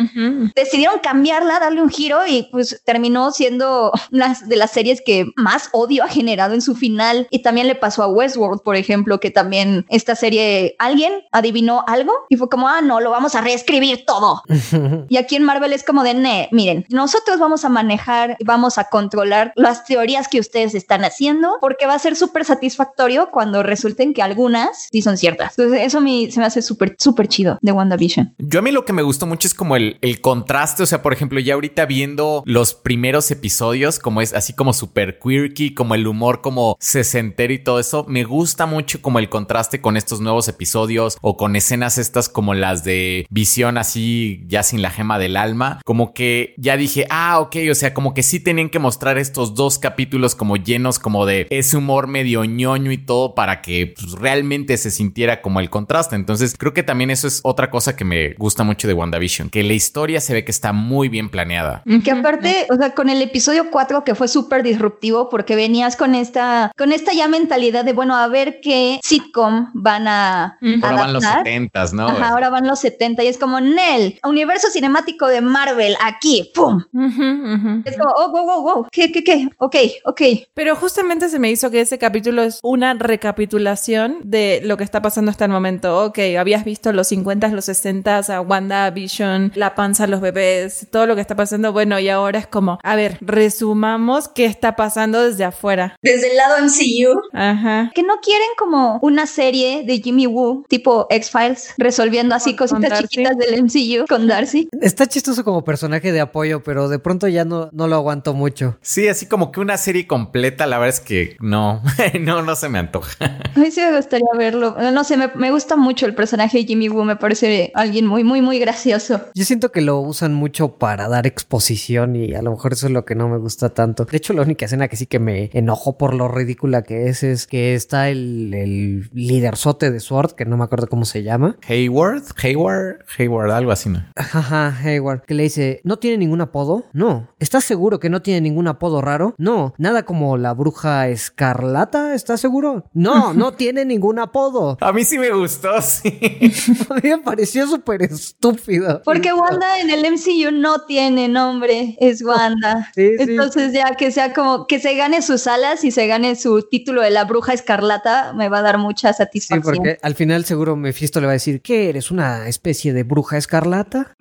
decidieron 0.56 1.00
cambiarla, 1.00 1.60
darle 1.60 1.82
un 1.82 1.90
giro 1.90 2.20
y 2.28 2.44
pues 2.52 2.82
terminó 2.86 3.32
siendo 3.32 3.92
una 4.12 4.38
de 4.46 4.56
las 4.56 4.72
series 4.72 5.02
que 5.02 5.26
más 5.36 5.70
odio 5.72 6.04
ha 6.04 6.08
generado 6.08 6.54
en 6.54 6.62
su 6.62 6.76
final. 6.76 7.28
Y 7.30 7.42
también 7.42 7.68
le 7.68 7.76
pasó 7.76 8.04
a 8.04 8.08
Westworld, 8.08 8.62
por 8.62 8.76
ejemplo, 8.76 9.20
que 9.20 9.32
también 9.32 9.86
esta 9.90 10.16
serie, 10.16 10.76
alguien 10.80 11.14
adivinó 11.32 11.84
algo 11.88 12.14
y 12.30 12.38
fue 12.38 12.50
como, 12.50 12.68
ah, 12.68 12.82
no, 12.82 13.00
lo 13.00 13.12
vamos 13.12 13.36
a 13.36 13.42
reescribir 13.42 14.06
todo. 14.06 14.42
y 15.10 15.18
aquí 15.18 15.36
en 15.36 15.44
Marvel 15.44 15.74
es 15.74 15.84
como 15.84 16.04
de, 16.04 16.14
ne, 16.14 16.50
miren, 16.54 16.86
nosotros 16.90 17.40
vamos 17.40 17.66
a 17.66 17.70
manejar, 17.70 18.38
vamos 18.46 18.78
a 18.78 18.86
controlar 18.86 19.52
las 19.56 19.86
teorías 19.86 20.28
que 20.28 20.40
ustedes 20.40 20.76
están 20.76 21.04
haciendo 21.04 21.58
porque 21.60 21.86
va 21.86 21.96
a 21.96 22.00
ser 22.00 22.16
súper 22.16 22.46
satisfactorio 22.46 23.30
cuando 23.32 23.64
resulten 23.64 24.14
que 24.14 24.22
algunas 24.22 24.88
sí 24.92 25.02
son 25.02 25.18
ciertas. 25.18 25.58
Entonces 25.58 25.82
eso 25.82 26.00
a 26.00 26.32
se 26.32 26.40
me 26.40 26.46
hace 26.46 26.62
súper, 26.62 26.96
súper 27.00 27.28
chido 27.28 27.58
de 27.62 27.72
WandaVision. 27.72 28.36
Yo 28.38 28.60
a 28.60 28.62
mí 28.62 28.72
lo 28.72 28.86
que 28.86 28.94
me 28.94 29.02
gustó 29.02 29.26
mucho 29.26 29.48
es 29.48 29.54
como 29.54 29.76
el, 29.76 29.98
el 30.02 30.22
contraste, 30.22 30.84
o 30.84 30.86
sea, 30.86 31.02
por 31.02 31.14
ejemplo, 31.14 31.40
ya 31.40 31.56
ahorita 31.56 31.86
viendo 31.86 32.44
los 32.46 32.74
primeros 32.74 33.30
episodios, 33.32 34.00
como 34.00 34.22
es 34.22 34.34
así 34.34 34.54
como 34.54 34.74
super 34.74 35.20
quirky, 35.20 35.74
como 35.74 35.96
el 35.96 36.08
humor 36.08 36.42
como 36.42 36.78
sesentero 36.80 37.54
y 37.54 37.60
todo 37.60 37.80
eso, 37.80 38.06
me 38.08 38.24
gusta 38.24 38.66
mucho 38.66 39.02
como 39.02 39.20
el 39.20 39.30
contraste 39.30 39.82
con 39.82 39.98
estos 39.98 40.22
nuevos 40.22 40.48
episodios 40.48 41.18
o 41.22 41.38
con 41.38 41.56
escenas 41.56 41.98
estas 41.98 42.30
como 42.30 42.54
las 42.54 42.84
de 42.84 43.26
visión 43.30 43.78
así 43.78 44.44
ya 44.48 44.64
sin 44.64 44.82
la 44.82 44.92
gema 44.92 45.20
del 45.20 45.38
alma, 45.38 45.80
como 45.86 46.14
que 46.14 46.43
ya 46.58 46.78
dije, 46.78 47.06
ah, 47.10 47.40
ok, 47.40 47.56
o 47.72 47.76
sea, 47.76 47.94
como 47.94 48.14
que 48.14 48.24
sí 48.24 48.40
tenían 48.40 48.70
que 48.70 48.80
mostrar 48.80 49.18
estos 49.18 49.56
dos 49.56 49.80
capítulos 49.80 50.36
como 50.36 50.58
llenos 50.58 51.00
como 51.00 51.26
de 51.26 51.48
ese 51.50 51.78
humor 51.78 52.08
medio 52.08 52.46
ñoño 52.46 52.92
y 52.92 52.98
todo 52.98 53.36
para 53.36 53.62
que 53.62 53.94
pues, 53.96 54.14
realmente 54.14 54.78
se 54.78 54.92
sintiera 54.92 55.42
como 55.42 55.60
el 55.60 55.70
contraste. 55.70 56.16
Entonces 56.16 56.56
creo 56.58 56.74
que 56.74 56.84
también 56.84 57.10
eso 57.10 57.28
es 57.28 57.42
otra 57.44 57.70
cosa 57.70 57.96
que 57.96 58.06
me 58.06 58.34
gusta 58.34 58.64
mucho 58.64 58.88
de 58.88 58.94
WandaVision, 58.94 59.50
que 59.50 59.64
la 59.64 59.74
historia 59.74 60.22
se 60.22 60.34
ve 60.34 60.46
que 60.46 60.52
está 60.52 60.74
muy 60.74 61.10
bien 61.10 61.30
planeada. 61.30 61.84
Que 62.04 62.12
aparte, 62.12 62.68
o 62.70 62.76
sea, 62.76 62.94
con 62.94 63.10
el 63.10 63.22
episodio 63.22 63.70
4 63.72 64.04
que 64.04 64.16
fue 64.16 64.28
súper 64.28 64.64
disruptivo 64.64 65.30
porque 65.30 65.56
venías 65.56 65.96
con 65.96 66.16
esta, 66.16 66.72
con 66.78 66.92
esta 66.92 67.14
ya 67.14 67.28
mentalidad 67.28 67.86
de, 67.86 67.94
bueno, 67.94 68.16
a 68.16 68.28
ver 68.28 68.60
qué 68.62 69.00
sitcom 69.04 69.70
van 69.74 70.08
a. 70.08 70.58
Ahora 70.82 70.96
van 70.96 71.14
los 71.14 71.24
adaptar. 71.24 71.46
70, 71.46 71.86
¿no? 71.94 72.08
Ajá, 72.08 72.30
ahora 72.30 72.50
van 72.50 72.68
los 72.68 72.80
70 72.80 73.24
y 73.24 73.28
es 73.28 73.38
como, 73.38 73.60
Nel, 73.60 74.20
universo 74.24 74.70
cinemático 74.70 75.28
de 75.28 75.42
Marvel, 75.42 75.96
aquí 76.02 76.33
¡pum! 76.54 76.84
Ujú, 76.94 77.24
ujú. 77.56 77.82
Es 77.86 77.98
como, 77.98 78.12
oh, 78.18 78.32
wow, 78.32 78.46
wow, 78.46 78.62
wow, 78.64 78.88
¿qué, 78.92 79.12
qué, 79.12 79.24
qué? 79.24 79.50
Ok, 79.58 79.76
ok. 80.06 80.22
Pero 80.54 80.76
justamente 80.76 81.30
se 81.30 81.40
me 81.40 81.52
hizo 81.52 81.70
que 81.72 81.82
ese 81.82 81.98
capítulo 81.98 82.44
es 82.44 82.60
una 82.64 82.94
recapitulación 82.94 84.18
de 84.24 84.62
lo 84.64 84.78
que 84.78 84.84
está 84.84 85.02
pasando 85.02 85.32
hasta 85.32 85.46
el 85.46 85.52
momento. 85.52 86.04
Ok, 86.06 86.20
habías 86.40 86.64
visto 86.66 86.92
los 86.94 87.08
50, 87.08 87.48
los 87.50 87.66
60, 87.66 88.20
a 88.30 88.42
Wanda, 88.42 88.90
Vision, 88.92 89.52
la 89.56 89.76
panza, 89.76 90.08
los 90.08 90.22
bebés, 90.22 90.88
todo 90.92 91.06
lo 91.06 91.16
que 91.16 91.22
está 91.22 91.36
pasando. 91.36 91.74
Bueno, 91.74 92.00
y 92.00 92.10
ahora 92.10 92.40
es 92.40 92.48
como, 92.48 92.80
a 92.84 92.96
ver, 92.96 93.18
resumamos 93.22 94.28
qué 94.28 94.46
está 94.46 94.76
pasando 94.76 95.22
desde 95.24 95.44
afuera. 95.44 95.96
Desde 96.02 96.32
el 96.32 96.38
lado 96.38 96.56
MCU, 96.64 97.20
Ajá. 97.34 97.92
Que 97.94 98.04
no 98.04 98.20
quieren 98.22 98.48
como 98.58 99.00
una 99.02 99.26
serie 99.28 99.84
de 99.86 100.00
Jimmy 100.02 100.28
Woo, 100.28 100.64
tipo 100.70 101.08
X-Files, 101.10 101.74
resolviendo 101.78 102.36
así 102.36 102.56
Con- 102.56 102.68
cositas 102.68 103.02
chiquitas 103.02 103.38
del 103.38 103.64
MCU 103.64 104.06
con 104.08 104.28
Darcy. 104.28 104.70
Está 104.82 105.06
chistoso 105.08 105.44
como 105.44 105.64
personaje 105.64 106.12
de 106.12 106.22
apoyo, 106.24 106.64
pero 106.64 106.90
de 106.90 107.00
pronto 107.00 107.28
ya 107.28 107.46
no, 107.46 107.70
no 107.72 107.88
lo 107.88 107.96
aguanto 107.96 108.34
mucho. 108.34 108.78
Sí, 108.82 109.08
así 109.08 109.28
como 109.28 109.52
que 109.52 109.60
una 109.60 109.78
serie 109.78 110.08
completa, 110.08 110.66
la 110.68 110.78
verdad 110.78 110.96
es 110.96 111.00
que 111.00 111.38
no, 111.40 111.82
no, 112.22 112.42
no 112.42 112.56
se 112.56 112.70
me 112.70 112.80
antoja. 112.80 113.14
A 113.20 113.60
mí 113.60 113.72
sí 113.72 113.82
me 113.82 113.96
gustaría 113.96 114.28
verlo. 114.38 114.76
No 114.92 115.04
sé, 115.04 115.18
me, 115.18 115.30
me 115.36 115.52
gusta 115.52 115.76
mucho 115.76 116.06
el 116.06 116.16
personaje 116.16 116.60
de 116.60 116.66
Jimmy 116.66 116.90
Woo, 116.90 117.04
me 117.04 117.16
parece 117.16 117.72
alguien 117.76 118.06
muy, 118.08 118.24
muy, 118.24 118.42
muy 118.42 118.60
gracioso. 118.60 119.22
Yo 119.34 119.46
siento 119.46 119.72
que 119.72 119.82
lo 119.82 120.00
usan 120.00 120.34
mucho 120.34 120.78
para 120.78 121.08
dar 121.08 121.28
exposición 121.28 122.16
y 122.16 122.34
a 122.34 122.42
lo 122.42 122.52
mejor 122.52 122.74
eso 122.74 122.88
es 122.88 122.94
lo 122.94 123.06
que 123.06 123.16
no 123.16 123.30
me 123.30 123.38
gusta 123.38 123.70
tanto. 123.70 124.06
De 124.06 124.18
hecho, 124.18 124.34
la 124.34 124.42
única 124.42 124.66
escena 124.66 124.88
que 124.88 124.96
sí 124.96 125.06
que 125.06 125.20
me 125.20 125.50
enojó 125.54 125.98
por 125.98 126.14
lo 126.14 126.28
ridícula 126.28 126.84
que 126.84 127.10
es 127.10 127.24
es 127.24 127.48
que 127.48 127.76
está 127.76 128.10
el, 128.10 128.54
el 128.54 129.10
liderzote 129.14 129.92
de 129.92 130.00
Sword, 130.00 130.34
que 130.34 130.46
no 130.46 130.58
me 130.58 130.64
acuerdo 130.64 130.88
cómo 130.88 131.06
se 131.06 131.24
llama. 131.24 131.58
Hayward, 131.68 132.24
Hayward, 132.42 133.06
Hayward, 133.18 133.52
algo 133.52 133.72
así, 133.72 133.90
¿no? 133.90 134.04
Ajá, 134.16 134.78
Hayward, 134.84 135.22
que 135.22 135.34
le 135.34 135.44
dice, 135.44 135.82
¿no 135.84 135.98
tiene 135.98 136.13
ningún 136.18 136.42
apodo? 136.42 136.86
No. 136.94 137.30
¿Estás 137.40 137.64
seguro 137.64 138.00
que 138.00 138.10
no 138.10 138.22
tiene 138.22 138.42
ningún 138.42 138.68
apodo 138.68 139.02
raro? 139.02 139.36
No. 139.38 139.74
Nada 139.78 140.04
como 140.04 140.38
la 140.38 140.54
bruja 140.54 141.08
escarlata, 141.10 142.14
¿estás 142.16 142.40
seguro? 142.42 142.86
No, 142.94 143.34
no 143.34 143.54
tiene 143.54 143.86
ningún 143.86 144.20
apodo. 144.20 144.78
A 144.82 144.92
mí 144.94 145.04
sí 145.04 145.18
me 145.18 145.32
gustó, 145.32 145.82
sí. 145.82 146.10
A 146.90 146.96
mí 146.96 147.10
me 147.10 147.18
pareció 147.20 147.68
súper 147.68 148.04
estúpido. 148.04 149.02
Porque 149.04 149.34
Wanda 149.34 149.80
en 149.80 149.90
el 149.90 150.02
MCU 150.12 150.52
no 150.52 150.82
tiene 150.86 151.28
nombre, 151.28 151.98
es 152.00 152.22
Wanda. 152.24 152.90
Sí, 152.96 153.10
sí. 153.18 153.24
Entonces 153.24 153.74
ya 153.74 153.96
que 153.96 154.12
sea 154.12 154.34
como 154.34 154.68
que 154.68 154.80
se 154.80 154.96
gane 154.96 155.22
sus 155.22 155.48
alas 155.48 155.84
y 155.84 155.92
se 155.92 156.06
gane 156.08 156.36
su 156.36 156.62
título 156.70 157.02
de 157.02 157.10
la 157.10 157.24
bruja 157.26 157.54
escarlata, 157.54 158.34
me 158.34 158.50
va 158.50 158.60
a 158.60 158.62
dar 158.62 158.78
mucha 158.78 159.12
Sí, 159.14 159.18
satisfacción. 159.18 159.62
porque 159.76 159.98
al 160.02 160.16
final 160.16 160.46
seguro 160.46 160.76
Mephisto 160.76 161.20
le 161.20 161.26
va 161.26 161.32
a 161.32 161.34
decir, 161.34 161.62
¿qué 161.62 161.90
eres? 161.90 162.12
¿Una 162.12 162.48
especie 162.48 162.94
de 162.94 163.04
bruja 163.04 163.38
escarlata? 163.38 164.16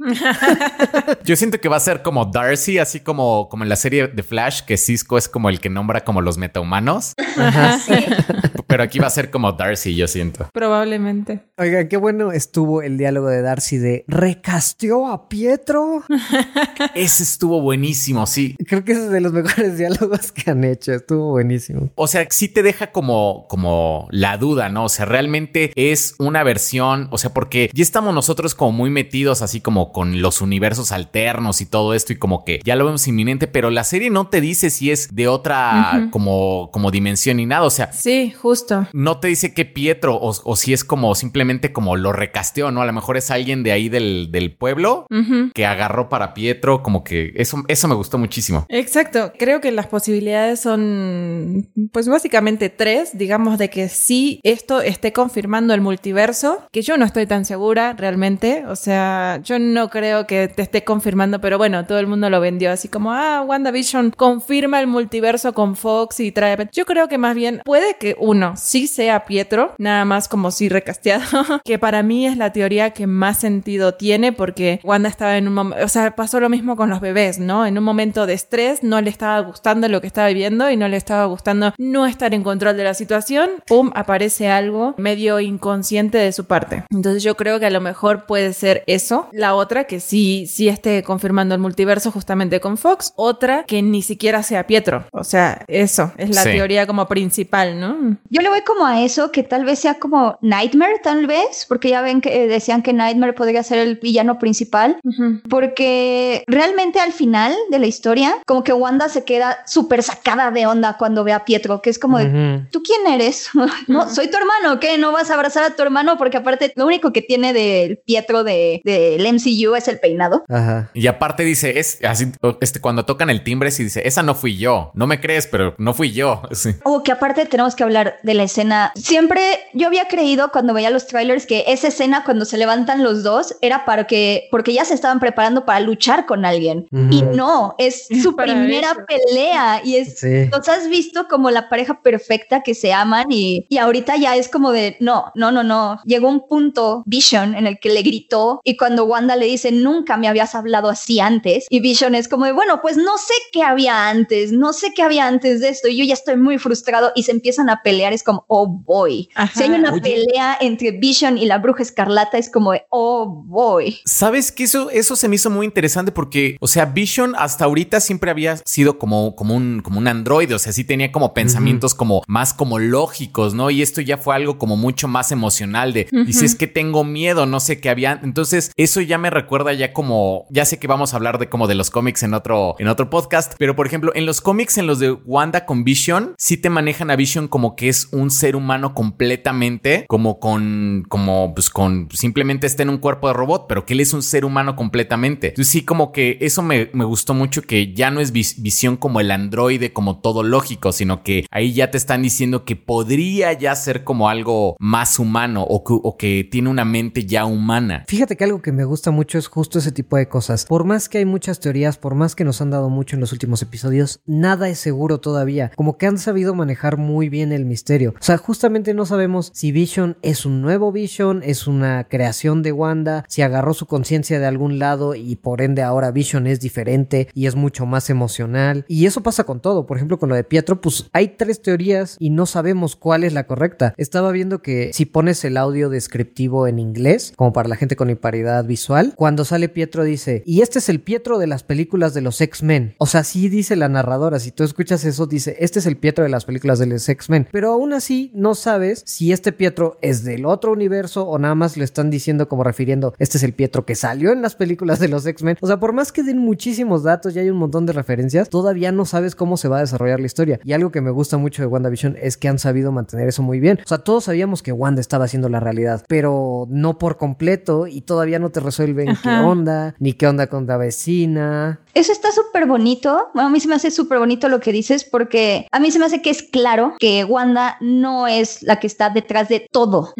Yo 1.24 1.36
siento 1.36 1.60
que 1.60 1.69
va 1.69 1.77
a 1.77 1.81
ser 1.83 2.03
como 2.03 2.27
Darcy, 2.27 2.79
así 2.79 3.01
como, 3.01 3.49
como 3.49 3.63
en 3.63 3.69
la 3.69 3.77
serie 3.77 4.09
de 4.09 4.23
Flash, 4.23 4.63
que 4.63 4.77
Cisco 4.77 5.19
es 5.19 5.29
como 5.29 5.49
el 5.49 5.61
que 5.61 5.69
nombra 5.69 6.03
como 6.05 6.21
los 6.21 6.39
metahumanos. 6.39 7.15
Ajá. 7.37 7.79
Pero 8.67 8.85
aquí 8.85 8.99
va 8.99 9.09
a 9.09 9.11
ser 9.11 9.31
como 9.31 9.53
Darcy, 9.53 9.95
yo 9.95 10.09
siento. 10.09 10.49
Probablemente. 10.55 11.43
Oigan, 11.59 11.89
qué 11.89 11.99
bueno 11.99 12.33
estuvo 12.33 12.81
el 12.81 12.97
diálogo 12.97 13.29
de 13.29 13.43
Darcy 13.43 13.77
de 13.77 14.05
¿recasteó 14.09 15.09
a 15.09 15.29
Pietro? 15.29 16.03
Ese 16.95 17.23
estuvo 17.23 17.61
buenísimo, 17.61 18.27
sí. 18.27 18.57
Creo 18.67 18.83
que 18.83 18.93
ese 18.93 19.05
es 19.05 19.11
de 19.11 19.21
los 19.21 19.33
mejores 19.33 19.77
diálogos 19.79 20.33
que 20.33 20.51
han 20.51 20.65
hecho. 20.65 20.93
Estuvo 20.93 21.33
buenísimo. 21.33 21.91
O 21.97 22.07
sea, 22.07 22.27
sí 22.31 22.49
te 22.49 22.63
deja 22.63 22.93
como, 22.93 23.47
como 23.49 24.09
la 24.11 24.39
duda, 24.39 24.71
¿no? 24.71 24.85
O 24.85 24.89
sea, 24.89 25.05
realmente 25.05 25.73
es 25.77 26.15
una 26.19 26.43
versión, 26.43 27.09
o 27.11 27.19
sea, 27.19 27.35
porque 27.35 27.71
ya 27.75 27.83
estamos 27.83 28.15
nosotros 28.15 28.55
como 28.55 28.73
muy 28.73 28.91
metidos 28.91 29.43
así 29.43 29.61
como 29.61 29.93
con 29.93 30.23
los 30.23 30.41
universos 30.41 30.93
alternos 30.93 31.61
y 31.63 31.67
todo 31.67 31.95
esto 31.95 32.13
y 32.13 32.17
como 32.17 32.45
que 32.45 32.61
ya 32.65 32.77
lo 32.77 32.85
vemos 32.85 33.07
inminente, 33.09 33.47
pero 33.47 33.71
la 33.71 33.85
serie 33.85 34.11
no 34.11 34.29
te 34.29 34.41
dice 34.41 34.71
si 34.71 34.91
es 34.91 35.15
de 35.15 35.29
otra 35.29 36.09
como, 36.11 36.71
como 36.73 36.91
dimensión 36.91 37.39
ni 37.39 37.47
nada, 37.47 37.65
o 37.65 37.71
sea... 37.71 37.93
Sí, 37.93 38.33
justo. 38.33 38.87
No 38.93 39.19
te 39.19 39.29
dice 39.29 39.55
que 39.55 39.65
Pietro 39.65 40.17
o, 40.17 40.35
o 40.45 40.57
si 40.57 40.73
es 40.73 40.85
como 40.85 41.15
simplemente 41.15 41.73
como 41.73 41.97
lo 41.97 42.13
recasteó, 42.13 42.71
¿no? 42.71 42.83
A 42.83 42.87
lo 42.87 42.93
mejor 42.93 43.17
es 43.17 43.31
alguien 43.31 43.63
de 43.63 43.73
ahí 43.73 43.89
del, 43.89 44.31
del 44.31 44.53
pueblo 44.53 45.07
que 45.55 45.67
agarró 45.67 46.09
para 46.09 46.35
Pietro, 46.35 46.83
como 46.83 47.05
que 47.05 47.33
eso, 47.37 47.63
eso 47.69 47.89
me 47.89 47.95
gustó 47.95 48.19
muchísimo. 48.19 48.67
Exacto, 48.69 49.33
creo 49.39 49.61
que 49.61 49.73
las 49.73 49.87
posibilidades 49.87 50.61
son, 50.61 51.69
pues 51.93 52.09
básicamente 52.09 52.71
tres, 52.71 53.17
digamos, 53.17 53.59
de 53.59 53.71
que 53.71 53.89
sí 53.89 54.41
esto 54.43 54.81
esté 54.81 55.13
confirmando 55.13 55.75
el 55.75 55.81
multiverso, 55.81 56.67
que 56.73 56.83
yo 56.83 56.97
no 56.97 57.05
estoy 57.05 57.27
tan 57.27 57.45
segura 57.45 57.95
realmente, 57.95 58.65
o 58.67 58.77
sea, 58.77 59.41
yo 59.45 59.59
no 59.59 59.91
creo 59.91 60.27
que 60.27 60.49
te 60.49 60.63
esté 60.63 60.85
confirmando, 60.85 61.41
pero 61.41 61.52
bueno, 61.59 61.87
todo 61.87 61.99
el 61.99 62.07
mundo 62.07 62.31
lo 62.31 62.41
vendió 62.41 62.70
así 62.70 62.89
como, 62.89 63.12
ah, 63.12 63.43
WandaVision 63.47 64.11
confirma 64.11 64.81
el 64.81 64.87
multiverso 64.87 65.53
con 65.53 65.77
Fox 65.77 66.20
y 66.20 66.33
trae... 66.33 66.69
Yo 66.73 66.85
creo 66.85 67.09
que 67.09 67.19
más 67.19 67.35
bien 67.35 67.61
puede 67.65 67.97
que 67.99 68.16
uno 68.19 68.55
sí 68.57 68.87
sea 68.87 69.24
Pietro, 69.24 69.74
nada 69.79 70.05
más 70.05 70.29
como 70.29 70.51
si 70.51 70.69
recasteado, 70.69 71.61
que 71.65 71.79
para 71.79 72.03
mí 72.03 72.27
es 72.27 72.37
la 72.37 72.53
teoría 72.53 72.91
que 72.91 73.07
más 73.07 73.39
sentido 73.39 73.95
tiene 73.95 74.33
porque 74.33 74.81
Wanda 74.85 75.09
estaba 75.09 75.37
en 75.37 75.49
un 75.49 75.55
momento, 75.55 75.85
o 75.85 75.89
sea, 75.89 76.15
pasó 76.15 76.41
lo 76.41 76.49
mismo 76.49 76.77
con 76.77 76.91
los 76.91 77.01
bebés, 77.01 77.39
¿no? 77.39 77.66
En 77.66 77.79
un 77.79 77.85
momento 77.85 78.27
de 78.27 78.35
estrés 78.35 78.83
no 78.83 79.01
le 79.01 79.11
estaba 79.11 79.41
gustando 79.41 79.89
lo 79.89 80.01
que 80.01 80.07
estaba 80.07 80.29
viviendo 80.29 80.70
y 80.70 80.77
no 80.77 80.89
le 80.89 80.97
estaba 80.97 81.27
gustando 81.27 81.73
no 81.79 82.07
estar 82.07 82.35
en 82.35 82.43
control 82.43 82.77
de 82.77 82.85
la 82.85 82.95
situación, 82.95 83.51
pum, 83.66 83.91
aparece 83.95 84.49
algo 84.49 84.95
medio 84.99 85.41
inconsciente 85.41 86.19
de 86.19 86.33
su 86.33 86.45
parte. 86.45 86.85
Entonces 86.91 87.23
yo 87.23 87.37
creo 87.37 87.59
que 87.61 87.66
a 87.66 87.70
lo 87.70 87.81
mejor 87.81 88.27
puede 88.27 88.53
ser 88.53 88.85
eso. 88.87 89.29
La 89.33 89.55
otra 89.55 89.85
que 89.85 90.01
sí, 90.01 90.47
sí 90.47 90.69
esté 90.69 91.03
confirmando 91.03 91.41
el 91.55 91.60
multiverso 91.60 92.10
justamente 92.12 92.60
con 92.60 92.77
Fox. 92.78 93.12
Otra 93.16 93.64
que 93.64 93.82
ni 93.82 94.02
siquiera 94.02 94.43
sea 94.43 94.66
Pietro. 94.66 95.06
O 95.12 95.24
sea, 95.24 95.64
eso 95.66 96.12
es 96.19 96.35
la 96.35 96.43
Sí. 96.43 96.51
teoría 96.51 96.86
como 96.86 97.06
principal, 97.09 97.81
¿no? 97.81 98.16
Yo 98.31 98.43
le 98.43 98.48
voy 98.48 98.60
como 98.62 98.86
a 98.86 99.02
eso, 99.02 99.32
que 99.32 99.43
tal 99.43 99.64
vez 99.64 99.78
sea 99.78 99.94
como 99.94 100.39
Nightmare, 100.43 101.01
tal 101.02 101.27
vez, 101.27 101.66
porque 101.69 101.89
ya 101.90 102.02
ven 102.02 102.20
que 102.20 102.44
eh, 102.44 102.47
decían 102.48 102.82
que 102.82 102.93
Nightmare 102.93 103.32
podría 103.32 103.62
ser 103.62 103.78
el 103.78 103.97
villano 103.97 104.39
principal. 104.39 104.98
Ujú. 105.05 105.40
Porque 105.48 106.44
realmente 106.47 107.01
al 107.01 107.12
final 107.12 107.55
de 107.70 107.78
la 107.78 107.86
historia, 107.86 108.35
como 108.47 108.62
que 108.64 108.73
Wanda 108.73 109.09
se 109.09 109.24
queda 109.24 109.59
súper 109.66 110.02
sacada 110.02 110.51
de 110.51 110.66
onda 110.66 110.97
cuando 110.98 111.24
ve 111.24 111.32
a 111.32 111.44
Pietro, 111.44 111.81
que 111.81 111.90
es 111.90 111.98
como 111.98 112.19
de, 112.19 112.27
Ujú. 112.27 112.66
¿tú 112.70 112.82
quién 112.82 113.06
eres? 113.12 113.48
no, 113.89 114.09
soy 114.09 114.28
tu 114.31 114.36
hermano, 114.36 114.81
¿qué? 114.81 114.98
¿No 114.98 115.12
vas 115.12 115.31
a 115.31 115.35
abrazar 115.35 115.64
a 115.64 115.74
tu 115.77 115.82
hermano? 115.82 116.19
Porque 116.19 116.36
aparte, 116.36 116.73
lo 116.77 116.86
único 116.86 117.12
que 117.12 117.23
tiene 117.23 117.52
del 117.52 117.98
Pietro 117.98 118.44
de, 118.44 118.81
del 118.85 119.27
MCU 119.32 119.74
es 119.74 119.89
el 119.89 119.98
peinado. 120.01 120.44
Ajá. 120.48 120.90
Y 120.94 121.06
aparte 121.06 121.32
dice, 121.39 121.79
es 121.79 121.99
así, 122.05 122.33
este, 122.61 122.81
cuando 122.81 123.05
tocan 123.05 123.31
el 123.31 123.43
timbre, 123.45 123.71
sí 123.71 123.85
dice, 123.85 124.07
esa 124.07 124.23
no 124.23 124.35
fui 124.35 124.57
yo. 124.57 124.91
No 124.95 125.07
me 125.07 125.21
crees, 125.21 125.47
pero 125.47 125.75
no 125.79 125.95
fui 125.95 126.13
yo. 126.13 126.43
Sí. 126.53 126.71
O 126.85 127.03
que 127.03 127.11
aparte 127.11 127.45
tenemos 127.47 127.75
que 127.75 127.83
hablar 127.83 128.19
de 128.23 128.35
la 128.35 128.45
escena. 128.45 128.93
Siempre 128.95 129.43
yo 129.73 129.89
había 129.89 130.07
creído 130.07 130.53
cuando 130.53 130.75
veía 130.75 130.91
los 130.91 131.07
trailers 131.09 131.45
que 131.47 131.65
esa 131.67 131.89
escena 131.89 132.23
cuando 132.25 132.45
se 132.45 132.57
levantan 132.57 133.03
los 133.03 133.25
dos 133.25 133.57
era 133.63 133.85
para 133.85 134.07
que, 134.07 134.49
porque 134.53 134.73
ya 134.73 134.85
se 134.85 134.95
estaban 134.95 135.19
preparando 135.19 135.65
para 135.65 135.81
luchar 135.81 136.27
con 136.27 136.45
alguien. 136.45 136.87
Y 137.11 137.23
no, 137.23 137.75
es 137.79 138.07
su 138.23 138.37
Para 138.37 138.53
primera 138.53 138.93
eso. 138.93 139.01
pelea 139.09 139.81
y 139.85 139.97
es... 139.97 140.19
Sí. 140.21 140.47
Los 140.53 140.69
has 140.69 140.89
visto 140.89 141.27
como 141.27 141.51
la 141.51 141.69
pareja 141.69 142.01
perfecta 142.03 142.63
que 142.63 142.75
se 142.75 142.93
aman 142.93 143.27
y, 143.31 143.67
y 143.69 143.79
ahorita 143.79 144.17
ya 144.17 144.37
es 144.37 144.49
como 144.49 144.71
de 144.71 144.97
no, 145.01 145.33
no, 145.35 145.51
no, 145.51 145.63
no. 145.65 146.01
Llegó 146.05 146.29
un 146.29 146.47
punto 146.47 147.03
Vision 147.07 147.55
en 147.55 147.67
el 147.67 147.79
que 147.81 147.89
le 147.91 148.03
gritó 148.03 148.61
y 148.63 148.77
cuando 148.77 149.05
Wanda 149.05 149.37
le 149.37 149.47
dice 149.47 149.73
nunca 149.73 150.17
me 150.17 150.29
habías 150.29 150.55
hablado 150.55 150.89
así 150.91 151.19
antes 151.23 151.66
y 151.70 151.81
Vision 151.81 152.15
es 152.15 152.28
como 152.28 152.44
de 152.44 152.53
bueno, 152.53 152.81
pues 152.82 152.97
no 152.97 153.16
sé 153.19 153.35
qué 153.53 153.62
había 153.62 154.09
antes, 154.09 154.53
no 154.53 154.73
sé 154.73 154.93
qué 154.94 155.03
había 155.03 155.27
antes 155.27 155.61
de 155.61 155.69
esto 155.69 155.89
y 155.89 155.97
yo 155.97 156.05
ya 156.05 156.15
estoy 156.15 156.36
muy 156.36 156.59
frustrado 156.59 157.12
y 157.15 157.23
se 157.23 157.32
empiezan 157.32 157.70
a 157.70 157.82
pelear. 157.82 158.12
Es 158.12 158.23
como 158.23 158.44
oh 158.49 158.66
boy. 158.66 159.28
Ajá. 159.35 159.53
Si 159.55 159.65
hay 159.65 159.70
una 159.70 159.93
Oye. 159.93 160.01
pelea 160.01 160.59
entre 160.61 160.93
Vision 160.93 161.39
y 161.39 161.47
la 161.47 161.59
bruja 161.59 161.82
escarlata, 161.82 162.39
es 162.39 162.51
como 162.51 162.73
de 162.73 162.85
oh 162.90 163.27
boy. 163.27 164.01
¿Sabes 164.05 164.53
que 164.53 164.65
eso, 164.65 164.90
eso 164.90 165.16
se 165.16 165.28
me 165.28 165.36
hizo 165.36 165.51
muy 165.51 165.66
interesante? 165.66 166.12
Porque, 166.12 166.57
o 166.61 166.66
sea, 166.66 166.86
Vision 166.86 167.35
hasta 167.36 167.65
ahorita 167.65 168.01
siempre 168.01 168.31
había 168.31 168.57
sido 168.65 168.99
como, 168.99 169.36
como, 169.36 169.55
un, 169.55 169.81
como 169.82 169.99
un 169.99 170.09
androide, 170.09 170.55
o 170.55 170.59
sea, 170.59 170.73
sí 170.73 170.85
tenía 170.85 171.12
como 171.12 171.35
pensamientos 171.35 171.94
como 171.94 172.23
más 172.27 172.55
como 172.55 172.78
lógicos, 172.78 173.55
¿no? 173.55 173.70
Y 173.70 173.82
esto 173.82 174.01
ya 174.01 174.19
fue 174.19 174.35
algo 174.35 174.59
como 174.59 174.77
mucho 174.77 175.09
más 175.09 175.32
emocional 175.32 175.93
de, 175.93 176.09
Ujú. 176.12 176.24
dices 176.24 176.55
que 176.55 176.66
tengo 176.66 177.05
miedo, 177.05 177.47
no 177.47 177.61
sé 177.61 177.81
qué 177.81 177.90
había. 177.90 178.20
Entonces, 178.23 178.73
eso 178.77 179.01
ya 179.01 179.19
me 179.19 179.31
recuerda 179.31 179.73
ya 179.73 179.93
como, 179.93 180.47
ya 180.51 180.65
sé 180.65 180.78
que 180.78 180.86
hablar 181.15 181.39
de 181.39 181.49
como 181.49 181.67
de 181.67 181.75
los 181.75 181.91
cómics 181.91 182.23
en 182.23 182.35
otro, 182.35 182.75
en 182.79 182.89
otro 182.89 183.11
podcast, 183.11 183.55
pero 183.59 183.75
por 183.77 183.87
ejemplo, 183.87 184.13
en 184.15 184.27
los 184.27 184.41
cómics, 184.41 184.79
en 184.79 184.87
los 184.87 184.99
de 184.99 185.13
Wanda 185.13 185.65
con 185.67 185.85
Vision, 185.85 186.35
sí 186.39 186.57
te 186.57 186.71
manejan 186.71 187.11
a 187.11 187.17
Vision 187.17 187.49
como 187.49 187.77
que 187.77 187.89
es 187.89 188.09
un 188.13 188.31
ser 188.31 188.57
humano 188.57 188.95
completamente, 188.95 190.05
como 190.09 190.39
con, 190.41 191.05
como 191.09 191.55
pues 191.55 191.71
con, 191.71 192.09
simplemente 192.13 192.67
está 192.67 192.83
en 192.83 192.91
un 192.91 192.99
cuerpo 192.99 193.29
de 193.29 193.35
robot, 193.35 193.67
pero 193.69 193.85
que 193.87 193.95
él 193.95 194.01
es 194.01 194.13
un 194.13 194.23
ser 194.23 194.45
humano 194.45 194.77
completamente. 194.77 195.49
Entonces 195.49 195.73
sí, 195.73 195.85
como 195.85 196.13
que 196.13 196.39
eso 196.41 196.63
me, 196.63 196.91
me 196.93 197.05
gustó 197.05 197.35
mucho, 197.35 197.63
que 197.63 197.93
ya 197.95 198.11
no 198.11 198.21
es 198.21 198.33
vis- 198.33 198.61
visión 198.63 198.97
como 198.97 199.21
el 199.21 199.31
androide, 199.31 199.93
como 199.93 200.21
todo 200.21 200.43
lógico, 200.43 200.93
sino 200.93 201.23
que 201.23 201.47
ahí 201.51 201.73
ya 201.73 201.91
te 201.91 201.99
están 201.99 202.23
diciendo 202.23 202.65
que 202.65 202.77
podría 202.77 203.53
ya 203.53 203.75
ser 203.75 204.05
como 204.05 204.29
algo 204.29 204.77
más 204.79 205.19
humano 205.19 205.65
o 205.69 206.17
que 206.17 206.45
tiene 206.51 206.69
una 206.69 206.85
mente 206.85 207.25
ya 207.27 207.45
humana. 207.45 208.05
Fíjate 208.09 208.37
que 208.37 208.45
algo 208.45 208.63
que 208.63 208.73
me 208.73 208.85
gusta 208.85 209.11
mucho 209.11 209.39
es 209.39 209.47
justo 209.49 209.79
ese 209.79 209.93
tipo 209.93 210.17
de 210.17 210.29
cosas. 210.29 210.67
Por 210.67 210.85
más 210.85 211.02
más 211.03 211.09
que 211.09 211.19
hay 211.19 211.24
muchas 211.24 211.59
teorías, 211.59 211.99
por 211.99 212.15
más 212.15 212.37
que 212.37 212.45
nos 212.45 212.61
han 212.61 212.70
dado 212.70 212.89
mucho 212.89 213.16
en 213.16 213.20
los 213.20 213.33
últimos 213.33 213.61
episodios, 213.61 214.20
nada 214.24 214.69
es 214.69 214.79
seguro 214.79 215.19
todavía. 215.19 215.73
Como 215.74 215.99
que 215.99 216.07
han 216.07 216.16
sabido 216.16 216.55
manejar 216.55 216.97
muy 216.97 217.29
bien 217.29 217.51
el 217.51 217.65
misterio. 217.65 218.15
O 218.20 218.23
sea, 218.23 218.39
justamente 218.39 218.95
no 218.95 219.05
sabemos 219.05 219.51
si 219.53 219.73
Vision 219.73 220.16
es 220.23 220.47
un 220.47 220.62
nuevo 220.62 220.93
Vision, 220.93 221.43
es 221.45 221.66
una 221.66 222.05
creación 222.05 222.62
de 222.62 222.70
Wanda, 222.70 223.24
si 223.27 223.43
agarró 223.43 223.74
su 223.74 223.87
conciencia 223.87 224.39
de 224.39 224.47
algún 224.47 224.79
lado 224.79 225.16
y 225.16 225.35
por 225.35 225.61
ende 225.61 225.83
ahora 225.83 226.12
Vision 226.12 226.47
es 226.47 226.61
diferente 226.61 227.27
y 227.35 227.47
es 227.47 227.57
mucho 227.57 227.85
más 227.85 228.09
emocional. 228.09 228.85
Y 228.87 229.07
eso 229.07 229.24
pasa 229.24 229.43
con 229.43 229.59
todo. 229.59 229.87
Por 229.87 229.97
ejemplo, 229.97 230.20
con 230.20 230.29
lo 230.29 230.37
de 230.37 230.45
Pietro, 230.45 230.81
pues 230.81 231.11
hay 231.12 231.35
tres 231.37 231.62
teorías 231.62 232.16
y 232.20 232.31
no 232.31 232.47
sabemos 232.47 232.95
cuál 232.95 233.24
es 233.24 233.33
la 233.33 233.49
correcta. 233.49 233.93
Estaba 233.97 234.31
viendo 234.31 234.62
que 234.62 234.93
si 234.93 235.05
pones 235.05 235.45
el 235.45 235.57
audio 235.57 235.89
descriptivo 235.89 236.69
en 236.69 236.79
inglés, 236.79 237.33
como 237.35 237.53
para 237.53 237.69
la 237.69 237.74
gente 237.74 237.97
con 237.97 238.09
imparidad 238.09 238.65
visual, 238.65 239.15
cuando 239.16 239.45
sale 239.45 239.69
Pietro 239.69 240.05
dice, 240.05 240.45
y 240.47 240.61
este 240.61 240.79
es 240.79 240.89
el 240.89 240.91
Pietro 241.01 241.39
de 241.39 241.47
las 241.47 241.62
películas 241.62 242.14
de 242.14 242.20
los 242.20 242.40
X-Men. 242.40 242.94
O 242.98 243.06
sea, 243.06 243.24
sí 243.24 243.48
dice 243.48 243.77
la 243.77 243.89
narradora, 243.89 244.39
si 244.39 244.51
tú 244.51 244.64
escuchas 244.64 245.05
eso, 245.05 245.27
dice, 245.27 245.56
este 245.60 245.78
es 245.78 245.86
el 245.86 245.97
Pietro 245.97 246.24
de 246.24 246.31
las 246.31 246.44
películas 246.44 246.78
de 246.78 246.86
los 246.86 247.09
X-Men. 247.09 247.48
Pero 247.51 247.73
aún 247.73 247.93
así 247.93 248.31
no 248.35 248.55
sabes 248.55 249.02
si 249.06 249.32
este 249.32 249.52
Pietro 249.52 249.98
es 250.02 250.24
del 250.24 250.47
otro 250.47 250.73
universo 250.73 251.27
o 251.27 251.39
nada 251.39 251.55
más 251.55 251.77
lo 251.77 251.85
están 251.85 252.10
diciendo 252.10 252.48
como 252.48 252.64
refiriendo, 252.64 253.14
este 253.19 253.39
es 253.39 253.44
el 253.44 253.52
Pietro 253.52 253.85
que 253.85 253.94
salió 253.94 254.32
en 254.32 254.43
las 254.43 254.55
películas 254.55 254.98
de 254.98 255.09
los 255.09 255.27
X-Men. 255.27 255.56
O 255.60 255.66
sea, 255.66 255.81
por 255.81 255.93
más 255.93 256.12
que 256.12 256.23
den 256.23 256.39
muchísimos 256.39 257.02
datos 257.02 257.35
y 257.35 257.39
hay 257.39 257.51
un 257.51 257.59
montón 257.59 257.86
de 257.86 257.93
referencias, 257.93 258.48
todavía 258.48 258.93
no 258.93 259.05
sabes 259.05 259.35
cómo 259.35 259.56
se 259.56 259.69
va 259.69 259.78
a 259.78 259.81
desarrollar 259.81 260.20
la 260.20 260.27
historia. 260.27 260.60
Y 260.64 260.73
algo 260.73 260.90
que 260.90 261.01
me 261.01 261.10
gusta 261.10 261.36
mucho 261.39 261.62
de 261.62 261.66
WandaVision 261.66 262.16
es 262.20 262.36
que 262.36 262.48
han 262.48 262.59
sabido 262.59 262.93
mantener 262.93 263.28
eso 263.28 263.43
muy 263.43 263.60
bien. 263.60 263.78
O 263.85 263.89
sea, 263.89 263.98
todos 263.98 264.24
sabíamos 264.24 264.62
que 264.62 264.73
Wanda 264.73 265.01
estaba 265.01 265.24
haciendo 265.24 265.48
la 265.48 265.60
realidad, 265.60 266.05
pero 266.09 266.66
no 266.70 266.98
por 266.98 267.16
completo 267.16 267.86
y 267.86 268.02
todavía 268.02 268.39
no 268.39 268.51
te 268.51 268.60
resuelven 268.60 269.16
qué 269.23 269.31
onda, 269.31 269.94
ni 269.98 270.14
qué 270.14 270.27
onda 270.27 270.47
con 270.47 270.66
la 270.66 270.77
vecina. 270.83 271.79
Eso 271.94 272.12
está 272.12 272.32
súper 272.32 272.66
bonito. 272.66 273.28
Bueno, 273.35 273.48
a 273.48 273.51
mí 273.51 273.60
se 273.60 273.69
me 273.69 273.74
hace 273.74 273.90
súper 273.90 274.19
bonito 274.19 274.48
lo 274.48 274.60
que 274.60 274.73
dices 274.73 275.05
porque 275.05 275.66
a 275.70 275.78
mí 275.78 275.90
se 275.90 275.98
me 275.98 276.06
hace 276.06 276.23
que 276.23 276.31
es 276.31 276.43
claro 276.43 276.94
que 276.98 277.24
Wanda 277.24 277.77
no 277.81 278.27
es 278.27 278.62
la 278.62 278.77
que 278.81 278.86
está 278.86 279.10
detrás 279.10 279.48
de 279.48 279.66
todo. 279.70 280.14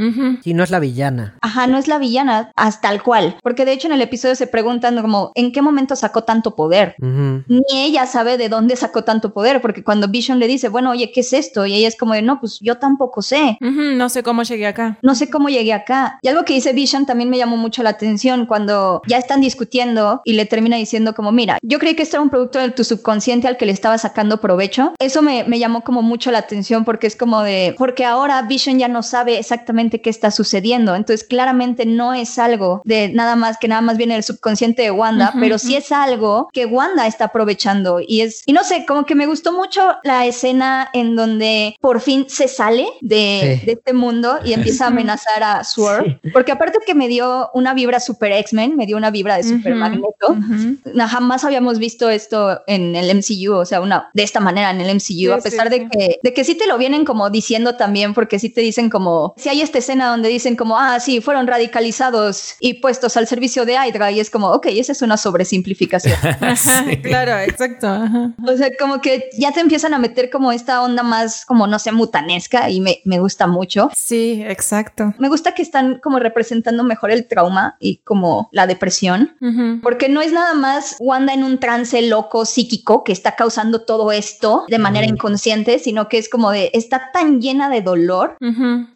Y 0.44 0.54
no 0.54 0.62
es 0.62 0.70
la 0.70 0.78
villana. 0.78 1.38
Ajá, 1.40 1.66
no 1.66 1.78
es 1.78 1.88
la 1.88 1.98
villana, 1.98 2.50
hasta 2.56 2.82
tal 2.82 3.02
cual. 3.02 3.36
Porque 3.42 3.64
de 3.64 3.72
hecho 3.72 3.86
en 3.86 3.94
el 3.94 4.02
episodio 4.02 4.34
se 4.34 4.46
preguntan 4.46 5.00
como, 5.00 5.30
¿en 5.34 5.52
qué 5.52 5.62
momento 5.62 5.96
sacó 5.96 6.24
tanto 6.24 6.54
poder? 6.56 6.94
Ni 6.98 7.62
ella 7.72 8.06
sabe 8.06 8.36
de 8.36 8.48
dónde 8.48 8.76
sacó 8.76 9.04
tanto 9.04 9.32
poder, 9.32 9.62
porque 9.62 9.84
cuando 9.84 10.08
Vision 10.08 10.38
le 10.38 10.48
dice, 10.48 10.68
bueno, 10.68 10.90
oye, 10.90 11.12
¿qué 11.12 11.20
es 11.20 11.32
esto? 11.32 11.64
Y 11.64 11.74
ella 11.74 11.88
es 11.88 11.96
como 11.96 12.12
de, 12.12 12.22
no, 12.22 12.40
pues 12.40 12.58
yo 12.60 12.78
tampoco 12.78 13.22
sé. 13.22 13.56
No 13.60 14.08
sé 14.08 14.22
cómo 14.22 14.42
llegué 14.42 14.66
acá. 14.66 14.98
No 15.02 15.14
sé 15.14 15.30
cómo 15.30 15.48
llegué 15.48 15.72
acá. 15.72 16.18
Y 16.22 16.28
algo 16.28 16.44
que 16.44 16.54
dice 16.54 16.72
Vision 16.72 17.06
también 17.06 17.30
me 17.30 17.38
llamó 17.38 17.56
mucho 17.56 17.82
la 17.82 17.90
atención 17.90 18.46
cuando 18.46 19.00
ya 19.06 19.16
están 19.16 19.40
discutiendo 19.40 20.20
y 20.24 20.32
le 20.34 20.44
termina 20.44 20.76
diciendo 20.76 21.14
como, 21.14 21.32
mira, 21.32 21.58
yo 21.62 21.78
creí 21.78 21.94
que 21.94 22.02
esto 22.02 22.16
era 22.16 22.22
un 22.22 22.30
producto 22.30 22.59
de 22.59 22.70
tu 22.70 22.84
subconsciente 22.84 23.48
al 23.48 23.56
que 23.56 23.66
le 23.66 23.72
estaba 23.72 23.97
sacando 23.97 24.40
provecho. 24.40 24.93
Eso 24.98 25.22
me, 25.22 25.44
me 25.44 25.59
llamó 25.59 25.82
como 25.82 26.02
mucho 26.02 26.30
la 26.30 26.39
atención 26.39 26.84
porque 26.84 27.06
es 27.06 27.16
como 27.16 27.43
de, 27.43 27.74
porque 27.78 28.05
ahora 28.05 28.43
Vision 28.43 28.78
ya 28.78 28.89
no 28.89 29.02
sabe 29.02 29.39
exactamente 29.39 30.01
qué 30.01 30.10
está 30.10 30.30
sucediendo. 30.30 30.94
Entonces 30.94 31.26
claramente 31.26 31.86
no 31.86 32.14
es 32.14 32.39
algo 32.39 32.82
de 32.84 33.09
nada 33.10 33.36
más 33.36 33.59
que 33.59 33.68
nada 33.68 33.80
más 33.80 33.97
viene 33.97 34.14
del 34.14 34.24
subconsciente 34.24 34.82
de 34.82 34.90
Wanda, 34.90 35.32
pero 35.39 35.59
sí 35.59 35.76
es 35.76 35.93
algo 35.93 36.48
que 36.52 36.66
Wanda 36.66 37.06
está 37.06 37.26
aprovechando. 37.26 38.01
Y 38.01 38.22
es, 38.22 38.43
y 38.47 38.52
no 38.52 38.64
sé, 38.64 38.84
como 38.86 39.06
que 39.06 39.14
me 39.14 39.26
gustó 39.26 39.52
mucho 39.52 39.97
la 40.02 40.26
escena 40.26 40.90
en 40.93 41.14
donde 41.14 41.76
por 41.80 42.01
fin 42.01 42.26
se 42.28 42.48
sale 42.48 42.89
de, 43.01 43.62
de 43.64 43.72
este 43.72 43.93
mundo 43.93 44.39
y 44.44 44.52
empieza 44.52 44.84
a 44.84 44.89
amenazar 44.89 45.43
a 45.43 45.64
Swerve, 45.64 46.20
porque 46.32 46.52
aparte 46.52 46.78
que 46.84 46.94
me 46.94 47.09
dio 47.09 47.51
una 47.55 47.74
vibra 47.74 48.01
super 48.01 48.32
X-Men, 48.32 48.76
me 48.76 48.86
dio 48.86 48.97
una 48.97 49.10
vibra 49.10 49.36
de 49.36 49.44
super 49.44 49.74
Magneto, 49.74 50.36
jamás 51.09 51.44
habíamos 51.52 51.78
visto 51.78 52.10
esto 52.10 52.60
en 52.66 52.96
el 52.96 53.14
MCU, 53.14 53.54
o 53.54 53.64
sea, 53.64 53.80
una 53.80 54.10
de 54.14 54.22
esta 54.22 54.40
manera 54.40 54.70
en 54.70 54.80
el 54.80 54.94
MCU, 54.94 55.32
a 55.32 55.38
pesar 55.38 55.70
de 55.70 55.88
que 55.88 56.18
de 56.22 56.34
que 56.34 56.44
sí 56.44 56.54
te 56.54 56.66
lo 56.66 56.78
vienen 56.78 57.04
como 57.04 57.30
diciendo 57.30 57.76
también, 57.76 58.14
porque 58.14 58.38
sí 58.38 58.50
te 58.50 58.60
dicen 58.60 58.90
como, 58.90 59.34
si 59.36 59.48
hay 59.48 59.60
esta 59.60 59.78
escena 59.78 60.08
donde 60.08 60.28
dicen 60.28 60.56
como, 60.56 60.78
ah, 60.78 60.98
sí, 61.00 61.20
fueron 61.20 61.46
radicalizados 61.46 62.54
y 62.60 62.74
puestos 62.74 63.16
al 63.16 63.26
servicio 63.26 63.64
de 63.64 63.74
Hydra 63.74 64.10
y 64.10 64.20
es 64.20 64.30
como, 64.30 64.48
ok, 64.48 64.66
esa 64.70 64.92
es 64.92 65.02
una 65.02 65.16
sobresimplificación. 65.16 66.16
Claro, 67.02 67.38
exacto. 67.38 67.88
O 68.46 68.56
sea, 68.56 68.70
como 68.78 69.00
que 69.00 69.30
ya 69.36 69.52
te 69.52 69.60
empiezan 69.60 69.94
a 69.94 69.98
meter 69.98 70.30
como 70.30 70.52
esta 70.52 70.82
onda 70.82 71.02
más 71.02 71.44
como, 71.44 71.66
no 71.66 71.78
sé, 71.78 71.92
mutanesca 71.92 72.70
y 72.70 72.80
me, 72.80 73.00
me 73.04 73.18
gusta 73.18 73.46
mucho. 73.46 73.90
Sí, 73.94 74.42
exacto. 74.46 75.14
Me 75.18 75.28
gusta 75.28 75.52
que 75.52 75.62
están 75.62 75.98
como 75.98 76.18
representando 76.18 76.84
mejor 76.84 77.10
el 77.10 77.26
trauma 77.26 77.76
y 77.80 77.98
como 77.98 78.48
la 78.52 78.66
depresión, 78.66 79.36
porque 79.82 80.08
no 80.08 80.20
es 80.20 80.32
nada 80.32 80.54
más 80.54 80.96
Wanda 81.00 81.34
en 81.34 81.41
un 81.43 81.59
trance 81.59 82.01
loco 82.02 82.44
psíquico 82.44 83.05
que 83.05 83.12
está 83.12 83.36
causando 83.36 83.82
todo 83.82 84.12
esto 84.12 84.64
de 84.69 84.78
manera 84.78 85.06
inconsciente, 85.06 85.78
sino 85.78 86.09
que 86.09 86.19
es 86.19 86.28
como 86.28 86.51
de, 86.51 86.70
está 86.74 87.10
tan 87.12 87.40
llena 87.40 87.69
de 87.69 87.82
dolor 87.82 88.36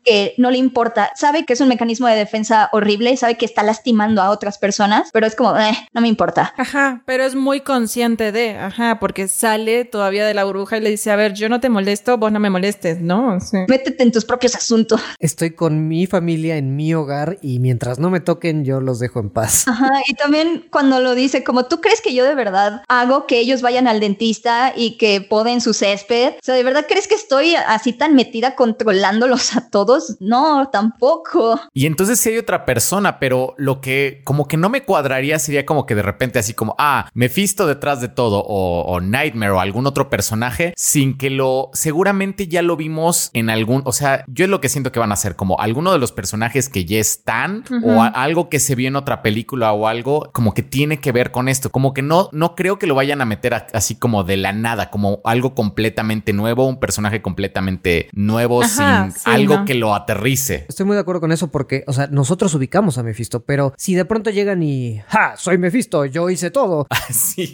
que 0.05 0.35
no 0.39 0.51
le 0.51 0.59
importa, 0.59 1.11
sabe 1.15 1.45
que 1.45 1.53
es 1.53 1.61
un 1.61 1.69
mecanismo 1.69 2.07
de 2.07 2.17
defensa 2.17 2.69
horrible, 2.73 3.17
sabe 3.17 3.37
que 3.37 3.45
está 3.45 3.63
lastimando 3.63 4.23
a 4.23 4.31
otras 4.31 4.59
personas, 4.59 5.11
pero 5.13 5.27
es 5.27 5.35
como, 5.35 5.57
eh, 5.59 5.77
no 5.93 6.01
me 6.01 6.09
importa. 6.09 6.55
Ajá, 6.57 7.03
pero 7.07 7.25
es 7.25 7.35
muy 7.35 7.61
consciente 7.61 8.33
de, 8.33 8.57
ajá, 8.57 8.99
porque 9.01 9.29
sale 9.29 9.85
todavía 9.85 10.27
de 10.27 10.35
la 10.35 10.45
burbuja 10.45 10.79
y 10.79 10.81
le 10.81 10.91
dice, 10.91 11.11
a 11.11 11.17
ver, 11.17 11.35
yo 11.35 11.49
no 11.49 11.61
te 11.61 11.69
molesto, 11.69 12.19
vos 12.19 12.33
no 12.33 12.41
me 12.41 12.51
molestes, 12.51 13.01
¿no? 13.01 13.39
Métete 13.69 14.03
en 14.03 14.13
tus 14.13 14.25
propios 14.25 14.55
asuntos. 14.55 15.01
Estoy 15.19 15.51
con 15.51 15.89
mi 15.89 16.07
familia 16.07 16.57
en 16.57 16.77
mi 16.77 16.95
hogar 16.95 17.39
y 17.43 17.59
mientras 17.59 17.99
no 17.99 18.11
me 18.11 18.21
toquen, 18.21 18.65
yo 18.65 18.81
los 18.81 18.99
dejo 18.99 19.21
en 19.21 19.31
paz. 19.31 19.67
Ajá, 19.69 19.91
y 20.07 20.15
también 20.15 20.67
cuando 20.71 21.01
lo 21.01 21.15
dice, 21.15 21.45
como 21.45 21.67
tú 21.67 21.81
crees 21.81 22.01
que 22.01 22.15
yo 22.15 22.25
de 22.25 22.35
verdad 22.37 22.83
hago 22.89 23.27
que 23.27 23.39
ellos 23.41 23.63
vayan 23.63 23.89
al 23.89 24.01
dentista 24.01 24.73
y 24.77 24.97
que 24.99 25.21
poden 25.21 25.61
su 25.61 25.73
césped, 25.75 26.35
o 26.35 26.39
sea, 26.43 26.55
¿de 26.55 26.63
verdad 26.63 26.87
crees 26.89 27.09
que 27.09 27.15
estoy 27.15 27.55
así 27.57 27.93
tan 27.93 28.15
metida 28.15 28.55
controlándolos 28.55 29.57
a 29.57 29.69
todos? 29.71 30.17
No, 30.21 30.69
tampoco. 30.71 31.61
Y 31.75 31.87
entonces 31.87 32.21
si 32.21 32.31
hay 32.31 32.39
otra 32.39 32.65
persona, 32.65 33.19
pero 33.19 33.55
lo 33.57 33.81
que 33.81 34.21
como 34.25 34.47
que 34.49 34.57
no 34.57 34.69
me 34.69 34.85
cuadraría 34.85 35.39
sería 35.39 35.67
como 35.67 35.87
que 35.87 35.95
de 35.95 36.03
repente 36.03 36.39
así 36.39 36.55
como, 36.55 36.75
ah, 36.79 37.09
Mephisto 37.15 37.67
detrás 37.67 38.01
de 38.01 38.09
todo 38.09 38.41
o, 38.41 38.83
o 38.83 39.01
Nightmare 39.01 39.53
o 39.53 39.61
algún 39.61 39.87
otro 39.87 40.09
personaje 40.11 40.73
sin 40.77 41.17
que 41.19 41.31
lo, 41.31 41.71
seguramente 41.73 42.49
ya 42.49 42.63
lo 42.63 42.77
vimos 42.77 43.31
en 43.33 43.51
algún, 43.51 43.83
o 43.85 43.93
sea, 43.93 44.25
yo 44.29 44.45
es 44.45 44.51
lo 44.51 44.61
que 44.61 44.69
siento 44.69 44.93
que 44.93 45.01
van 45.01 45.13
a 45.13 45.17
ser 45.17 45.37
como 45.37 45.59
alguno 45.61 45.93
de 45.93 45.99
los 45.99 46.13
personajes 46.13 46.69
que 46.69 46.85
ya 46.85 46.99
están 46.99 47.65
o 47.85 48.03
a- 48.03 48.09
algo 48.09 48.49
que 48.49 48.61
se 48.61 48.75
vio 48.75 48.89
en 48.89 48.97
otra 48.97 49.23
película 49.23 49.73
o 49.73 49.87
algo 49.87 50.29
como 50.33 50.55
que 50.55 50.63
tiene 50.63 51.01
que 51.01 51.13
ver 51.13 51.31
con 51.31 51.49
esto, 51.49 51.71
como 51.71 51.93
que 51.95 52.03
no, 52.03 52.26
no 52.33 52.55
creo 52.55 52.79
que 52.79 52.87
lo 52.87 52.95
vayan 52.95 53.21
a 53.21 53.25
meter 53.25 53.55
a- 53.55 53.67
así 53.73 53.95
como 53.97 54.25
de 54.25 54.37
la 54.37 54.53
nada, 54.53 54.91
como 54.91 55.21
algo 55.25 55.55
completamente 55.55 56.33
nuevo, 56.33 56.67
un 56.67 56.79
personaje 56.81 57.23
completamente 57.23 58.09
nuevo 58.13 58.63
Ajá, 58.63 59.05
sin 59.11 59.13
sí, 59.13 59.21
algo 59.25 59.59
no. 59.59 59.65
que 59.65 59.75
lo 59.75 59.95
aterrice. 59.95 60.67
Estoy 60.69 60.87
muy 60.87 60.95
de 60.95 61.01
acuerdo 61.01 61.21
con 61.21 61.33
eso 61.33 61.49
porque, 61.51 61.85
o 61.87 61.93
sea, 61.93 62.07
nosotros 62.09 62.55
ubicamos 62.55 62.99
a 62.99 63.03
Mephisto, 63.03 63.45
pero 63.45 63.73
si 63.77 63.95
de 63.95 64.05
pronto 64.05 64.31
llegan 64.31 64.63
y, 64.63 65.01
¡ja! 65.09 65.35
Soy 65.37 65.59
Mephisto, 65.59 66.05
yo 66.07 66.29
hice 66.31 66.51
todo. 66.51 66.87
Sí. 67.09 67.53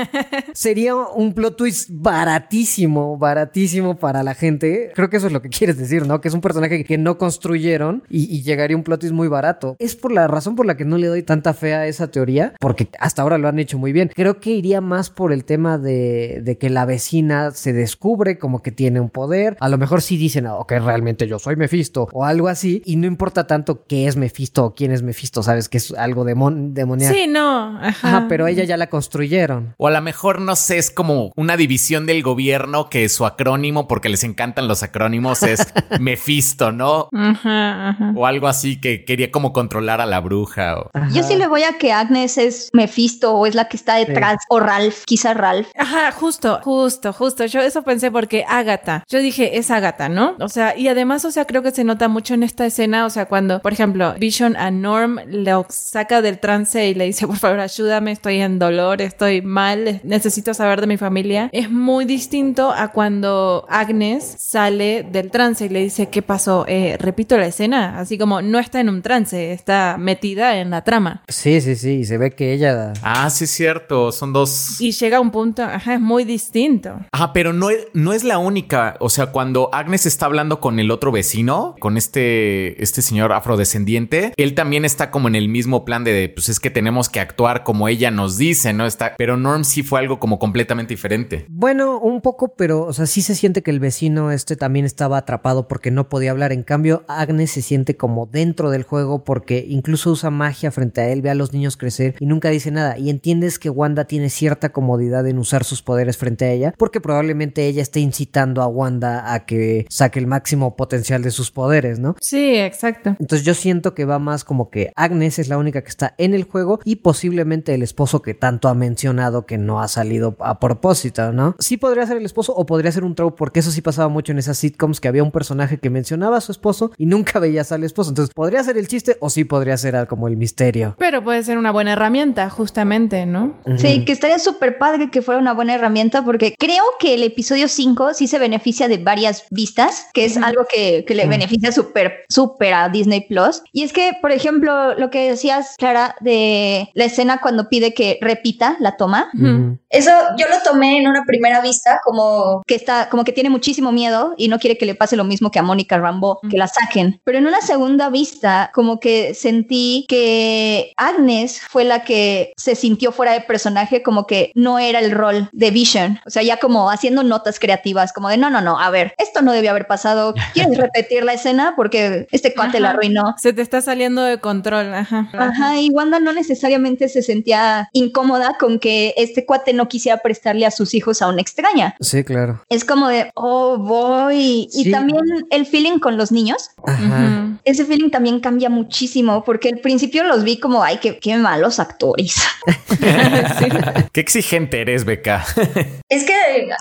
Sería 0.54 0.94
un 0.96 1.34
plot 1.34 1.56
twist 1.56 1.90
baratísimo, 1.92 3.16
baratísimo 3.18 3.96
para 3.96 4.22
la 4.22 4.34
gente. 4.34 4.92
Creo 4.94 5.10
que 5.10 5.18
eso 5.18 5.26
es 5.26 5.32
lo 5.32 5.42
que 5.42 5.48
quieres 5.50 5.76
decir, 5.78 6.06
¿no? 6.06 6.20
Que 6.20 6.28
es 6.28 6.34
un 6.34 6.40
personaje 6.40 6.84
que 6.84 6.98
no 6.98 7.18
construyeron 7.18 8.02
y, 8.08 8.24
y 8.34 8.42
llegaría 8.42 8.76
un 8.76 8.82
plot 8.82 9.00
twist 9.00 9.14
muy 9.14 9.28
barato. 9.28 9.76
Es 9.78 9.94
por 9.94 10.12
la 10.12 10.26
razón 10.26 10.56
por 10.56 10.66
la 10.66 10.76
que 10.76 10.84
no 10.84 10.96
le 10.98 11.06
doy 11.08 11.22
tanta 11.22 11.54
fe 11.54 11.74
a 11.74 11.86
esa 11.86 12.08
teoría, 12.10 12.54
porque 12.60 12.88
hasta 12.98 13.22
ahora 13.22 13.38
lo 13.38 13.48
han 13.48 13.58
hecho 13.58 13.78
muy 13.78 13.92
bien. 13.92 14.10
Creo 14.14 14.40
que 14.40 14.50
iría 14.50 14.80
más 14.80 15.10
por 15.10 15.32
el 15.32 15.44
tema 15.44 15.78
de, 15.78 16.40
de 16.42 16.58
que 16.58 16.70
la 16.70 16.84
vecina 16.86 17.50
se 17.50 17.72
descubre 17.72 18.38
como 18.38 18.62
que 18.62 18.70
tiene 18.72 19.00
un 19.00 19.10
poder. 19.10 19.56
A 19.60 19.68
lo 19.68 19.78
mejor 19.78 20.02
sí 20.02 20.16
dicen, 20.16 20.46
que 20.68 20.78
realmente 20.78 21.26
yo 21.26 21.38
soy 21.38 21.56
Mephisto 21.56 22.08
o 22.12 22.24
algo 22.24 22.48
así, 22.48 22.82
y 22.84 22.96
no 22.96 23.06
importa 23.06 23.46
tanto 23.46 23.84
qué 23.86 24.06
es 24.06 24.16
Mephisto 24.16 24.64
o 24.64 24.74
quién 24.74 24.92
es 24.92 25.02
Mephisto, 25.02 25.42
sabes 25.42 25.68
que 25.68 25.78
es 25.78 25.92
algo 25.92 26.24
demon 26.24 26.74
demoníaco. 26.74 27.14
Sí, 27.14 27.26
no, 27.26 27.78
ajá. 27.80 28.08
Ajá, 28.08 28.26
pero 28.28 28.46
ella 28.46 28.64
ya 28.64 28.76
la 28.76 28.88
construyeron. 28.88 29.74
O 29.78 29.88
a 29.88 29.90
lo 29.90 30.00
mejor, 30.00 30.40
no 30.40 30.56
sé, 30.56 30.78
es 30.78 30.90
como 30.90 31.32
una 31.36 31.56
división 31.56 32.06
del 32.06 32.22
gobierno 32.22 32.88
que 32.90 33.08
su 33.08 33.26
acrónimo, 33.26 33.88
porque 33.88 34.08
les 34.08 34.24
encantan 34.24 34.68
los 34.68 34.82
acrónimos, 34.82 35.42
es 35.42 35.66
Mephisto, 36.00 36.72
¿no? 36.72 37.08
Ajá, 37.12 37.90
ajá. 37.90 38.12
O 38.16 38.26
algo 38.26 38.46
así 38.48 38.80
que 38.80 39.04
quería 39.04 39.30
como 39.30 39.52
controlar 39.52 40.00
a 40.00 40.06
la 40.06 40.20
bruja. 40.20 40.76
o- 40.78 40.90
Yo 41.12 41.22
sí 41.22 41.36
le 41.36 41.46
voy 41.46 41.62
a 41.62 41.78
que 41.78 41.92
Agnes 41.92 42.38
es 42.38 42.70
Mephisto 42.72 43.34
o 43.34 43.46
es 43.46 43.54
la 43.54 43.68
que 43.68 43.76
está 43.76 44.00
detrás, 44.06 44.38
o 44.48 44.60
Ralph, 44.60 45.04
quizá 45.04 45.34
Ralph. 45.34 45.68
Ajá, 45.76 46.12
justo, 46.12 46.60
justo, 46.62 47.12
justo. 47.12 47.44
Yo 47.46 47.60
eso 47.60 47.82
pensé 47.82 48.10
porque 48.10 48.44
Agatha. 48.48 49.04
Yo 49.08 49.18
dije, 49.18 49.58
es 49.58 49.70
Agatha, 49.70 50.08
¿no? 50.08 50.36
O 50.40 50.48
sea, 50.48 50.76
y 50.76 50.88
además, 50.88 51.24
o 51.24 51.30
sea, 51.30 51.44
creo 51.44 51.62
que 51.62 51.70
se 51.70 51.84
nota 51.84 52.08
mucho 52.08 52.34
en 52.34 52.42
esta 52.42 52.66
escena, 52.66 53.06
o 53.06 53.10
sea, 53.10 53.26
cuando, 53.26 53.60
por 53.60 53.72
ejemplo, 53.72 54.14
Vision 54.18 54.56
a 54.56 54.70
Norm 54.70 55.18
lo 55.26 55.66
saca 55.68 56.22
del 56.22 56.38
trance 56.38 56.88
y 56.88 56.94
le 56.94 57.04
dice, 57.04 57.26
por 57.26 57.36
favor, 57.36 57.60
ayúdame, 57.60 58.12
estoy 58.12 58.40
en 58.40 58.58
dolor, 58.58 59.02
estoy 59.02 59.42
mal, 59.42 60.00
necesito 60.04 60.54
saber 60.54 60.80
de 60.80 60.86
mi 60.86 60.96
familia. 60.96 61.48
Es 61.52 61.70
muy 61.70 62.04
distinto 62.04 62.72
a 62.72 62.88
cuando 62.88 63.66
Agnes 63.68 64.24
sale 64.38 65.06
del 65.10 65.30
trance 65.30 65.66
y 65.66 65.68
le 65.68 65.80
dice, 65.80 66.08
¿qué 66.08 66.22
pasó? 66.22 66.64
Eh, 66.68 66.96
repito 66.98 67.36
la 67.36 67.46
escena, 67.46 67.98
así 67.98 68.18
como 68.18 68.42
no 68.42 68.58
está 68.58 68.80
en 68.80 68.88
un 68.88 69.02
trance, 69.02 69.52
está 69.52 69.96
metida 69.98 70.58
en 70.58 70.70
la 70.70 70.82
trama. 70.82 71.22
Sí, 71.28 71.60
sí, 71.60 71.76
sí, 71.76 71.98
y 72.00 72.04
se 72.04 72.18
ve 72.18 72.32
que 72.32 72.52
ella... 72.52 72.92
Ah, 73.02 73.30
sí, 73.30 73.44
es 73.44 73.60
cierto, 73.84 74.12
son 74.12 74.32
dos... 74.32 74.80
Y 74.80 74.92
llega 74.92 75.18
a 75.18 75.20
un 75.20 75.30
punto, 75.30 75.62
ajá, 75.62 75.94
es 75.94 76.00
muy 76.00 76.24
distinto. 76.24 77.00
Ajá, 77.12 77.32
pero 77.32 77.52
no 77.52 77.70
es, 77.70 77.86
no 77.92 78.12
es 78.12 78.24
la 78.24 78.38
única, 78.38 78.96
o 79.00 79.08
sea, 79.08 79.26
cuando 79.26 79.70
Agnes 79.72 80.06
está 80.06 80.26
hablando 80.26 80.60
con 80.60 80.78
el 80.78 80.90
otro 80.90 81.12
vecino, 81.12 81.74
con 81.80 81.96
este, 81.96 82.82
este 82.82 83.02
señor 83.02 83.32
afrodescendiente, 83.32 84.32
él 84.36 84.54
también 84.54 84.84
está 84.84 85.10
como 85.10 85.28
en 85.28 85.34
el 85.34 85.48
mismo 85.48 85.84
plan 85.84 86.04
de, 86.04 86.28
pues 86.34 86.48
es 86.48 86.60
que 86.60 86.70
tenemos 86.70 87.08
que 87.08 87.20
actuar 87.20 87.64
como 87.64 87.88
ella 87.88 88.10
nos 88.10 88.38
dice, 88.38 88.72
¿no? 88.72 88.86
Está, 88.86 89.14
pero 89.16 89.36
Norm 89.36 89.64
sí 89.64 89.82
fue 89.82 90.00
algo 90.00 90.18
como 90.18 90.38
completamente 90.38 90.94
diferente. 90.94 91.46
Bueno, 91.48 91.98
un 91.98 92.20
poco, 92.20 92.54
pero, 92.56 92.82
o 92.82 92.92
sea, 92.92 93.06
sí 93.06 93.22
se 93.22 93.34
siente 93.34 93.62
que 93.62 93.70
el 93.70 93.80
vecino 93.80 94.30
este 94.30 94.56
también 94.56 94.86
estaba 94.86 95.18
atrapado 95.18 95.68
porque 95.68 95.90
no 95.90 96.08
podía 96.08 96.30
hablar. 96.30 96.52
En 96.52 96.62
cambio, 96.62 97.04
Agnes 97.08 97.50
se 97.50 97.62
siente 97.62 97.96
como 97.96 98.26
dentro 98.26 98.70
del 98.70 98.82
juego 98.82 99.24
porque 99.24 99.64
incluso 99.68 100.10
usa 100.10 100.30
magia 100.30 100.70
frente 100.70 101.00
a 101.00 101.08
él, 101.08 101.22
ve 101.22 101.30
a 101.30 101.34
los 101.34 101.52
niños 101.52 101.76
crecer 101.76 102.14
y 102.20 102.26
nunca 102.26 102.50
dice 102.50 102.70
nada. 102.70 102.98
Y 102.98 103.10
entiendes 103.10 103.58
que 103.58 103.70
Wanda 103.74 104.04
tiene 104.04 104.30
cierta 104.30 104.70
comodidad 104.70 105.26
en 105.26 105.38
usar 105.38 105.64
sus 105.64 105.82
poderes 105.82 106.16
frente 106.16 106.44
a 106.44 106.50
ella 106.50 106.74
porque 106.76 107.00
probablemente 107.00 107.66
ella 107.66 107.82
esté 107.82 108.00
incitando 108.00 108.62
a 108.62 108.66
Wanda 108.66 109.32
a 109.32 109.46
que 109.46 109.86
saque 109.90 110.18
el 110.18 110.26
máximo 110.26 110.76
potencial 110.76 111.22
de 111.22 111.30
sus 111.30 111.50
poderes, 111.50 111.98
¿no? 111.98 112.16
Sí, 112.20 112.56
exacto. 112.56 113.16
Entonces 113.18 113.44
yo 113.44 113.54
siento 113.54 113.94
que 113.94 114.04
va 114.04 114.18
más 114.18 114.44
como 114.44 114.70
que 114.70 114.92
Agnes 114.94 115.38
es 115.38 115.48
la 115.48 115.58
única 115.58 115.82
que 115.82 115.88
está 115.88 116.14
en 116.18 116.34
el 116.34 116.44
juego 116.44 116.80
y 116.84 116.96
posiblemente 116.96 117.74
el 117.74 117.82
esposo 117.82 118.22
que 118.22 118.34
tanto 118.34 118.68
ha 118.68 118.74
mencionado 118.74 119.46
que 119.46 119.58
no 119.58 119.80
ha 119.80 119.88
salido 119.88 120.36
a 120.40 120.60
propósito, 120.60 121.32
¿no? 121.32 121.56
Sí 121.58 121.76
podría 121.76 122.06
ser 122.06 122.18
el 122.18 122.24
esposo 122.24 122.54
o 122.54 122.66
podría 122.66 122.92
ser 122.92 123.04
un 123.04 123.14
trope 123.14 123.36
porque 123.36 123.60
eso 123.60 123.70
sí 123.70 123.80
pasaba 123.80 124.08
mucho 124.08 124.32
en 124.32 124.38
esas 124.38 124.58
sitcoms 124.58 125.00
que 125.00 125.08
había 125.08 125.22
un 125.22 125.32
personaje 125.32 125.78
que 125.78 125.90
mencionaba 125.90 126.36
a 126.36 126.40
su 126.40 126.52
esposo 126.52 126.92
y 126.98 127.06
nunca 127.06 127.38
veías 127.38 127.72
al 127.72 127.84
esposo. 127.84 128.10
Entonces 128.10 128.34
podría 128.34 128.62
ser 128.62 128.76
el 128.76 128.88
chiste 128.88 129.16
o 129.20 129.30
sí 129.30 129.44
podría 129.44 129.76
ser 129.76 129.94
como 130.08 130.28
el 130.28 130.36
misterio. 130.36 130.96
Pero 130.98 131.22
puede 131.22 131.42
ser 131.42 131.58
una 131.58 131.70
buena 131.70 131.92
herramienta, 131.92 132.50
justamente, 132.50 133.26
¿no? 133.26 133.54
Sí, 133.76 134.04
que 134.04 134.12
estaría 134.12 134.38
súper 134.38 134.78
padre 134.78 135.10
que 135.10 135.22
fuera 135.22 135.40
una 135.40 135.54
buena 135.54 135.74
herramienta 135.74 136.24
porque 136.24 136.54
creo 136.58 136.84
que 136.98 137.14
el 137.14 137.22
episodio 137.22 137.68
5 137.68 138.14
sí 138.14 138.26
se 138.26 138.38
beneficia 138.38 138.88
de 138.88 138.98
varias 138.98 139.44
vistas, 139.50 140.08
que 140.12 140.24
es 140.24 140.36
algo 140.36 140.66
que, 140.70 141.04
que 141.06 141.14
le 141.14 141.26
beneficia 141.26 141.72
súper, 141.72 142.24
súper 142.28 142.74
a 142.74 142.88
Disney 142.88 143.22
Plus. 143.22 143.62
Y 143.72 143.82
es 143.82 143.92
que, 143.92 144.12
por 144.20 144.32
ejemplo, 144.32 144.94
lo 144.94 145.10
que 145.10 145.30
decías, 145.30 145.74
Clara, 145.78 146.16
de 146.20 146.88
la 146.94 147.04
escena 147.04 147.40
cuando 147.40 147.68
pide 147.68 147.94
que 147.94 148.18
repita 148.20 148.76
la 148.80 148.96
toma, 148.96 149.30
Ujú. 149.34 149.78
Eso 149.94 150.10
yo 150.36 150.46
lo 150.48 150.60
tomé 150.64 150.98
en 150.98 151.06
una 151.06 151.24
primera 151.24 151.60
vista 151.60 152.00
como 152.04 152.62
que 152.66 152.74
está 152.74 153.08
como 153.08 153.22
que 153.22 153.30
tiene 153.30 153.48
muchísimo 153.48 153.92
miedo 153.92 154.34
y 154.36 154.48
no 154.48 154.58
quiere 154.58 154.76
que 154.76 154.86
le 154.86 154.96
pase 154.96 155.16
lo 155.16 155.22
mismo 155.22 155.52
que 155.52 155.60
a 155.60 155.62
Mónica 155.62 155.98
Rambo, 155.98 156.40
que 156.50 156.58
la 156.58 156.66
saquen. 156.66 157.20
Pero 157.22 157.38
en 157.38 157.46
una 157.46 157.60
segunda 157.60 158.10
vista, 158.10 158.72
como 158.74 158.98
que 158.98 159.34
sentí 159.34 160.04
que 160.08 160.92
Agnes 160.96 161.60
fue 161.60 161.84
la 161.84 162.02
que 162.02 162.52
se 162.56 162.74
sintió 162.74 163.12
fuera 163.12 163.34
de 163.34 163.42
personaje, 163.54 164.02
como 164.02 164.26
que 164.26 164.50
no 164.56 164.80
era 164.80 164.98
el 164.98 165.12
rol 165.12 165.48
de 165.52 165.70
Vision. 165.70 166.18
O 166.26 166.30
sea, 166.30 166.42
ya 166.42 166.56
como 166.56 166.90
haciendo 166.90 167.22
notas 167.22 167.60
creativas, 167.60 168.12
como 168.12 168.28
de 168.28 168.36
no, 168.36 168.50
no, 168.50 168.60
no, 168.60 168.80
a 168.80 168.90
ver, 168.90 169.14
esto 169.16 169.42
no 169.42 169.52
debió 169.52 169.70
haber 169.70 169.86
pasado. 169.86 170.34
¿Quieres 170.54 170.76
repetir 170.76 171.22
la 171.22 171.34
escena? 171.34 171.74
Porque 171.76 172.26
este 172.32 172.52
cuate 172.52 172.80
la 172.80 172.90
arruinó. 172.90 173.36
Se 173.38 173.52
te 173.52 173.62
está 173.62 173.80
saliendo 173.80 174.22
de 174.22 174.38
control, 174.38 174.92
ajá. 174.92 175.28
Ajá, 175.34 175.80
y 175.80 175.90
Wanda 175.90 176.18
no 176.18 176.32
necesariamente 176.32 177.08
se 177.08 177.22
sentía 177.22 177.88
incómoda 177.92 178.56
con 178.58 178.80
que 178.80 179.14
este 179.16 179.46
cuate 179.46 179.72
no 179.72 179.86
quisiera 179.86 180.18
prestarle 180.18 180.66
a 180.66 180.72
sus 180.72 180.92
hijos 180.94 181.22
a 181.22 181.28
una 181.28 181.40
extraña. 181.40 181.94
Sí, 182.00 182.24
claro. 182.24 182.60
Es 182.70 182.84
como 182.84 183.06
de, 183.06 183.30
oh, 183.36 183.78
voy. 183.78 184.68
Y 184.72 184.90
también 184.90 185.20
el 185.50 185.64
feeling 185.64 186.00
con 186.00 186.16
los 186.16 186.32
niños. 186.32 186.70
Ajá. 186.84 187.56
Ese 187.62 187.84
feeling 187.84 188.10
también 188.10 188.40
cambia 188.40 188.68
muchísimo 188.68 189.44
porque 189.44 189.68
al 189.68 189.78
principio 189.78 190.24
los 190.24 190.42
vi 190.42 190.58
como, 190.58 190.82
ay, 190.82 190.98
qué, 191.00 191.20
qué 191.20 191.36
malos 191.36 191.78
actores. 191.78 192.42
Qué 194.12 194.20
exigente 194.20 194.80
eres, 194.80 195.04
Beca. 195.04 195.44
es 196.08 196.24
que 196.24 196.34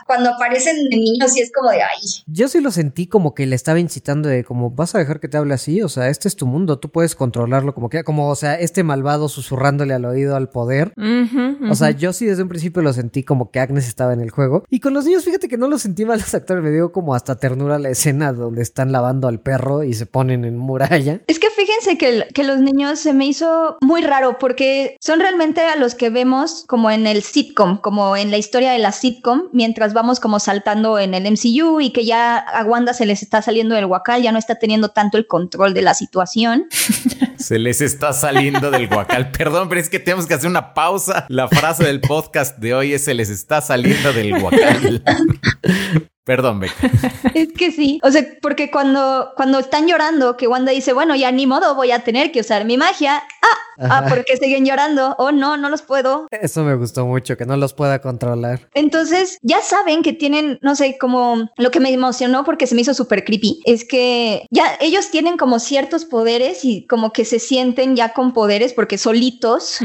cuando 0.05 0.31
aparecen 0.31 0.75
niños 0.89 1.33
sí 1.33 1.41
es 1.41 1.51
como 1.51 1.69
de 1.71 1.81
ay. 1.81 1.99
Yo 2.27 2.47
sí 2.47 2.59
lo 2.61 2.71
sentí 2.71 3.07
como 3.07 3.33
que 3.33 3.45
le 3.45 3.55
estaba 3.55 3.79
incitando 3.79 4.29
de 4.29 4.43
como 4.43 4.71
vas 4.71 4.95
a 4.95 4.99
dejar 4.99 5.19
que 5.19 5.27
te 5.27 5.37
hable 5.37 5.53
así, 5.53 5.81
o 5.81 5.89
sea, 5.89 6.09
este 6.09 6.27
es 6.27 6.35
tu 6.35 6.45
mundo, 6.45 6.79
tú 6.79 6.89
puedes 6.91 7.15
controlarlo 7.15 7.73
como 7.73 7.89
que 7.89 8.03
como 8.03 8.29
o 8.29 8.35
sea, 8.35 8.55
este 8.59 8.83
malvado 8.83 9.29
susurrándole 9.29 9.93
al 9.93 10.05
oído 10.05 10.35
al 10.35 10.49
poder. 10.49 10.93
O 11.69 11.75
sea, 11.75 11.91
yo 11.91 12.13
sí 12.13 12.25
desde 12.25 12.43
un 12.43 12.49
principio 12.49 12.81
lo 12.81 12.93
sentí 12.93 13.23
como 13.23 13.51
que 13.51 13.59
Agnes 13.59 13.87
estaba 13.87 14.13
en 14.13 14.21
el 14.21 14.29
juego. 14.31 14.63
Y 14.69 14.79
con 14.79 14.93
los 14.93 15.05
niños, 15.05 15.23
fíjate 15.23 15.47
que 15.47 15.57
no 15.57 15.67
lo 15.67 15.77
sentí 15.79 16.05
mal 16.05 16.19
los 16.19 16.33
actores. 16.33 16.63
Me 16.63 16.71
dio 16.71 16.91
como 16.91 17.15
hasta 17.15 17.35
ternura 17.37 17.79
la 17.79 17.89
escena 17.89 18.33
donde 18.33 18.61
están 18.61 18.91
lavando 18.91 19.27
al 19.27 19.39
perro 19.39 19.83
y 19.83 19.93
se 19.93 20.05
ponen 20.05 20.45
en 20.45 20.57
muralla. 20.57 21.21
Es 21.27 21.39
que 21.39 21.47
fíjense 21.49 21.97
que, 21.97 22.09
el- 22.09 22.25
que 22.33 22.43
los 22.43 22.59
niños 22.59 22.99
se 22.99 23.13
me 23.13 23.25
hizo 23.25 23.77
muy 23.81 24.01
raro 24.01 24.37
porque 24.39 24.97
son 25.01 25.19
realmente 25.19 25.61
a 25.61 25.75
los 25.75 25.95
que 25.95 26.09
vemos 26.09 26.52
como 26.67 26.91
en 26.91 27.07
el 27.07 27.23
sitcom, 27.23 27.77
como 27.77 28.15
en 28.15 28.31
la 28.31 28.37
historia 28.37 28.71
de 28.71 28.79
la 28.79 28.91
sitcom, 28.91 29.43
mientras 29.51 29.93
vamos 29.93 30.19
como 30.19 30.39
saltando 30.39 30.99
en 30.99 31.13
el 31.13 31.23
MCU 31.31 31.81
y 31.81 31.91
que 31.91 32.05
ya 32.05 32.37
a 32.37 32.63
Wanda 32.63 32.93
se 32.93 33.05
les 33.05 33.23
está 33.23 33.41
saliendo 33.41 33.75
del 33.75 33.87
guacal, 33.87 34.21
ya 34.21 34.31
no 34.31 34.39
está 34.39 34.55
teniendo 34.55 34.89
tanto 34.89 35.17
el 35.17 35.27
control 35.27 35.73
de 35.73 35.81
la 35.81 35.93
situación. 35.93 36.67
Se 37.37 37.59
les 37.59 37.81
está 37.81 38.13
saliendo 38.13 38.71
del 38.71 38.87
guacal. 38.87 39.29
Perdón, 39.31 39.67
pero 39.67 39.81
es 39.81 39.89
que 39.89 39.99
tenemos 39.99 40.27
que 40.27 40.33
hacer 40.33 40.49
una 40.49 40.73
pausa. 40.73 41.25
La 41.27 41.49
frase 41.49 41.83
del 41.83 41.99
podcast 41.99 42.57
de 42.57 42.73
hoy 42.73 42.93
es 42.93 43.03
se 43.03 43.13
les 43.13 43.29
está 43.29 43.59
saliendo 43.59 44.13
del 44.13 44.39
guacal. 44.39 45.03
Perdón, 46.23 46.59
Beca. 46.59 46.73
Es 47.33 47.51
que 47.53 47.71
sí, 47.71 47.99
o 48.03 48.11
sea, 48.11 48.23
porque 48.41 48.69
cuando, 48.69 49.31
cuando 49.35 49.59
están 49.59 49.87
llorando, 49.87 50.37
que 50.37 50.47
Wanda 50.47 50.71
dice, 50.71 50.93
bueno, 50.93 51.15
ya 51.15 51.31
ni 51.31 51.47
modo, 51.47 51.75
voy 51.75 51.91
a 51.91 52.03
tener 52.03 52.31
que 52.31 52.41
usar 52.41 52.65
mi 52.65 52.77
magia. 52.77 53.23
Ah, 53.41 53.47
ah, 53.79 53.97
Ajá. 53.97 54.09
¿por 54.09 54.23
qué 54.23 54.37
siguen 54.37 54.65
llorando? 54.65 55.15
Oh, 55.17 55.31
no, 55.31 55.57
no 55.57 55.69
los 55.69 55.81
puedo. 55.81 56.27
Eso 56.31 56.63
me 56.63 56.75
gustó 56.75 57.05
mucho, 57.05 57.35
que 57.35 57.45
no 57.45 57.57
los 57.57 57.73
pueda 57.73 57.99
controlar. 57.99 58.67
Entonces, 58.73 59.37
ya 59.41 59.61
saben 59.61 60.03
que 60.03 60.13
tienen, 60.13 60.59
no 60.61 60.75
sé, 60.75 60.97
como 60.99 61.49
lo 61.57 61.71
que 61.71 61.79
me 61.79 61.91
emocionó 61.91 62.43
porque 62.43 62.67
se 62.67 62.75
me 62.75 62.81
hizo 62.81 62.93
súper 62.93 63.25
creepy, 63.25 63.61
es 63.65 63.85
que 63.85 64.45
ya 64.51 64.77
ellos 64.79 65.09
tienen 65.09 65.37
como 65.37 65.59
ciertos 65.59 66.05
poderes 66.05 66.63
y 66.63 66.85
como 66.87 67.11
que 67.11 67.25
se 67.25 67.39
sienten 67.39 67.95
ya 67.95 68.13
con 68.13 68.33
poderes 68.33 68.73
porque 68.73 68.97
solitos 68.97 69.79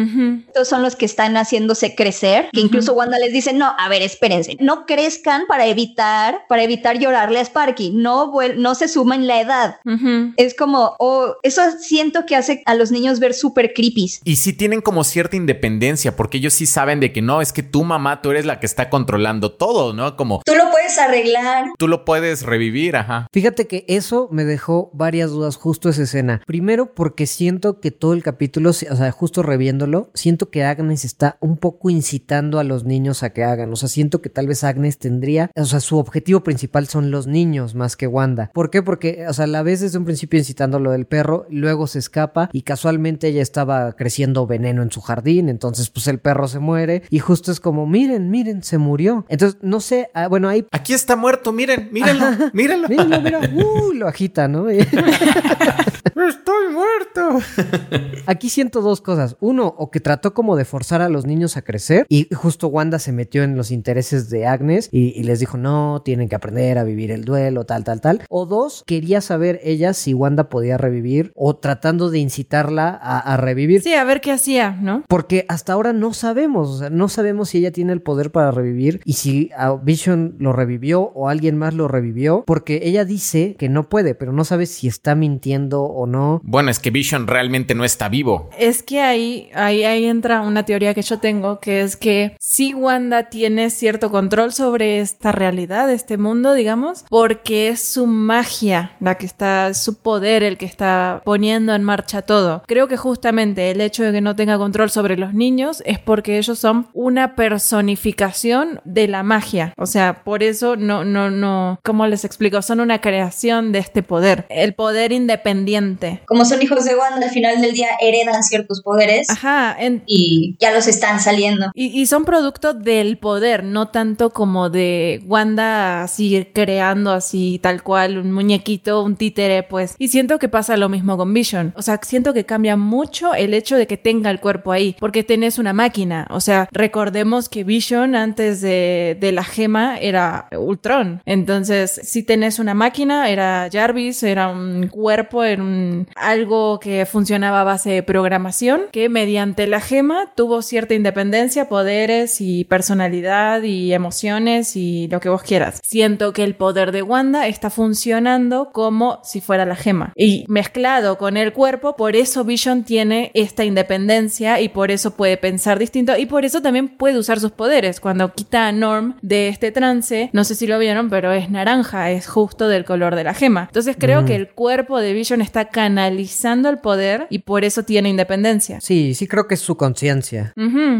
estos 0.48 0.68
son 0.68 0.82
los 0.82 0.96
que 0.96 1.06
están 1.06 1.36
haciéndose 1.36 1.94
crecer, 1.94 2.48
que 2.52 2.60
incluso 2.60 2.92
Wanda 2.92 3.18
les 3.18 3.32
dice, 3.32 3.52
no, 3.52 3.74
a 3.78 3.88
ver, 3.88 4.02
espérense, 4.02 4.56
no 4.60 4.86
crezcan 4.86 5.46
para 5.46 5.66
evitar, 5.66 6.27
para 6.48 6.62
evitar 6.62 6.98
llorarle 6.98 7.38
a 7.38 7.42
Sparky, 7.44 7.90
no, 7.94 8.32
no 8.56 8.74
se 8.74 8.88
suman 8.88 9.26
la 9.26 9.40
edad. 9.40 9.76
Ujú. 9.84 10.32
Es 10.36 10.54
como, 10.54 10.94
oh, 10.98 11.34
eso 11.42 11.62
siento 11.80 12.26
que 12.26 12.36
hace 12.36 12.62
a 12.66 12.74
los 12.74 12.90
niños 12.90 13.20
ver 13.20 13.34
súper 13.34 13.72
creepies. 13.74 14.20
Y 14.24 14.36
sí 14.36 14.52
tienen 14.52 14.80
como 14.80 15.04
cierta 15.04 15.36
independencia, 15.36 16.16
porque 16.16 16.38
ellos 16.38 16.54
sí 16.54 16.66
saben 16.66 17.00
de 17.00 17.12
que 17.12 17.22
no, 17.22 17.40
es 17.40 17.52
que 17.52 17.62
tu 17.62 17.84
mamá, 17.84 18.22
tú 18.22 18.30
eres 18.30 18.46
la 18.46 18.60
que 18.60 18.66
está 18.66 18.90
controlando 18.90 19.52
todo, 19.52 19.92
¿no? 19.92 20.16
Como 20.16 20.42
Tú 20.44 20.54
lo 20.54 20.70
puedes 20.70 20.98
arreglar. 20.98 21.66
tú 21.78 21.88
lo 21.88 22.04
puedes 22.04 22.42
revivir, 22.42 22.96
ajá. 22.96 23.26
Fíjate 23.32 23.66
que 23.66 23.84
eso 23.88 24.28
me 24.30 24.44
dejó 24.44 24.90
varias 24.92 25.30
dudas 25.30 25.56
justo 25.56 25.88
esa 25.88 26.02
escena. 26.02 26.42
Primero 26.46 26.94
porque 26.94 27.26
siento 27.26 27.80
que 27.80 27.90
todo 27.90 28.12
el 28.12 28.22
capítulo, 28.22 28.70
o 28.70 28.72
sea, 28.72 29.10
justo 29.12 29.42
reviéndolo, 29.42 30.10
siento 30.14 30.50
que 30.50 30.64
Agnes 30.64 31.04
está 31.04 31.36
un 31.40 31.56
poco 31.56 31.90
incitando 31.90 32.58
a 32.58 32.64
los 32.64 32.84
niños 32.84 33.22
a 33.22 33.30
que 33.30 33.44
hagan. 33.44 33.72
O 33.72 33.76
sea, 33.76 33.88
siento 33.88 34.20
que 34.22 34.28
tal 34.30 34.46
vez 34.46 34.64
Agnes 34.64 34.98
tendría, 34.98 35.50
o 35.56 35.64
sea, 35.64 35.80
su 35.80 35.98
objetivo 35.98 36.17
principal 36.44 36.86
son 36.86 37.10
los 37.10 37.26
niños 37.26 37.74
más 37.74 37.96
que 37.96 38.06
Wanda. 38.06 38.50
¿Por 38.52 38.70
qué? 38.70 38.82
Porque, 38.82 39.26
o 39.28 39.32
sea, 39.32 39.46
la 39.46 39.62
ves 39.62 39.80
desde 39.80 39.98
un 39.98 40.04
principio 40.04 40.38
incitando 40.38 40.78
lo 40.78 40.92
del 40.92 41.06
perro, 41.06 41.46
luego 41.50 41.86
se 41.86 41.98
escapa 41.98 42.50
y 42.52 42.62
casualmente 42.62 43.28
ella 43.28 43.42
estaba 43.42 43.92
creciendo 43.92 44.46
veneno 44.46 44.82
en 44.82 44.90
su 44.90 45.00
jardín, 45.00 45.48
entonces 45.48 45.90
pues 45.90 46.06
el 46.08 46.18
perro 46.18 46.48
se 46.48 46.58
muere 46.58 47.02
y 47.10 47.18
justo 47.18 47.50
es 47.52 47.60
como, 47.60 47.86
miren, 47.86 48.30
miren, 48.30 48.62
se 48.62 48.78
murió. 48.78 49.24
Entonces, 49.28 49.58
no 49.62 49.80
sé, 49.80 50.10
ah, 50.14 50.28
bueno, 50.28 50.48
ahí 50.48 50.66
Aquí 50.70 50.92
está 50.92 51.16
muerto, 51.16 51.52
miren, 51.52 51.88
mírenlo, 51.92 52.26
mírenlo. 52.52 52.88
Míralo, 52.88 53.20
mira, 53.20 53.40
uh, 53.54 53.92
lo 53.92 54.08
agita, 54.08 54.48
¿no? 54.48 54.66
Estoy 56.26 56.72
muerto. 56.72 57.38
Aquí 58.26 58.48
siento 58.48 58.80
dos 58.80 59.00
cosas. 59.00 59.36
Uno, 59.40 59.66
o 59.78 59.90
que 59.90 60.00
trató 60.00 60.34
como 60.34 60.56
de 60.56 60.64
forzar 60.64 61.00
a 61.00 61.08
los 61.08 61.26
niños 61.26 61.56
a 61.56 61.62
crecer 61.62 62.06
y 62.08 62.28
justo 62.34 62.68
Wanda 62.68 62.98
se 62.98 63.12
metió 63.12 63.42
en 63.42 63.56
los 63.56 63.70
intereses 63.70 64.28
de 64.30 64.46
Agnes 64.46 64.88
y, 64.92 65.18
y 65.18 65.22
les 65.22 65.40
dijo, 65.40 65.56
no, 65.56 66.02
tienen 66.04 66.28
que 66.28 66.34
aprender 66.34 66.78
a 66.78 66.84
vivir 66.84 67.10
el 67.10 67.24
duelo, 67.24 67.64
tal, 67.64 67.84
tal, 67.84 68.00
tal. 68.00 68.22
O 68.28 68.46
dos, 68.46 68.82
quería 68.86 69.20
saber 69.20 69.60
ella 69.62 69.94
si 69.94 70.14
Wanda 70.14 70.48
podía 70.48 70.76
revivir 70.76 71.32
o 71.34 71.56
tratando 71.56 72.10
de 72.10 72.18
incitarla 72.18 72.88
a, 73.00 73.18
a 73.20 73.36
revivir. 73.36 73.82
Sí, 73.82 73.94
a 73.94 74.04
ver 74.04 74.20
qué 74.20 74.32
hacía, 74.32 74.72
¿no? 74.72 75.04
Porque 75.08 75.44
hasta 75.48 75.72
ahora 75.72 75.92
no 75.92 76.12
sabemos, 76.12 76.68
o 76.68 76.78
sea, 76.78 76.90
no 76.90 77.08
sabemos 77.08 77.50
si 77.50 77.58
ella 77.58 77.72
tiene 77.72 77.92
el 77.92 78.02
poder 78.02 78.32
para 78.32 78.50
revivir 78.50 79.00
y 79.04 79.14
si 79.14 79.50
a 79.56 79.72
Vision 79.74 80.36
lo 80.38 80.52
revivió 80.52 81.02
o 81.14 81.28
alguien 81.28 81.56
más 81.56 81.74
lo 81.74 81.88
revivió, 81.88 82.44
porque 82.46 82.80
ella 82.82 83.04
dice 83.04 83.56
que 83.58 83.68
no 83.68 83.88
puede, 83.88 84.14
pero 84.14 84.32
no 84.32 84.44
sabe 84.44 84.66
si 84.66 84.88
está 84.88 85.14
mintiendo 85.14 85.84
o 85.84 86.07
no. 86.08 86.40
Bueno, 86.42 86.70
es 86.70 86.78
que 86.78 86.90
Vision 86.90 87.26
realmente 87.26 87.74
no 87.74 87.84
está 87.84 88.08
vivo. 88.08 88.50
Es 88.58 88.82
que 88.82 89.00
ahí, 89.00 89.50
ahí, 89.54 89.84
ahí 89.84 90.06
entra 90.06 90.40
una 90.40 90.64
teoría 90.64 90.94
que 90.94 91.02
yo 91.02 91.18
tengo, 91.18 91.60
que 91.60 91.82
es 91.82 91.96
que 91.96 92.36
si 92.40 92.74
Wanda 92.74 93.28
tiene 93.30 93.70
cierto 93.70 94.10
control 94.10 94.52
sobre 94.52 95.00
esta 95.00 95.32
realidad, 95.32 95.90
este 95.90 96.16
mundo, 96.16 96.54
digamos, 96.54 97.04
porque 97.08 97.68
es 97.68 97.82
su 97.82 98.06
magia 98.06 98.96
la 99.00 99.16
que 99.16 99.26
está, 99.26 99.74
su 99.74 99.98
poder 99.98 100.42
el 100.42 100.58
que 100.58 100.66
está 100.66 101.22
poniendo 101.24 101.74
en 101.74 101.84
marcha 101.84 102.22
todo. 102.22 102.62
Creo 102.66 102.88
que 102.88 102.96
justamente 102.96 103.70
el 103.70 103.80
hecho 103.80 104.02
de 104.04 104.12
que 104.12 104.20
no 104.20 104.36
tenga 104.36 104.58
control 104.58 104.90
sobre 104.90 105.16
los 105.16 105.34
niños 105.34 105.82
es 105.86 105.98
porque 105.98 106.38
ellos 106.38 106.58
son 106.58 106.88
una 106.92 107.34
personificación 107.36 108.80
de 108.84 109.08
la 109.08 109.22
magia. 109.22 109.72
O 109.76 109.86
sea, 109.86 110.24
por 110.24 110.42
eso 110.42 110.76
no, 110.76 111.04
no, 111.04 111.30
no, 111.30 111.80
¿cómo 111.84 112.06
les 112.06 112.24
explico? 112.24 112.62
Son 112.62 112.80
una 112.80 113.00
creación 113.00 113.72
de 113.72 113.78
este 113.78 114.02
poder, 114.02 114.46
el 114.48 114.74
poder 114.74 115.12
independiente. 115.12 115.97
Como 116.26 116.44
son 116.44 116.62
hijos 116.62 116.84
de 116.84 116.94
Wanda, 116.96 117.26
al 117.26 117.32
final 117.32 117.60
del 117.60 117.72
día 117.72 117.88
heredan 118.00 118.42
ciertos 118.42 118.82
poderes 118.82 119.28
Ajá, 119.30 119.76
en- 119.78 120.02
y 120.06 120.56
ya 120.58 120.72
los 120.72 120.86
están 120.86 121.20
saliendo. 121.20 121.66
Y, 121.74 121.86
y 122.00 122.06
son 122.06 122.24
producto 122.24 122.74
del 122.74 123.18
poder, 123.18 123.64
no 123.64 123.88
tanto 123.88 124.30
como 124.30 124.70
de 124.70 125.22
Wanda 125.26 126.02
así 126.02 126.46
creando 126.52 127.12
así 127.12 127.58
tal 127.62 127.82
cual 127.82 128.18
un 128.18 128.32
muñequito, 128.32 129.02
un 129.02 129.16
títere, 129.16 129.62
pues. 129.62 129.94
Y 129.98 130.08
siento 130.08 130.38
que 130.38 130.48
pasa 130.48 130.76
lo 130.76 130.88
mismo 130.88 131.16
con 131.16 131.32
Vision. 131.32 131.72
O 131.76 131.82
sea, 131.82 132.00
siento 132.02 132.32
que 132.34 132.44
cambia 132.44 132.76
mucho 132.76 133.34
el 133.34 133.54
hecho 133.54 133.76
de 133.76 133.86
que 133.86 133.96
tenga 133.96 134.30
el 134.30 134.40
cuerpo 134.40 134.72
ahí, 134.72 134.96
porque 134.98 135.22
tenés 135.24 135.58
una 135.58 135.72
máquina. 135.72 136.26
O 136.30 136.40
sea, 136.40 136.68
recordemos 136.72 137.48
que 137.48 137.64
Vision 137.64 138.14
antes 138.14 138.60
de, 138.60 139.16
de 139.20 139.32
la 139.32 139.44
gema 139.44 139.96
era 139.98 140.48
Ultron. 140.56 141.20
Entonces, 141.26 142.00
si 142.02 142.22
tenés 142.22 142.58
una 142.58 142.74
máquina, 142.74 143.28
era 143.30 143.68
Jarvis, 143.72 144.22
era 144.22 144.48
un 144.48 144.88
cuerpo, 144.88 145.44
era 145.44 145.62
un, 145.62 145.87
algo 146.16 146.80
que 146.80 147.06
funcionaba 147.06 147.60
a 147.60 147.64
base 147.64 147.90
de 147.90 148.02
programación, 148.02 148.82
que 148.92 149.08
mediante 149.08 149.66
la 149.66 149.80
gema 149.80 150.32
tuvo 150.34 150.62
cierta 150.62 150.94
independencia, 150.94 151.68
poderes 151.68 152.40
y 152.40 152.64
personalidad 152.64 153.62
y 153.62 153.92
emociones 153.92 154.76
y 154.76 155.08
lo 155.08 155.20
que 155.20 155.28
vos 155.28 155.42
quieras. 155.42 155.80
Siento 155.84 156.32
que 156.32 156.44
el 156.44 156.54
poder 156.54 156.92
de 156.92 157.02
Wanda 157.02 157.46
está 157.46 157.70
funcionando 157.70 158.70
como 158.72 159.20
si 159.24 159.40
fuera 159.40 159.66
la 159.66 159.76
gema. 159.76 160.12
Y 160.16 160.44
mezclado 160.48 161.18
con 161.18 161.36
el 161.36 161.52
cuerpo, 161.52 161.96
por 161.96 162.16
eso 162.16 162.44
Vision 162.44 162.84
tiene 162.84 163.30
esta 163.34 163.64
independencia 163.64 164.60
y 164.60 164.68
por 164.68 164.90
eso 164.90 165.12
puede 165.12 165.36
pensar 165.36 165.78
distinto 165.78 166.16
y 166.16 166.26
por 166.26 166.44
eso 166.44 166.62
también 166.62 166.88
puede 166.88 167.18
usar 167.18 167.40
sus 167.40 167.52
poderes. 167.52 168.00
Cuando 168.00 168.32
quita 168.32 168.68
a 168.68 168.72
Norm 168.72 169.16
de 169.22 169.48
este 169.48 169.72
trance, 169.72 170.30
no 170.32 170.44
sé 170.44 170.54
si 170.54 170.66
lo 170.66 170.78
vieron, 170.78 171.10
pero 171.10 171.32
es 171.32 171.50
naranja, 171.50 172.10
es 172.10 172.26
justo 172.26 172.68
del 172.68 172.84
color 172.84 173.14
de 173.16 173.24
la 173.24 173.34
gema. 173.34 173.64
Entonces 173.68 173.96
creo 173.98 174.24
que 174.24 174.34
el 174.34 174.48
cuerpo 174.48 174.98
de 174.98 175.12
Vision 175.12 175.40
está 175.40 175.66
canalizando 175.78 176.68
el 176.68 176.78
poder 176.78 177.26
y 177.30 177.38
por 177.40 177.64
eso 177.64 177.84
tiene 177.84 178.08
independencia. 178.08 178.80
Sí, 178.80 179.14
sí 179.14 179.26
creo 179.28 179.46
que 179.46 179.54
es 179.54 179.60
su 179.60 179.76
conciencia. 179.76 180.52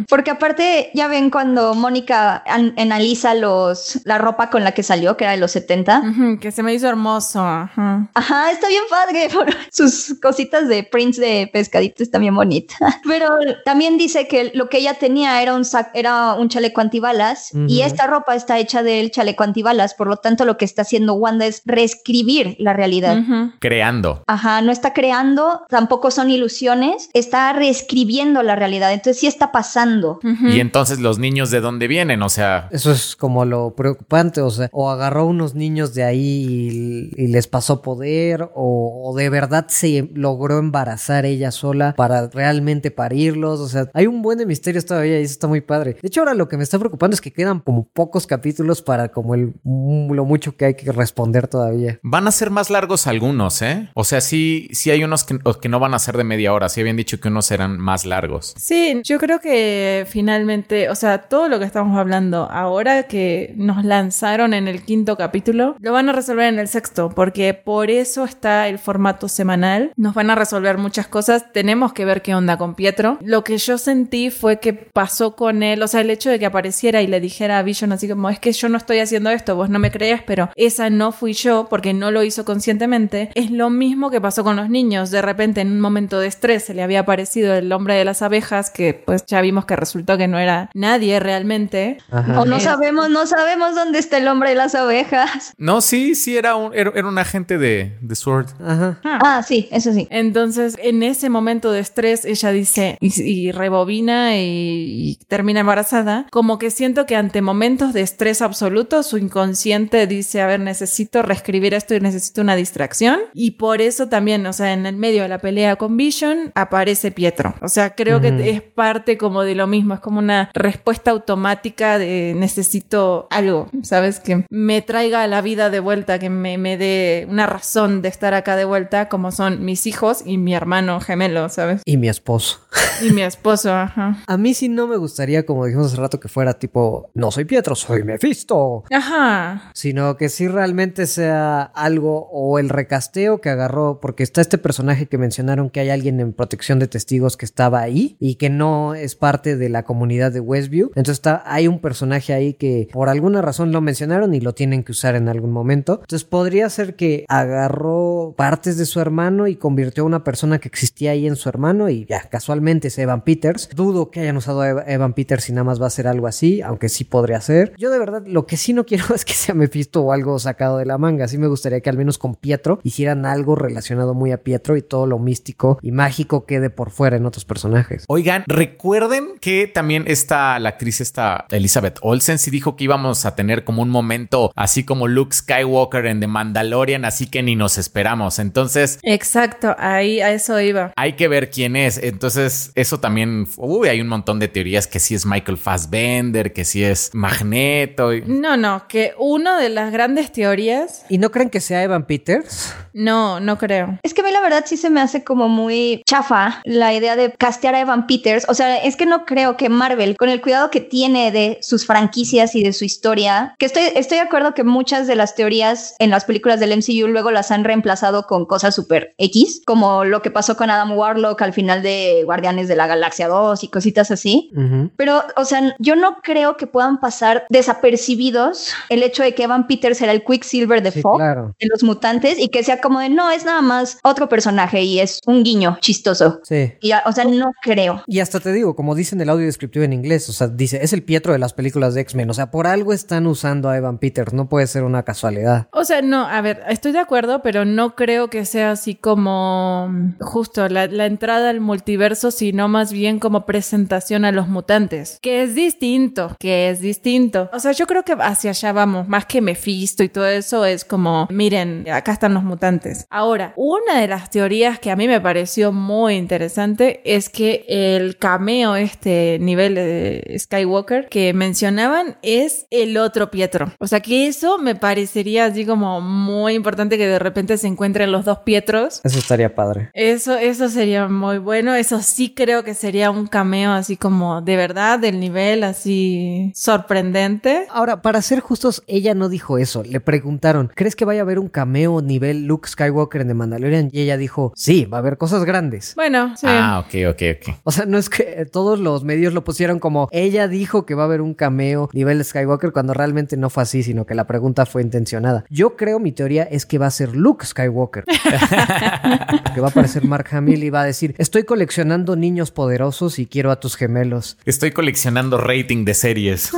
Porque 0.08 0.30
aparte, 0.30 0.90
ya 0.94 1.08
ven 1.08 1.30
cuando 1.30 1.74
Mónica 1.74 2.42
an- 2.46 2.74
analiza 2.78 3.34
los, 3.34 4.00
la 4.04 4.18
ropa 4.18 4.50
con 4.50 4.62
la 4.64 4.72
que 4.72 4.82
salió, 4.82 5.16
que 5.16 5.24
era 5.24 5.32
de 5.32 5.38
los 5.38 5.50
70. 5.50 6.02
Ujú, 6.10 6.38
que 6.40 6.52
se 6.52 6.62
me 6.62 6.72
hizo 6.74 6.88
hermoso. 6.88 7.40
ajá. 7.40 8.08
Ajá, 8.14 8.50
está 8.52 8.68
bien 8.68 8.82
padre. 8.88 9.28
Sus 9.72 10.16
cositas 10.22 10.68
de 10.68 10.84
prints 10.84 11.16
de 11.18 11.50
pescadito 11.52 12.02
están 12.02 12.20
bien 12.22 12.34
bonitas. 12.36 12.78
Pero 13.04 13.28
también 13.64 13.98
dice 13.98 14.28
que 14.28 14.52
lo 14.54 14.68
que 14.68 14.78
ella 14.78 14.94
tenía 14.94 15.42
era 15.42 15.54
un, 15.54 15.62
sac- 15.64 15.90
era 15.94 16.34
un 16.34 16.48
chaleco 16.48 16.80
antibalas 16.80 17.50
y 17.66 17.80
esta 17.82 18.06
ropa 18.06 18.34
está 18.36 18.58
hecha 18.58 18.82
del 18.82 19.10
chaleco 19.10 19.42
antibalas. 19.42 19.94
Por 19.94 20.06
lo 20.06 20.16
tanto, 20.18 20.44
lo 20.44 20.56
que 20.56 20.64
está 20.64 20.82
haciendo 20.82 21.14
Wanda 21.14 21.46
es 21.46 21.62
reescribir 21.64 22.56
la 22.58 22.72
realidad. 22.72 23.18
Creando. 23.58 24.22
Ajá, 24.26 24.60
no 24.68 24.72
está 24.72 24.92
creando, 24.92 25.62
tampoco 25.70 26.10
son 26.10 26.28
ilusiones, 26.28 27.08
está 27.14 27.54
reescribiendo 27.54 28.42
la 28.42 28.54
realidad. 28.54 28.92
Entonces 28.92 29.18
sí 29.18 29.26
está 29.26 29.50
pasando. 29.50 30.20
Y 30.22 30.60
entonces 30.60 31.00
los 31.00 31.18
niños 31.18 31.50
de 31.50 31.60
dónde 31.60 31.88
vienen, 31.88 32.20
o 32.20 32.28
sea, 32.28 32.68
Eso 32.70 32.92
es 32.92 33.16
como 33.16 33.46
lo 33.46 33.74
preocupante, 33.74 34.42
o 34.42 34.50
sea, 34.50 34.68
o 34.72 34.90
agarró 34.90 35.24
unos 35.24 35.54
niños 35.54 35.94
de 35.94 36.04
ahí 36.04 37.10
y, 37.16 37.24
y 37.24 37.28
les 37.28 37.46
pasó 37.46 37.80
poder, 37.80 38.50
o, 38.54 39.02
o 39.06 39.16
de 39.16 39.30
verdad 39.30 39.64
se 39.68 40.10
logró 40.12 40.58
embarazar 40.58 41.24
ella 41.24 41.50
sola 41.50 41.94
para 41.96 42.28
realmente 42.28 42.90
parirlos, 42.90 43.60
o 43.60 43.68
sea, 43.68 43.88
hay 43.94 44.06
un 44.06 44.20
buen 44.20 44.36
de 44.36 44.44
misterios 44.44 44.84
todavía 44.84 45.18
y 45.18 45.22
eso 45.22 45.32
está 45.32 45.48
muy 45.48 45.62
padre. 45.62 45.96
De 46.02 46.08
hecho, 46.08 46.20
ahora 46.20 46.34
lo 46.34 46.48
que 46.48 46.58
me 46.58 46.62
está 46.62 46.78
preocupando 46.78 47.14
es 47.14 47.22
que 47.22 47.32
quedan 47.32 47.60
como 47.60 47.88
pocos 47.88 48.26
capítulos 48.26 48.82
para 48.82 49.08
como 49.08 49.34
el 49.34 49.54
lo 49.64 50.24
mucho 50.26 50.56
que 50.56 50.66
hay 50.66 50.74
que 50.74 50.92
responder 50.92 51.48
todavía. 51.48 51.98
van 52.02 52.28
a 52.28 52.32
ser 52.32 52.50
más 52.50 52.68
largos 52.68 53.06
algunos, 53.06 53.62
¿eh? 53.62 53.88
O 53.94 54.04
sea, 54.04 54.20
sí, 54.20 54.57
sí 54.72 54.90
hay 54.90 55.04
unos 55.04 55.24
que, 55.24 55.68
no 55.68 55.80
van 55.80 55.94
a 55.94 55.98
ser 55.98 56.16
de 56.16 56.24
media 56.24 56.52
hora. 56.52 56.68
Sí 56.68 56.80
habían 56.80 56.96
dicho 56.96 57.20
que 57.20 57.28
unos 57.28 57.46
serán 57.46 57.78
más 57.78 58.04
largos. 58.04 58.54
Sí, 58.58 59.00
yo 59.04 59.18
creo 59.18 59.40
que 59.40 60.06
finalmente, 60.08 60.88
o 60.88 60.94
sea, 60.94 61.18
todo 61.22 61.48
lo 61.48 61.58
que 61.58 61.64
estamos 61.64 61.98
hablando 61.98 62.48
ahora 62.50 63.04
que 63.04 63.54
nos 63.56 63.84
lanzaron 63.84 64.54
en 64.54 64.68
el 64.68 64.82
quinto 64.82 65.16
capítulo, 65.16 65.76
lo 65.80 65.92
van 65.92 66.08
a 66.08 66.12
resolver 66.12 66.46
en 66.46 66.58
el 66.58 66.68
sexto, 66.68 67.10
porque 67.10 67.54
por 67.54 67.90
eso 67.90 68.24
está 68.24 68.68
el 68.68 68.78
formato 68.78 69.28
semanal. 69.28 69.92
Nos 69.96 70.14
van 70.14 70.30
a 70.30 70.34
resolver 70.34 70.78
muchas 70.78 71.06
cosas. 71.06 71.52
Tenemos 71.52 71.92
que 71.92 72.04
ver 72.04 72.22
qué 72.22 72.34
onda 72.34 72.56
con 72.56 72.74
Pietro. 72.74 73.18
Lo 73.20 73.44
que 73.44 73.58
yo 73.58 73.78
sentí 73.78 74.30
fue 74.30 74.58
que 74.60 74.72
pasó 74.72 75.36
con 75.36 75.62
él, 75.62 75.82
o 75.82 75.88
sea, 75.88 76.00
el 76.00 76.10
hecho 76.10 76.30
de 76.30 76.38
que 76.38 76.46
apareciera 76.46 77.02
y 77.02 77.06
le 77.06 77.20
dijera 77.20 77.58
a 77.58 77.62
Vision 77.62 77.92
así 77.92 78.08
como, 78.08 78.30
es 78.30 78.38
que 78.38 78.52
yo 78.52 78.68
no 78.68 78.78
estoy 78.78 78.98
haciendo 78.98 79.30
esto, 79.30 79.56
vos 79.56 79.70
no 79.70 79.78
me 79.78 79.90
crees, 79.90 80.22
pero 80.22 80.50
esa 80.56 80.90
no 80.90 81.12
fui 81.12 81.32
yo 81.32 81.66
porque 81.68 81.94
no 81.94 82.10
lo 82.10 82.22
hizo 82.22 82.44
conscientemente. 82.44 83.30
Es 83.34 83.50
lo 83.50 83.70
mismo 83.70 84.10
que 84.10 84.20
pasó 84.20 84.37
con 84.44 84.56
los 84.56 84.68
niños. 84.70 85.10
De 85.10 85.22
repente, 85.22 85.60
en 85.60 85.72
un 85.72 85.80
momento 85.80 86.18
de 86.20 86.26
estrés, 86.28 86.64
se 86.64 86.74
le 86.74 86.82
había 86.82 87.00
aparecido 87.00 87.54
el 87.54 87.72
hombre 87.72 87.94
de 87.94 88.04
las 88.04 88.22
abejas, 88.22 88.70
que 88.70 88.94
pues 88.94 89.24
ya 89.26 89.40
vimos 89.40 89.64
que 89.64 89.76
resultó 89.76 90.16
que 90.18 90.28
no 90.28 90.38
era 90.38 90.70
nadie 90.74 91.20
realmente. 91.20 91.98
Ajá. 92.10 92.40
O 92.40 92.44
no 92.44 92.56
Eh, 92.56 92.60
sabemos, 92.60 93.10
no 93.10 93.26
sabemos 93.26 93.74
dónde 93.74 93.98
está 93.98 94.18
el 94.18 94.28
hombre 94.28 94.50
de 94.50 94.54
las 94.56 94.74
abejas. 94.74 95.52
No, 95.58 95.80
sí, 95.80 96.14
sí, 96.14 96.36
era 96.36 96.56
un, 96.56 96.74
era, 96.74 96.92
era 96.94 97.06
un 97.08 97.18
agente 97.18 97.58
de, 97.58 97.96
de 98.00 98.14
Sword. 98.14 98.48
Ajá. 98.64 99.00
Ah, 99.04 99.42
sí, 99.46 99.68
eso 99.70 99.92
sí. 99.92 100.06
Entonces, 100.10 100.76
en 100.82 101.02
ese 101.02 101.28
momento 101.30 101.72
de 101.72 101.80
estrés, 101.80 102.24
ella 102.24 102.50
dice 102.50 102.98
y, 103.00 103.22
y 103.22 103.52
rebobina 103.52 104.36
y, 104.36 105.10
y 105.10 105.18
termina 105.28 105.60
embarazada. 105.60 106.26
Como 106.30 106.58
que 106.58 106.70
siento 106.70 107.06
que 107.06 107.16
ante 107.16 107.42
momentos 107.42 107.92
de 107.92 108.00
estrés 108.02 108.42
absoluto, 108.42 109.02
su 109.02 109.18
inconsciente 109.18 110.06
dice, 110.06 110.40
a 110.42 110.46
ver, 110.46 110.60
necesito 110.60 111.22
reescribir 111.22 111.74
esto 111.74 111.94
y 111.94 112.00
necesito 112.00 112.40
una 112.42 112.56
distracción. 112.56 113.18
Y 113.34 113.52
por 113.52 113.80
eso 113.80 114.08
también, 114.08 114.27
o 114.46 114.52
sea, 114.52 114.72
en 114.72 114.86
el 114.86 114.96
medio 114.96 115.22
de 115.22 115.28
la 115.28 115.38
pelea 115.38 115.76
con 115.76 115.96
Vision, 115.96 116.52
aparece 116.54 117.10
Pietro. 117.10 117.54
O 117.60 117.68
sea, 117.68 117.94
creo 117.94 118.20
que 118.20 118.50
es 118.50 118.62
parte 118.62 119.16
como 119.16 119.42
de 119.42 119.54
lo 119.54 119.66
mismo, 119.66 119.94
es 119.94 120.00
como 120.00 120.18
una 120.18 120.50
respuesta 120.54 121.10
automática 121.10 121.98
de 121.98 122.34
necesito 122.36 123.26
algo, 123.30 123.68
¿sabes? 123.82 124.20
Que 124.20 124.44
me 124.50 124.82
traiga 124.82 125.22
a 125.22 125.26
la 125.26 125.40
vida 125.40 125.70
de 125.70 125.80
vuelta, 125.80 126.18
que 126.18 126.30
me, 126.30 126.58
me 126.58 126.76
dé 126.76 127.26
una 127.30 127.46
razón 127.46 128.02
de 128.02 128.08
estar 128.08 128.34
acá 128.34 128.56
de 128.56 128.64
vuelta, 128.64 129.08
como 129.08 129.32
son 129.32 129.64
mis 129.64 129.86
hijos 129.86 130.22
y 130.24 130.38
mi 130.38 130.54
hermano 130.54 131.00
gemelo, 131.00 131.48
¿sabes? 131.48 131.82
Y 131.84 131.96
mi 131.96 132.08
esposo. 132.08 132.60
Y 133.00 133.10
mi 133.10 133.22
esposo, 133.22 133.72
ajá. 133.72 134.18
A 134.26 134.36
mí 134.36 134.54
sí 134.54 134.68
no 134.68 134.86
me 134.86 134.96
gustaría, 134.96 135.46
como 135.46 135.64
dijimos 135.64 135.86
hace 135.86 136.00
rato, 136.00 136.18
que 136.18 136.28
fuera 136.28 136.58
tipo, 136.58 137.10
no 137.14 137.30
soy 137.30 137.44
Pietro, 137.44 137.74
soy 137.74 138.02
Mephisto. 138.02 138.84
Ajá. 138.90 139.70
sino 139.74 140.16
que 140.16 140.28
sí 140.28 140.48
realmente 140.48 141.06
sea 141.06 141.62
algo 141.62 142.28
o 142.32 142.58
el 142.58 142.68
recasteo 142.68 143.40
que 143.40 143.50
agarró, 143.50 144.00
porque 144.00 144.17
está 144.22 144.40
este 144.40 144.58
personaje 144.58 145.06
que 145.06 145.18
mencionaron 145.18 145.70
que 145.70 145.80
hay 145.80 145.90
alguien 145.90 146.20
en 146.20 146.32
protección 146.32 146.78
de 146.78 146.88
testigos 146.88 147.36
que 147.36 147.44
estaba 147.44 147.80
ahí 147.80 148.16
y 148.20 148.36
que 148.36 148.50
no 148.50 148.94
es 148.94 149.14
parte 149.14 149.56
de 149.56 149.68
la 149.68 149.84
comunidad 149.84 150.32
de 150.32 150.40
Westview. 150.40 150.88
Entonces 150.88 151.14
está, 151.14 151.42
hay 151.46 151.68
un 151.68 151.80
personaje 151.80 152.32
ahí 152.32 152.54
que 152.54 152.88
por 152.92 153.08
alguna 153.08 153.42
razón 153.42 153.72
lo 153.72 153.80
mencionaron 153.80 154.34
y 154.34 154.40
lo 154.40 154.54
tienen 154.54 154.84
que 154.84 154.92
usar 154.92 155.14
en 155.14 155.28
algún 155.28 155.52
momento. 155.52 156.00
Entonces 156.02 156.24
podría 156.24 156.68
ser 156.70 156.96
que 156.96 157.24
agarró 157.28 158.34
partes 158.36 158.76
de 158.76 158.86
su 158.86 159.00
hermano 159.00 159.46
y 159.46 159.56
convirtió 159.56 160.02
a 160.02 160.06
una 160.06 160.24
persona 160.24 160.58
que 160.58 160.68
existía 160.68 161.12
ahí 161.12 161.26
en 161.26 161.36
su 161.36 161.48
hermano 161.48 161.88
y 161.88 162.06
ya 162.06 162.22
casualmente 162.28 162.88
es 162.88 162.98
Evan 162.98 163.22
Peters. 163.22 163.68
Dudo 163.74 164.10
que 164.10 164.20
hayan 164.20 164.36
usado 164.36 164.64
Evan 164.64 165.14
Peters 165.14 165.48
y 165.48 165.52
nada 165.52 165.64
más 165.64 165.80
va 165.80 165.86
a 165.86 165.90
ser 165.90 166.06
algo 166.06 166.26
así, 166.26 166.62
aunque 166.62 166.88
sí 166.88 167.04
podría 167.04 167.40
ser. 167.40 167.74
Yo 167.76 167.90
de 167.90 167.98
verdad 167.98 168.22
lo 168.26 168.46
que 168.46 168.56
sí 168.56 168.72
no 168.72 168.84
quiero 168.84 169.04
es 169.14 169.24
que 169.24 169.34
sea 169.34 169.54
Mephisto 169.54 170.02
o 170.02 170.12
algo 170.12 170.38
sacado 170.38 170.78
de 170.78 170.86
la 170.86 170.98
manga. 170.98 171.28
Sí 171.28 171.38
me 171.38 171.46
gustaría 171.46 171.80
que 171.80 171.90
al 171.90 171.96
menos 171.96 172.18
con 172.18 172.34
Pietro 172.34 172.80
hicieran 172.82 173.26
algo 173.26 173.54
relacionado 173.54 174.07
muy 174.14 174.32
a 174.32 174.42
Pietro 174.42 174.76
y 174.76 174.82
todo 174.82 175.06
lo 175.06 175.18
místico 175.18 175.78
y 175.82 175.92
mágico 175.92 176.46
quede 176.46 176.70
por 176.70 176.90
fuera 176.90 177.16
en 177.16 177.26
otros 177.26 177.44
personajes. 177.44 178.04
Oigan, 178.08 178.44
recuerden 178.46 179.38
que 179.40 179.66
también 179.66 180.04
esta, 180.06 180.58
la 180.58 180.70
actriz 180.70 181.00
esta, 181.00 181.46
Elizabeth 181.50 181.98
Olsen, 182.02 182.38
sí 182.38 182.50
dijo 182.50 182.76
que 182.76 182.84
íbamos 182.84 183.24
a 183.26 183.34
tener 183.34 183.64
como 183.64 183.82
un 183.82 183.90
momento 183.90 184.52
así 184.54 184.84
como 184.84 185.08
Luke 185.08 185.34
Skywalker 185.34 186.06
en 186.06 186.20
The 186.20 186.26
Mandalorian, 186.26 187.04
así 187.04 187.26
que 187.26 187.42
ni 187.42 187.56
nos 187.56 187.78
esperamos. 187.78 188.38
Entonces, 188.38 188.98
Exacto, 189.02 189.74
ahí 189.78 190.20
a 190.20 190.30
eso 190.32 190.60
iba. 190.60 190.92
hay 190.96 191.14
que 191.14 191.28
ver 191.28 191.50
quién 191.50 191.76
es. 191.76 191.98
Entonces, 191.98 192.72
eso 192.74 193.00
también, 193.00 193.46
uy, 193.56 193.88
hay 193.88 194.00
un 194.00 194.08
montón 194.08 194.38
de 194.38 194.48
teorías 194.48 194.86
que 194.86 194.98
sí 195.00 195.14
es 195.14 195.26
Michael 195.26 195.58
Fassbender, 195.58 196.52
que 196.52 196.64
sí 196.64 196.84
es 196.84 197.10
Magneto. 197.14 198.12
y- 198.14 198.22
No, 198.26 198.56
no, 198.56 198.86
que 198.88 199.12
una 199.18 199.58
de 199.58 199.68
las 199.68 199.92
grandes 199.92 200.32
teorías, 200.32 201.04
¿Y 201.08 201.18
no 201.18 201.30
creen 201.30 201.50
que 201.50 201.60
sea 201.60 201.82
Evan 201.82 202.06
Peters? 202.06 202.74
no, 202.92 203.40
no 203.40 203.58
creo. 203.58 203.97
Es 204.02 204.14
que 204.14 204.20
a 204.20 204.24
mí 204.24 204.30
la 204.32 204.40
verdad 204.40 204.64
sí 204.66 204.76
se 204.76 204.90
me 204.90 205.00
hace 205.00 205.24
como 205.24 205.48
muy 205.48 206.02
chafa 206.06 206.60
la 206.64 206.94
idea 206.94 207.16
de 207.16 207.32
castear 207.32 207.74
a 207.74 207.80
Evan 207.80 208.06
Peters. 208.06 208.46
O 208.48 208.54
sea, 208.54 208.76
es 208.76 208.96
que 208.96 209.06
no 209.06 209.24
creo 209.24 209.56
que 209.56 209.68
Marvel, 209.68 210.16
con 210.16 210.28
el 210.28 210.40
cuidado 210.40 210.70
que 210.70 210.80
tiene 210.80 211.30
de 211.32 211.58
sus 211.62 211.86
franquicias 211.86 212.54
y 212.54 212.62
de 212.62 212.72
su 212.72 212.84
historia, 212.84 213.54
que 213.58 213.66
estoy, 213.66 213.84
estoy 213.94 214.18
de 214.18 214.24
acuerdo 214.24 214.54
que 214.54 214.64
muchas 214.64 215.06
de 215.06 215.14
las 215.16 215.34
teorías 215.34 215.94
en 215.98 216.10
las 216.10 216.24
películas 216.24 216.60
del 216.60 216.76
MCU 216.76 217.08
luego 217.08 217.30
las 217.30 217.50
han 217.50 217.64
reemplazado 217.64 218.26
con 218.26 218.46
cosas 218.46 218.74
super 218.74 219.14
X, 219.18 219.62
como 219.66 220.04
lo 220.04 220.22
que 220.22 220.30
pasó 220.30 220.56
con 220.56 220.70
Adam 220.70 220.96
Warlock 220.96 221.40
al 221.42 221.52
final 221.52 221.82
de 221.82 222.22
Guardianes 222.24 222.68
de 222.68 222.76
la 222.76 222.86
Galaxia 222.86 223.28
2 223.28 223.64
y 223.64 223.68
cositas 223.68 224.10
así. 224.10 224.50
Pero, 224.96 225.22
o 225.36 225.44
sea, 225.44 225.74
yo 225.78 225.96
no 225.96 226.18
creo 226.22 226.56
que 226.56 226.66
puedan 226.66 227.00
pasar 227.00 227.46
desapercibidos 227.48 228.72
el 228.88 229.02
hecho 229.02 229.22
de 229.22 229.34
que 229.34 229.44
Evan 229.44 229.66
Peters 229.66 230.00
era 230.02 230.12
el 230.12 230.24
Quicksilver 230.24 230.82
de 230.82 230.90
Sí, 230.92 231.02
Fox 231.02 231.18
claro. 231.18 231.54
de 231.58 231.66
los 231.68 231.82
mutantes 231.82 232.38
y 232.38 232.48
que 232.48 232.62
sea 232.64 232.80
como 232.80 233.00
de 233.00 233.08
no, 233.08 233.30
es 233.30 233.44
nada 233.44 233.60
más 233.62 233.87
otro 234.02 234.28
personaje 234.28 234.82
y 234.82 235.00
es 235.00 235.20
un 235.26 235.42
guiño 235.42 235.78
chistoso. 235.80 236.40
Sí. 236.42 236.74
Y, 236.80 236.92
o 236.92 237.12
sea, 237.12 237.24
no 237.24 237.52
creo. 237.62 238.02
Y 238.06 238.20
hasta 238.20 238.40
te 238.40 238.52
digo, 238.52 238.76
como 238.76 238.94
dicen 238.94 239.20
el 239.20 239.28
audio 239.28 239.46
descriptivo 239.46 239.84
en 239.84 239.92
inglés, 239.92 240.28
o 240.28 240.32
sea, 240.32 240.48
dice, 240.48 240.80
es 240.82 240.92
el 240.92 241.02
Pietro 241.02 241.32
de 241.32 241.38
las 241.38 241.52
películas 241.52 241.94
de 241.94 242.02
X-Men, 242.02 242.30
o 242.30 242.34
sea, 242.34 242.50
por 242.50 242.66
algo 242.66 242.92
están 242.92 243.26
usando 243.26 243.68
a 243.68 243.76
Evan 243.76 243.98
Peters, 243.98 244.32
no 244.32 244.48
puede 244.48 244.66
ser 244.66 244.84
una 244.84 245.04
casualidad. 245.04 245.68
O 245.72 245.84
sea, 245.84 246.02
no, 246.02 246.26
a 246.26 246.40
ver, 246.40 246.62
estoy 246.68 246.92
de 246.92 246.98
acuerdo, 246.98 247.42
pero 247.42 247.64
no 247.64 247.94
creo 247.94 248.28
que 248.28 248.44
sea 248.44 248.72
así 248.72 248.94
como 248.94 249.88
mm, 249.88 250.18
justo 250.20 250.68
la, 250.68 250.86
la 250.86 251.06
entrada 251.06 251.50
al 251.50 251.60
multiverso, 251.60 252.30
sino 252.30 252.68
más 252.68 252.92
bien 252.92 253.18
como 253.18 253.46
presentación 253.46 254.24
a 254.24 254.32
los 254.32 254.48
mutantes, 254.48 255.18
que 255.22 255.42
es 255.42 255.54
distinto, 255.54 256.36
que 256.38 256.70
es 256.70 256.80
distinto. 256.80 257.50
O 257.52 257.60
sea, 257.60 257.72
yo 257.72 257.86
creo 257.86 258.04
que 258.04 258.16
hacia 258.18 258.50
allá 258.50 258.72
vamos, 258.72 259.08
más 259.08 259.26
que 259.26 259.40
Mephisto 259.40 260.02
y 260.02 260.08
todo 260.08 260.26
eso, 260.26 260.64
es 260.64 260.84
como, 260.84 261.26
miren, 261.30 261.86
acá 261.90 262.12
están 262.12 262.34
los 262.34 262.44
mutantes. 262.44 263.06
Ahora, 263.10 263.52
una 263.82 264.00
de 264.00 264.08
las 264.08 264.30
teorías 264.30 264.78
que 264.78 264.90
a 264.90 264.96
mí 264.96 265.08
me 265.08 265.20
pareció 265.20 265.72
muy 265.72 266.14
interesante 266.14 267.00
es 267.04 267.28
que 267.28 267.64
el 267.68 268.16
cameo, 268.16 268.76
este 268.76 269.38
nivel 269.40 269.74
de 269.74 270.36
Skywalker 270.38 271.08
que 271.08 271.32
mencionaban, 271.32 272.16
es 272.22 272.66
el 272.70 272.96
otro 272.96 273.30
Pietro. 273.30 273.72
O 273.78 273.86
sea, 273.86 274.00
que 274.00 274.26
eso 274.26 274.58
me 274.58 274.74
parecería 274.74 275.46
así 275.46 275.64
como 275.64 276.00
muy 276.00 276.54
importante 276.54 276.98
que 276.98 277.06
de 277.06 277.18
repente 277.18 277.58
se 277.58 277.66
encuentren 277.66 278.12
los 278.12 278.24
dos 278.24 278.38
Pietros. 278.38 279.00
Eso 279.04 279.18
estaría 279.18 279.54
padre. 279.54 279.90
Eso, 279.94 280.36
eso 280.36 280.68
sería 280.68 281.08
muy 281.08 281.38
bueno. 281.38 281.74
Eso 281.74 282.02
sí 282.02 282.32
creo 282.34 282.64
que 282.64 282.74
sería 282.74 283.10
un 283.10 283.26
cameo 283.26 283.72
así 283.72 283.96
como 283.96 284.40
de 284.40 284.56
verdad, 284.56 284.98
del 284.98 285.20
nivel 285.20 285.64
así 285.64 286.52
sorprendente. 286.54 287.66
Ahora, 287.70 288.02
para 288.02 288.22
ser 288.22 288.40
justos, 288.40 288.82
ella 288.86 289.14
no 289.14 289.28
dijo 289.28 289.58
eso. 289.58 289.82
Le 289.82 290.00
preguntaron, 290.00 290.70
¿crees 290.74 290.96
que 290.96 291.04
vaya 291.04 291.20
a 291.20 291.24
haber 291.24 291.38
un 291.38 291.48
cameo 291.48 292.00
nivel 292.02 292.46
Luke 292.46 292.68
Skywalker 292.68 293.20
en 293.20 293.28
The 293.28 293.34
Mandalorian? 293.34 293.67
Y 293.92 294.00
ella 294.00 294.16
dijo, 294.16 294.52
sí, 294.54 294.84
va 294.84 294.98
a 294.98 295.00
haber 295.00 295.18
cosas 295.18 295.44
grandes. 295.44 295.94
Bueno, 295.94 296.34
sí. 296.36 296.46
Ah, 296.48 296.84
ok, 296.86 296.94
ok, 297.10 297.22
ok. 297.36 297.56
O 297.64 297.72
sea, 297.72 297.86
no 297.86 297.98
es 297.98 298.08
que 298.08 298.46
todos 298.50 298.78
los 298.78 299.04
medios 299.04 299.34
lo 299.34 299.44
pusieron 299.44 299.78
como 299.78 300.08
ella 300.12 300.48
dijo 300.48 300.86
que 300.86 300.94
va 300.94 301.02
a 301.02 301.06
haber 301.06 301.20
un 301.20 301.34
cameo 301.34 301.88
nivel 301.92 302.24
Skywalker 302.24 302.72
cuando 302.72 302.94
realmente 302.94 303.36
no 303.36 303.50
fue 303.50 303.62
así, 303.62 303.82
sino 303.82 304.06
que 304.06 304.14
la 304.14 304.26
pregunta 304.26 304.66
fue 304.66 304.82
intencionada. 304.82 305.44
Yo 305.50 305.76
creo, 305.76 305.98
mi 305.98 306.12
teoría 306.12 306.44
es 306.44 306.66
que 306.66 306.78
va 306.78 306.86
a 306.86 306.90
ser 306.90 307.16
Luke 307.16 307.44
Skywalker. 307.44 308.04
que 309.54 309.60
va 309.60 309.68
a 309.68 309.70
aparecer 309.70 310.04
Mark 310.04 310.28
Hamill 310.32 310.64
y 310.64 310.70
va 310.70 310.82
a 310.82 310.84
decir, 310.84 311.14
estoy 311.18 311.44
coleccionando 311.44 312.16
niños 312.16 312.50
poderosos 312.50 313.18
y 313.18 313.26
quiero 313.26 313.50
a 313.50 313.60
tus 313.60 313.76
gemelos. 313.76 314.36
Estoy 314.44 314.70
coleccionando 314.70 315.38
rating 315.38 315.84
de 315.84 315.94
series. 315.94 316.50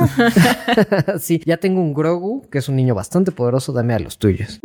sí, 1.19 1.41
ya 1.45 1.57
tengo 1.57 1.81
un 1.81 1.93
Grogu, 1.93 2.47
que 2.49 2.59
es 2.59 2.69
un 2.69 2.75
niño 2.75 2.95
bastante 2.95 3.31
poderoso, 3.31 3.73
dame 3.73 3.93
a 3.93 3.99
los 3.99 4.17
tuyos. 4.17 4.59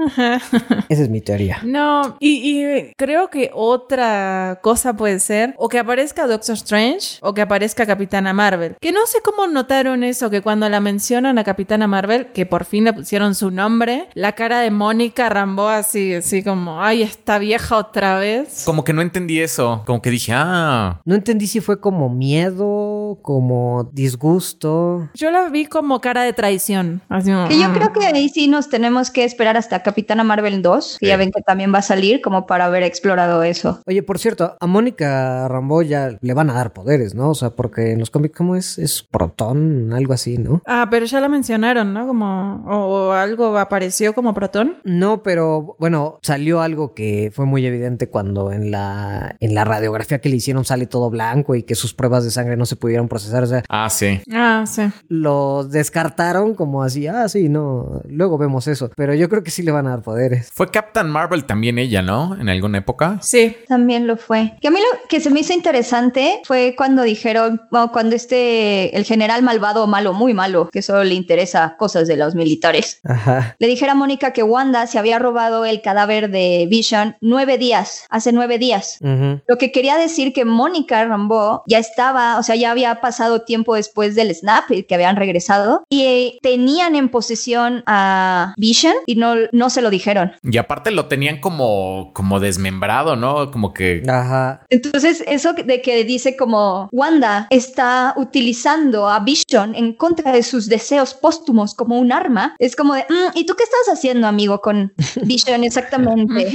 Esa 0.88 1.02
es 1.02 1.08
mi 1.08 1.20
teoría. 1.20 1.60
No, 1.64 2.16
y, 2.20 2.35
y 2.42 2.92
creo 2.96 3.30
que 3.30 3.50
otra 3.54 4.60
cosa 4.62 4.94
puede 4.96 5.20
ser 5.20 5.54
o 5.58 5.68
que 5.68 5.78
aparezca 5.78 6.26
Doctor 6.26 6.54
Strange 6.54 7.18
o 7.20 7.34
que 7.34 7.40
aparezca 7.42 7.86
Capitana 7.86 8.32
Marvel. 8.32 8.76
Que 8.80 8.92
no 8.92 9.06
sé 9.06 9.18
cómo 9.22 9.46
notaron 9.46 10.04
eso, 10.04 10.30
que 10.30 10.42
cuando 10.42 10.68
la 10.68 10.80
mencionan 10.80 11.38
a 11.38 11.44
Capitana 11.44 11.86
Marvel, 11.86 12.26
que 12.32 12.46
por 12.46 12.64
fin 12.64 12.84
le 12.84 12.92
pusieron 12.92 13.34
su 13.34 13.50
nombre, 13.50 14.08
la 14.14 14.32
cara 14.32 14.60
de 14.60 14.70
Mónica 14.70 15.28
Rambo 15.28 15.68
así, 15.68 16.14
así 16.14 16.42
como, 16.42 16.82
ay, 16.82 17.02
esta 17.02 17.38
vieja 17.38 17.76
otra 17.76 18.18
vez. 18.18 18.62
Como 18.64 18.84
que 18.84 18.92
no 18.92 19.02
entendí 19.02 19.40
eso. 19.40 19.82
Como 19.86 20.02
que 20.02 20.10
dije, 20.10 20.32
ah, 20.34 21.00
No 21.04 21.14
entendí 21.14 21.46
si 21.46 21.60
fue 21.60 21.80
como 21.80 22.08
miedo, 22.08 23.18
como 23.22 23.90
disgusto. 23.92 25.08
Yo 25.14 25.30
la 25.30 25.48
vi 25.48 25.66
como 25.66 26.00
cara 26.00 26.22
de 26.22 26.32
traición. 26.32 27.02
Así 27.08 27.30
como, 27.30 27.48
Que 27.48 27.58
yo 27.58 27.68
mm. 27.68 27.72
creo 27.74 27.92
que 27.92 28.06
ahí 28.06 28.28
sí 28.28 28.48
nos 28.48 28.68
tenemos 28.68 29.10
que 29.10 29.24
esperar 29.24 29.56
hasta 29.56 29.82
Capitana 29.82 30.24
Marvel 30.24 30.62
2, 30.62 30.96
que 31.00 31.06
Sí. 31.06 31.10
ya 31.10 31.16
ven 31.16 31.30
que 31.30 31.42
también 31.42 31.72
va 31.72 31.78
a 31.78 31.82
salir, 31.82 32.15
como 32.20 32.46
para 32.46 32.66
haber 32.66 32.82
explorado 32.82 33.42
eso. 33.42 33.80
Oye, 33.86 34.02
por 34.02 34.18
cierto, 34.18 34.56
a 34.58 34.66
Mónica 34.66 35.48
Rambo 35.48 35.82
ya 35.82 36.16
le 36.20 36.34
van 36.34 36.50
a 36.50 36.54
dar 36.54 36.72
poderes, 36.72 37.14
¿no? 37.14 37.30
O 37.30 37.34
sea, 37.34 37.50
porque 37.50 37.92
en 37.92 38.00
los 38.00 38.10
cómics, 38.10 38.36
¿cómo 38.36 38.56
es? 38.56 38.78
Es 38.78 39.02
protón, 39.02 39.92
algo 39.92 40.12
así, 40.12 40.38
¿no? 40.38 40.62
Ah, 40.66 40.88
pero 40.90 41.06
ya 41.06 41.20
la 41.20 41.28
mencionaron, 41.28 41.92
¿no? 41.92 42.06
Como, 42.06 42.64
o, 42.66 43.08
o 43.08 43.12
algo 43.12 43.58
apareció 43.58 44.14
como 44.14 44.34
protón. 44.34 44.78
No, 44.84 45.22
pero 45.22 45.76
bueno, 45.78 46.18
salió 46.22 46.60
algo 46.60 46.94
que 46.94 47.30
fue 47.34 47.46
muy 47.46 47.66
evidente 47.66 48.08
cuando 48.08 48.52
en 48.52 48.70
la, 48.70 49.36
en 49.40 49.54
la 49.54 49.64
radiografía 49.64 50.20
que 50.20 50.28
le 50.28 50.36
hicieron 50.36 50.64
sale 50.64 50.86
todo 50.86 51.10
blanco 51.10 51.54
y 51.54 51.62
que 51.62 51.74
sus 51.74 51.94
pruebas 51.94 52.24
de 52.24 52.30
sangre 52.30 52.56
no 52.56 52.66
se 52.66 52.76
pudieron 52.76 53.08
procesar. 53.08 53.42
O 53.42 53.46
sea, 53.46 53.62
ah, 53.68 53.88
sí. 53.90 54.20
Ah, 54.32 54.64
sí. 54.66 54.82
lo 55.08 55.64
descartaron 55.64 56.54
como 56.54 56.82
así, 56.82 57.06
ah, 57.06 57.28
sí, 57.28 57.48
no, 57.48 58.02
luego 58.08 58.38
vemos 58.38 58.66
eso. 58.68 58.90
Pero 58.96 59.14
yo 59.14 59.28
creo 59.28 59.42
que 59.42 59.50
sí 59.50 59.62
le 59.62 59.72
van 59.72 59.86
a 59.86 59.90
dar 59.90 60.02
poderes. 60.02 60.50
Fue 60.52 60.70
Captain 60.70 61.08
Marvel 61.08 61.44
también 61.44 61.78
ella, 61.78 62.02
¿no? 62.06 62.36
En 62.40 62.48
alguna 62.48 62.78
época. 62.78 63.18
Sí. 63.20 63.56
También 63.68 64.06
lo 64.06 64.16
fue. 64.16 64.54
Que 64.60 64.68
a 64.68 64.70
mí 64.70 64.78
lo 64.78 65.08
que 65.08 65.20
se 65.20 65.30
me 65.30 65.40
hizo 65.40 65.52
interesante 65.52 66.40
fue 66.44 66.74
cuando 66.76 67.02
dijeron, 67.02 67.60
bueno, 67.70 67.92
cuando 67.92 68.16
este, 68.16 68.96
el 68.96 69.04
general 69.04 69.42
malvado, 69.42 69.86
malo, 69.86 70.12
muy 70.12 70.32
malo, 70.32 70.68
que 70.72 70.82
solo 70.82 71.04
le 71.04 71.14
interesa 71.14 71.76
cosas 71.78 72.08
de 72.08 72.16
los 72.16 72.34
militares, 72.34 73.00
Ajá. 73.04 73.56
le 73.58 73.66
dijera 73.66 73.92
a 73.92 73.94
Mónica 73.94 74.32
que 74.32 74.42
Wanda 74.42 74.86
se 74.86 74.98
había 74.98 75.18
robado 75.18 75.64
el 75.64 75.82
cadáver 75.82 76.30
de 76.30 76.66
Vision 76.70 77.16
nueve 77.20 77.58
días, 77.58 78.06
hace 78.08 78.32
nueve 78.32 78.58
días. 78.58 78.98
Lo 79.00 79.58
que 79.58 79.72
quería 79.72 79.96
decir 79.96 80.32
que 80.32 80.44
Mónica 80.44 81.04
Rambeau 81.04 81.62
ya 81.66 81.78
estaba, 81.78 82.38
o 82.38 82.42
sea, 82.42 82.54
ya 82.54 82.70
había 82.70 83.00
pasado 83.00 83.42
tiempo 83.42 83.74
después 83.74 84.14
del 84.14 84.34
snap, 84.34 84.66
que 84.68 84.94
habían 84.94 85.16
regresado, 85.16 85.82
y 85.88 86.02
eh, 86.02 86.38
tenían 86.42 86.94
en 86.94 87.08
posesión 87.08 87.82
a 87.86 88.54
Vision 88.56 88.94
y 89.06 89.16
no, 89.16 89.34
no 89.52 89.70
se 89.70 89.82
lo 89.82 89.90
dijeron. 89.90 90.32
Y 90.42 90.56
aparte 90.58 90.90
lo 90.90 91.06
tenían 91.06 91.40
como, 91.40 91.95
como 92.12 92.40
desmembrado, 92.40 93.16
¿no? 93.16 93.50
Como 93.50 93.72
que 93.72 94.02
Ajá. 94.08 94.64
Entonces, 94.70 95.22
eso 95.26 95.52
de 95.52 95.82
que 95.82 96.04
dice 96.04 96.36
como 96.36 96.88
Wanda 96.92 97.46
está 97.50 98.14
utilizando 98.16 99.08
a 99.08 99.20
Vision 99.20 99.74
en 99.74 99.92
contra 99.94 100.32
de 100.32 100.42
sus 100.42 100.68
deseos 100.68 101.14
póstumos 101.14 101.74
como 101.74 101.98
un 101.98 102.12
arma, 102.12 102.54
es 102.58 102.76
como 102.76 102.94
de, 102.94 103.02
"Mm, 103.08 103.32
¿y 103.38 103.46
tú 103.46 103.54
qué 103.56 103.64
estás 103.64 103.88
haciendo, 103.92 104.26
amigo, 104.26 104.60
con 104.60 104.92
Vision 105.22 105.64
exactamente? 105.64 106.48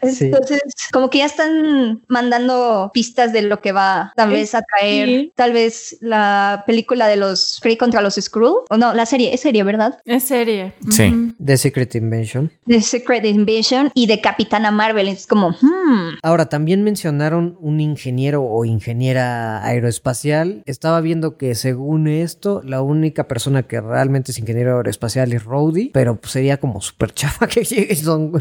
Entonces, 0.00 0.60
como 0.92 1.10
que 1.10 1.18
ya 1.18 1.26
están 1.26 2.02
mandando 2.08 2.90
pistas 2.92 3.32
de 3.32 3.42
lo 3.42 3.60
que 3.60 3.72
va 3.72 4.12
tal 4.16 4.30
vez 4.30 4.54
a 4.54 4.62
traer, 4.62 5.08
sí. 5.08 5.32
tal 5.34 5.52
vez 5.52 5.96
la 6.00 6.64
película 6.66 7.06
de 7.08 7.16
los 7.16 7.58
Free 7.60 7.76
contra 7.76 8.00
los 8.02 8.14
Skrull. 8.14 8.62
O 8.70 8.76
no, 8.76 8.94
la 8.94 9.06
serie, 9.06 9.32
es 9.34 9.40
serie, 9.40 9.62
¿verdad? 9.62 9.98
Es 10.04 10.24
serie. 10.24 10.72
Sí. 10.90 11.32
The 11.44 11.56
Secret 11.56 11.94
Invention. 11.94 12.50
De 12.66 12.80
Secret 12.80 13.24
Invasion 13.24 13.90
y 13.94 14.06
de 14.06 14.20
Capitana 14.20 14.67
Marvel. 14.70 15.08
Es 15.08 15.26
como, 15.26 15.50
hmm. 15.50 16.18
Ahora, 16.22 16.46
también 16.46 16.82
mencionaron 16.82 17.56
un 17.60 17.80
ingeniero 17.80 18.42
o 18.42 18.64
ingeniera 18.64 19.64
aeroespacial. 19.64 20.62
Estaba 20.66 21.00
viendo 21.00 21.36
que 21.36 21.54
según 21.54 22.08
esto, 22.08 22.62
la 22.64 22.82
única 22.82 23.28
persona 23.28 23.62
que 23.62 23.80
realmente 23.80 24.32
es 24.32 24.38
ingeniero 24.38 24.76
aeroespacial 24.76 25.32
es 25.32 25.44
Rhodey, 25.44 25.90
pero 25.92 26.16
pues, 26.16 26.32
sería 26.32 26.58
como 26.58 26.80
súper 26.80 27.12
chafa 27.12 27.46
que 27.46 27.64
llegue 27.64 27.92
y 27.92 27.96
son, 27.96 28.32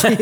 son 0.00 0.16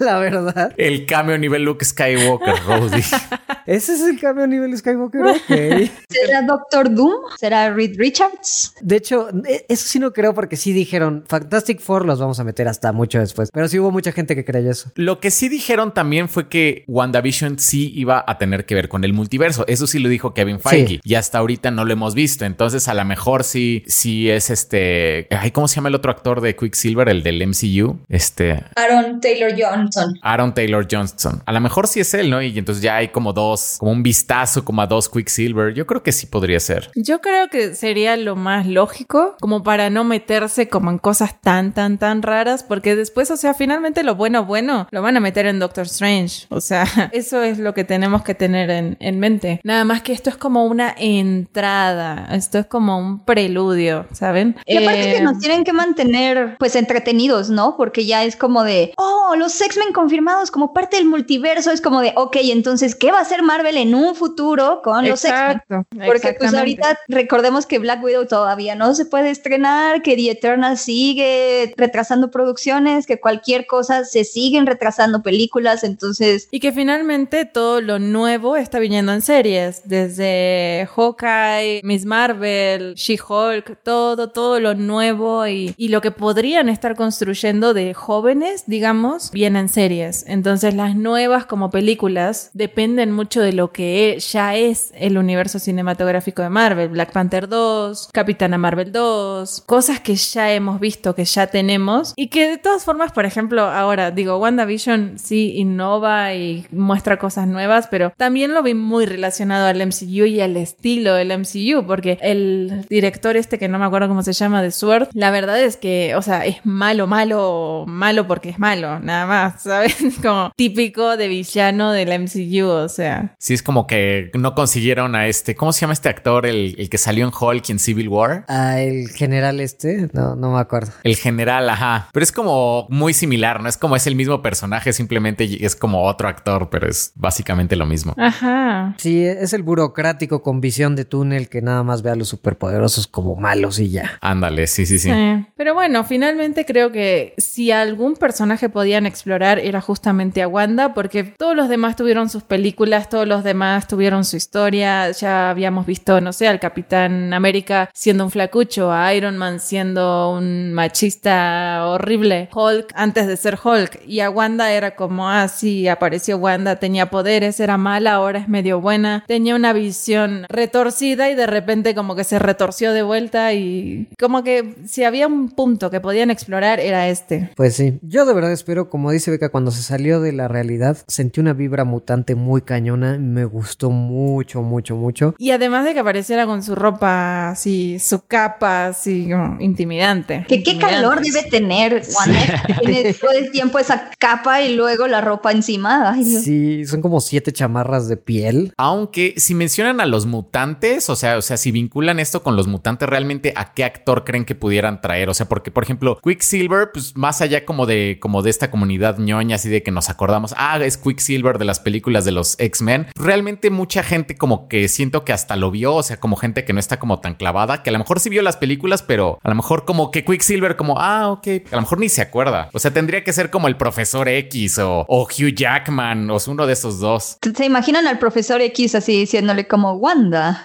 la 0.00 0.18
verdad. 0.18 0.72
El 0.76 1.06
cameo 1.06 1.38
nivel 1.38 1.64
Luke 1.64 1.84
Skywalker, 1.84 2.54
Rhodey. 2.66 3.02
Ese 3.66 3.94
es 3.94 4.02
el 4.02 4.18
cambio 4.18 4.44
a 4.44 4.46
nivel 4.46 4.76
Skywalker, 4.76 5.20
ok. 5.20 5.90
¿Será 6.08 6.42
Doctor 6.46 6.92
Doom? 6.92 7.12
¿Será 7.38 7.72
Reed 7.72 7.94
Richards? 7.98 8.74
De 8.80 8.96
hecho, 8.96 9.28
e- 9.46 9.64
eso 9.68 9.86
sí 9.86 9.98
no 9.98 10.12
creo 10.12 10.34
porque 10.34 10.56
sí 10.56 10.72
dijeron 10.72 11.24
Fantastic 11.28 11.80
Four 11.80 12.04
los 12.04 12.18
vamos 12.18 12.40
a 12.40 12.44
meter 12.44 12.68
hasta 12.68 12.92
mucho 12.92 13.18
después. 13.18 13.50
Pero 13.52 13.68
sí 13.68 13.78
hubo 13.78 13.90
mucha 13.90 14.12
gente 14.12 14.34
que 14.34 14.44
creyó 14.44 14.70
eso. 14.70 14.89
Lo 14.94 15.20
que 15.20 15.30
sí 15.30 15.48
dijeron 15.48 15.92
también 15.92 16.28
fue 16.28 16.48
que 16.48 16.84
WandaVision 16.86 17.58
sí 17.58 17.92
iba 17.94 18.24
a 18.26 18.38
tener 18.38 18.66
que 18.66 18.74
ver 18.74 18.88
con 18.88 19.04
el 19.04 19.12
multiverso. 19.12 19.64
Eso 19.66 19.86
sí 19.86 19.98
lo 19.98 20.08
dijo 20.08 20.34
Kevin 20.34 20.60
Feige. 20.60 20.86
Sí. 20.86 21.00
Y 21.04 21.14
hasta 21.14 21.38
ahorita 21.38 21.70
no 21.70 21.84
lo 21.84 21.92
hemos 21.92 22.14
visto. 22.14 22.44
Entonces, 22.44 22.88
a 22.88 22.94
lo 22.94 23.04
mejor 23.04 23.44
sí, 23.44 23.82
sí 23.86 24.30
es 24.30 24.50
este. 24.50 25.26
Ay, 25.30 25.50
¿cómo 25.50 25.68
se 25.68 25.76
llama 25.76 25.88
el 25.88 25.94
otro 25.94 26.10
actor 26.10 26.40
de 26.40 26.56
Quicksilver? 26.56 27.08
El 27.08 27.22
del 27.22 27.46
MCU. 27.46 27.98
Este. 28.08 28.64
Aaron 28.76 29.20
Taylor 29.20 29.52
Johnson. 29.58 30.18
Aaron 30.22 30.54
Taylor 30.54 30.86
Johnson. 30.90 31.42
A 31.46 31.52
lo 31.52 31.60
mejor 31.60 31.86
sí 31.86 32.00
es 32.00 32.12
él, 32.14 32.30
¿no? 32.30 32.42
Y 32.42 32.58
entonces 32.58 32.82
ya 32.82 32.96
hay 32.96 33.08
como 33.08 33.32
dos, 33.32 33.76
como 33.78 33.92
un 33.92 34.02
vistazo, 34.02 34.64
como 34.64 34.82
a 34.82 34.86
dos 34.86 35.08
Quicksilver. 35.08 35.74
Yo 35.74 35.86
creo 35.86 36.02
que 36.02 36.12
sí 36.12 36.26
podría 36.26 36.60
ser. 36.60 36.90
Yo 36.94 37.20
creo 37.20 37.48
que 37.48 37.74
sería 37.74 38.16
lo 38.16 38.36
más 38.36 38.66
lógico, 38.66 39.36
como 39.40 39.62
para 39.62 39.90
no 39.90 40.04
meterse 40.04 40.68
como 40.68 40.90
en 40.90 40.98
cosas 40.98 41.40
tan, 41.40 41.72
tan, 41.72 41.98
tan 41.98 42.22
raras, 42.22 42.62
porque 42.62 42.96
después, 42.96 43.30
o 43.30 43.36
sea, 43.36 43.54
finalmente 43.54 44.02
lo 44.02 44.14
bueno, 44.14 44.44
bueno, 44.44 44.79
lo 44.90 45.02
van 45.02 45.16
a 45.16 45.20
meter 45.20 45.46
en 45.46 45.58
Doctor 45.58 45.86
Strange. 45.86 46.46
O 46.48 46.60
sea, 46.60 46.84
eso 47.12 47.42
es 47.42 47.58
lo 47.58 47.74
que 47.74 47.84
tenemos 47.84 48.22
que 48.22 48.34
tener 48.34 48.70
en, 48.70 48.96
en 49.00 49.18
mente. 49.18 49.60
Nada 49.64 49.84
más 49.84 50.02
que 50.02 50.12
esto 50.12 50.30
es 50.30 50.36
como 50.36 50.64
una 50.66 50.94
entrada, 50.96 52.28
esto 52.32 52.58
es 52.58 52.66
como 52.66 52.98
un 52.98 53.24
preludio, 53.24 54.06
¿saben? 54.12 54.56
Y 54.66 54.76
aparte 54.76 55.10
Eh, 55.10 55.14
que 55.14 55.20
nos 55.22 55.38
tienen 55.38 55.64
que 55.64 55.72
mantener 55.72 56.56
pues 56.58 56.76
entretenidos, 56.76 57.50
¿no? 57.50 57.76
Porque 57.76 58.06
ya 58.06 58.24
es 58.24 58.36
como 58.36 58.64
de, 58.64 58.92
oh, 58.96 59.34
los 59.36 59.60
X-Men 59.60 59.92
confirmados 59.92 60.50
como 60.50 60.72
parte 60.72 60.96
del 60.96 61.06
multiverso. 61.06 61.70
Es 61.70 61.80
como 61.80 62.00
de, 62.00 62.12
ok, 62.16 62.36
entonces, 62.42 62.94
¿qué 62.94 63.10
va 63.12 63.18
a 63.18 63.22
hacer 63.22 63.42
Marvel 63.42 63.76
en 63.76 63.94
un 63.94 64.14
futuro 64.14 64.80
con 64.82 65.08
los 65.08 65.24
X-Men? 65.24 65.62
Exacto. 65.68 65.86
Porque 66.06 66.34
pues 66.38 66.54
ahorita 66.54 66.98
recordemos 67.08 67.66
que 67.66 67.78
Black 67.78 68.02
Widow 68.02 68.26
todavía 68.26 68.74
no 68.74 68.94
se 68.94 69.04
puede 69.06 69.30
estrenar, 69.30 70.02
que 70.02 70.16
The 70.16 70.30
Eternal 70.30 70.78
sigue 70.78 71.74
retrasando 71.76 72.30
producciones, 72.30 73.06
que 73.06 73.20
cualquier 73.20 73.66
cosa 73.66 74.04
se 74.04 74.24
siguen 74.24 74.66
retrasando 74.70 75.22
películas, 75.22 75.84
entonces 75.84 76.48
Y 76.50 76.60
que 76.60 76.72
finalmente 76.72 77.44
todo 77.44 77.80
lo 77.80 77.98
nuevo 77.98 78.56
está 78.56 78.78
viniendo 78.78 79.12
en 79.12 79.22
series, 79.22 79.82
desde 79.84 80.88
Hawkeye, 80.94 81.80
Miss 81.84 82.04
Marvel, 82.04 82.94
She-Hulk, 82.94 83.82
todo, 83.82 84.30
todo 84.30 84.60
lo 84.60 84.74
nuevo 84.74 85.46
y, 85.46 85.74
y 85.76 85.88
lo 85.88 86.00
que 86.00 86.10
podrían 86.10 86.68
estar 86.68 86.94
construyendo 86.96 87.74
de 87.74 87.94
jóvenes, 87.94 88.64
digamos, 88.66 89.30
viene 89.30 89.60
en 89.60 89.68
series. 89.68 90.24
Entonces 90.26 90.74
las 90.74 90.96
nuevas 90.96 91.46
como 91.46 91.70
películas 91.70 92.50
dependen 92.54 93.12
mucho 93.12 93.40
de 93.40 93.52
lo 93.52 93.72
que 93.72 94.18
ya 94.20 94.54
es 94.56 94.92
el 94.94 95.18
universo 95.18 95.58
cinematográfico 95.58 96.42
de 96.42 96.50
Marvel, 96.50 96.88
Black 96.88 97.12
Panther 97.12 97.48
2, 97.48 98.10
Capitana 98.12 98.58
Marvel 98.58 98.92
2, 98.92 99.62
cosas 99.66 100.00
que 100.00 100.14
ya 100.14 100.52
hemos 100.52 100.80
visto, 100.80 101.14
que 101.14 101.24
ya 101.24 101.46
tenemos 101.46 102.12
y 102.16 102.28
que 102.28 102.48
de 102.48 102.58
todas 102.58 102.84
formas, 102.84 103.12
por 103.12 103.24
ejemplo, 103.24 103.62
ahora 103.62 104.10
digo, 104.10 104.38
WandaVision 104.60 105.18
sí 105.18 105.54
innova 105.56 106.34
y 106.34 106.66
muestra 106.70 107.18
cosas 107.18 107.46
nuevas, 107.48 107.88
pero 107.90 108.12
también 108.16 108.52
lo 108.52 108.62
vi 108.62 108.74
muy 108.74 109.06
relacionado 109.06 109.66
al 109.66 109.86
MCU 109.86 110.26
y 110.26 110.40
al 110.40 110.56
estilo 110.56 111.14
del 111.14 111.38
MCU, 111.38 111.86
porque 111.86 112.18
el 112.20 112.84
director 112.88 113.36
este 113.36 113.58
que 113.58 113.68
no 113.68 113.78
me 113.78 113.86
acuerdo 113.86 114.08
cómo 114.08 114.22
se 114.22 114.32
llama 114.32 114.62
de 114.62 114.70
Sword, 114.70 115.08
la 115.14 115.30
verdad 115.30 115.60
es 115.60 115.76
que, 115.76 116.14
o 116.14 116.22
sea, 116.22 116.44
es 116.44 116.64
malo, 116.64 117.06
malo, 117.06 117.84
malo 117.86 118.26
porque 118.26 118.50
es 118.50 118.58
malo, 118.58 119.00
nada 119.00 119.26
más, 119.26 119.62
¿sabes? 119.62 119.96
Como 120.22 120.52
típico 120.56 121.16
de 121.16 121.28
villano 121.28 121.92
del 121.92 122.20
MCU, 122.20 122.66
o 122.66 122.88
sea. 122.88 123.34
Sí, 123.38 123.54
es 123.54 123.62
como 123.62 123.86
que 123.86 124.30
no 124.34 124.54
consiguieron 124.54 125.14
a 125.14 125.26
este. 125.26 125.54
¿Cómo 125.54 125.72
se 125.72 125.80
llama 125.80 125.94
este 125.94 126.08
actor? 126.08 126.44
El, 126.44 126.74
el 126.78 126.90
que 126.90 126.98
salió 126.98 127.24
en 127.24 127.32
Hulk 127.38 127.68
y 127.68 127.72
en 127.72 127.78
Civil 127.78 128.08
War. 128.08 128.44
Ah, 128.48 128.80
el 128.80 129.08
general 129.08 129.60
este, 129.60 130.08
no, 130.12 130.36
no 130.36 130.52
me 130.52 130.60
acuerdo. 130.60 130.92
El 131.02 131.16
general, 131.16 131.68
ajá. 131.70 132.08
Pero 132.12 132.24
es 132.24 132.32
como 132.32 132.86
muy 132.90 133.14
similar, 133.14 133.62
¿no? 133.62 133.68
Es 133.68 133.76
como 133.76 133.96
es 133.96 134.06
el 134.06 134.16
mismo 134.16 134.39
personaje, 134.42 134.92
simplemente 134.92 135.64
es 135.64 135.76
como 135.76 136.04
otro 136.04 136.28
actor, 136.28 136.68
pero 136.70 136.88
es 136.88 137.12
básicamente 137.14 137.76
lo 137.76 137.86
mismo. 137.86 138.14
Ajá. 138.18 138.94
Sí, 138.98 139.24
es 139.24 139.52
el 139.52 139.62
burocrático 139.62 140.42
con 140.42 140.60
visión 140.60 140.96
de 140.96 141.04
túnel 141.04 141.48
que 141.48 141.62
nada 141.62 141.82
más 141.82 142.02
ve 142.02 142.10
a 142.10 142.16
los 142.16 142.28
superpoderosos 142.28 143.06
como 143.06 143.36
malos 143.36 143.78
y 143.78 143.90
ya. 143.90 144.18
Ándale, 144.20 144.66
sí, 144.66 144.86
sí, 144.86 144.98
sí. 144.98 145.10
Pero 145.56 145.74
bueno, 145.74 146.04
finalmente 146.04 146.64
creo 146.64 146.92
que 146.92 147.34
si 147.38 147.70
algún 147.70 148.14
personaje 148.14 148.68
podían 148.68 149.06
explorar 149.06 149.58
era 149.58 149.80
justamente 149.80 150.42
a 150.42 150.48
Wanda, 150.48 150.94
porque 150.94 151.24
todos 151.24 151.56
los 151.56 151.68
demás 151.68 151.96
tuvieron 151.96 152.28
sus 152.28 152.42
películas, 152.42 153.08
todos 153.08 153.26
los 153.26 153.44
demás 153.44 153.86
tuvieron 153.86 154.24
su 154.24 154.36
historia. 154.36 155.10
Ya 155.10 155.50
habíamos 155.50 155.86
visto, 155.86 156.20
no 156.20 156.32
sé, 156.32 156.48
al 156.48 156.60
Capitán 156.60 157.32
América 157.34 157.90
siendo 157.92 158.24
un 158.24 158.30
flacucho, 158.30 158.92
a 158.92 159.12
Iron 159.14 159.36
Man 159.36 159.60
siendo 159.60 160.32
un 160.32 160.72
machista 160.72 161.86
horrible, 161.86 162.48
Hulk 162.52 162.92
antes 162.94 163.26
de 163.26 163.36
ser 163.36 163.58
Hulk, 163.62 164.00
y 164.06 164.20
a 164.20 164.29
Wanda 164.30 164.72
era 164.72 164.94
como, 164.94 165.28
ah, 165.28 165.48
sí, 165.48 165.88
apareció 165.88 166.36
Wanda, 166.38 166.76
tenía 166.76 167.10
poderes, 167.10 167.60
era 167.60 167.76
mala, 167.76 168.14
ahora 168.14 168.40
es 168.40 168.48
medio 168.48 168.80
buena, 168.80 169.24
tenía 169.26 169.54
una 169.54 169.72
visión 169.72 170.44
retorcida 170.48 171.30
y 171.30 171.34
de 171.34 171.46
repente 171.46 171.94
como 171.94 172.14
que 172.16 172.24
se 172.24 172.38
retorció 172.38 172.92
de 172.92 173.02
vuelta 173.02 173.52
y 173.52 174.08
como 174.18 174.42
que 174.42 174.74
si 174.86 175.04
había 175.04 175.26
un 175.26 175.50
punto 175.50 175.90
que 175.90 176.00
podían 176.00 176.30
explorar 176.30 176.80
era 176.80 177.08
este. 177.08 177.50
Pues 177.56 177.74
sí, 177.76 177.98
yo 178.02 178.24
de 178.26 178.34
verdad 178.34 178.52
espero, 178.52 178.88
como 178.90 179.10
dice 179.10 179.30
Beca, 179.30 179.48
cuando 179.50 179.70
se 179.70 179.82
salió 179.82 180.20
de 180.20 180.32
la 180.32 180.48
realidad, 180.48 180.96
sentí 181.06 181.40
una 181.40 181.52
vibra 181.52 181.84
mutante 181.84 182.34
muy 182.34 182.62
cañona, 182.62 183.18
me 183.18 183.44
gustó 183.44 183.90
mucho, 183.90 184.62
mucho, 184.62 184.96
mucho. 184.96 185.34
Y 185.38 185.50
además 185.50 185.84
de 185.84 185.94
que 185.94 186.00
apareciera 186.00 186.46
con 186.46 186.62
su 186.62 186.74
ropa 186.74 187.50
así, 187.50 187.98
su 187.98 188.24
capa 188.26 188.86
así 188.86 189.28
como 189.30 189.60
intimidante. 189.60 190.44
que 190.48 190.62
qué 190.62 190.70
Intimidante. 190.72 190.94
calor 190.94 191.20
debe 191.20 191.42
tener 191.50 192.02
Wanda. 192.18 192.78
Tiene 192.80 193.14
todo 193.14 193.32
el 193.32 193.50
tiempo 193.50 193.78
esa 193.78 194.10
capa 194.20 194.60
y 194.62 194.76
luego 194.76 195.08
la 195.08 195.20
ropa 195.20 195.50
encima. 195.50 196.12
Ay. 196.12 196.24
Sí, 196.24 196.84
son 196.84 197.00
como 197.00 197.20
siete 197.20 197.52
chamarras 197.52 198.06
de 198.06 198.16
piel. 198.16 198.72
Aunque 198.76 199.34
si 199.38 199.54
mencionan 199.54 200.00
a 200.00 200.06
los 200.06 200.26
mutantes, 200.26 201.10
o 201.10 201.16
sea, 201.16 201.38
o 201.38 201.42
sea, 201.42 201.56
si 201.56 201.72
vinculan 201.72 202.20
esto 202.20 202.42
con 202.42 202.54
los 202.54 202.68
mutantes, 202.68 203.08
realmente 203.08 203.52
a 203.56 203.72
qué 203.72 203.82
actor 203.82 204.24
creen 204.24 204.44
que 204.44 204.54
pudieran 204.54 205.00
traer. 205.00 205.30
O 205.30 205.34
sea, 205.34 205.48
porque, 205.48 205.70
por 205.70 205.82
ejemplo, 205.82 206.20
Quicksilver, 206.22 206.90
pues 206.92 207.16
más 207.16 207.40
allá 207.40 207.64
como 207.64 207.86
de, 207.86 208.18
como 208.20 208.42
de 208.42 208.50
esta 208.50 208.70
comunidad 208.70 209.18
ñoña, 209.18 209.56
así 209.56 209.70
de 209.70 209.82
que 209.82 209.90
nos 209.90 210.10
acordamos, 210.10 210.54
ah, 210.56 210.78
es 210.78 210.98
Quicksilver 210.98 211.58
de 211.58 211.64
las 211.64 211.80
películas 211.80 212.24
de 212.26 212.32
los 212.32 212.56
X-Men. 212.60 213.06
Realmente 213.14 213.70
mucha 213.70 214.02
gente 214.02 214.36
como 214.36 214.68
que 214.68 214.86
siento 214.88 215.24
que 215.24 215.32
hasta 215.32 215.56
lo 215.56 215.70
vio, 215.70 215.94
o 215.94 216.02
sea, 216.02 216.20
como 216.20 216.36
gente 216.36 216.64
que 216.64 216.74
no 216.74 216.80
está 216.80 216.98
como 216.98 217.20
tan 217.20 217.34
clavada, 217.34 217.82
que 217.82 217.88
a 217.88 217.92
lo 217.94 217.98
mejor 217.98 218.20
sí 218.20 218.28
vio 218.28 218.42
las 218.42 218.58
películas, 218.58 219.02
pero 219.02 219.38
a 219.42 219.48
lo 219.48 219.54
mejor 219.54 219.86
como 219.86 220.10
que 220.10 220.26
Quicksilver, 220.26 220.76
como, 220.76 220.98
ah, 220.98 221.30
ok, 221.30 221.46
a 221.72 221.76
lo 221.76 221.80
mejor 221.80 221.98
ni 221.98 222.10
se 222.10 222.20
acuerda. 222.20 222.68
O 222.74 222.78
sea, 222.78 222.90
tendría 222.90 223.24
que 223.24 223.32
ser 223.32 223.48
como 223.48 223.66
el 223.66 223.76
profesor 223.76 224.09
X 224.14 224.78
o, 224.78 225.04
o 225.08 225.22
Hugh 225.22 225.54
Jackman, 225.54 226.30
o 226.30 226.38
uno 226.48 226.66
de 226.66 226.72
esos 226.72 227.00
dos. 227.00 227.38
¿Se 227.54 227.64
imaginan 227.64 228.06
al 228.06 228.18
profesor 228.18 228.60
X 228.60 228.94
así 228.94 229.20
diciéndole 229.20 229.66
como 229.66 229.94
Wanda? 229.94 230.64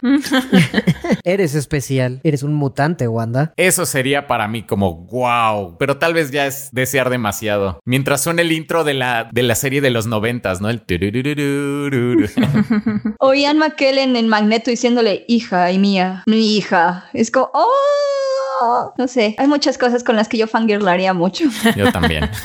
Eres 1.23 1.55
especial, 1.55 2.19
eres 2.23 2.43
un 2.43 2.53
mutante, 2.53 3.07
Wanda. 3.07 3.53
Eso 3.57 3.85
sería 3.85 4.27
para 4.27 4.47
mí 4.47 4.63
como 4.63 5.05
wow, 5.05 5.77
pero 5.77 5.97
tal 5.97 6.13
vez 6.13 6.31
ya 6.31 6.45
es 6.45 6.69
desear 6.71 7.09
demasiado. 7.09 7.79
Mientras 7.85 8.21
suena 8.21 8.41
el 8.41 8.51
intro 8.51 8.83
de 8.83 8.93
la, 8.93 9.29
de 9.31 9.43
la 9.43 9.55
serie 9.55 9.81
de 9.81 9.89
los 9.89 10.07
noventas, 10.07 10.61
¿no? 10.61 10.69
El. 10.69 10.83
O 13.19 13.33
Ian 13.33 13.57
McKellen 13.57 14.15
en 14.15 14.27
Magneto 14.27 14.69
diciéndole 14.69 15.25
hija 15.27 15.71
y 15.71 15.79
mía, 15.79 16.23
mi 16.25 16.57
hija. 16.57 17.09
Es 17.13 17.31
como, 17.31 17.49
¡oh! 17.53 18.24
No. 18.61 18.93
No 18.97 19.07
sé, 19.07 19.35
hay 19.37 19.47
muchas 19.47 19.77
cosas 19.77 20.03
con 20.03 20.15
las 20.15 20.27
que 20.27 20.37
yo 20.37 20.47
fangirlaría 20.47 21.13
mucho. 21.13 21.45
Yo 21.75 21.91
también. 21.91 22.29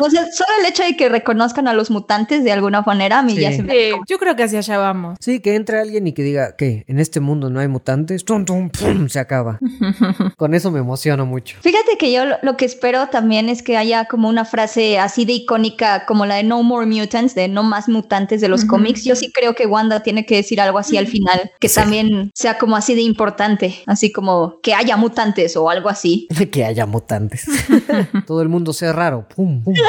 O 0.00 0.10
sea, 0.10 0.22
solo 0.32 0.50
el 0.60 0.66
hecho 0.66 0.84
de 0.84 0.96
que 0.96 1.08
reconozcan 1.08 1.66
a 1.66 1.72
los 1.72 1.90
mutantes 1.90 2.44
de 2.44 2.52
alguna 2.52 2.82
manera 2.82 3.18
a 3.18 3.22
mí 3.22 3.34
ya 3.34 3.52
se 3.52 3.62
me... 3.62 3.72
Sí, 3.72 3.90
yo 4.06 4.18
creo 4.18 4.36
que 4.36 4.44
hacia 4.44 4.60
allá 4.60 4.78
vamos. 4.78 5.18
Sí, 5.20 5.40
que 5.40 5.54
entre 5.54 5.80
alguien 5.80 6.06
y 6.06 6.12
que 6.12 6.22
diga 6.22 6.56
que 6.56 6.84
en 6.86 6.98
este 6.98 7.20
mundo 7.20 7.50
no 7.50 7.60
hay 7.60 7.68
mutantes, 7.68 8.24
tum, 8.24 8.44
tum, 8.44 8.70
pum, 8.70 9.08
se 9.08 9.18
acaba. 9.18 9.58
Con 10.36 10.54
eso 10.54 10.70
me 10.70 10.78
emociono 10.78 11.26
mucho. 11.26 11.56
Fíjate 11.60 11.98
que 11.98 12.12
yo 12.12 12.22
lo, 12.42 12.56
que 12.56 12.64
espero 12.64 13.08
también 13.08 13.48
es 13.48 13.62
que 13.62 13.76
haya 13.76 14.04
como 14.06 14.28
una 14.28 14.44
frase 14.44 14.98
así 14.98 15.24
de 15.24 15.32
icónica 15.32 16.06
como 16.06 16.26
la 16.26 16.36
de 16.36 16.44
No 16.44 16.62
More 16.62 16.86
Mutants, 16.86 17.34
de 17.34 17.48
no 17.48 17.62
más 17.62 17.88
mutantes 17.88 18.40
de 18.40 18.48
los 18.48 18.64
cómics. 18.64 19.04
Yo 19.04 19.16
sí 19.16 19.32
creo 19.32 19.54
que 19.54 19.66
Wanda 19.66 20.02
tiene 20.02 20.26
que 20.26 20.36
decir 20.36 20.60
algo 20.60 20.78
así 20.78 20.96
al 20.96 21.06
final, 21.06 21.50
que 21.60 21.68
también 21.68 22.30
sea 22.34 22.58
como 22.58 22.76
así 22.76 22.94
de 22.94 23.02
importante, 23.02 23.82
así 23.86 24.12
como 24.12 24.60
que 24.62 24.74
haya 24.74 24.96
mutantes 24.96 25.27
o 25.56 25.70
algo 25.70 25.88
así. 25.88 26.28
que 26.52 26.64
haya 26.64 26.86
mutantes. 26.86 27.46
Todo 28.26 28.42
el 28.42 28.48
mundo 28.48 28.72
sea 28.72 28.92
raro. 28.92 29.26
Pum, 29.34 29.62
pum. 29.62 29.74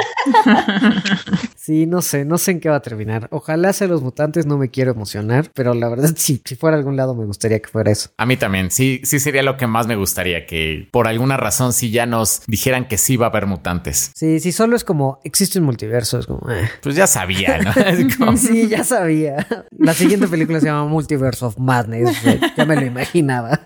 Sí, 1.56 1.86
no 1.86 2.02
sé, 2.02 2.26
no 2.26 2.40
sé 2.40 2.52
en 2.52 2.62
qué 2.62 2.70
va 2.70 2.78
a 2.78 2.82
terminar. 2.82 3.28
Ojalá 3.32 3.74
sea 3.74 3.88
los 3.88 4.02
mutantes, 4.02 4.48
no 4.48 4.58
me 4.58 4.70
quiero 4.72 4.90
emocionar, 4.92 5.52
pero 5.54 5.76
la 5.76 5.88
verdad, 5.88 6.14
sí, 6.16 6.42
si 6.44 6.56
fuera 6.56 6.76
a 6.76 6.80
algún 6.80 6.96
lado 6.98 7.14
me 7.14 7.26
gustaría 7.26 7.60
que 7.62 7.68
fuera 7.70 7.92
eso. 7.92 8.10
A 8.18 8.26
mí 8.26 8.38
también, 8.38 8.72
sí, 8.72 9.02
sí 9.04 9.20
sería 9.20 9.44
lo 9.44 9.56
que 9.56 9.68
más 9.68 9.86
me 9.86 9.96
gustaría, 9.96 10.48
que 10.48 10.88
por 10.92 11.08
alguna 11.08 11.38
razón 11.38 11.72
sí 11.74 11.92
ya 11.92 12.08
nos 12.08 12.42
dijeran 12.48 12.88
que 12.88 12.98
sí 12.98 13.18
va 13.18 13.28
a 13.28 13.30
haber 13.30 13.46
mutantes. 13.46 14.12
Sí, 14.16 14.40
sí, 14.40 14.52
solo 14.52 14.76
es 14.76 14.84
como 14.84 15.20
existe 15.24 15.60
un 15.60 15.66
multiverso, 15.66 16.18
es 16.18 16.26
como. 16.26 16.50
eh. 16.50 16.68
Pues 16.82 16.96
ya 16.96 17.06
sabía, 17.06 17.60
¿no? 17.60 17.70
Es 17.84 18.18
como- 18.18 18.36
Sí, 18.36 18.68
ya 18.68 18.84
sabía. 18.84 19.46
La 19.78 19.94
siguiente 19.94 20.28
película 20.28 20.60
se 20.60 20.66
llama 20.68 20.86
Multiverse 20.86 21.46
of 21.46 21.58
Madness. 21.60 22.18
Ya 22.58 22.66
me 22.66 22.78
lo 22.78 22.86
imaginaba. 22.86 23.60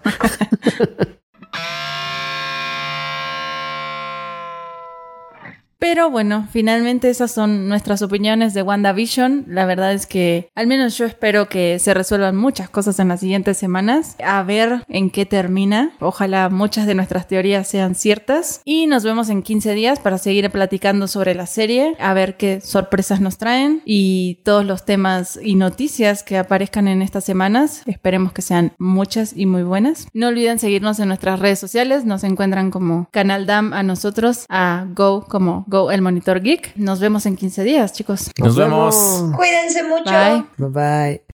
Pero 5.84 6.10
bueno, 6.10 6.48
finalmente 6.50 7.10
esas 7.10 7.32
son 7.32 7.68
nuestras 7.68 8.02
opiniones 8.02 8.54
de 8.54 8.62
WandaVision. 8.62 9.44
La 9.50 9.66
verdad 9.66 9.92
es 9.92 10.08
que 10.08 10.50
al 10.56 10.66
menos 10.66 10.98
yo 10.98 11.04
espero 11.04 11.50
que 11.50 11.78
se 11.78 11.94
resuelvan 11.94 12.38
muchas 12.38 12.70
cosas 12.70 13.00
en 13.00 13.10
las 13.10 13.20
siguientes 13.20 13.58
semanas. 13.58 14.16
A 14.24 14.44
ver 14.44 14.86
en 14.88 15.10
qué 15.10 15.26
termina. 15.26 15.92
Ojalá 16.00 16.48
muchas 16.48 16.88
de 16.88 16.96
nuestras 16.96 17.28
teorías 17.28 17.68
sean 17.68 17.96
ciertas. 17.96 18.62
Y 18.64 18.88
nos 18.88 19.04
vemos 19.04 19.28
en 19.28 19.44
15 19.44 19.74
días 19.74 20.00
para 20.00 20.20
seguir 20.20 20.50
platicando 20.52 21.10
sobre 21.10 21.36
la 21.36 21.48
serie. 21.48 21.98
A 22.00 22.14
ver 22.14 22.38
qué 22.38 22.62
sorpresas 22.62 23.20
nos 23.20 23.38
traen. 23.38 23.82
Y 23.84 24.36
todos 24.46 24.64
los 24.66 24.86
temas 24.86 25.38
y 25.44 25.56
noticias 25.56 26.24
que 26.24 26.38
aparezcan 26.38 26.88
en 26.88 27.02
estas 27.02 27.26
semanas. 27.26 27.84
Esperemos 27.88 28.32
que 28.32 28.42
sean 28.42 28.72
muchas 28.78 29.34
y 29.36 29.48
muy 29.48 29.64
buenas. 29.64 30.08
No 30.14 30.30
olviden 30.30 30.60
seguirnos 30.60 31.02
en 31.02 31.10
nuestras 31.10 31.42
redes 31.42 31.60
sociales. 31.60 32.06
Nos 32.06 32.24
encuentran 32.24 32.72
como 32.72 33.10
Canal 33.12 33.46
DAM 33.46 33.74
a 33.74 33.84
nosotros. 33.84 34.46
A 34.48 34.86
Go 34.96 35.26
como 35.28 35.66
Go 35.74 35.90
el 35.90 36.04
Monitor 36.04 36.40
Geek. 36.40 36.76
Nos 36.76 37.00
vemos 37.00 37.26
en 37.26 37.36
15 37.36 37.64
días, 37.64 37.94
chicos. 37.94 38.30
Nos 38.38 38.56
vemos. 38.56 39.24
Cuídense 39.36 39.82
mucho. 39.82 40.04
Bye. 40.04 40.46
Bye 40.58 40.70
bye. 40.70 41.24